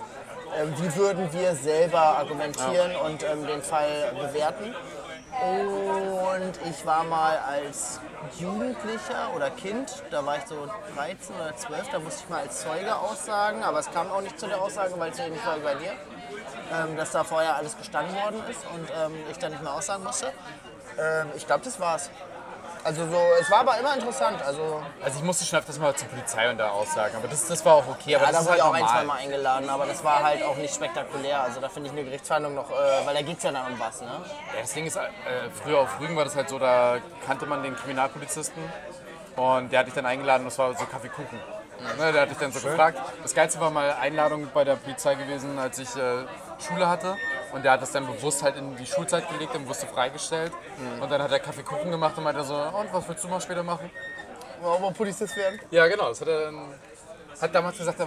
wie 0.78 0.96
würden 0.96 1.32
wir 1.34 1.56
selber 1.56 2.00
argumentieren 2.00 2.96
und 2.96 3.24
ähm, 3.24 3.46
den 3.46 3.62
Fall 3.62 4.14
bewerten. 4.20 4.74
Und 5.42 6.54
ich 6.70 6.86
war 6.86 7.04
mal 7.04 7.38
als 7.38 8.00
Jugendlicher 8.40 9.36
oder 9.36 9.50
Kind, 9.50 10.04
da 10.10 10.26
war 10.26 10.38
ich 10.38 10.46
so 10.46 10.56
13 10.96 11.36
oder 11.36 11.56
12, 11.56 11.90
da 11.92 12.00
musste 12.00 12.24
ich 12.24 12.30
mal 12.30 12.42
als 12.42 12.62
Zeuge 12.62 12.96
aussagen, 12.96 13.64
aber 13.64 13.80
es 13.80 13.92
kam 13.92 14.10
auch 14.12 14.22
nicht 14.22 14.40
zu 14.40 14.48
der 14.48 14.62
Aussage, 14.62 14.94
weil 14.98 15.12
es 15.12 15.20
ähnlich 15.20 15.46
war 15.46 15.58
wie 15.58 15.64
bei 15.64 15.76
dir, 15.76 15.92
ähm, 16.72 16.96
dass 16.96 17.12
da 17.12 17.26
vorher 17.26 17.56
alles 17.58 17.78
gestanden 17.78 18.16
worden 18.16 18.42
ist 18.50 18.66
und 18.74 18.88
ähm, 18.98 19.14
ich 19.30 19.38
dann 19.38 19.52
nicht 19.52 19.62
mehr 19.62 19.74
aussagen 19.74 20.04
musste. 20.04 20.32
Ähm, 20.98 21.28
ich 21.36 21.46
glaube, 21.46 21.66
das 21.66 21.80
war's. 21.80 22.10
Also 22.86 23.04
so, 23.10 23.18
es 23.42 23.50
war 23.50 23.62
aber 23.62 23.80
immer 23.80 23.96
interessant. 23.96 24.40
Also 24.46 24.80
Also 25.04 25.18
ich 25.18 25.26
musste 25.26 25.44
schon 25.44 25.58
öfters 25.58 25.80
mal 25.80 25.96
zur 25.96 26.08
Polizei 26.08 26.48
und 26.52 26.60
da 26.60 26.70
aussagen, 26.70 27.16
aber 27.16 27.28
das, 27.28 27.48
das 27.48 27.66
war 27.66 27.74
auch 27.74 27.88
okay. 27.88 28.16
Aber 28.16 28.26
ja, 28.26 28.32
das 28.32 28.32
da 28.32 28.40
ist 28.40 28.46
wurde 28.46 28.50
halt 28.52 28.58
ich 28.60 28.64
auch 28.64 28.74
ein, 28.74 28.82
zwei 28.82 29.02
normal. 29.02 29.06
Mal 29.06 29.18
eingeladen, 29.24 29.70
aber 29.70 29.86
das 29.88 30.04
war 30.04 30.24
halt 30.24 30.44
auch 30.44 30.56
nicht 30.56 30.76
spektakulär. 30.76 31.42
Also 31.42 31.60
da 31.60 31.68
finde 31.68 31.90
ich 31.90 31.94
eine 31.96 32.06
Gerichtsverhandlung 32.06 32.54
noch, 32.54 32.70
äh, 32.70 32.74
weil 33.06 33.16
da 33.16 33.22
geht 33.24 33.38
es 33.38 33.44
ja 33.44 33.52
dann 33.52 33.74
um 33.74 33.80
was, 33.80 34.02
ne? 34.02 34.08
Ja, 34.08 34.62
das 34.62 34.74
Ding 34.74 34.86
ist, 34.86 34.98
äh, 34.98 35.02
früher 35.64 35.80
auf 35.80 36.00
Rügen 36.00 36.16
war 36.16 36.26
das 36.26 36.36
halt 36.36 36.48
so, 36.48 36.60
da 36.60 36.98
kannte 37.26 37.48
man 37.48 37.64
den 37.64 37.76
Kriminalpolizisten 37.76 38.62
und 39.36 39.72
der 39.72 39.80
hat 39.80 39.88
dich 39.88 39.96
dann 39.96 40.06
eingeladen 40.06 40.44
und 40.44 40.52
das 40.52 40.60
war 40.60 40.76
so 40.76 40.86
Kaffeekuchen. 40.86 41.40
Ne, 41.98 42.14
der 42.14 42.22
hat 42.22 42.30
dich 42.30 42.38
dann 42.38 42.52
so 42.52 42.60
gefragt. 42.62 43.00
Das 43.22 43.34
Geilste 43.34 43.60
war 43.60 43.70
mal 43.70 43.94
Einladung 44.00 44.48
bei 44.54 44.64
der 44.64 44.76
Polizei 44.76 45.16
gewesen, 45.16 45.60
als 45.60 45.78
ich 45.80 45.94
äh, 45.96 46.24
Schule 46.60 46.88
hatte. 46.88 47.18
Und 47.54 47.64
der 47.64 47.74
hat 47.74 47.82
das 47.82 47.92
dann 47.92 48.06
bewusst 48.06 48.44
halt 48.44 48.58
in 48.58 48.76
die 48.76 48.86
Schulzeit 48.86 49.30
gelegt 49.30 49.56
und 49.56 49.68
wusste 49.68 49.88
freigestellt. 49.88 50.52
Und 51.00 51.10
dann 51.10 51.22
hat 51.22 51.32
er 51.32 51.40
Kaffeekuchen 51.40 51.92
gemacht 51.92 52.18
und 52.18 52.24
meinte 52.24 52.44
so, 52.44 52.56
und 52.56 52.94
was 52.94 53.08
willst 53.08 53.24
du 53.24 53.28
mal 53.28 53.42
später 53.42 53.64
machen? 53.64 53.90
Wollen 54.62 54.82
wir 54.82 54.92
Polizist 54.92 55.36
werden? 55.38 55.60
Ja, 55.72 55.88
genau. 55.88 56.10
Das 56.10 56.22
hat 56.22 56.28
er 56.28 56.46
dann, 56.46 56.74
hat 57.42 57.56
damals 57.56 57.78
gesagt, 57.78 58.00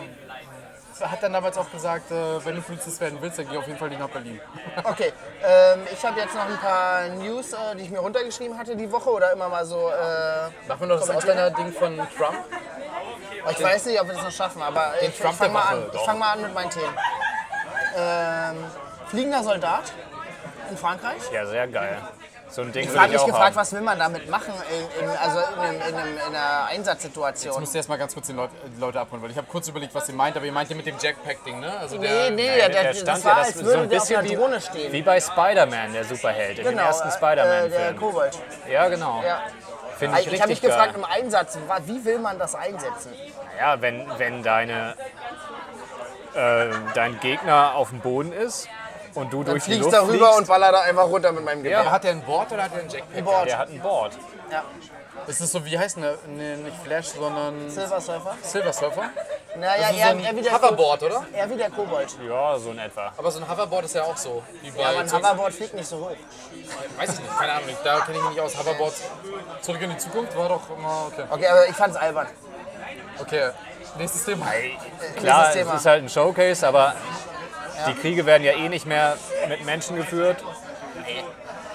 er 1.01 1.11
hat 1.13 1.23
dann 1.23 1.33
damals 1.33 1.57
auch 1.57 1.71
gesagt, 1.71 2.11
äh, 2.11 2.45
wenn 2.45 2.57
du 2.57 2.63
Polizist 2.63 3.01
werden 3.01 3.19
willst, 3.21 3.39
dann 3.39 3.49
geh 3.49 3.57
auf 3.57 3.67
jeden 3.67 3.79
Fall 3.79 3.89
nicht 3.89 4.01
nach 4.01 4.09
Berlin. 4.09 4.41
Okay, 4.85 5.13
ähm, 5.43 5.81
ich 5.93 6.05
habe 6.05 6.19
jetzt 6.21 6.35
noch 6.35 6.47
ein 6.47 6.57
paar 6.59 7.09
News, 7.09 7.53
äh, 7.53 7.77
die 7.77 7.83
ich 7.83 7.91
mir 7.91 7.99
runtergeschrieben 7.99 8.57
hatte 8.59 8.77
die 8.77 8.91
Woche 8.91 9.11
oder 9.11 9.33
immer 9.33 9.49
mal 9.49 9.65
so. 9.65 9.91
Äh, 9.91 10.69
Machen 10.69 10.81
wir 10.81 10.87
noch 10.87 11.01
das 11.01 11.11
Ausländer-Ding 11.11 11.73
von 11.73 11.97
Trump? 12.17 12.39
ich 13.51 13.63
weiß 13.63 13.87
nicht, 13.87 14.01
ob 14.01 14.09
wir 14.09 14.15
das 14.15 14.25
noch 14.25 14.33
schaffen, 14.33 14.63
aber 14.63 14.95
ich, 15.01 15.09
ich 15.09 15.15
fange 15.17 15.53
mal 15.53 15.63
an. 15.63 15.91
Ich 15.93 16.01
fange 16.01 16.19
mal 16.19 16.33
an 16.33 16.43
mit 16.43 16.55
meinen 16.55 16.71
Themen. 16.71 16.97
Ähm, 17.97 18.57
fliegender 19.09 19.43
Soldat 19.43 19.93
in 20.71 20.77
Frankreich. 20.77 21.23
Ja, 21.33 21.47
sehr 21.47 21.67
geil. 21.69 21.97
So 22.51 22.63
ein 22.63 22.73
Ding 22.73 22.85
Ich 22.85 22.89
würde 22.89 23.01
habe 23.03 23.13
ich 23.13 23.19
mich 23.19 23.27
gefragt, 23.27 23.47
haben. 23.51 23.57
was 23.57 23.73
will 23.75 23.83
man 23.83 23.99
damit 23.99 24.29
machen, 24.31 24.55
in, 24.71 25.05
in, 25.05 25.11
also 25.11 25.39
in, 25.39 25.75
in, 25.83 25.95
einer 26.35 26.67
Ich 26.71 26.77
Einsatzsituation. 26.79 27.61
musste 27.61 27.77
erst 27.77 27.91
mal 27.91 27.99
ganz 27.99 28.15
kurz 28.15 28.27
die 28.29 28.33
Leute, 28.33 28.55
die 28.75 28.81
Leute 28.81 28.99
abholen, 29.01 29.23
weil 29.23 29.31
ich 29.31 29.37
habe 29.37 29.47
kurz 29.51 29.69
überlegt, 29.69 29.95
was 29.95 30.09
ihr 30.09 30.15
meint, 30.15 30.35
aber 30.35 30.47
ihr 30.47 30.53
meint 30.53 30.71
ja 30.71 30.77
mit 30.77 30.87
dem 30.87 30.97
Jackpack-Ding, 30.99 31.61
ne? 31.61 31.79
Also 31.79 31.97
Nee, 31.99 32.07
der, 32.09 32.31
nee, 32.31 32.47
Der, 32.47 32.57
der, 32.57 32.69
der 32.69 32.85
das 32.93 33.01
stand 33.01 33.25
war, 33.27 33.33
ja, 33.33 33.39
das 33.41 33.47
als 33.49 33.59
so 33.59 33.65
würde 33.67 33.81
ein 33.83 33.89
der 33.91 34.01
auf 34.01 34.09
bisschen 34.09 34.25
wie, 34.31 34.35
Drohne 34.35 34.61
stehen. 34.63 34.93
wie 34.93 35.03
bei 35.03 35.21
Spider-Man, 35.21 35.93
der 35.93 36.05
Superheld, 36.05 36.59
in 36.59 36.65
dem 36.65 36.79
ersten 36.79 37.09
äh, 37.09 37.11
der 37.11 37.19
Spider-Man-Film. 37.19 37.97
Kobold. 37.99 38.39
ja, 38.71 38.89
genau. 38.89 39.23
Ja. 39.23 39.43
Finde 39.99 40.21
ich 40.21 40.27
Ich, 40.29 40.33
ich 40.33 40.41
habe 40.41 40.51
mich 40.51 40.63
gefragt 40.63 40.95
im 40.97 41.05
Einsatz, 41.05 41.59
wie 41.85 42.03
will 42.05 42.19
man 42.19 42.39
das 42.39 42.55
einsetzen? 42.55 43.13
Ja, 43.59 43.79
wenn, 43.83 44.07
wenn 44.17 44.43
deine, 44.43 44.95
äh, 46.39 46.71
dein 46.95 47.19
Gegner 47.21 47.75
auf 47.75 47.91
dem 47.91 48.01
Boden 48.01 48.33
ist 48.33 48.69
und 49.15 49.33
du 49.33 49.43
Dann 49.43 49.55
durch 49.55 49.65
die 49.65 49.73
fliegst 49.73 49.85
Luft 49.85 49.97
da 49.97 50.03
rüber 50.03 50.13
fliegst, 50.13 50.39
und 50.39 50.49
baller 50.49 50.73
da 50.73 50.81
einfach 50.83 51.05
runter 51.05 51.33
mit 51.33 51.45
meinem 51.45 51.63
Gewehr. 51.63 51.81
aber 51.81 51.91
hat 51.91 52.05
der 52.05 52.13
ein 52.13 52.23
Board 52.23 52.53
oder 52.53 52.63
hat 52.65 52.75
der 52.75 52.83
ein 52.83 52.89
Jackpack? 52.89 53.25
Board. 53.25 53.47
der 53.47 53.59
hat 53.59 53.69
ein 53.69 53.81
Board. 53.81 54.13
Ja. 54.51 54.65
Ist 55.27 55.41
das 55.41 55.53
so, 55.53 55.65
wie 55.65 55.79
heißt 55.79 55.97
der? 55.99 56.17
Nee, 56.27 56.57
nicht 56.57 56.77
Flash, 56.85 57.09
sondern 57.09 57.69
Silver 57.69 58.01
Surfer? 58.01 58.37
Silver 58.43 58.73
Surfer? 58.73 59.11
Naja, 59.57 59.91
eher, 59.91 60.13
so 60.13 60.19
eher, 60.21 60.37
wie 60.37 60.43
der 60.43 60.53
Hoverboard, 60.55 61.03
oder? 61.03 61.27
eher 61.35 61.51
wie 61.51 61.57
der 61.57 61.71
Kobold. 61.71 62.17
Ja, 62.27 62.59
so 62.59 62.71
in 62.71 62.79
etwa. 62.79 63.13
Aber 63.17 63.31
so 63.31 63.41
ein 63.41 63.51
Hoverboard 63.51 63.85
ist 63.87 63.95
ja 63.97 64.05
auch 64.05 64.17
so. 64.17 64.43
Wie 64.63 64.71
bei 64.71 64.81
Ja, 64.81 64.91
aber 64.91 65.01
ein 65.01 65.13
Hoverboard 65.13 65.53
fliegt 65.53 65.75
nicht 65.75 65.89
so 65.89 65.99
hoch. 65.99 66.13
Weiß 66.97 67.15
ich 67.15 67.21
nicht, 67.21 67.39
keine 67.39 67.53
Ahnung. 67.53 67.69
Da 67.83 68.01
kenne 68.01 68.19
ich 68.19 68.23
mich 68.23 68.33
nicht 68.35 68.41
aus. 68.41 68.57
Hoverboard 68.57 68.95
zurück 69.61 69.83
in 69.83 69.91
die 69.91 69.99
Zukunft 69.99 70.37
war 70.37 70.49
doch 70.49 70.63
immer 70.71 71.09
okay. 71.09 71.25
Okay, 71.29 71.47
aber 71.49 71.69
ich 71.69 71.75
fand's 71.75 71.97
albern. 71.97 72.29
Okay, 73.21 73.51
nächstes 73.97 74.25
Thema. 74.25 74.47
Klar, 75.17 75.39
Nächstes 75.39 75.49
es 75.49 75.53
Thema. 75.55 75.75
ist 75.75 75.87
halt 75.87 76.03
ein 76.05 76.09
Showcase, 76.09 76.67
aber 76.67 76.95
die 77.87 77.95
Kriege 77.95 78.27
werden 78.27 78.43
ja 78.45 78.53
eh 78.53 78.69
nicht 78.69 78.87
mehr 78.87 79.17
mit 79.49 79.65
Menschen 79.65 79.97
geführt. 79.97 80.39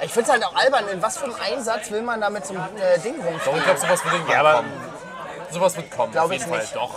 Ich 0.02 0.12
find's 0.12 0.30
halt 0.30 0.44
auch 0.44 0.56
albern, 0.56 0.88
in 0.90 1.02
was 1.02 1.18
für 1.18 1.26
einem 1.26 1.36
Einsatz 1.42 1.90
will 1.90 2.02
man 2.02 2.20
da 2.20 2.30
mit 2.30 2.46
so 2.46 2.54
einem 2.54 2.64
äh, 2.78 3.00
Ding 3.00 3.16
Doch, 3.18 3.26
rumfliegen? 3.26 3.58
ich 3.60 3.64
glaube, 3.66 3.80
sowas 3.80 4.04
wird 4.04 4.30
Ja, 4.30 4.40
aber. 4.42 4.64
Sowas 5.54 5.76
wird 5.76 5.92
kommen, 5.92 6.12
Glaub 6.12 6.26
auf 6.26 6.32
jeden 6.32 6.44
ich 6.44 6.50
Fall. 6.50 6.60
nicht. 6.60 6.76
Doch. 6.76 6.96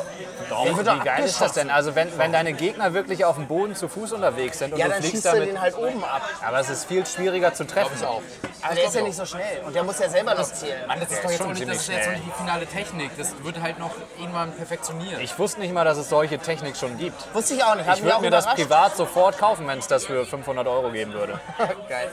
doch, 0.49 0.65
wie 0.79 1.05
geil 1.05 1.25
ist 1.25 1.41
das 1.41 1.53
denn? 1.53 1.71
Also 1.71 1.95
wenn, 1.95 2.17
wenn 2.19 2.33
deine 2.33 2.53
Gegner 2.53 2.93
wirklich 2.95 3.25
auf 3.25 3.37
dem 3.37 3.47
Boden 3.47 3.75
zu 3.75 3.89
Fuß 3.89 4.13
unterwegs 4.13 4.59
sind 4.59 4.73
und 4.73 4.79
Ja, 4.79 4.87
du 4.87 4.93
dann 4.93 5.01
fliegst 5.01 5.17
schießt 5.17 5.27
du 5.27 5.31
damit, 5.33 5.49
den 5.49 5.61
halt 5.61 5.77
oben 5.77 6.03
ab. 6.05 6.23
aber 6.47 6.59
es 6.61 6.71
ist 6.71 6.85
viel 6.87 7.05
schwieriger 7.07 7.53
zu 7.55 7.67
treffen. 7.67 7.93
Ich 7.97 8.05
auch. 8.05 8.23
Aber 8.63 8.75
der 8.75 8.85
ist 8.85 8.95
ja 8.95 9.03
nicht 9.03 9.17
so 9.17 9.25
schnell 9.27 9.63
und 9.65 9.75
der 9.75 9.83
muss 9.85 9.99
ja 9.99 10.09
selber 10.09 10.35
noch 10.35 10.45
zählen. 10.53 10.87
Mann, 10.89 10.99
das 11.01 11.11
ist 11.13 11.23
doch 11.23 11.31
jetzt 11.31 11.39
schon 11.39 11.51
auch 11.51 11.55
nicht, 11.55 11.69
das 11.69 11.77
ist 11.77 11.89
jetzt 11.89 12.09
nicht 12.11 12.23
die 12.27 12.33
finale 12.43 12.67
Technik. 12.67 13.11
Das 13.17 13.35
wird 13.43 13.61
halt 13.61 13.79
noch 13.79 13.93
irgendwann 14.19 14.53
perfektioniert. 14.53 15.21
Ich 15.21 15.39
wusste 15.39 15.61
nicht 15.61 15.73
mal, 15.73 15.85
dass 15.85 15.99
es 15.99 16.09
solche 16.09 16.39
Technik 16.39 16.77
schon 16.77 16.97
gibt. 16.99 17.33
Wusste 17.35 17.55
ich 17.55 17.63
auch 17.65 17.75
nicht, 17.75 17.87
hat 17.87 17.99
Ich 17.99 18.05
würde 18.05 18.21
mir 18.21 18.31
das 18.31 18.47
privat 18.47 18.97
sofort 18.97 19.39
kaufen, 19.39 19.67
wenn 19.69 19.79
es 19.79 19.87
das 19.87 20.05
für 20.07 20.25
500 20.25 20.67
Euro 20.67 20.91
geben 20.91 21.13
würde. 21.13 21.39
Geil. 21.89 22.11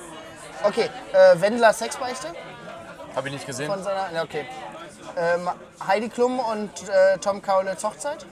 Okay, 0.63 0.89
äh, 1.13 1.41
Wendler 1.41 1.73
Sexbeichte 1.73 2.27
Habe 3.15 3.27
ich 3.27 3.33
nicht 3.33 3.45
gesehen. 3.45 3.69
von 3.69 3.81
seiner. 3.83 4.23
Okay. 4.23 4.45
Ähm, 5.17 5.49
Heidi 5.85 6.09
Klum 6.09 6.39
und 6.39 6.89
äh, 6.89 7.17
Tom 7.19 7.41
Kaulitz 7.41 7.83
Hochzeit? 7.83 8.25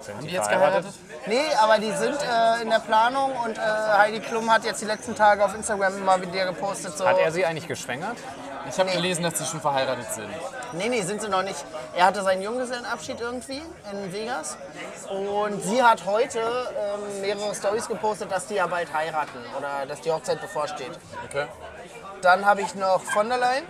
Sind 0.00 0.16
Haben 0.16 0.26
die 0.26 0.32
jetzt 0.32 0.50
geheiratet? 0.50 0.92
Nee, 1.26 1.46
aber 1.60 1.78
die 1.78 1.92
sind 1.92 2.16
äh, 2.22 2.62
in 2.62 2.70
der 2.70 2.80
Planung 2.80 3.36
und 3.44 3.56
äh, 3.56 3.60
Heidi 3.60 4.20
Klum 4.20 4.52
hat 4.52 4.64
jetzt 4.64 4.82
die 4.82 4.86
letzten 4.86 5.14
Tage 5.14 5.44
auf 5.44 5.54
Instagram 5.54 5.96
immer 5.96 6.20
wieder 6.20 6.46
gepostet. 6.46 6.96
So, 6.98 7.06
Hat 7.06 7.18
er 7.18 7.30
sie 7.30 7.46
eigentlich 7.46 7.68
geschwängert? 7.68 8.16
Ich 8.68 8.78
habe 8.78 8.90
gelesen, 8.90 9.22
dass 9.22 9.38
sie 9.38 9.44
schon 9.44 9.60
verheiratet 9.60 10.12
sind. 10.12 10.28
Nee, 10.72 10.88
nee, 10.88 11.02
sind 11.02 11.20
sie 11.20 11.28
noch 11.28 11.42
nicht. 11.42 11.64
Er 11.94 12.06
hatte 12.06 12.22
seinen 12.22 12.42
Junggesellenabschied 12.42 13.20
irgendwie 13.20 13.60
in 13.90 14.12
Vegas. 14.12 14.56
Und 15.10 15.62
sie 15.62 15.82
hat 15.82 16.06
heute 16.06 16.38
ähm, 16.40 17.20
mehrere 17.20 17.54
Stories 17.54 17.88
gepostet, 17.88 18.30
dass 18.30 18.46
die 18.46 18.54
ja 18.54 18.66
bald 18.66 18.92
heiraten 18.92 19.38
oder 19.58 19.86
dass 19.86 20.00
die 20.00 20.10
Hochzeit 20.10 20.40
bevorsteht. 20.40 20.92
Okay. 21.28 21.46
Dann 22.22 22.46
habe 22.46 22.62
ich 22.62 22.74
noch 22.74 23.02
von 23.02 23.28
der 23.28 23.38
Leyen. 23.38 23.64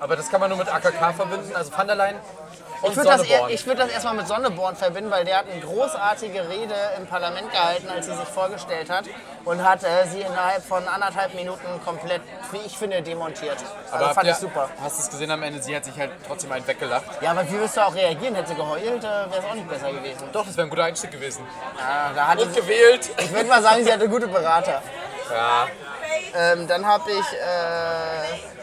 Aber 0.00 0.16
das 0.16 0.30
kann 0.30 0.40
man 0.40 0.50
nur 0.50 0.58
mit 0.58 0.68
AKK 0.68 1.12
verbinden, 1.14 1.54
also 1.54 1.72
Van 1.76 1.86
der 1.86 1.96
Leyen 1.96 2.16
und 2.82 2.90
Ich 2.90 2.96
würde 2.98 3.08
das, 3.08 3.22
ich 3.48 3.66
würd 3.66 3.78
das 3.78 3.88
erstmal 3.88 4.14
mit 4.14 4.28
Sonneborn 4.28 4.76
verbinden, 4.76 5.10
weil 5.10 5.24
der 5.24 5.38
hat 5.38 5.46
eine 5.50 5.60
großartige 5.60 6.46
Rede 6.48 6.74
im 6.98 7.06
Parlament 7.06 7.50
gehalten, 7.50 7.88
als 7.88 8.04
sie 8.04 8.14
sich 8.14 8.28
vorgestellt 8.28 8.90
hat. 8.90 9.04
Und 9.46 9.64
hat 9.64 9.82
äh, 9.82 10.06
sie 10.12 10.20
innerhalb 10.20 10.62
von 10.62 10.86
anderthalb 10.86 11.32
Minuten 11.34 11.64
komplett, 11.84 12.20
wie 12.52 12.58
ich 12.66 12.76
finde, 12.76 13.00
demontiert. 13.00 13.56
Also 13.90 14.04
habt 14.04 14.14
fand 14.14 14.26
ihr- 14.26 14.32
ich 14.32 14.36
super. 14.38 14.68
Hast 14.82 14.98
du 14.98 15.02
es 15.04 15.10
gesehen 15.10 15.30
am 15.30 15.42
Ende? 15.42 15.62
Sie 15.62 15.74
hat 15.74 15.84
sich 15.86 15.96
halt 15.98 16.10
trotzdem 16.26 16.52
einen 16.52 16.66
weggelacht. 16.66 17.04
Ja, 17.22 17.30
aber 17.30 17.48
wie 17.50 17.58
wirst 17.58 17.76
du 17.78 17.80
auch 17.80 17.94
reagieren? 17.94 18.34
Hätte 18.34 18.48
sie 18.50 18.54
geheult, 18.56 18.82
äh, 18.84 19.02
wäre 19.02 19.38
es 19.38 19.44
auch 19.44 19.54
nicht 19.54 19.68
besser 19.70 19.92
gewesen. 19.92 20.28
Doch, 20.32 20.44
das 20.44 20.56
wäre 20.56 20.66
ein 20.66 20.70
guter 20.70 20.84
Einstieg 20.84 21.10
gewesen. 21.12 21.46
Ja, 21.78 22.32
Und 22.32 22.40
sie, 22.54 22.60
gewählt. 22.60 23.08
ich 23.18 23.32
würde 23.32 23.48
mal 23.48 23.62
sagen, 23.62 23.84
sie 23.84 23.92
hatte 23.92 24.08
gute 24.08 24.28
Berater. 24.28 24.82
Ja. 25.32 25.66
Ähm, 26.34 26.66
dann 26.68 26.84
habe 26.86 27.10
ich 27.10 27.18
äh, 27.18 28.55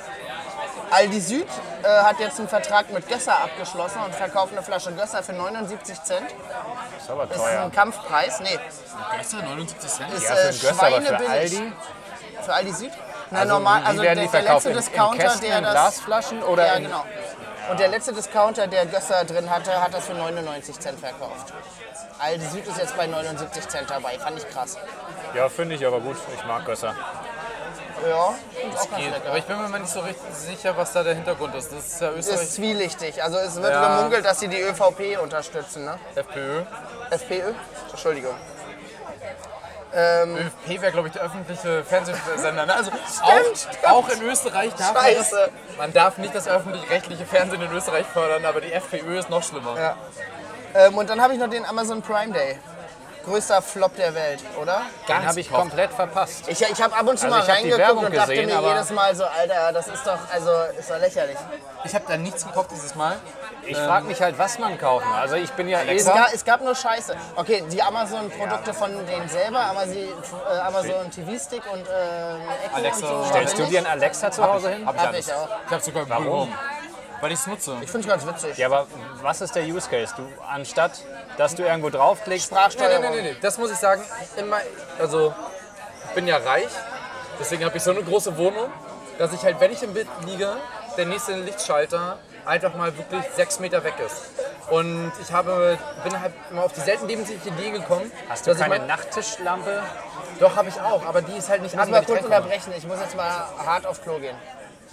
Aldi 0.94 1.20
Süd 1.20 1.48
äh, 1.84 1.88
hat 1.88 2.20
jetzt 2.20 2.40
einen 2.40 2.48
Vertrag 2.48 2.92
mit 2.92 3.08
Gösser 3.08 3.34
abgeschlossen 3.40 4.00
und 4.06 4.14
verkauft 4.16 4.52
eine 4.54 4.62
Flasche 4.64 4.92
Gösser 4.94 5.24
für 5.24 5.34
79 5.34 6.04
Cent. 6.04 6.28
Ist 6.98 7.10
aber 7.10 7.24
Ist 7.24 7.36
teuer. 7.36 7.62
ein 7.64 7.72
Kampfpreis. 7.72 8.40
Nee, 8.42 8.60
Gösser, 9.18 9.38
79 9.44 9.90
Cent? 9.92 10.14
ist 10.14 10.24
Ja, 10.24 10.36
für 10.36 10.42
äh, 10.50 10.52
Gösser, 10.52 10.84
aber 10.84 11.02
für. 11.02 11.30
Aldi. 11.30 11.74
Für 12.44 12.54
Aldi 12.54 12.74
Süd? 12.74 12.92
Na, 13.32 13.40
Also, 13.40 13.54
normal, 13.54 13.84
also 13.84 14.02
werden 14.04 14.16
der, 14.20 14.26
die 14.26 14.32
der 14.32 14.42
letzte 14.54 14.70
In, 14.70 14.76
in 14.78 14.82
Discounter, 14.84 15.24
Kästen, 15.24 15.42
der 15.50 15.62
das. 15.62 15.72
Glasflaschen 15.74 16.44
oder 16.44 16.66
Ja, 16.68 16.80
genau. 16.80 17.06
Und 17.72 17.80
der 17.80 17.88
letzte 17.88 18.14
Discounter, 18.14 18.68
der 18.68 18.86
Gösser 18.86 19.24
drin 19.26 19.50
hatte, 19.50 19.82
hat 19.82 19.94
das 19.94 20.06
für 20.06 20.14
99 20.14 20.80
Cent 20.80 21.00
verkauft. 21.00 21.54
Aldi 22.20 22.46
Süd 22.48 22.68
ist 22.68 22.78
jetzt 22.78 22.96
bei 22.98 23.08
79 23.08 23.68
Cent 23.68 23.90
dabei. 23.90 24.20
Fand 24.20 24.38
ich 24.38 24.48
krass. 24.50 24.78
Ja, 25.34 25.50
finde 25.50 25.76
ich 25.76 25.86
aber 25.88 26.00
gut. 26.02 26.18
Ich 26.38 26.46
mag 26.46 26.66
Gösser. 26.66 26.94
Ja, 28.08 28.34
ist 28.76 28.92
ganz 28.92 29.02
Geht. 29.02 29.26
Aber 29.28 29.38
ich 29.38 29.46
bin 29.46 29.62
mir 29.62 29.68
mal 29.70 29.80
nicht 29.80 29.92
so 29.92 30.00
richtig 30.02 30.34
sicher, 30.34 30.76
was 30.76 30.92
da 30.94 31.04
der 31.04 31.16
Hintergrund 31.16 31.56
ist. 31.56 31.72
Das 31.72 31.80
ist 31.86 32.02
ja 32.02 32.10
ist 32.10 32.28
Österreich, 32.30 32.50
zwielichtig. 32.50 33.24
Also 33.24 33.38
es 33.38 33.56
wird 33.62 33.72
Ja. 33.74 33.98
gemunkelt, 33.98 34.26
dass 34.26 34.40
sie 34.40 34.48
die 34.48 34.60
ÖVP 34.62 35.18
unterstützen. 35.22 35.86
Ne? 35.86 35.98
FPÖ. 36.16 36.64
FPÖ? 37.12 37.54
Entschuldigung. 37.92 38.36
ÖFP 39.96 40.82
wäre, 40.82 40.92
glaube 40.92 41.08
ich, 41.10 41.14
der 41.14 41.24
öffentliche 41.24 41.84
Fernsehsender. 41.84 42.66
ne? 42.66 42.76
Also 42.76 42.92
auch, 43.84 43.92
auch 43.92 44.10
in 44.10 44.24
Österreich 44.24 44.74
darf 44.74 44.94
man, 44.96 45.14
das, 45.14 45.32
man 45.78 45.94
darf 45.94 46.18
nicht 46.18 46.34
das 46.34 46.48
öffentlich-rechtliche 46.48 47.26
Fernsehen 47.26 47.62
in 47.62 47.72
Österreich 47.72 48.06
fördern, 48.08 48.44
aber 48.46 48.60
die 48.62 48.74
FPÖ 48.74 49.20
ist 49.20 49.30
noch 49.30 49.44
schlimmer. 49.44 49.78
Ja. 49.80 49.96
Ähm, 50.74 50.98
und 50.98 51.10
dann 51.12 51.22
habe 51.22 51.34
ich 51.34 51.40
noch 51.40 51.50
den 51.50 51.64
Amazon 51.66 52.02
Prime 52.02 52.34
Day. 52.34 52.60
Größter 53.26 53.62
Flop 53.62 53.96
der 53.96 54.14
Welt, 54.16 54.44
oder? 54.62 54.82
Den 55.08 55.26
habe 55.26 55.40
ich 55.40 55.50
komplett 55.52 55.92
verpasst. 55.94 56.44
Ich, 56.48 56.62
ich 56.62 56.82
habe 56.82 56.94
ab 56.96 57.08
und 57.08 57.18
zu 57.18 57.26
Also 57.26 57.38
mal 57.38 57.44
ich 57.44 57.50
hab 57.50 57.58
die 57.58 57.72
reingeguckt 57.72 57.80
Werbung 57.88 58.06
und 58.06 58.16
dachte 58.16 58.32
gesehen, 58.32 58.46
mir 58.50 58.58
aber- 58.58 58.68
jedes 58.70 58.90
Mal 58.92 59.16
so, 59.16 59.24
Alter, 59.24 59.72
das 59.72 59.88
ist 59.88 60.06
doch, 60.06 60.20
also 60.32 60.52
ist 60.78 60.90
doch 60.90 61.00
lächerlich. 61.00 61.38
Ich 61.86 61.96
habe 61.96 62.06
da 62.08 62.18
nichts 62.18 62.46
gekauft 62.46 62.72
dieses 62.72 62.96
Mal. 62.96 63.16
Ich 63.66 63.78
frage 63.78 64.08
mich 64.08 64.22
halt, 64.22 64.38
was 64.38 64.60
man 64.60 64.78
kaufen. 64.78 65.08
Also 65.14 65.36
ich 65.36 65.50
bin 65.52 65.70
ja 65.70 65.82
eh 65.84 65.96
Es 65.96 66.04
so... 66.06 66.12
gab, 66.14 66.34
es 66.34 66.44
gab 66.44 66.62
nur 66.62 66.76
Scheiße. 66.76 67.16
Okay, 67.38 67.64
die 67.72 67.82
Amazon-Produkte 67.82 68.74
von 68.74 68.92
denen 69.06 69.30
selber, 69.30 69.60
Amazon, 69.68 69.96
äh, 69.96 70.58
Amazon 70.60 71.10
TV-Stick 71.12 71.64
und 71.72 71.88
äh, 71.88 72.36
Echo 72.66 72.76
Alexa. 72.76 73.08
und 73.08 73.24
so. 73.24 73.30
Stellst 73.30 73.58
du 73.58 73.64
dir 73.66 73.78
einen 73.80 73.88
Alexa 73.88 74.32
zu 74.32 74.44
Hause 74.44 74.70
hin? 74.72 74.86
Hab 74.86 74.96
ich 74.96 75.02
Hab 75.02 75.08
alles. 75.10 75.28
ich 75.28 75.34
auch. 75.34 75.48
Ich 75.66 75.72
habe 75.72 75.84
sogar 75.84 76.10
Warum? 76.10 76.24
Google 76.26 76.40
Home, 76.42 76.52
Weil 77.24 77.32
ich 77.32 77.40
es 77.40 77.48
nutze. 77.48 77.78
Ich 77.80 77.90
finde 77.90 78.06
es 78.06 78.12
ganz 78.14 78.28
witzig. 78.28 78.58
Ja, 78.58 78.68
aber 78.68 78.86
was 79.22 79.40
ist 79.40 79.56
der 79.56 79.64
Use 79.64 79.90
Case? 79.90 80.14
Du, 80.18 80.24
anstatt, 80.46 80.92
dass 81.38 81.56
du 81.56 81.64
irgendwo 81.64 81.90
draufklickst, 81.90 82.52
Nee, 82.52 82.58
nee, 82.58 82.62
Sprachsteuerung. 82.70 83.16
nee, 83.16 83.22
nee, 83.22 83.32
nee. 83.32 83.38
Das 83.42 83.58
muss 83.58 83.72
ich 83.72 83.78
sagen. 83.78 84.04
Immer, 84.36 84.58
also, 85.00 85.34
ich 86.10 86.16
bin 86.16 86.28
ja 86.28 86.36
reich. 86.36 86.68
Deswegen 87.40 87.64
habe 87.64 87.78
ich 87.78 87.82
so 87.84 87.92
eine 87.92 88.04
große 88.04 88.36
Wohnung, 88.38 88.70
dass 89.20 89.32
ich 89.32 89.42
halt, 89.42 89.58
wenn 89.62 89.72
ich 89.72 89.82
im 89.84 89.94
Bett 89.94 90.08
liege, 90.26 90.58
der 90.98 91.06
nächste 91.06 91.36
Lichtschalter 91.36 92.20
einfach 92.46 92.76
mal 92.76 92.96
wirklich 92.98 93.24
sechs 93.38 93.58
Meter 93.62 93.82
weg 93.86 93.94
ist. 94.06 94.24
Und 94.70 95.14
ich 95.22 95.32
habe, 95.32 95.78
bin 96.04 96.20
halt 96.20 96.34
mal 96.52 96.64
auf 96.64 96.74
die 96.74 96.82
selten 96.82 97.08
dämliche 97.08 97.36
Idee 97.36 97.72
gekommen. 97.72 98.12
Hast 98.28 98.46
du 98.46 98.50
dass 98.52 98.58
ich 98.60 98.64
keine 98.66 98.80
mein- 98.80 98.88
Nachttischlampe? 98.88 99.82
Doch, 100.42 100.58
habe 100.58 100.68
ich 100.68 100.82
auch, 100.82 101.06
aber 101.06 101.22
die 101.22 101.38
ist 101.38 101.48
halt 101.48 101.62
nicht 101.62 101.72
Ich 101.72 101.78
muss 101.78 101.86
an, 101.86 101.92
mal 101.92 102.04
kurz 102.04 102.22
unterbrechen. 102.26 102.74
Ich 102.76 102.86
muss 102.86 103.00
jetzt 103.00 103.16
mal 103.16 103.46
hart 103.66 103.86
auf 103.86 104.04
Klo 104.04 104.20
gehen. 104.20 104.36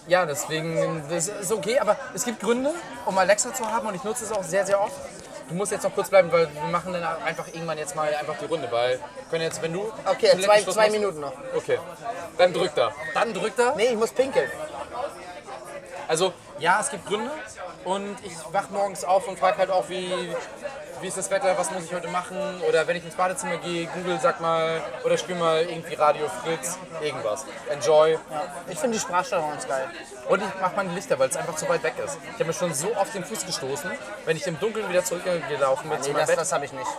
Ja, 0.07 0.27
deswegen, 0.27 1.03
das 1.09 1.29
ist 1.29 1.53
okay, 1.53 1.79
aber 1.79 1.97
es 2.15 2.25
gibt 2.25 2.41
Gründe, 2.41 2.73
um 3.07 3.17
Alexa 3.19 3.53
zu 3.55 3.65
haben 3.65 3.87
und 3.87 3.95
ich 3.95 4.03
nutze 4.05 4.25
es 4.25 4.33
auch 4.33 4.43
sehr, 4.43 4.67
sehr 4.67 4.81
oft. 4.81 4.95
Du 5.49 5.55
musst 5.55 5.73
jetzt 5.73 5.83
noch 5.83 5.95
kurz 5.95 6.09
bleiben, 6.11 6.31
weil 6.33 6.49
wir 6.55 6.63
machen 6.65 6.93
dann 6.93 7.03
einfach 7.03 7.47
irgendwann 7.49 7.77
jetzt 7.79 7.95
mal 7.97 8.13
einfach 8.15 8.37
die 8.41 8.47
Runde, 8.47 8.69
weil 8.71 8.99
wir 8.99 8.99
können 9.31 9.43
jetzt, 9.43 9.61
wenn 9.63 9.73
du 9.73 9.93
Okay, 10.05 10.31
zwei, 10.41 10.63
zwei 10.63 10.83
machst- 10.83 10.93
Minuten 10.93 11.21
noch. 11.21 11.33
Okay, 11.57 11.79
dann 12.39 12.53
drückt 12.53 12.79
er. 12.79 12.93
Dann 13.15 13.35
drückt 13.35 13.59
er. 13.59 13.75
Nee, 13.77 13.87
ich 13.89 13.97
muss 13.97 14.11
pinkeln. 14.13 14.49
Also 16.09 16.33
ja, 16.61 16.81
es 16.81 16.91
gibt 16.91 17.07
Gründe 17.07 17.31
und 17.85 18.17
ich 18.23 18.33
wach 18.53 18.71
morgens 18.71 19.05
auf 19.05 19.27
und 19.27 19.39
frage 19.39 19.59
halt 19.59 19.71
auch, 19.71 19.89
wie, 19.89 20.13
wie 21.01 21.07
ist 21.09 21.17
das 21.17 21.31
Wetter, 21.31 21.57
was 21.57 21.71
muss 21.71 21.85
ich 21.85 21.95
heute 21.95 22.09
machen 22.09 22.37
oder 22.69 22.87
wenn 22.87 22.97
ich 22.97 23.05
ins 23.05 23.15
Badezimmer 23.15 23.57
gehe, 23.59 23.87
Google 23.87 24.19
sag 24.21 24.41
mal 24.41 24.83
oder 25.05 25.17
spiel 25.17 25.37
mal 25.37 25.63
irgendwie 25.63 25.95
Radio 25.95 26.29
Fritz, 26.29 26.79
irgendwas. 27.01 27.47
Enjoy. 27.71 28.19
Ich 28.69 28.79
finde 28.79 28.99
die 28.99 29.01
Sprachsteuerung 29.03 29.51
ganz 29.51 29.67
geil. 29.67 29.89
Und 30.29 30.43
ich 30.43 30.61
mache 30.61 30.77
meine 30.77 30.93
Lichter, 30.93 31.19
weil 31.19 31.31
es 31.31 31.37
einfach 31.37 31.57
zu 31.57 31.69
weit 31.69 31.83
weg 31.83 31.95
ist. 32.05 32.19
Ich 32.27 32.35
habe 32.35 32.45
mir 32.45 32.53
schon 32.53 32.75
so 32.75 32.95
oft 32.97 33.15
den 33.15 33.25
Fuß 33.25 33.47
gestoßen, 33.47 33.91
wenn 34.27 34.37
ich 34.37 34.47
im 34.47 34.59
Dunkeln 34.61 34.89
wieder 34.89 35.05
zurückgelaufen 35.05 35.89
bin 35.91 36.03
zu 36.03 36.11
Nee, 36.11 36.19
das, 36.19 36.29
Bett. 36.29 36.39
das 36.39 36.53
habe 36.53 36.65
ich 36.67 36.73
nicht. 36.73 36.91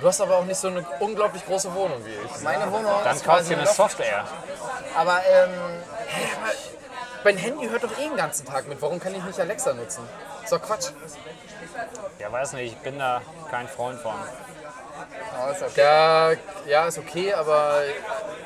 Du 0.00 0.08
hast 0.08 0.20
aber 0.20 0.38
auch 0.38 0.44
nicht 0.44 0.58
so 0.58 0.68
eine 0.68 0.84
unglaublich 0.98 1.46
große 1.46 1.72
Wohnung 1.74 2.04
wie 2.04 2.10
ich. 2.10 2.42
Meine 2.42 2.70
Wohnung 2.72 2.92
Dann 3.04 3.14
ist 3.16 3.24
kauf 3.24 3.36
quasi 3.36 3.54
dir 3.54 3.60
eine. 3.60 3.68
Software. 3.68 4.24
Aber 4.96 5.20
ähm, 5.30 5.50
Mein 7.24 7.36
Handy 7.36 7.68
hört 7.68 7.84
doch 7.84 7.98
eh 7.98 8.08
den 8.08 8.16
ganzen 8.16 8.46
Tag 8.46 8.66
mit. 8.68 8.80
Warum 8.82 8.98
kann 9.00 9.14
ich 9.14 9.22
nicht 9.22 9.38
Alexa 9.38 9.72
nutzen? 9.72 10.08
Ist 10.42 10.52
doch 10.52 10.60
Quatsch. 10.62 10.88
Ja, 12.18 12.30
weiß 12.32 12.54
nicht, 12.54 12.72
ich 12.72 12.78
bin 12.78 12.98
da 12.98 13.22
kein 13.50 13.68
Freund 13.68 14.00
von. 14.00 14.14
ja, 15.38 15.50
ist 15.50 15.62
okay. 15.62 15.80
Ja, 15.80 16.30
ja, 16.66 16.86
ist 16.86 16.98
okay, 16.98 17.32
aber 17.32 17.80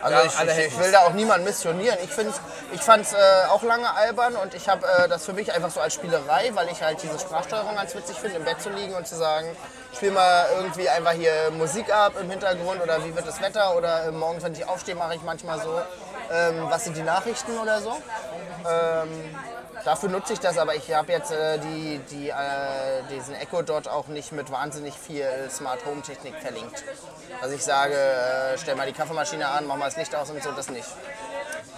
Also 0.03 0.17
ja, 0.19 0.25
ich, 0.25 0.39
alle 0.39 0.53
ich, 0.53 0.67
ich 0.73 0.79
will 0.79 0.93
da 0.93 1.01
auch 1.01 1.13
niemanden 1.13 1.45
missionieren. 1.47 1.99
Ich, 2.03 2.11
find's- 2.11 2.41
ich 2.73 2.81
fand 2.81 3.05
es 3.07 3.13
äh, 3.15 3.17
auch 3.51 3.63
lange 3.63 3.91
albern 3.95 4.37
und 4.37 4.55
ich 4.55 4.69
habe 4.69 4.87
äh, 4.87 5.09
das 5.09 5.25
für 5.25 5.33
mich 5.33 5.53
einfach 5.53 5.71
so 5.71 5.81
als 5.81 5.95
Spielerei, 5.95 6.51
weil 6.55 6.69
ich 6.69 6.83
halt 6.83 7.03
diese 7.03 7.19
Sprachsteuerung 7.19 7.75
ganz 7.77 7.95
witzig 7.95 8.19
finde, 8.19 8.37
im 8.37 8.45
Bett 8.45 8.61
zu 8.61 8.71
liegen 8.71 8.95
und 8.95 9.07
zu 9.07 9.17
sagen, 9.17 9.49
spiel 9.95 10.11
mal 10.13 10.47
irgendwie 10.57 10.89
einfach 10.89 11.13
hier 11.13 11.51
Musik 11.53 11.93
ab 11.93 12.13
im 12.21 12.31
Hintergrund 12.31 12.83
oder 12.83 13.03
wie 13.05 13.15
wird 13.15 13.27
das 13.27 13.41
Wetter 13.41 13.77
oder 13.77 14.05
äh, 14.05 14.11
morgens, 14.13 14.45
wenn 14.45 14.53
ich 14.53 14.69
aufstehe, 14.69 14.95
mache 14.95 15.15
ich 15.15 15.23
manchmal 15.23 15.61
so, 15.61 15.81
ähm, 16.33 16.67
was 16.69 16.85
sind 16.85 16.97
die 16.97 17.03
Nachrichten 17.03 17.59
oder 17.59 17.81
so. 17.81 17.91
Ähm, 18.69 19.09
dafür 19.85 20.09
nutze 20.09 20.33
ich 20.33 20.41
das, 20.41 20.59
aber 20.59 20.75
ich 20.75 20.93
habe 20.93 21.13
jetzt 21.13 21.31
äh, 21.31 21.59
die, 21.59 22.01
die, 22.11 22.31
äh, 22.31 22.35
diesen 23.11 23.35
Echo 23.35 23.63
Dot 23.63 23.89
auch 23.89 24.09
nicht 24.09 24.33
mit 24.33 24.51
wahnsinnig 24.51 24.95
viel 24.95 25.29
Smart 25.51 25.85
Home 25.87 26.03
Technik 26.03 26.35
verlinkt. 26.41 26.85
Dass 27.41 27.53
ich 27.53 27.63
sage, 27.63 27.95
äh, 27.95 28.59
stell 28.59 28.75
mal 28.75 28.87
die 28.87 28.93
Kaffeemaschine 28.93 29.49
an, 29.49 29.67
mach 29.67 29.77
mal 29.77 29.87
das 29.87 29.97
Licht 29.97 30.15
aus 30.15 30.31
und 30.31 30.43
so, 30.43 30.53
das 30.53 30.71
nicht. 30.71 30.89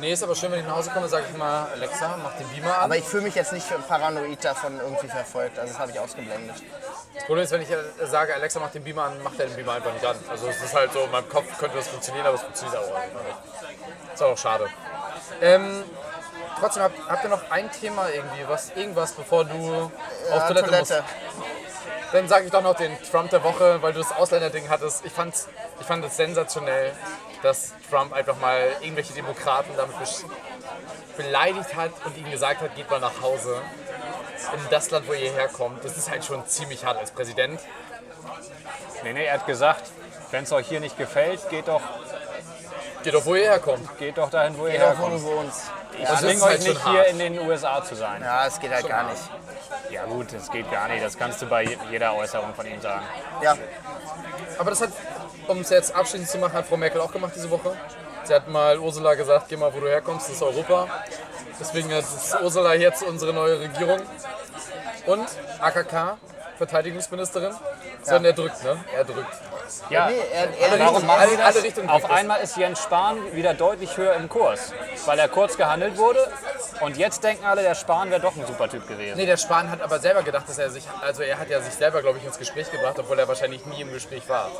Nee, 0.01 0.12
ist 0.12 0.22
aber 0.22 0.36
schön, 0.36 0.53
wenn 0.53 0.61
ich 0.61 0.66
nach 0.66 0.76
Hause 0.76 0.90
komme, 0.90 1.09
sage 1.09 1.26
ich 1.28 1.36
mal, 1.36 1.66
Alexa, 1.72 2.16
mach 2.22 2.32
den 2.34 2.46
Beamer 2.49 2.78
an. 2.78 2.84
Aber 2.84 2.96
ich 2.96 3.05
fühle 3.05 3.24
mich 3.24 3.34
jetzt 3.34 3.53
nicht 3.53 3.66
paranoid 3.88 4.44
davon 4.44 4.78
irgendwie 4.78 5.09
verfolgt, 5.09 5.59
also 5.59 5.72
das 5.72 5.80
habe 5.80 5.90
ich 5.90 5.99
ausgeblendet. 5.99 6.55
das 7.14 7.24
Problem 7.24 7.44
ist, 7.44 7.51
wenn 7.51 7.62
ich 7.62 7.70
äh, 7.70 8.07
sage, 8.07 8.32
Alexa, 8.34 8.61
mach 8.61 8.70
den 8.70 8.84
Beamer 8.84 9.05
an, 9.05 9.22
macht 9.22 9.40
er 9.40 9.46
den 9.46 9.57
Beamer 9.57 9.72
einfach 9.72 9.92
nicht 9.92 10.07
an. 10.07 10.16
Also 10.30 10.46
es 10.49 10.62
ist 10.62 10.74
halt 10.74 10.92
so, 10.92 11.01
in 11.01 11.11
meinem 11.11 11.28
Kopf 11.28 11.59
könnte 11.59 11.76
das 11.78 11.88
funktionieren, 11.88 12.26
aber 12.26 12.36
es 12.36 12.42
funktioniert 12.42 12.76
auch 12.78 12.94
einfach 12.94 13.22
nicht. 13.24 14.14
Ist 14.14 14.22
auch 14.22 14.38
schade. 14.38 14.66
Ähm, 15.40 15.82
trotzdem, 16.61 16.84
habt, 16.84 17.09
habt 17.09 17.24
ihr 17.24 17.30
noch 17.30 17.51
ein 17.51 17.70
Thema 17.72 18.09
irgendwie, 18.09 18.44
was, 18.46 18.70
irgendwas, 18.76 19.12
bevor 19.12 19.44
du 19.44 19.53
auf 19.53 19.90
Ja, 20.30 20.46
Toilette, 20.46 20.68
Toilette. 20.68 20.78
musst? 20.78 22.12
Dann 22.12 22.28
sage 22.28 22.46
ich 22.46 22.53
doch 22.53 22.62
noch 22.62 22.74
den 22.76 22.96
Trump 23.03 23.30
der 23.30 23.42
Woche, 23.42 23.82
weil 23.82 23.92
du 23.92 23.99
das 23.99 24.12
Ausländerding 24.12 24.68
hattest. 24.68 25.05
Ich, 25.05 25.12
fand's, 25.12 25.49
ich 25.78 25.86
fand 25.86 26.05
es 26.05 26.16
sensationell, 26.16 26.92
dass 27.43 27.72
Trump 27.91 28.12
einfach 28.12 28.36
mal 28.39 28.70
irgendwelche 28.80 29.12
Demokraten 29.14 29.70
damit 29.76 29.95
beleidigt 31.16 31.74
hat 31.74 31.91
und 32.05 32.16
ihnen 32.16 32.30
gesagt 32.30 32.61
hat, 32.61 32.74
geht 32.76 32.91
mal 32.91 33.01
nach 33.01 33.20
Hause 33.22 33.61
in 34.55 34.61
das 34.70 34.91
Land, 34.91 35.09
wo 35.09 35.12
ihr 35.12 35.32
herkommt. 35.32 35.84
Das 35.84 35.97
ist 35.97 36.11
halt 36.11 36.24
schon 36.24 36.47
ziemlich 36.47 36.84
hart 36.84 36.99
als 36.99 37.11
Präsident. 37.11 37.61
Nee, 39.03 39.12
nee, 39.12 39.24
er 39.24 39.34
hat 39.34 39.47
gesagt, 39.47 39.91
wenn 40.30 40.45
es 40.45 40.53
euch 40.53 40.68
hier 40.68 40.80
nicht 40.80 40.97
gefällt, 40.99 41.49
geht 41.51 41.68
doch, 41.68 41.80
Geht 43.03 43.14
doch, 43.14 43.24
wo 43.24 43.34
ihr 43.36 43.45
herkommt. 43.51 43.97
geht 43.99 44.18
doch 44.18 44.28
dahin, 44.30 44.59
wo 44.59 44.66
ihr 44.66 44.72
Geh 44.72 44.78
doch, 44.78 44.86
wo 44.99 45.05
herkommt. 45.09 45.14
du 45.14 45.22
wohnst. 45.22 45.70
Ich 45.97 46.05
das 46.07 46.20
zwinge 46.20 46.43
euch 46.43 46.49
halt 46.51 46.62
schon 46.62 46.72
nicht 46.72 46.84
hier 46.89 46.99
hart. 47.01 47.09
in 47.11 47.18
den 47.18 47.39
USA 47.41 47.82
zu 47.84 47.95
sein. 47.95 48.22
Ja, 48.22 48.47
es 48.47 48.59
geht 48.61 48.72
halt 48.72 48.89
gar 48.89 49.05
nicht. 49.05 49.22
Ja 49.91 50.05
gut, 50.05 50.32
das 50.32 50.51
geht 50.51 50.70
gar 50.70 50.89
nicht. 50.89 51.05
Das 51.05 51.16
kannst 51.16 51.41
du 51.41 51.47
bei 51.47 51.62
je- 51.64 51.78
jeder 51.91 52.14
Äußerung 52.14 52.55
von 52.55 52.66
ihm 52.66 52.80
sagen. 52.80 53.05
Ja, 53.43 53.57
Aber 54.59 54.70
das 54.70 54.80
hat, 54.82 54.91
um 55.49 55.61
es 55.61 55.70
jetzt 55.70 55.94
abschließend 55.94 56.28
zu 56.28 56.38
machen, 56.38 56.53
hat 56.53 56.66
Frau 56.66 56.76
Merkel 56.76 57.01
auch 57.01 57.12
gemacht 57.12 57.32
diese 57.34 57.51
Woche. 57.51 57.72
Sie 58.24 58.34
hat 58.34 58.49
mal 58.49 58.78
Ursula 58.78 59.14
gesagt, 59.14 59.49
geh 59.49 59.57
mal, 59.57 59.72
wo 59.74 59.80
du 59.80 59.88
herkommst, 59.88 60.28
das 60.28 60.36
ist 60.36 60.42
Europa. 60.42 60.86
Deswegen 61.59 61.90
ist 61.90 62.36
Ursula 62.42 62.74
jetzt 62.74 63.03
unsere 63.03 63.32
neue 63.32 63.61
Regierung. 63.61 64.01
Und 65.07 65.26
AKK, 65.61 66.18
Verteidigungsministerin. 66.59 67.54
Sondern 68.02 68.24
er 68.26 68.32
drückt, 68.34 68.62
ne? 68.64 68.76
Er 68.94 69.04
drückt. 69.04 69.32
Ja, 69.90 70.09
nee, 70.09 70.16
er, 70.32 70.72
er 70.72 70.78
warum 70.80 71.06
machen 71.06 71.20
alle, 71.20 71.30
sie 71.30 71.36
das? 71.36 71.56
alle 71.56 71.64
Richtungen 71.64 71.88
Auf 71.90 72.11
einmal 72.11 72.40
ist 72.40 72.56
Jens 72.56 72.82
Spahn 72.82 73.18
wieder 73.32 73.54
deutlich 73.54 73.96
höher 73.96 74.14
im 74.14 74.28
Kurs, 74.28 74.72
weil 75.06 75.18
er 75.18 75.28
kurz 75.28 75.56
gehandelt 75.56 75.98
wurde. 75.98 76.20
Und 76.80 76.96
jetzt 76.96 77.22
denken 77.24 77.44
alle, 77.44 77.62
der 77.62 77.74
Spahn 77.74 78.11
wäre 78.11 78.20
doch 78.20 78.36
ein 78.36 78.46
super 78.46 78.68
Typ 78.68 78.86
gewesen. 78.86 79.16
Nee, 79.16 79.26
der 79.26 79.36
Spahn 79.36 79.70
hat 79.70 79.82
aber 79.82 79.98
selber 79.98 80.22
gedacht, 80.22 80.48
dass 80.48 80.59
er 80.59 80.70
sich, 80.70 80.84
also 81.00 81.22
er 81.22 81.38
hat 81.38 81.50
ja 81.50 81.61
sich 81.61 81.74
selber, 81.74 82.02
glaube 82.02 82.18
ich, 82.18 82.24
ins 82.24 82.38
Gespräch 82.38 82.70
gebracht, 82.70 82.98
obwohl 82.98 83.18
er 83.18 83.28
wahrscheinlich 83.28 83.64
nie 83.66 83.80
im 83.80 83.92
Gespräch 83.92 84.28
war. 84.28 84.50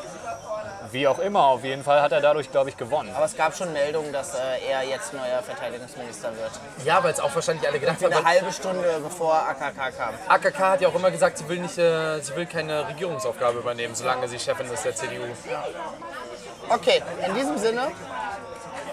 Wie 0.91 1.07
auch 1.07 1.19
immer, 1.19 1.45
auf 1.45 1.65
jeden 1.65 1.85
Fall 1.85 2.01
hat 2.01 2.13
er 2.13 2.21
dadurch, 2.21 2.51
glaube 2.51 2.71
ich, 2.71 2.77
gewonnen. 2.77 3.11
aber 3.15 3.27
es 3.27 3.37
gab 3.37 3.55
schon 3.55 3.73
Meldungen, 3.73 4.13
dass 4.13 4.35
äh, 4.35 4.39
er 4.71 4.83
jetzt 4.85 5.13
neuer 5.13 5.43
Verteidigungsminister 5.43 6.29
wird. 6.37 6.51
Ja, 6.85 7.05
weil 7.05 7.13
es 7.13 7.21
auch 7.21 7.35
wahrscheinlich 7.35 7.69
alle 7.69 7.79
gedacht 7.79 8.03
haben. 8.03 8.13
Eine 8.13 8.25
halbe 8.25 8.53
Stunde 8.53 9.01
bevor 9.03 9.35
AKK 9.35 9.97
kam. 9.97 10.15
AKK 10.29 10.59
hat 10.59 10.81
ja 10.81 10.89
auch 10.89 10.95
immer 10.95 11.11
gesagt, 11.11 11.39
sie 11.39 11.49
will, 11.49 11.59
nicht, 11.59 11.77
äh, 11.77 11.88
sie 12.21 12.37
will 12.37 12.47
keine 12.47 12.89
Regierungsaufgabe 12.89 13.59
übernehmen, 13.59 13.95
solange 13.95 14.29
sie 14.29 14.39
Chefin 14.39 14.71
ist 14.71 14.85
der 14.85 14.95
CDU. 14.95 15.25
Okay, 16.69 17.03
in 17.27 17.35
diesem 17.35 17.59
Sinne 17.59 17.89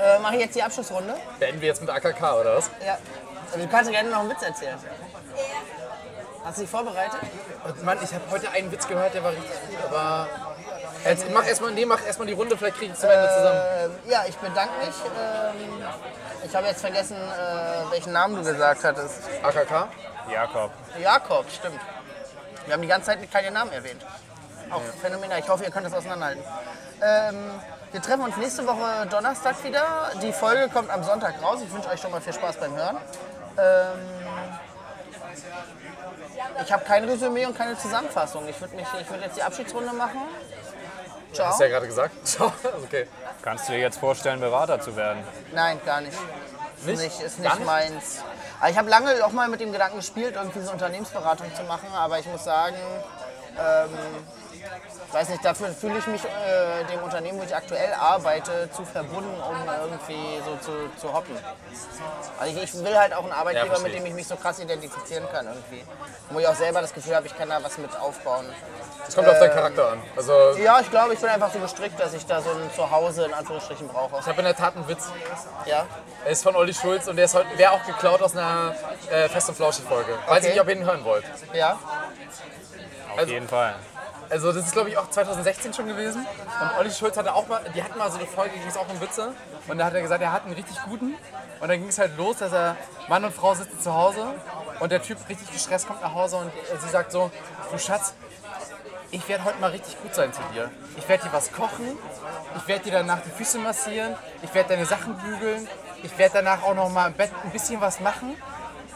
äh, 0.02 0.20
mache 0.20 0.36
ich 0.36 0.42
jetzt 0.42 0.56
die 0.56 0.64
Abschlussrunde. 0.64 1.16
Beenden 1.40 1.62
wir 1.62 1.68
jetzt 1.70 1.82
mit 1.82 1.90
AKK, 1.90 2.40
oder 2.42 2.58
was? 2.58 2.70
Ja. 2.86 2.98
Also, 3.52 3.66
du 3.66 3.72
kannst 3.72 3.92
gerne 3.92 4.10
noch 4.10 4.20
einen 4.20 4.30
Witz 4.30 4.42
erzählen. 4.42 4.78
Hast 6.44 6.58
du 6.58 6.62
dich 6.62 6.70
vorbereitet? 6.70 7.20
Mann, 7.84 7.98
ich 8.04 8.14
habe 8.14 8.24
heute 8.30 8.52
einen 8.52 8.72
Witz 8.72 8.88
gehört, 8.88 9.14
der 9.14 9.24
war 9.24 9.32
richtig 9.32 9.52
gut, 9.68 9.86
aber. 9.86 10.28
Jetzt 11.04 11.30
mach 11.32 11.46
erstmal 11.46 11.72
nee, 11.72 11.86
mach 11.86 12.00
die 12.02 12.34
Runde, 12.34 12.58
vielleicht 12.58 12.78
kriege 12.78 12.88
ich 12.88 12.94
es 12.94 13.00
zum 13.00 13.10
Ende 13.10 13.30
zusammen. 13.30 13.62
Ähm, 13.84 13.92
ja, 14.10 14.24
ich 14.28 14.36
bedanke 14.38 14.74
mich. 14.80 14.96
Ähm, 15.20 15.86
ich 16.44 16.56
habe 16.56 16.68
jetzt 16.68 16.82
vergessen, 16.82 17.18
äh, 17.18 17.92
welchen 17.92 18.12
Namen 18.12 18.36
du 18.36 18.44
gesagt 18.44 18.84
hattest. 18.84 19.22
AKK? 19.44 19.88
Jakob. 20.32 20.72
Jakob, 21.00 21.46
stimmt. 21.52 21.80
Wir 22.66 22.74
haben 22.74 22.82
die 22.82 22.88
ganze 22.88 23.08
Zeit 23.08 23.32
keine 23.32 23.52
Namen 23.52 23.72
erwähnt. 23.72 24.06
Auch 24.72 24.82
phänomenal. 25.02 25.40
Ich 25.40 25.50
hoffe, 25.50 25.64
ihr 25.64 25.72
könnt 25.72 25.86
das 25.86 25.94
auseinanderhalten. 25.94 26.44
Ähm, 27.02 27.52
wir 27.92 28.02
treffen 28.02 28.22
uns 28.24 28.38
nächste 28.38 28.66
Woche 28.66 29.06
Donnerstag 29.10 29.64
wieder. 29.64 30.12
Die 30.22 30.34
Folge 30.34 30.70
kommt 30.70 30.90
am 30.90 31.04
Sonntag 31.04 31.42
raus. 31.42 31.60
Ich 31.64 31.72
wünsche 31.72 31.90
euch 31.90 32.02
schon 32.02 32.12
mal 32.12 32.22
viel 32.22 32.34
Spaß 32.34 32.58
beim 32.58 32.76
Hören. 32.76 32.98
Ähm, 33.58 34.00
ich 36.64 36.72
habe 36.72 36.84
kein 36.84 37.06
Resümee 37.06 37.46
und 37.46 37.58
keine 37.58 37.78
Zusammenfassung. 37.78 38.48
Ich 38.48 38.60
würde 38.60 38.74
würd 38.74 39.22
jetzt 39.22 39.38
die 39.38 39.44
Abschiedsrunde 39.44 39.94
machen. 39.94 40.22
Ciao. 41.34 41.48
Hast 41.48 41.60
du 41.60 41.64
ja 41.66 41.70
gerade 41.70 41.88
gesagt. 41.88 42.14
Ciao. 42.28 42.52
Okay. 42.84 43.08
Kannst 43.42 43.68
du 43.68 43.74
dir 43.74 43.80
jetzt 43.80 44.00
vorstellen, 44.00 44.40
Berater 44.40 44.80
zu 44.80 44.96
werden? 44.96 45.24
Nein, 45.54 45.80
gar 45.86 46.02
nicht. 46.02 46.18
Ist 46.78 46.86
Nicht? 46.88 47.22
ist 47.22 47.40
nicht 47.40 47.56
nicht? 47.56 47.66
meins. 47.66 48.24
Aber 48.60 48.70
ich 48.70 48.78
habe 48.78 48.90
lange 48.90 49.26
auch 49.26 49.32
mal 49.32 49.48
mit 49.50 49.60
dem 49.60 49.72
Gedanken 49.72 49.98
gespielt, 49.98 50.36
irgendwie 50.36 50.62
so 50.62 50.72
Unternehmensberatung 50.72 51.54
zu 51.56 51.64
machen, 51.64 51.90
aber 51.94 52.20
ich 52.20 52.26
muss 52.26 52.44
sagen, 52.44 52.78
ähm, 53.58 53.90
weiß 55.16 55.30
nicht, 55.30 55.44
dafür 55.46 55.70
fühle 55.70 55.98
ich 55.98 56.08
mich 56.08 56.24
äh, 56.26 56.84
dem 56.92 57.02
Unternehmen, 57.02 57.40
wo 57.40 57.44
ich 57.44 57.56
aktuell 57.56 57.94
arbeite, 57.94 58.70
zu 58.76 58.84
verbunden, 58.86 59.42
um 59.42 59.56
irgendwie 59.82 60.40
so 60.46 60.58
zu, 60.58 60.72
zu 61.00 61.14
hoppen. 61.14 61.36
Also 62.40 62.58
ich, 62.58 62.64
ich 62.64 62.84
will 62.84 62.98
halt 62.98 63.14
auch 63.14 63.24
einen 63.24 63.32
Arbeitgeber, 63.32 63.68
verstehe 63.68 63.90
mit 63.92 64.00
dem 64.00 64.06
ich 64.08 64.14
mich 64.14 64.28
so 64.28 64.36
krass 64.36 64.60
identifizieren 64.60 65.26
kann 65.32 65.48
irgendwie. 65.48 65.84
Wo 66.30 66.40
ich 66.40 66.48
auch 66.48 66.56
selber 66.56 66.82
das 66.82 66.94
Gefühl 66.94 67.16
habe, 67.16 67.26
ich 67.28 67.38
kann 67.38 67.50
da 67.50 67.64
was 67.64 67.78
mit 67.78 67.96
aufbauen. 68.00 68.46
Es 69.08 69.16
kommt 69.16 69.28
auf 69.28 69.40
deinen 69.40 69.54
Charakter 69.54 69.92
an. 69.94 70.04
Also, 70.16 70.52
Ja, 70.58 70.80
ich 70.82 70.90
glaube, 70.92 71.14
ich 71.14 71.20
bin 71.20 71.30
einfach 71.30 71.52
so 71.54 71.60
gestrickt, 71.60 72.00
dass 72.00 72.14
ich 72.14 72.26
da 72.26 72.42
so 72.42 72.50
ein 72.50 72.70
Zuhause 72.76 73.26
in 73.26 73.34
Anführungsstrichen 73.34 73.88
brauche. 73.88 74.20
ich 74.20 74.26
habe 74.28 74.40
in 74.40 74.46
der 74.46 74.56
Tat 74.56 74.76
einen 74.76 74.88
Witz. 74.88 75.08
Ja? 75.66 75.86
Er 76.26 76.32
ist 76.32 76.44
von 76.44 76.56
Olli 76.56 76.74
Schulz 76.74 77.08
und 77.08 77.16
der 77.16 77.26
ist 77.26 77.36
heute- 77.36 77.58
wäre 77.58 77.72
auch 77.72 77.84
geklaut 77.86 78.22
aus 78.22 78.36
einer 78.36 78.76
äh, 79.12 79.30
Fest- 79.30 79.48
und 79.50 79.56
Flauschig-Folge. 79.56 80.14
Weiß 80.28 80.38
Okay. 80.38 80.40
ich 80.40 80.54
nicht, 80.54 80.62
ob 80.62 80.68
ihr 80.68 80.76
ihn 80.76 80.84
hören 80.86 81.04
wollt. 81.06 81.24
Ja? 81.54 81.74
Auf 83.14 83.20
Also- 83.20 83.32
jeden 83.32 83.48
Fall. 83.48 83.76
Also 84.30 84.52
das 84.52 84.66
ist 84.66 84.72
glaube 84.74 84.90
ich 84.90 84.98
auch 84.98 85.10
2016 85.10 85.74
schon 85.74 85.88
gewesen. 85.88 86.26
Und 86.62 86.80
Olli 86.80 86.92
Schulz 86.92 87.18
hatte 87.18 87.34
auch 87.34 87.48
mal, 87.48 87.62
die 87.74 87.84
hatten 87.84 87.98
mal 87.98 88.10
so 88.12 88.18
eine 88.18 88.28
Folge, 88.28 88.54
ging 88.56 88.68
es 88.68 88.78
auch 88.78 88.90
um 88.90 89.00
Witze. 89.02 89.34
Und 89.68 89.78
da 89.78 89.86
hat 89.86 89.94
er 89.94 90.02
gesagt, 90.02 90.22
er 90.22 90.32
hat 90.32 90.46
einen 90.46 90.54
richtig 90.54 90.78
guten. 90.84 91.16
Und 91.60 91.68
dann 91.68 91.80
ging 91.80 91.88
es 91.88 91.98
halt 91.98 92.18
los, 92.18 92.38
dass 92.38 92.52
er 92.52 92.76
Mann 93.08 93.24
und 93.24 93.34
Frau 93.34 93.54
sitzen 93.54 93.80
zu 93.80 93.94
Hause 93.94 94.34
und 94.80 94.92
der 94.92 95.02
Typ 95.02 95.18
richtig 95.30 95.52
gestresst 95.52 95.88
kommt 95.88 96.02
nach 96.02 96.14
Hause 96.14 96.38
und 96.38 96.52
sie 96.82 96.90
sagt 96.90 97.12
so, 97.12 97.32
du 97.72 97.78
Schatz, 97.78 98.14
ich 99.12 99.28
werde 99.30 99.46
heute 99.46 99.60
mal 99.60 99.72
richtig 99.72 100.02
gut 100.02 100.14
sein 100.14 100.34
zu 100.34 100.42
dir. 100.54 100.70
Ich 100.98 101.08
werde 101.08 101.26
dir 101.26 101.34
was 101.34 101.52
kochen, 101.52 101.98
ich 102.58 102.68
werde 102.68 102.84
dir 102.84 102.92
danach 102.92 103.20
die 103.22 103.30
Füße 103.30 103.60
massieren, 103.60 104.16
ich 104.42 104.54
werde 104.54 104.70
deine 104.70 104.86
Sachen 104.86 105.16
bügeln, 105.18 105.68
ich 106.04 106.18
werde 106.18 106.36
danach 106.36 106.64
auch 106.64 106.76
noch 106.76 106.90
mal 106.90 107.08
im 107.08 107.14
Bett 107.14 107.32
ein 107.44 107.52
bisschen 107.52 107.80
was 107.80 108.00
machen. 108.00 108.36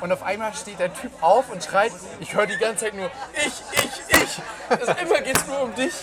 Und 0.02 0.12
auf 0.12 0.24
einmal 0.24 0.54
steht 0.54 0.80
der 0.80 0.94
Typ 0.94 1.12
auf 1.22 1.50
und 1.50 1.64
schreit, 1.64 1.92
ich 2.20 2.34
höre 2.34 2.46
die 2.46 2.58
ganze 2.58 2.86
Zeit 2.86 2.94
nur, 2.96 3.10
ich, 3.34 3.62
ich, 3.72 4.22
ich. 4.22 4.42
Also 4.70 4.92
immer 5.02 5.22
geht 5.22 5.36
es 5.36 5.48
nur 5.48 5.62
um 5.62 5.76
dich. 5.76 5.94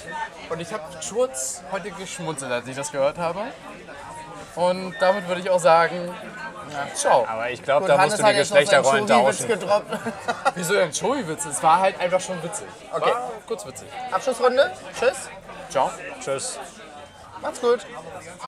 Und 0.50 0.60
ich 0.60 0.72
habe 0.72 0.82
kurz 1.08 1.62
heute 1.72 1.90
geschmunzelt, 1.92 2.52
als 2.52 2.66
ich 2.66 2.76
das 2.76 2.92
gehört 2.92 3.18
habe. 3.18 3.40
Und 4.54 4.94
damit 5.00 5.28
würde 5.28 5.40
ich 5.40 5.50
auch 5.50 5.60
sagen, 5.60 6.14
ja, 6.72 6.94
ciao. 6.94 7.26
Aber 7.26 7.50
ich 7.50 7.62
glaube, 7.62 7.86
da 7.86 7.96
musst 7.98 8.18
du 8.18 8.24
die 8.24 8.34
Geschlechterrollen 8.34 9.06
tauschen. 9.06 9.48
Wieso 10.54 10.74
denn 10.74 10.90
Joey-Witz? 10.90 11.44
Es 11.44 11.62
war 11.62 11.80
halt 11.80 12.00
einfach 12.00 12.20
schon 12.20 12.42
witzig. 12.42 12.66
Okay. 12.90 13.10
War 13.10 13.32
kurz 13.46 13.66
witzig. 13.66 13.88
Abschlussrunde. 14.10 14.72
Tschüss. 14.98 15.28
Ciao. 15.70 15.90
Tschüss. 16.20 16.58
Macht's 17.40 17.60
gut. 17.60 17.86